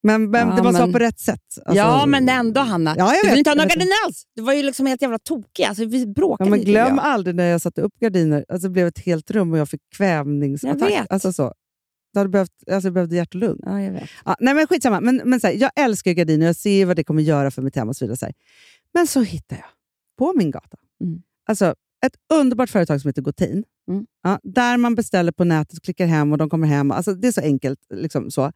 Men, 0.03 0.30
men 0.30 0.49
Ja, 0.49 0.57
det 0.57 0.62
måste 0.62 0.72
men- 0.72 0.82
vara 0.82 0.93
på 0.93 0.99
rätt 0.99 1.20
sätt. 1.20 1.41
Alltså- 1.64 1.74
ja, 1.76 2.07
men 2.07 2.28
ändå 2.28 2.61
Hanna. 2.61 2.95
Ja, 2.99 3.14
jag 3.14 3.22
du 3.24 3.26
vet, 3.26 3.32
vill 3.32 3.39
inte 3.39 3.51
ha 3.51 3.53
jag 3.53 3.57
några 3.59 3.68
gardiner 3.68 3.93
alls. 4.07 4.24
Du 4.34 4.43
var 4.43 4.53
ju 4.53 4.62
liksom 4.62 4.87
helt 4.87 5.03
jävla 5.03 5.18
tokig. 5.18 5.64
Alltså, 5.64 5.84
vi 5.84 6.07
bråkade 6.07 6.51
Ja, 6.51 6.57
men 6.57 6.61
glöm 6.64 6.97
jag. 6.97 6.99
aldrig 7.05 7.37
när 7.37 7.45
jag 7.47 7.61
satte 7.61 7.82
upp 7.82 7.99
gardiner. 8.01 8.45
Alltså, 8.49 8.68
det 8.68 8.72
blev 8.72 8.87
ett 8.87 8.99
helt 8.99 9.30
rum 9.30 9.53
och 9.53 9.59
jag 9.59 9.68
fick 9.68 9.80
Jag 9.91 9.97
kvävningsattack. 9.97 10.91
vet. 10.91 11.12
Alltså, 11.12 11.32
så. 11.32 11.53
Jag 12.12 12.20
hade 12.20 12.28
behövt, 12.30 12.51
alltså, 12.72 12.87
jag 12.87 12.95
behövde 12.95 13.16
hjärt 13.16 13.34
och 13.34 13.41
lung. 13.41 13.59
Ja, 13.62 13.80
jag 13.82 13.93
vet. 13.93 14.09
Ja, 14.24 14.37
nej, 14.41 14.55
men 14.55 14.66
skitsamma. 14.66 15.01
Men, 15.01 15.20
men, 15.24 15.41
så 15.41 15.47
här, 15.47 15.55
jag 15.55 15.70
älskar 15.76 16.12
gardiner 16.12 16.47
jag 16.47 16.57
ser 16.57 16.87
vad 16.87 16.97
det 16.97 17.05
kommer 17.05 17.22
göra 17.22 17.51
för 17.51 17.62
mitt 17.62 17.76
hem 17.76 17.89
och 17.89 17.97
så 17.97 18.05
vidare. 18.05 18.16
Så. 18.16 18.28
Men 18.95 19.07
så 19.07 19.20
hittar 19.22 19.57
jag 19.57 19.66
på 20.18 20.32
min 20.37 20.51
gata 20.51 20.76
Mm. 21.01 21.22
alltså, 21.49 21.74
ett 22.07 22.14
underbart 22.32 22.70
företag 22.70 23.01
som 23.01 23.09
heter 23.09 23.22
Gotin. 23.22 23.64
Mm. 23.89 24.07
Ja, 24.22 24.41
där 24.43 24.76
man 24.76 24.95
beställer 24.95 25.32
på 25.32 25.45
nätet, 25.45 25.82
klickar 25.82 26.07
hem 26.07 26.32
och 26.32 26.39
de 26.39 26.51
kommer 26.51 26.66
hem. 26.66 26.91
Alltså, 26.91 27.14
det 27.14 27.28
är 27.28 27.32
så 27.32 27.41
enkelt. 27.41 27.78
Liksom, 27.95 28.30
så. 28.30 28.53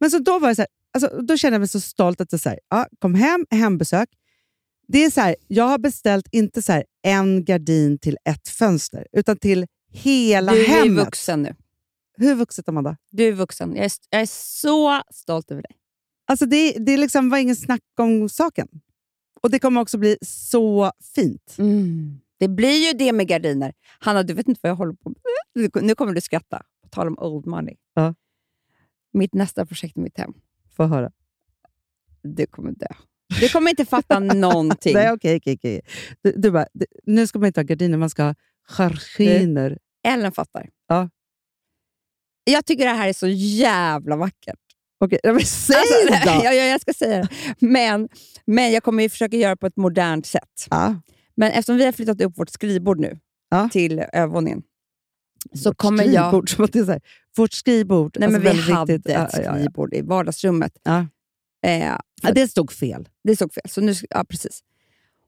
Men 0.00 0.10
så 0.10 0.18
då 0.18 0.38
var 0.38 0.48
det 0.48 0.54
så 0.54 0.62
här, 0.62 0.68
alltså, 0.94 1.22
då 1.22 1.36
kände 1.36 1.54
jag 1.54 1.60
mig 1.60 1.68
så 1.68 1.80
stolt 1.80 2.20
att 2.20 2.32
jag 2.32 2.40
så 2.40 2.48
här, 2.48 2.58
ja, 2.70 2.86
kom 2.98 3.14
hem, 3.14 3.46
hembesök. 3.50 4.08
Det 4.88 5.04
är 5.04 5.10
så 5.10 5.20
här, 5.20 5.36
jag 5.48 5.64
har 5.64 5.78
beställt 5.78 6.26
inte 6.32 6.62
så 6.62 6.82
en 7.02 7.44
gardin 7.44 7.98
till 7.98 8.16
ett 8.24 8.48
fönster, 8.48 9.06
utan 9.12 9.36
till 9.36 9.66
hela 9.92 10.52
Du 10.52 10.64
är 10.64 10.68
hemmet. 10.68 11.06
vuxen 11.06 11.42
nu. 11.42 11.54
Hur 12.18 12.34
vuxet, 12.34 12.68
Amanda? 12.68 12.96
Du 13.10 13.24
är 13.24 13.32
vuxen. 13.32 13.76
Jag 13.76 13.84
är, 13.84 13.90
jag 14.10 14.20
är 14.20 14.26
så 14.26 15.02
stolt 15.14 15.50
över 15.50 15.62
dig. 15.62 15.76
Alltså 16.28 16.46
det, 16.46 16.72
det 16.72 16.96
liksom 16.96 17.30
var 17.30 17.38
ingen 17.38 17.56
snack 17.56 17.82
om 17.98 18.28
saken. 18.28 18.68
Och 19.42 19.50
det 19.50 19.58
kommer 19.58 19.80
också 19.80 19.98
bli 19.98 20.16
så 20.22 20.92
fint. 21.14 21.54
Mm. 21.58 22.20
Det 22.38 22.48
blir 22.48 22.86
ju 22.92 22.98
det 22.98 23.12
med 23.12 23.28
gardiner. 23.28 23.72
Hanna, 23.98 24.22
du 24.22 24.34
vet 24.34 24.48
inte 24.48 24.60
vad 24.62 24.70
jag 24.70 24.76
håller 24.76 24.92
på 24.92 25.08
med. 25.54 25.84
Nu 25.84 25.94
kommer 25.94 26.12
du 26.12 26.20
skratta. 26.20 26.62
På 26.82 26.88
tal 26.88 27.06
om 27.08 27.18
old 27.18 27.46
money. 27.46 27.74
Ja. 27.94 28.14
Mitt 29.12 29.34
nästa 29.34 29.66
projekt 29.66 29.96
i 29.96 30.00
mitt 30.00 30.18
hem. 30.18 30.32
Få 30.76 30.84
höra. 30.86 31.10
Du 32.22 32.46
kommer 32.46 32.72
dö. 32.72 32.86
Du 33.40 33.48
kommer 33.48 33.70
inte 33.70 33.84
fatta 33.84 34.18
någonting. 34.34 34.94
Nej, 34.94 35.12
okej, 35.12 35.36
okej, 35.36 35.54
okej. 35.54 35.80
Du, 36.22 36.32
du 36.36 36.50
bara, 36.50 36.66
det- 36.74 36.86
nu 37.04 37.26
ska 37.26 37.38
man 37.38 37.46
inte 37.46 37.60
ha 37.60 37.64
gardiner, 37.64 37.98
man 37.98 38.10
ska 38.10 38.22
ha 38.24 38.34
gardiner. 39.18 39.78
Ellen 40.06 40.32
fattar. 40.32 40.68
Ja. 40.88 41.10
Jag 42.44 42.66
tycker 42.66 42.84
det 42.84 42.90
här 42.90 43.08
är 43.08 43.12
så 43.12 43.26
jävla 43.28 44.16
vackert. 44.16 44.58
Okej, 44.98 45.18
men 45.24 45.40
säg 45.46 45.76
Alltså, 45.76 46.24
då! 46.30 46.30
ja, 46.44 46.52
ja, 46.52 46.64
jag 46.64 46.80
ska 46.80 46.92
säga 46.92 47.18
det. 47.18 47.28
Men, 47.66 48.08
men 48.44 48.72
jag 48.72 48.82
kommer 48.82 49.02
ju 49.02 49.08
försöka 49.08 49.36
göra 49.36 49.56
på 49.56 49.66
ett 49.66 49.76
modernt 49.76 50.26
sätt. 50.26 50.66
Ja. 50.70 51.00
Men 51.36 51.50
eftersom 51.50 51.76
vi 51.76 51.84
har 51.84 51.92
flyttat 51.92 52.20
upp 52.20 52.38
vårt 52.38 52.50
skrivbord 52.50 53.00
nu 53.00 53.18
Ja. 53.48 53.68
till 53.72 53.98
övervåningen, 54.12 54.62
så 55.54 55.70
Vårt 55.70 55.76
kommer 55.76 56.04
jag... 56.04 56.28
skrivbord, 56.30 56.50
som 56.54 56.64
att 56.64 56.72
det 56.72 56.78
är 56.78 56.84
så 56.84 56.90
här, 56.92 57.00
vårt 57.36 57.52
skrivbord. 57.52 58.16
Nej, 58.20 58.28
men 58.30 58.46
alltså 58.46 58.66
vi 58.66 58.72
hade 58.72 58.92
viktigt. 58.92 59.06
ett 59.12 59.14
Ja, 59.14 59.28
ja, 59.32 59.42
ja. 59.42 59.54
skrivbord 59.54 59.94
i 59.94 60.02
vardagsrummet. 60.02 60.72
Eh, 60.86 61.78
Ja, 62.22 62.32
det 62.32 62.48
stod 62.48 62.72
fel. 62.72 63.08
det 63.24 63.36
stod 63.36 63.52
fel. 63.54 63.62
Så 63.68 63.80
nu, 63.80 63.92
ja, 64.10 64.24
precis. 64.28 64.60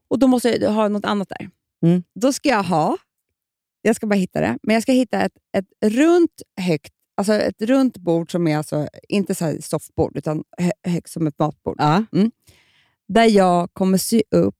Och 0.07 0.19
då 0.19 0.27
måste 0.27 0.49
jag 0.49 0.71
ha 0.71 0.87
något 0.87 1.05
annat 1.05 1.29
där. 1.29 1.49
Mm. 1.83 2.03
Då 2.15 2.33
ska 2.33 2.49
jag 2.49 2.63
ha, 2.63 2.97
jag 3.81 3.95
ska 3.95 4.07
bara 4.07 4.15
hitta 4.15 4.41
det, 4.41 4.57
men 4.63 4.73
jag 4.73 4.83
ska 4.83 4.91
hitta 4.91 5.21
ett, 5.21 5.33
ett 5.57 5.91
runt 5.93 6.41
högt 6.61 6.93
Alltså 7.17 7.33
ett 7.33 7.61
runt 7.61 7.97
bord 7.97 8.31
som 8.31 8.47
är 8.47 8.57
alltså 8.57 8.87
inte 9.09 9.35
så 9.35 9.45
här 9.45 9.57
soffbord, 9.61 10.17
utan 10.17 10.43
hö- 10.57 10.71
högt 10.91 11.09
som 11.09 11.27
ett 11.27 11.39
matbord. 11.39 11.75
Ja. 11.79 12.03
Där 13.07 13.25
jag 13.25 13.73
kommer 13.73 13.97
sy 13.97 14.21
upp 14.31 14.55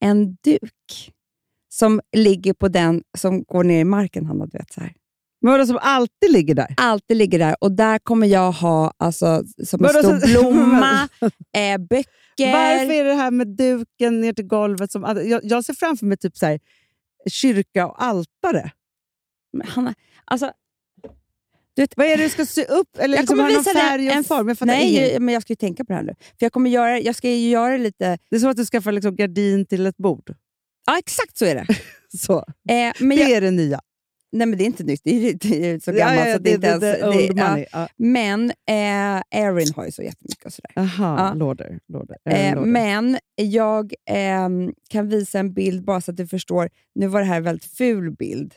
en 0.00 0.34
duk 0.44 1.12
som 1.72 2.00
ligger 2.16 2.52
på 2.52 2.68
den 2.68 3.02
som 3.18 3.42
går 3.44 3.64
ner 3.64 3.80
i 3.80 3.84
marken, 3.84 4.26
Hanna. 4.26 4.46
Du 4.46 4.58
vet, 4.58 4.72
så 4.72 4.80
här. 4.80 4.92
Men 5.40 5.52
vadå, 5.52 5.66
som 5.66 5.78
alltid 5.82 6.32
ligger 6.32 6.54
där? 6.54 6.74
Alltid 6.76 7.16
ligger 7.16 7.38
där 7.38 7.56
och 7.60 7.72
där 7.72 7.98
kommer 7.98 8.26
jag 8.26 8.52
ha 8.52 8.92
alltså, 8.96 9.42
som 9.64 9.84
en 9.84 9.92
Vadå, 9.94 10.08
stor 10.08 10.18
så- 10.20 10.26
blomma, 10.26 11.08
eh, 11.56 11.78
böcker. 11.78 12.52
Varför 12.52 12.92
är 12.92 13.04
det 13.04 13.14
här 13.14 13.30
med 13.30 13.46
duken 13.56 14.20
ner 14.20 14.32
till 14.32 14.46
golvet? 14.46 14.92
Som, 14.92 15.02
jag, 15.02 15.40
jag 15.44 15.64
ser 15.64 15.74
framför 15.74 16.06
mig 16.06 16.16
typ 16.18 16.36
så 16.36 16.46
här, 16.46 16.60
kyrka 17.30 17.86
och 17.86 18.02
altare. 18.02 18.70
Men 19.52 19.66
Hanna, 19.68 19.94
alltså, 20.24 20.52
Vad 21.96 22.06
är 22.06 22.16
det 22.16 22.22
du 22.22 22.28
ska 22.28 22.46
sy 22.46 22.62
upp? 22.64 22.88
Eller 22.98 23.16
Jag 23.16 23.22
liksom 23.22 23.36
kommer 23.38 23.48
visa 23.50 23.72
färg 23.72 24.08
och 24.08 24.14
en- 24.14 24.24
form? 24.24 24.48
Jag 24.48 24.66
nej, 24.66 24.90
inget. 24.90 25.12
jag- 25.12 25.22
men 25.22 25.34
jag 25.34 25.42
ska 25.42 25.52
ju 25.52 25.56
tänka 25.56 25.84
på 25.84 25.92
det 25.92 25.96
här 25.96 26.02
nu. 26.02 26.14
För 26.20 26.46
jag, 26.46 26.52
kommer 26.52 26.70
göra, 26.70 26.98
jag 27.00 27.16
ska 27.16 27.30
ju 27.30 27.48
göra 27.50 27.76
lite... 27.76 28.18
Det 28.30 28.36
är 28.36 28.40
som 28.40 28.50
att 28.50 28.56
du 28.56 28.64
skaffar 28.66 28.92
liksom 28.92 29.16
gardin 29.16 29.66
till 29.66 29.86
ett 29.86 29.96
bord. 29.96 30.34
Ja, 30.86 30.98
exakt 30.98 31.36
så 31.36 31.44
är 31.44 31.54
det. 31.54 31.66
Så. 32.18 32.36
Eh, 32.38 32.92
men 33.00 33.08
det 33.08 33.14
jag, 33.22 33.30
är 33.30 33.40
det 33.40 33.50
nya. 33.50 33.80
nej, 34.32 34.46
men 34.46 34.58
det 34.58 34.64
är 34.64 34.66
inte 34.66 34.84
nytt. 34.84 35.00
Det 35.04 35.10
är, 35.10 35.34
det 35.34 35.70
är 35.70 35.78
så 35.80 35.92
gammalt 35.92 36.18
ja, 36.18 36.24
så 36.24 36.28
ja, 36.30 36.36
att 36.36 36.44
det, 36.44 36.50
det- 36.50 36.54
inte 36.54 36.78
det- 36.78 36.86
ens... 36.86 37.00
det 37.00 37.06
är 37.06 37.12
det- 37.12 37.28
old 37.30 37.38
ja. 37.38 37.48
money. 37.50 37.66
Ja. 37.72 37.88
Men 37.96 38.50
eh, 38.50 39.40
Erin 39.40 39.72
har 39.76 39.84
ju 39.84 39.92
så 39.92 40.02
jättemycket 40.02 40.44
och 40.46 40.52
sådär. 40.52 40.70
Aha, 40.76 41.16
Ja. 41.28 41.34
lorder. 41.34 41.78
lorder. 41.88 42.16
Eh, 42.30 42.60
men 42.60 43.18
jag 43.36 43.92
ehm, 44.10 44.72
kan 44.90 45.08
visa 45.08 45.38
en 45.38 45.52
bild 45.52 45.84
bara 45.84 46.00
så 46.00 46.10
att 46.10 46.16
du 46.16 46.26
förstår. 46.26 46.68
Nu 46.94 47.06
var 47.06 47.20
det 47.20 47.26
här 47.26 47.36
en 47.36 47.42
väldigt 47.44 47.70
ful 47.76 48.10
bild 48.10 48.54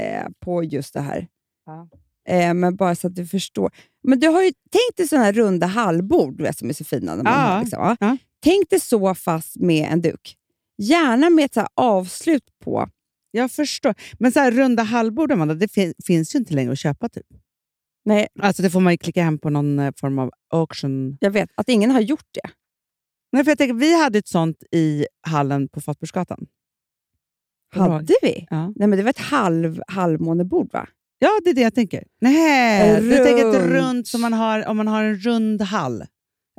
eh, 0.00 0.26
på 0.44 0.62
just 0.64 0.94
det 0.94 1.00
här. 1.00 1.26
Eh, 2.28 2.54
men 2.54 2.76
bara 2.76 2.94
så 2.94 3.06
att 3.06 3.14
du 3.14 3.26
förstår. 3.26 3.70
Men 4.02 4.20
du 4.20 4.28
har 4.28 4.42
ju 4.42 4.50
tänkt 4.50 4.96
dig 4.96 5.08
sådana 5.08 5.24
här 5.24 5.32
runda 5.32 5.66
hallbord 5.66 6.40
vet, 6.40 6.58
som 6.58 6.68
är 6.68 6.72
så 6.72 6.84
fina. 6.84 7.14
När 7.14 7.24
man 7.24 7.32
Ja. 7.32 7.38
har, 7.40 7.60
liksom. 7.60 7.96
Ja. 8.00 8.16
Tänk 8.42 8.70
dig 8.70 8.80
så 8.80 9.14
fast 9.14 9.56
med 9.56 9.92
en 9.92 10.02
duk. 10.02 10.36
Gärna 10.82 11.30
med 11.30 11.44
ett 11.44 11.54
så 11.54 11.66
avslut 11.74 12.44
på. 12.64 12.88
Jag 13.30 13.50
förstår. 13.52 13.94
Men 14.18 14.32
så 14.32 14.40
här, 14.40 14.50
runda 14.50 14.82
halvbord, 14.82 15.32
Amanda, 15.32 15.54
det 15.54 15.68
fin- 15.72 15.94
finns 16.06 16.34
ju 16.34 16.38
inte 16.38 16.54
längre 16.54 16.72
att 16.72 16.78
köpa. 16.78 17.08
Typ. 17.08 17.26
Nej, 18.04 18.26
Alltså, 18.40 18.62
det 18.62 18.70
får 18.70 18.80
man 18.80 18.92
ju 18.92 18.96
klicka 18.98 19.22
hem 19.22 19.38
på 19.38 19.50
någon 19.50 19.78
eh, 19.78 19.92
form 20.00 20.18
av 20.18 20.30
auction. 20.54 21.16
jag 21.20 21.30
vet 21.30 21.50
att 21.54 21.68
ingen 21.68 21.90
har 21.90 22.00
gjort 22.00 22.26
det. 22.32 22.50
Nej, 23.32 23.44
för 23.44 23.50
jag 23.50 23.58
tänker, 23.58 23.74
vi 23.74 24.02
hade 24.02 24.18
ett 24.18 24.28
sånt 24.28 24.62
i 24.72 25.06
hallen 25.26 25.68
på 25.68 25.80
Fatbursgatan. 25.80 26.46
Hade 27.74 28.14
vi? 28.22 28.46
Ja. 28.50 28.72
Nej, 28.76 28.88
men 28.88 28.90
det 28.90 29.02
var 29.02 29.10
ett 29.10 29.18
halv, 29.18 29.82
halvmånebord 29.88 30.72
va? 30.72 30.88
Ja, 31.18 31.40
det 31.44 31.50
är 31.50 31.54
det 31.54 31.60
jag 31.60 31.74
tänker. 31.74 32.04
Nej, 32.20 33.00
du 33.00 33.16
tänker 33.16 33.48
ett 33.48 33.70
runt. 33.70 34.08
som 34.08 34.20
man 34.20 34.32
har 34.32 34.66
om 34.66 34.76
man 34.76 34.88
har 34.88 35.04
en 35.04 35.16
rund 35.16 35.62
hall. 35.62 36.04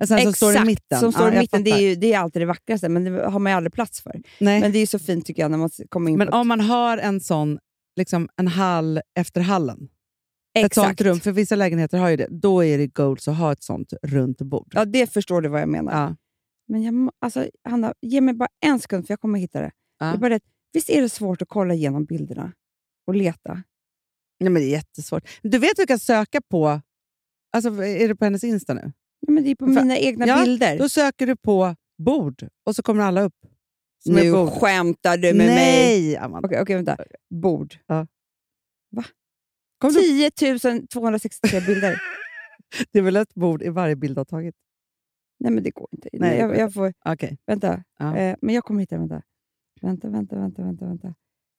Sån 0.05 0.17
här 0.17 0.23
som 0.23 0.33
står 0.33 0.55
i 0.55 0.65
mitten. 0.65 0.99
som 0.99 1.11
står 1.11 1.27
Ja, 1.27 1.33
i 1.33 1.39
mitten. 1.39 1.63
Det 1.63 1.71
är, 1.71 1.79
ju, 1.79 1.95
det 1.95 2.13
är 2.13 2.19
alltid 2.19 2.41
det 2.41 2.45
vackraste, 2.45 2.89
men 2.89 3.03
det 3.03 3.29
har 3.29 3.39
man 3.39 3.51
ju 3.51 3.55
aldrig 3.55 3.73
plats 3.73 4.01
för. 4.01 4.21
Nej. 4.39 4.61
Men 4.61 4.71
det 4.71 4.77
är 4.77 4.79
ju 4.79 4.85
så 4.87 4.99
fint 4.99 5.25
tycker 5.25 5.41
jag 5.41 5.51
när 5.51 5.57
man 5.57 5.69
kommer 5.89 6.11
in 6.11 6.17
Men 6.17 6.29
om 6.29 6.47
man 6.47 6.61
har 6.61 6.97
en 6.97 7.21
sån, 7.21 7.59
liksom 7.95 8.29
en 8.35 8.47
hall 8.47 9.01
efter 9.19 9.41
hallen, 9.41 9.89
ett, 10.59 10.65
ett 10.65 10.73
sånt 10.73 11.01
rum, 11.01 11.19
för 11.19 11.31
vissa 11.31 11.55
lägenheter 11.55 11.97
har 11.97 12.09
ju 12.09 12.17
det, 12.17 12.27
då 12.29 12.63
är 12.63 12.77
det 12.77 12.87
goals 12.87 13.27
att 13.27 13.37
ha 13.37 13.51
ett 13.51 13.63
sånt 13.63 13.93
runt 14.01 14.41
bord. 14.41 14.71
Ja, 14.75 14.85
det 14.85 15.13
förstår 15.13 15.41
du 15.41 15.49
vad 15.49 15.61
jag 15.61 15.69
menar. 15.69 15.91
Ja. 15.91 16.15
Men 16.67 16.83
jag, 16.83 17.11
alltså, 17.21 17.47
Hanna, 17.63 17.93
ge 18.01 18.21
mig 18.21 18.33
bara 18.33 18.49
en 18.65 18.79
sekund 18.79 19.07
för 19.07 19.11
jag 19.11 19.19
kommer 19.19 19.39
hitta 19.39 19.61
det. 19.61 19.71
Ja. 19.99 20.05
det 20.05 20.11
är 20.11 20.17
bara 20.17 20.29
det. 20.29 20.39
Visst 20.73 20.89
är 20.89 21.01
det 21.01 21.09
svårt 21.09 21.41
att 21.41 21.47
kolla 21.49 21.73
igenom 21.73 22.05
bilderna 22.05 22.51
och 23.07 23.15
leta? 23.15 23.63
Nej, 24.39 24.49
men 24.49 24.61
det 24.61 24.67
är 24.67 24.71
jättesvårt. 24.71 25.29
Du 25.43 25.57
vet 25.57 25.77
vad 25.77 25.83
du 25.83 25.87
kan 25.87 25.99
söka 25.99 26.41
på? 26.41 26.81
Alltså, 27.51 27.83
är 27.83 28.07
det 28.07 28.15
på 28.15 28.25
hennes 28.25 28.43
Insta 28.43 28.73
nu? 28.73 28.81
Nej, 28.81 29.33
men 29.33 29.43
det 29.43 29.49
är 29.51 29.55
på 29.55 29.65
För- 29.65 29.73
mina 29.73 29.97
egna 29.97 30.27
Ja, 30.27 30.43
bilder. 30.43 30.77
Då 30.77 30.89
söker 30.89 31.27
du 31.27 31.35
på 31.35 31.75
bord 31.97 32.47
och 32.65 32.75
så 32.75 32.83
kommer 32.83 33.03
alla 33.03 33.21
upp. 33.21 33.35
nu 34.05 34.31
bord. 34.31 34.49
skämtar 34.49 35.17
du 35.17 35.27
med 35.27 35.37
mig. 35.37 35.55
Nej, 35.55 36.17
Amanda. 36.17 36.47
Okej, 36.47 36.61
okej, 36.61 36.75
vänta. 36.75 36.97
Bord. 37.29 37.75
Ja. 37.87 38.07
Va? 38.91 39.03
Kom 39.77 39.93
du- 39.93 40.29
10 40.31 40.87
263 40.87 41.61
bilder. 41.61 42.01
Det 42.91 42.99
är 42.99 43.03
väl 43.03 43.15
ett 43.15 43.33
bord 43.33 43.61
i 43.63 43.69
varje 43.69 43.95
bild 43.95 44.15
du 44.15 44.19
har 44.19 44.25
tagit? 44.25 44.55
Nej, 45.39 45.51
men 45.51 45.63
det 45.63 45.71
går 45.71 45.87
inte. 45.91 46.09
Nej, 46.13 46.37
jag, 46.39 46.57
jag 46.57 46.73
får, 46.73 46.93
Okej. 47.05 47.37
vänta. 47.45 47.83
Ja. 47.99 48.17
Eh, 48.17 48.35
men 48.41 48.55
jag 48.55 48.63
kommer 48.63 48.79
hitta. 48.79 48.97
Vänta. 48.97 49.21
Vänta, 49.81 50.09
vänta, 50.09 50.35
vänta, 50.35 50.61
vänta. 50.63 50.85
vänta. 50.85 51.13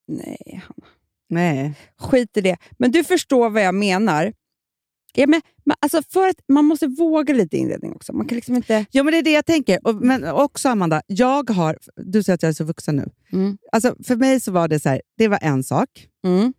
Nej, 0.09 0.63
Hanna. 0.67 0.87
Nej. 1.31 1.75
skit 1.99 2.37
i 2.37 2.41
det. 2.41 2.57
Men 2.79 2.91
du 2.91 3.05
förstår 3.05 3.51
vad 3.51 3.63
jag 3.63 3.75
menar. 3.75 4.33
Ja, 5.15 5.27
men, 5.27 5.41
men, 5.65 5.77
alltså 5.81 6.03
för 6.13 6.29
att 6.29 6.37
man 6.49 6.65
måste 6.65 6.87
våga 6.87 7.35
lite 7.35 7.57
inredning 7.57 7.93
också. 7.93 8.13
Man 8.13 8.27
kan 8.29 8.37
liksom 8.37 8.57
inte... 8.57 8.87
Ja, 8.91 9.03
men 9.03 9.13
det 9.13 9.19
är 9.19 9.23
det 9.23 9.31
jag 9.33 9.47
tänker. 9.47 9.87
Och, 9.87 9.95
men 9.95 10.25
också 10.25 10.69
Amanda, 10.69 11.03
jag 11.07 11.51
har, 11.51 11.79
du 11.97 12.23
säger 12.23 12.35
att 12.35 12.43
jag 12.43 12.49
är 12.51 12.53
så 12.55 12.65
vuxen 12.65 12.97
nu. 12.97 13.11
Mm. 13.33 13.59
Alltså, 13.73 13.97
för 14.05 14.17
mig 14.17 14.41
så 14.41 14.53
var 14.53 14.69
det 14.69 14.81
så 14.81 14.89
här, 14.89 15.03
det 15.19 15.29
var 15.29 15.39
en 15.43 15.63
sak. 15.65 15.89
Mm. 16.25 16.53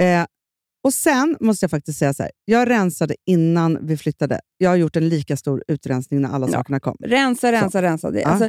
Eh, 0.00 0.26
och 0.84 0.94
Sen 0.94 1.36
måste 1.40 1.64
jag 1.64 1.70
faktiskt 1.70 1.98
säga 1.98 2.14
så 2.14 2.22
här, 2.22 2.32
jag 2.44 2.70
rensade 2.70 3.14
innan 3.26 3.86
vi 3.86 3.96
flyttade. 3.96 4.40
Jag 4.58 4.70
har 4.70 4.76
gjort 4.76 4.96
en 4.96 5.08
lika 5.08 5.36
stor 5.36 5.64
utrensning 5.68 6.20
när 6.20 6.28
alla 6.28 6.46
Ja. 6.46 6.52
sakerna 6.52 6.80
kom. 6.80 6.96
Rensa, 7.00 7.52
rensa, 7.52 7.82
rensa. 7.82 8.10
Det, 8.10 8.20
Ja. 8.20 8.28
alltså, 8.28 8.48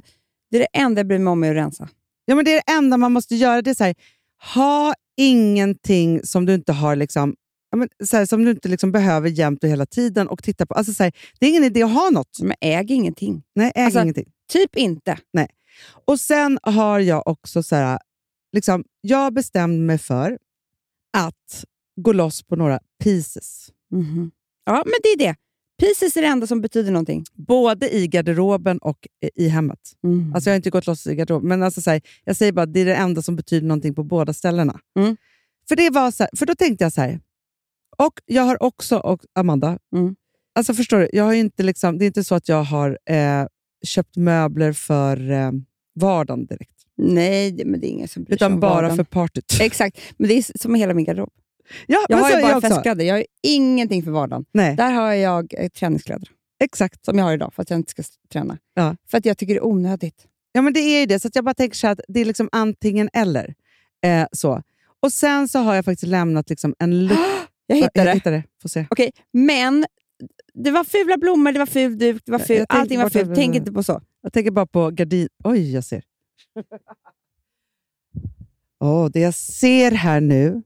det 0.52 0.58
är 0.58 0.60
det 0.60 0.80
enda 0.80 1.00
jag 1.00 1.08
bryr 1.08 1.20
mig 1.20 1.32
om 1.32 1.44
är 1.44 1.50
att 1.50 1.56
rensa. 1.56 1.90
Ja, 2.26 2.36
men 2.36 2.46
det 2.46 2.52
är 2.52 2.62
det 2.66 2.72
enda 2.74 2.98
man 2.98 3.12
måste 3.12 3.36
göra. 3.36 3.62
Det 3.62 3.70
är 3.70 3.76
så 3.76 3.84
här, 3.84 3.96
ha 4.56 4.94
ingenting 5.20 6.22
som 6.24 6.46
du 6.46 6.54
inte 6.54 6.74
har 6.74 6.96
liksom, 6.96 7.36
men, 7.76 7.90
så 8.04 8.18
här, 8.18 8.26
som 8.26 8.46
du 8.46 8.52
inte 8.52 8.70
liksom 8.70 8.92
behöver 8.92 9.30
jämt 9.30 9.64
och 9.64 9.70
hela 9.70 9.86
tiden 9.86 10.28
och 10.28 10.44
titta 10.44 10.66
på. 10.66 10.74
Alltså, 10.74 10.94
så 10.94 11.04
här, 11.04 11.14
det 11.40 11.46
är 11.46 11.50
ingen 11.50 11.64
idé 11.64 11.84
att 11.84 11.94
ha 11.94 12.10
något. 12.10 12.40
Men 12.42 12.56
äg 12.62 12.92
ingenting. 12.94 13.44
Nej, 13.56 13.72
äg 13.76 13.84
Alltså- 13.86 14.02
ingenting. 14.02 14.32
Typ 14.52 14.76
inte. 14.76 15.18
Och 16.06 16.20
Sen 16.20 16.60
har 16.64 17.00
jag 17.00 17.28
också 17.28 17.64
så 17.64 17.76
här, 17.76 18.00
liksom, 18.54 18.84
jag 19.02 19.34
bestämde 19.34 19.78
mig 19.86 19.98
för 19.98 20.38
att 21.18 21.66
gå 22.02 22.14
loss 22.14 22.44
på 22.44 22.56
några 22.56 22.80
pieces. 23.04 23.70
Mhm. 23.92 24.32
Ja, 24.66 24.84
men 24.86 24.94
det 25.04 25.10
är 25.10 25.18
det. 25.18 25.36
Pieces 25.80 26.18
är 26.18 26.22
det 26.22 26.28
enda 26.28 26.48
som 26.48 26.62
betyder 26.62 26.92
någonting. 26.92 27.24
Både 27.34 27.96
i 27.96 28.08
garderoben 28.08 28.78
och 28.78 29.08
i 29.36 29.48
hemmet. 29.48 29.80
Mm. 30.04 30.34
Alltså 30.36 30.50
jag 30.50 30.54
har 30.54 30.58
inte 30.58 30.70
gått 30.70 30.88
loss 30.88 31.08
i 31.08 31.16
garderoben, 31.16 31.48
men 31.50 31.64
alltså 31.64 31.82
så 31.82 31.90
här, 31.92 32.02
jag 32.26 32.36
säger 32.36 32.52
bara 32.52 32.62
att 32.62 32.74
det 32.74 32.80
är 32.80 32.86
det 32.86 32.96
enda 32.96 33.22
som 33.22 33.36
betyder 33.36 33.68
någonting 33.68 33.94
på 33.96 34.04
båda 34.04 34.34
ställena. 34.34 34.80
Mm. 35.00 35.18
För, 35.70 35.76
det 35.76 35.90
var 35.90 36.12
så 36.12 36.24
här, 36.24 36.30
för 36.38 36.46
då 36.46 36.56
tänkte 36.56 36.86
jag 36.86 36.94
så 36.94 37.02
här, 37.02 37.20
och 37.98 38.14
jag 38.26 38.44
har 38.44 38.64
också, 38.64 38.98
och 38.98 39.22
Amanda, 39.36 39.80
Mm. 39.96 40.16
alltså 40.56 40.74
förstår 40.74 40.98
du, 41.00 41.10
jag 41.14 41.24
har 41.24 41.34
inte 41.34 41.64
liksom, 41.64 41.98
det 41.98 42.06
är 42.06 42.08
inte 42.08 42.24
så 42.24 42.36
att 42.36 42.50
jag 42.50 42.64
har 42.64 42.98
eh, 43.06 43.46
köpt 43.86 44.16
möbler 44.18 44.74
för 44.74 45.32
eh, 45.32 45.52
vardagen 45.96 46.46
direkt, 46.46 46.76
Nej, 46.98 47.66
men 47.66 47.80
det 47.80 47.88
är 47.88 47.90
ingen 47.90 48.08
som 48.08 48.24
bryr 48.24 48.38
sig 48.38 48.46
utan 48.46 48.54
om 48.54 48.60
bara 48.60 48.74
vardagen. 48.74 48.96
för 48.98 49.04
partyt. 49.04 49.58
Exakt, 49.62 50.00
men 50.18 50.28
det 50.30 50.34
är 50.34 50.58
som 50.60 50.76
hela 50.76 50.94
min 50.94 51.06
garderob. 51.06 51.30
Ja, 51.88 52.06
Jag 52.10 52.18
har 52.18 52.30
ju 52.32 52.42
bara 52.42 52.62
festkläder. 52.62 53.06
Jag 53.06 53.16
har 53.16 53.26
ingenting 53.44 54.04
för 54.04 54.12
vardagen. 54.12 54.46
Nej, 54.52 54.76
Där 54.76 54.92
har 54.92 55.14
jag 55.14 55.54
eh, 55.58 55.70
träningskläder, 55.70 56.30
exakt. 56.64 57.06
som 57.06 57.18
jag 57.18 57.26
har 57.26 57.34
idag, 57.34 57.54
för 57.54 57.62
att 57.62 57.70
jag 57.70 57.80
inte 57.80 57.92
ska 57.92 58.04
träna. 58.34 58.58
Ja. 58.74 58.96
För 59.12 59.18
att 59.18 59.26
jag 59.26 59.38
tycker 59.38 59.54
det 59.54 59.60
är 59.60 59.66
onödigt. 59.66 60.26
Ja, 60.52 60.62
men 60.62 60.74
det 60.74 60.80
är 60.80 61.00
ju 61.00 61.06
det. 61.06 61.20
Så 61.20 61.30
jag 61.34 61.46
bara 61.46 61.54
tänker 61.54 61.78
så 61.78 61.88
att 61.88 62.00
det 62.08 62.20
är 62.20 62.26
liksom 62.26 62.50
antingen 62.52 63.10
eller. 63.14 63.54
Eh, 64.06 64.28
så. 64.32 64.62
Och 65.00 65.14
sen 65.14 65.48
så 65.48 65.60
har 65.60 65.76
jag 65.76 65.86
faktiskt 65.86 66.08
lämnat 66.08 66.50
liksom 66.50 66.76
en 66.80 67.08
lucka. 67.08 67.22
Jag 67.68 67.76
hittade 67.76 67.92
Jag 68.00 68.06
det. 68.08 68.14
hittade 68.14 68.36
det. 68.36 68.44
Får 68.62 68.70
se. 68.70 68.86
Okej, 68.90 69.12
men 69.34 69.86
det 70.54 70.72
var 70.72 70.84
fula 70.84 71.18
blommor, 71.18 71.52
det 71.52 71.60
var 71.60 71.66
ful 71.66 71.98
duk, 71.98 72.22
det 72.26 72.32
var 72.32 72.40
ful, 72.40 72.66
allting 72.70 73.00
var 73.00 73.10
fult. 73.10 73.32
Tänk 73.36 73.56
inte 73.56 73.72
på 73.72 73.84
så. 73.84 74.02
Jag 74.22 74.34
tänker 74.34 74.52
bara 74.52 74.66
på 74.66 74.90
gardin... 74.90 75.28
Oj, 75.44 75.74
jag 75.74 75.84
ser. 75.84 76.04
Åh, 78.80 79.10
det 79.14 79.20
jag 79.20 79.34
ser 79.34 79.92
här 79.92 80.22
nu 80.22 80.64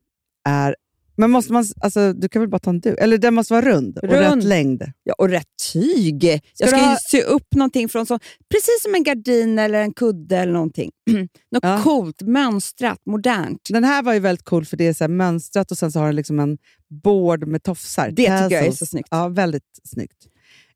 är 0.50 0.76
Men 1.16 1.32
måste 1.32 1.54
man, 1.54 1.66
alltså, 1.82 2.14
du 2.14 2.30
kan 2.30 2.42
väl 2.42 2.50
bara 2.50 2.60
ta 2.60 2.70
en 2.70 2.80
duk? 2.80 3.00
Eller 3.00 3.18
den 3.18 3.34
måste 3.34 3.54
vara 3.54 3.66
rund, 3.66 3.98
och 3.98 4.04
Rund. 4.10 4.36
rätt 4.36 4.44
längd. 4.44 4.84
Ja, 5.04 5.14
och 5.18 5.30
rätt 5.30 5.48
tyg. 5.74 6.24
Jag 6.24 6.40
du 6.58 6.68
ska 6.68 6.78
ju 6.78 6.84
ha- 6.84 6.98
sy 7.10 7.22
upp 7.22 7.56
någonting 7.56 7.90
från 7.90 8.06
så, 8.06 8.20
precis 8.52 8.82
som 8.84 8.96
en 8.96 9.04
gardin 9.04 9.60
eller 9.60 9.82
en 9.82 9.94
kudde 9.94 10.38
eller 10.38 10.54
någonting. 10.54 10.92
Något 11.52 11.64
Ja. 11.64 11.82
coolt, 11.84 12.22
mönstrat, 12.22 13.00
modernt. 13.06 13.62
Den 13.70 13.84
här 13.84 14.04
var 14.04 14.14
ju 14.14 14.20
väldigt 14.20 14.46
cool 14.46 14.66
för 14.66 14.78
det 14.78 14.88
är 14.88 14.94
så 14.94 15.08
mönstrat 15.08 15.72
och 15.72 15.78
sen 15.78 15.92
så 15.92 16.00
har 16.00 16.06
den 16.06 16.16
liksom 16.16 16.40
en 16.40 16.58
board 17.04 17.48
med 17.48 17.64
tofsar. 17.64 18.08
Det 18.12 18.16
tycker 18.16 18.32
jag 18.34 18.52
är 18.54 18.60
Tassels. 18.60 18.80
så 18.80 18.86
snyggt. 18.86 19.08
Ja, 19.12 19.28
väldigt 19.28 19.64
snyggt. 19.84 20.18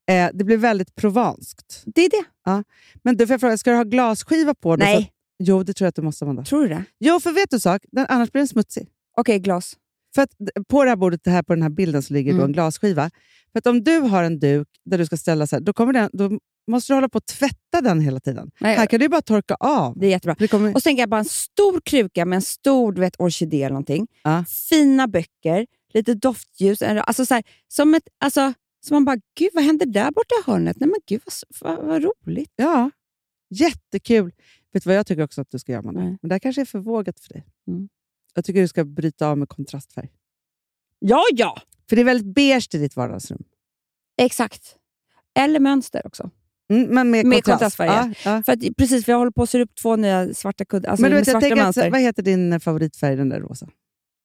Eh, 0.10 0.30
det 0.34 0.44
blir 0.44 0.58
väldigt 0.58 0.96
provanskt. 0.96 1.84
Det 1.86 2.02
är 2.06 2.10
det. 2.10 2.64
Men 3.04 3.18
du 3.18 3.28
får 3.28 3.34
jag 3.34 3.40
fråga, 3.40 3.58
ska 3.58 3.72
du 3.72 3.78
ha 3.78 3.84
glasskiva 3.84 4.54
på? 4.54 4.76
då? 4.76 4.84
Nej, 4.86 4.96
att- 4.98 5.10
Jo, 5.44 5.64
det 5.64 5.74
tror 5.74 5.86
jag 5.86 5.90
att 5.90 5.96
du 5.96 6.02
måste, 6.02 6.26
Amanda. 6.26 6.44
tror 6.44 6.62
du 6.62 6.68
det? 6.68 6.84
Jo, 7.00 7.20
för 7.20 7.32
vet 7.32 7.50
du 7.50 7.56
en 7.56 7.60
sak? 7.60 7.82
Den, 7.92 8.06
annars 8.10 8.32
blir 8.32 8.40
den 8.40 8.48
smutsig. 8.48 8.88
Okej, 9.18 9.40
glas. 9.40 9.74
För 10.18 10.22
att 10.22 10.32
på 10.68 10.84
det 10.84 10.90
här 10.90 10.96
bordet, 10.96 11.24
det 11.24 11.32
här, 11.32 11.44
på 11.44 11.54
den 11.54 11.62
här 11.64 11.70
bilden, 11.70 12.04
så 12.04 12.14
ligger 12.14 12.32
då 12.32 12.38
Mm. 12.38 12.46
en 12.46 12.52
glasskiva. 12.54 13.10
För 13.52 13.60
att 13.60 13.68
om 13.68 13.84
du 13.84 14.00
har 14.00 14.24
en 14.24 14.40
duk 14.40 14.68
där 14.86 14.98
du 14.98 15.06
ska 15.06 15.18
ställa 15.18 15.48
så 15.48 15.56
här, 15.56 15.62
då, 15.62 15.74
kommer 15.74 15.94
den, 15.94 16.10
då 16.14 16.40
måste 16.72 16.94
du 16.94 16.96
hålla 16.96 17.10
på 17.10 17.18
att 17.18 17.26
tvätta 17.26 17.82
den 17.82 18.02
hela 18.02 18.20
tiden. 18.20 18.52
Nej, 18.60 18.76
Här 18.78 18.86
kan 18.86 19.00
du 19.00 19.10
bara 19.10 19.22
torka 19.22 19.56
av. 19.60 20.00
Det 20.00 20.06
är 20.06 20.10
jättebra. 20.10 20.36
Det 20.40 20.48
kommer, 20.48 20.76
Och 20.76 20.82
så 20.82 20.88
tänker 20.88 21.02
jag 21.02 21.10
bara 21.10 21.20
en 21.20 21.26
stor 21.26 21.82
kruka 21.86 22.26
med 22.26 22.36
en 22.36 22.42
stor 22.42 22.92
du 22.92 23.02
vet, 23.02 23.16
orkidé 23.20 23.58
eller 23.64 23.70
någonting. 23.70 24.08
Ja. 24.24 24.46
Fina 24.70 25.08
böcker, 25.08 25.68
lite 25.94 26.14
doftljus. 26.14 26.82
Alltså 26.82 27.26
så 27.26 27.34
här, 27.34 27.44
som 27.68 27.94
ett, 27.96 28.08
alltså, 28.20 28.54
så 28.86 28.94
man 28.94 29.06
bara, 29.06 29.18
gud 29.38 29.50
vad 29.54 29.64
händer 29.64 29.86
där 29.86 30.12
borta 30.12 30.36
i 30.42 30.52
hörnet? 30.52 30.78
Nej 30.80 30.90
men 30.90 31.00
gud 31.08 31.22
vad, 31.26 31.78
vad, 31.78 31.88
vad 31.88 32.04
roligt. 32.04 32.52
ja, 32.56 32.92
jättekul. 33.50 34.32
Vet 34.74 34.84
du 34.84 34.90
vad 34.90 34.98
jag 34.98 35.08
tycker 35.08 35.24
också 35.24 35.42
att 35.42 35.52
du 35.52 35.60
ska 35.60 35.72
göra, 35.72 35.80
Amanda? 35.80 36.02
Men 36.02 36.18
det 36.30 36.34
här 36.36 36.40
kanske 36.40 36.62
är 36.62 36.66
för 36.66 36.80
vågat 36.80 37.20
för 37.20 37.34
dig. 37.34 37.44
Mm. 37.68 37.90
Jag 38.38 38.46
tycker 38.46 38.62
du 38.62 38.68
ska 38.68 38.86
bryta 38.86 39.28
av 39.28 39.38
med 39.38 39.50
kontrastfärg. 39.50 40.10
Ja, 41.00 41.24
ja! 41.34 41.62
För 41.90 41.96
det 41.96 42.02
är 42.02 42.04
väldigt 42.06 42.36
beige 42.36 42.68
i 42.76 42.78
ditt 42.78 42.96
vardagsrum. 42.96 43.44
Exakt. 44.22 44.76
Eller 45.40 45.60
mönster 45.60 46.02
också. 46.08 46.30
Mm, 46.74 46.84
men 46.96 47.10
med, 47.12 47.26
Med 47.26 47.44
kontrast. 47.44 47.78
kontrastfärg, 47.78 47.88
Ja, 48.26 48.32
ja. 48.32 48.44
För 48.44 48.52
att, 48.54 48.60
precis, 48.78 49.06
för 49.06 49.12
jag 49.12 49.18
håller 49.20 49.32
på 49.32 49.44
att 49.44 49.50
sy 49.50 49.62
upp 49.62 49.76
två 49.82 49.96
nya 49.96 50.34
svarta 50.34 50.66
kuddar. 50.66 50.90
Alltså 50.90 51.02
men 51.02 51.12
du 51.12 51.18
vet, 51.18 51.28
jag 51.28 51.42
tänker 51.42 51.58
att, 51.58 51.64
mönster. 51.64 51.92
vad 51.92 52.02
heter 52.02 52.24
din 52.24 52.54
eh, 52.54 52.60
favoritfärg, 52.60 53.16
den 53.16 53.30
där 53.30 53.40
rosa? 53.40 53.70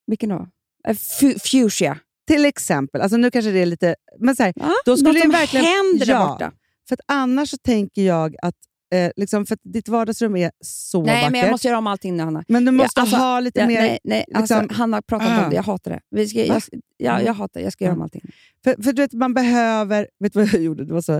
Vilken 0.07 0.29
då? 0.29 0.47
Eh, 0.87 0.93
fu- 0.95 1.39
fuchsia. 1.39 1.99
Till 2.27 2.45
exempel. 2.45 3.01
Alltså 3.01 3.17
nu 3.17 3.31
kanske 3.31 3.51
det 3.51 3.59
är 3.59 3.65
lite... 3.65 3.95
Men 4.19 4.35
så 4.35 4.43
här, 4.43 4.53
Ja, 4.55 4.73
Då 4.85 4.97
skulle 4.97 5.13
något 5.13 5.21
som 5.21 5.31
verkligen- 5.31 5.65
händer 5.65 6.05
där 6.05 6.13
Ja. 6.13 6.27
borta. 6.27 6.51
för 6.87 6.93
att 6.95 7.01
annars 7.07 7.49
så 7.49 7.57
tänker 7.57 8.01
jag 8.01 8.35
att... 8.41 8.55
Eh, 8.93 9.11
liksom, 9.15 9.45
för 9.45 9.57
ditt 9.63 9.87
vardagsrum 9.87 10.35
är 10.35 10.51
så 10.61 11.03
Nej, 11.03 11.15
vackert. 11.15 11.31
men 11.31 11.41
jag 11.41 11.51
måste 11.51 11.67
göra 11.67 11.77
om 11.77 11.87
allting 11.87 12.17
nu, 12.17 12.23
Hanna. 12.23 12.43
Men 12.47 12.65
du 12.65 12.71
måste 12.71 13.01
alltså, 13.01 13.15
ha 13.15 13.39
lite 13.39 13.59
Ja, 13.59 13.67
mer... 13.67 13.81
nej, 13.81 13.99
nej. 14.03 14.25
liksom- 14.27 14.57
Alltså, 14.59 14.75
Hanna 14.75 15.01
pratar 15.01 15.25
inte 15.25 15.41
Ah. 15.41 15.43
om 15.43 15.49
det. 15.49 15.55
Jag 15.55 15.63
hatar 15.63 15.91
det. 15.91 15.99
Vi 16.11 16.27
ska, 16.27 16.45
jag, 16.45 16.61
ja, 16.97 17.11
Mm. 17.11 17.25
jag 17.25 17.33
hatar 17.33 17.59
det. 17.59 17.63
Jag 17.63 17.73
ska 17.73 17.83
göra 17.85 17.95
om 17.95 18.01
allting. 18.01 18.21
För, 18.63 18.83
för 18.83 18.93
du 18.93 19.01
vet, 19.01 19.13
man 19.13 19.33
behöver... 19.33 20.07
Vet 20.19 20.33
du 20.33 20.39
vad 20.39 20.47
jag 20.53 20.61
gjorde? 20.61 20.85
Det 20.85 20.93
var 20.93 21.01
så, 21.01 21.13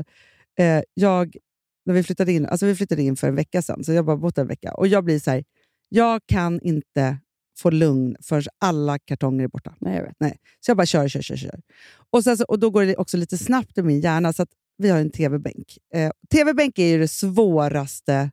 eh, 0.60 0.82
jag, 0.94 1.36
när 1.86 1.94
vi 1.94 2.04
flyttade 2.04 2.32
in 2.34 2.46
alltså 2.46 2.66
vi 2.66 2.76
flyttade 2.76 3.02
in 3.02 3.16
för 3.16 3.28
en 3.28 3.36
vecka 3.36 3.62
sedan, 3.62 3.84
så 3.84 3.94
jag 3.94 4.06
bara 4.06 4.18
bott 4.18 4.38
en 4.38 4.48
vecka. 4.48 4.74
Och 4.74 4.88
jag 4.88 5.04
blir 5.04 5.20
så 5.20 5.32
här, 5.32 5.44
jag 5.90 6.22
kan 6.26 6.62
inte 6.62 7.18
få 7.60 7.70
lugn 7.70 8.16
förrän 8.24 8.44
alla 8.60 9.00
kartonger 9.00 9.44
är 9.44 9.48
borta. 9.48 9.76
Nej, 9.80 9.96
jag 9.96 10.04
vet. 10.04 10.38
Så 10.60 10.70
jag 10.70 10.78
bara 10.78 10.86
kör, 10.86 11.08
kör, 11.08 11.22
kör. 11.22 11.36
kör. 11.36 11.62
Och, 12.10 12.24
sen 12.24 12.38
så, 12.38 12.44
och 12.46 12.60
Då 12.60 12.70
går 12.70 12.84
det 12.86 12.96
också 12.96 13.18
lite 13.18 13.38
snabbt 13.38 13.78
i 13.78 13.84
min 13.84 14.02
hjärna, 14.02 14.34
så 14.34 14.44
att 14.44 14.50
vi 14.84 14.90
har 14.90 15.00
en 15.00 15.12
tv-bänk. 15.12 15.78
Eh, 15.94 16.12
tv-bänk 16.32 16.80
är 16.80 16.88
ju 16.88 17.00
det 17.00 17.08
svåraste. 17.08 18.32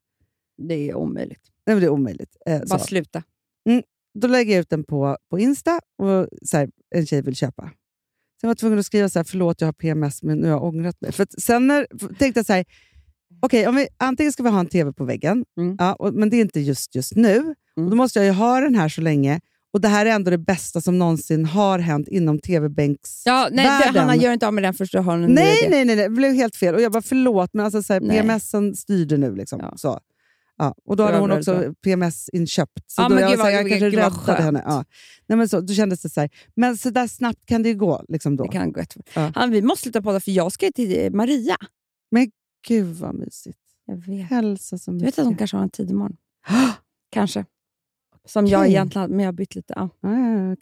Det 0.69 0.75
är 0.91 0.95
omöjligt. 0.95 1.43
Nej, 1.67 1.75
men 1.77 1.81
det 1.81 1.87
är 1.87 1.91
omöjligt. 1.91 2.37
Eh, 2.47 2.61
Bara 2.69 2.79
så. 2.79 2.85
sluta. 2.87 3.23
Då 4.19 4.29
lägger 4.29 4.53
jag 4.53 4.61
ut 4.61 4.71
den 4.71 4.85
på, 4.85 5.17
på 5.31 5.39
Insta 5.39 5.81
och 5.99 6.29
så 6.43 6.57
här, 6.57 6.71
en 6.95 7.07
tjej 7.07 7.23
vill 7.23 7.37
köpa. 7.37 7.63
Sen 7.63 8.49
var 8.49 8.51
jag 8.51 8.59
tvungen 8.59 8.79
att 8.79 8.87
skriva 8.87 9.09
så 9.09 9.19
här, 9.19 9.25
förlåt 9.25 9.61
jag 9.61 9.69
har 9.69 9.73
PMS 9.73 10.23
men 10.23 10.39
nu 10.39 10.45
har 10.47 10.51
jag 10.55 10.65
ångrat 10.65 11.01
mig. 11.01 11.13
För 11.13 11.27
sen 11.39 11.67
när, 11.67 11.87
tänkte 12.19 12.39
jag 12.39 12.47
så 12.47 12.53
här, 12.53 12.65
okej 13.43 13.67
om 13.67 13.75
vi, 13.77 13.89
antingen 13.97 14.33
ska 14.33 14.43
vi 14.43 14.49
ha 14.49 14.61
en 14.61 14.67
tv 14.67 14.93
på 14.93 15.05
väggen, 15.05 15.45
Mm. 15.61 15.77
ja, 15.79 15.95
och, 15.95 16.15
men 16.15 16.31
det 16.31 16.37
är 16.37 16.41
inte 16.41 16.61
just 16.61 16.95
just 16.95 17.17
nu. 17.17 17.55
Och 17.77 17.91
då 17.91 17.97
måste 17.97 18.19
jag 18.19 18.27
ju 18.27 18.33
ha 18.33 18.61
den 18.61 18.75
här 18.75 18.89
så 18.89 19.01
länge. 19.01 19.41
Och 19.73 19.81
det 19.81 19.89
här 19.89 20.07
är 20.07 20.11
ändå 20.11 20.31
det 20.31 20.39
bästa 20.39 20.81
som 20.81 20.99
någonsin 20.99 21.45
har 21.45 21.79
hänt 21.79 22.09
inom 22.09 22.39
tv-bänks 22.39 23.23
Ja, 23.27 23.49
nej, 23.53 23.65
det, 23.65 23.71
världen. 23.71 24.01
Hanna, 24.01 24.17
gör 24.17 24.33
inte 24.33 24.47
av 24.47 24.55
med 24.55 24.65
den 24.65 24.75
först 24.75 24.93
du 24.93 24.99
har 24.99 25.15
en 25.15 25.21
Nej, 25.21 25.35
nej, 25.35 25.71
nej, 25.71 25.85
nej, 25.85 25.97
det 25.97 26.09
blev 26.09 26.35
helt 26.35 26.57
fel. 26.57 26.75
Och 26.75 26.81
jag 26.81 26.93
bara, 26.93 27.03
förlåt, 27.03 27.51
men 27.53 27.65
alltså, 27.65 27.83
så 27.83 27.93
här, 27.93 28.01
Nej. 28.01 28.21
PMSen 28.21 28.77
styrde 28.77 29.17
nu. 29.17 29.35
Liksom. 29.35 29.61
Ja. 29.61 29.77
Så. 29.77 30.01
Ja. 30.59 30.75
Och 30.85 30.97
då 30.97 31.03
hade 31.05 31.19
hon 31.19 31.31
också 31.31 31.75
PMS-inköpt. 31.85 32.83
Så 32.87 33.03
Ja, 33.03 33.09
då 33.09 33.15
men 33.15 33.23
jag, 33.23 33.31
gud 33.31 33.41
så 33.41 33.51
jag 33.51 33.69
kanske 33.69 33.91
gud 33.91 33.95
räddade 33.95 34.43
henne. 34.43 34.63
Ja. 34.67 34.85
Nej, 35.27 35.39
men 35.39 35.49
så, 35.49 35.61
då 35.61 35.75
kändes 35.75 36.03
det 36.03 36.09
så 36.09 36.21
här. 36.21 36.31
Men 36.55 36.79
så 36.79 36.91
där 36.91 37.07
snabbt 37.07 37.47
kan 37.47 37.63
det 37.63 37.69
ju 37.69 37.75
gå. 37.75 38.05
Liksom 38.09 38.37
då. 38.37 38.45
Det 38.45 38.51
kan 38.51 38.73
gå. 38.73 38.83
Ja. 39.15 39.33
Han, 39.35 39.51
vi 39.51 39.63
måste 39.63 39.83
sluta 39.83 40.03
podda 40.03 40.21
för 40.21 40.31
jag 40.31 40.53
ska 40.53 40.67
ju 40.67 40.73
till 40.73 41.13
Maria. 41.13 41.57
Gud 42.69 42.97
vad 42.97 43.15
mysigt. 43.15 43.59
Jag 43.87 43.97
vet. 43.97 44.31
Hälsa 44.31 44.79
så 44.79 44.91
Du 44.91 44.95
mycket. 44.95 45.09
vet 45.09 45.19
att 45.19 45.25
hon 45.25 45.37
kanske 45.37 45.57
har 45.57 45.65
en 45.65 45.71
tid 45.71 45.91
imorgon? 45.91 46.17
kanske. 47.11 47.45
Som 48.29 48.47
jag 48.47 48.61
Okej. 48.61 48.71
egentligen, 48.71 49.11
men 49.11 49.21
jag 49.21 49.27
har 49.27 49.33
bytt 49.33 49.55
lite. 49.55 49.73
Ja. 49.77 49.89
Ja, 50.01 50.11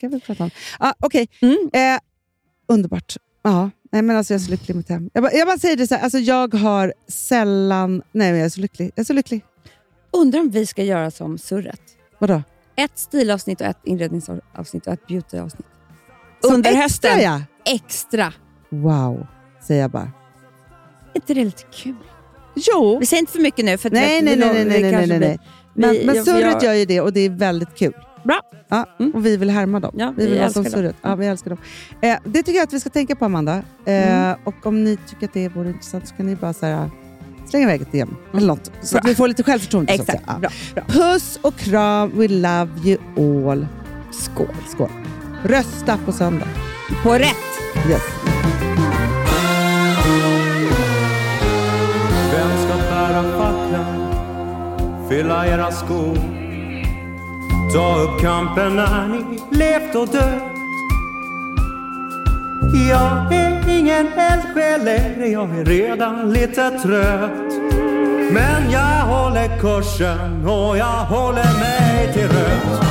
kan 0.00 0.10
vi 0.10 0.20
prata 0.20 0.44
om. 0.44 0.50
Ah, 0.78 0.92
Okej, 0.98 1.28
Mm. 1.42 1.68
eh, 1.72 2.00
underbart. 2.68 3.16
Ja, 3.42 3.70
nej, 3.92 4.02
men 4.02 4.16
alltså, 4.16 4.34
jag 4.34 4.40
är 4.40 4.44
så 4.44 4.50
lycklig 4.50 4.74
i 4.74 4.76
mitt 4.78 4.88
hem. 4.88 5.10
Jag 5.12 5.22
bara, 5.22 5.32
jag 5.32 5.46
bara 5.48 5.58
säger 5.58 5.76
det 5.76 5.86
så 5.86 5.94
här, 5.94 6.02
alltså, 6.02 6.18
jag 6.18 6.54
har 6.54 6.92
sällan... 7.08 8.02
Nej, 8.12 8.30
men 8.30 8.38
jag 8.38 8.46
är 8.46 8.50
så 8.50 8.60
lycklig. 8.60 8.90
Jag 8.94 9.02
är 9.02 9.04
så 9.04 9.12
lycklig. 9.12 9.44
Undrar 10.12 10.40
om 10.40 10.50
vi 10.50 10.66
ska 10.66 10.82
göra 10.84 11.10
som 11.10 11.38
surret. 11.38 11.80
Vadå? 12.18 12.42
Ett 12.76 12.98
stilavsnitt 12.98 13.60
och 13.60 13.66
ett 13.66 13.78
inredningsavsnitt 13.84 14.86
och 14.86 14.92
ett 14.92 15.06
beautyavsnitt. 15.06 15.66
Som 16.40 16.54
Under 16.54 16.70
extra, 16.70 17.10
hösten. 17.10 17.20
ja. 17.22 17.42
Extra. 17.74 18.32
Wow, 18.70 19.26
säger 19.66 19.80
jag 19.80 19.90
bara. 19.90 20.12
Är 21.14 21.16
inte 21.16 21.34
det 21.34 21.44
lite 21.44 21.62
kul? 21.72 21.94
Jo. 22.54 22.98
Vi 23.00 23.06
säger 23.06 23.20
inte 23.20 23.32
för 23.32 23.40
mycket 23.40 23.64
nu. 23.64 23.78
För 23.78 23.88
att 23.88 23.92
Nej, 23.92 24.22
nej, 24.22 24.36
nej, 24.36 24.52
nej, 24.54 24.64
nej, 24.64 24.92
nej, 24.92 25.06
nej, 25.06 25.18
nej. 25.18 25.38
Men, 25.78 25.90
vi- 25.90 26.06
men 26.06 26.14
jag- 26.16 26.24
surret 26.24 26.40
jag- 26.52 26.62
gör 26.64 26.72
ju 26.74 26.84
det 26.84 27.00
och 27.00 27.12
det 27.12 27.20
är 27.20 27.30
väldigt 27.30 27.74
kul. 27.74 27.92
Bra. 28.24 28.40
Ja, 28.68 28.86
Mm. 29.00 29.12
Och 29.14 29.26
vi 29.26 29.36
vill 29.36 29.50
härma 29.50 29.80
dem. 29.80 29.94
Ja, 29.98 30.14
vi 30.16 30.24
vi 30.24 30.30
vill 30.30 30.40
vara 30.40 30.50
som 30.50 30.62
dem. 30.62 30.72
surret. 30.72 30.96
Ja, 31.02 31.14
vi 31.14 31.26
älskar 31.26 31.50
dem. 31.50 31.58
Eh, 32.00 32.16
det 32.24 32.38
tycker 32.42 32.52
jag 32.58 32.62
att 32.64 32.72
vi 32.72 32.80
ska 32.80 32.90
tänka 32.90 33.16
på, 33.16 33.24
Amanda. 33.24 33.62
Eh, 33.84 34.18
Mm. 34.18 34.38
Och 34.44 34.66
om 34.66 34.84
ni 34.84 34.96
tycker 35.08 35.26
att 35.26 35.32
det 35.34 35.48
vore 35.48 35.68
intressant 35.68 36.08
så 36.08 36.14
kan 36.14 36.26
ni 36.26 36.36
bara 36.36 36.52
så 36.52 36.66
här, 36.66 36.90
slänga 37.50 37.64
iväg 37.64 37.82
ett 37.82 37.92
DM 37.92 38.16
eller 38.34 38.46
något. 38.46 38.70
Så 38.82 38.98
att 38.98 39.08
vi 39.08 39.14
får 39.14 39.28
lite 39.28 39.42
självförtroende. 39.42 39.92
Exakt. 39.92 40.22
Ja. 40.26 40.38
Bra, 40.38 40.50
bra. 40.74 40.84
Puss 40.88 41.38
och 41.42 41.56
kram. 41.56 42.10
We 42.14 42.28
love 42.28 42.68
you 42.84 42.98
all. 43.50 43.66
Skål. 44.12 44.46
Skål. 44.68 44.90
Rösta 45.44 45.98
på 46.04 46.12
söndag. 46.12 46.46
På 47.02 47.12
rätt. 47.14 47.34
Yes. 47.90 48.02
Fylla 55.08 55.46
era 55.46 55.70
skor? 55.70 56.16
Ta 57.72 57.98
upp 58.00 58.20
kampen 58.20 58.76
när 58.76 59.08
ni 59.08 59.40
levt 59.50 59.94
och 59.94 60.08
dött. 60.08 60.42
Jag 62.90 63.34
är 63.34 63.68
ingen 63.68 64.06
eldsjäl 64.06 64.84
längre, 64.84 65.26
jag 65.28 65.58
är 65.58 65.64
redan 65.64 66.32
lite 66.32 66.70
trött. 66.70 67.52
Men 68.30 68.70
jag 68.70 69.04
håller 69.04 69.58
kursen 69.60 70.46
och 70.46 70.78
jag 70.78 71.04
håller 71.04 71.58
mig 71.60 72.12
till 72.12 72.28
rött. 72.28 72.84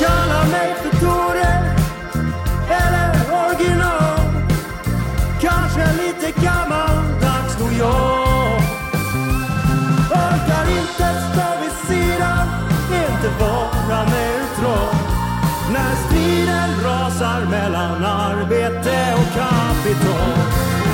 Kalla 0.00 0.44
mig 0.50 0.74
för 0.82 0.98
Tore 1.00 1.74
eller 2.68 3.14
original. 3.46 4.20
Kanske 5.40 6.02
lite 6.02 6.40
gammal. 6.40 6.57
Kapital 19.88 20.38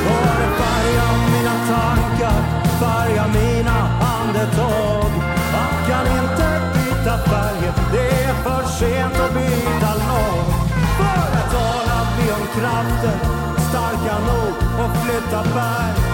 Och 0.07 0.27
det 0.41 0.51
färgar 0.61 1.15
mina 1.35 1.57
tankar, 1.69 2.43
färgar 2.81 3.29
mina 3.29 3.79
andetag? 4.16 5.11
Man 5.53 5.73
kan 5.89 6.07
inte 6.23 6.61
byta 6.75 7.19
färger, 7.19 7.75
det 7.93 8.25
är 8.25 8.35
för 8.35 8.69
sent 8.69 9.15
att 9.21 9.35
byta 9.35 9.95
lag. 9.95 10.45
För 10.99 11.39
att 11.39 11.51
tala 11.53 12.07
vi 12.19 12.33
om 12.33 12.47
kraften, 12.61 13.19
starka 13.69 14.19
nog 14.19 14.85
att 14.85 15.05
flytta 15.05 15.43
berg 15.43 16.14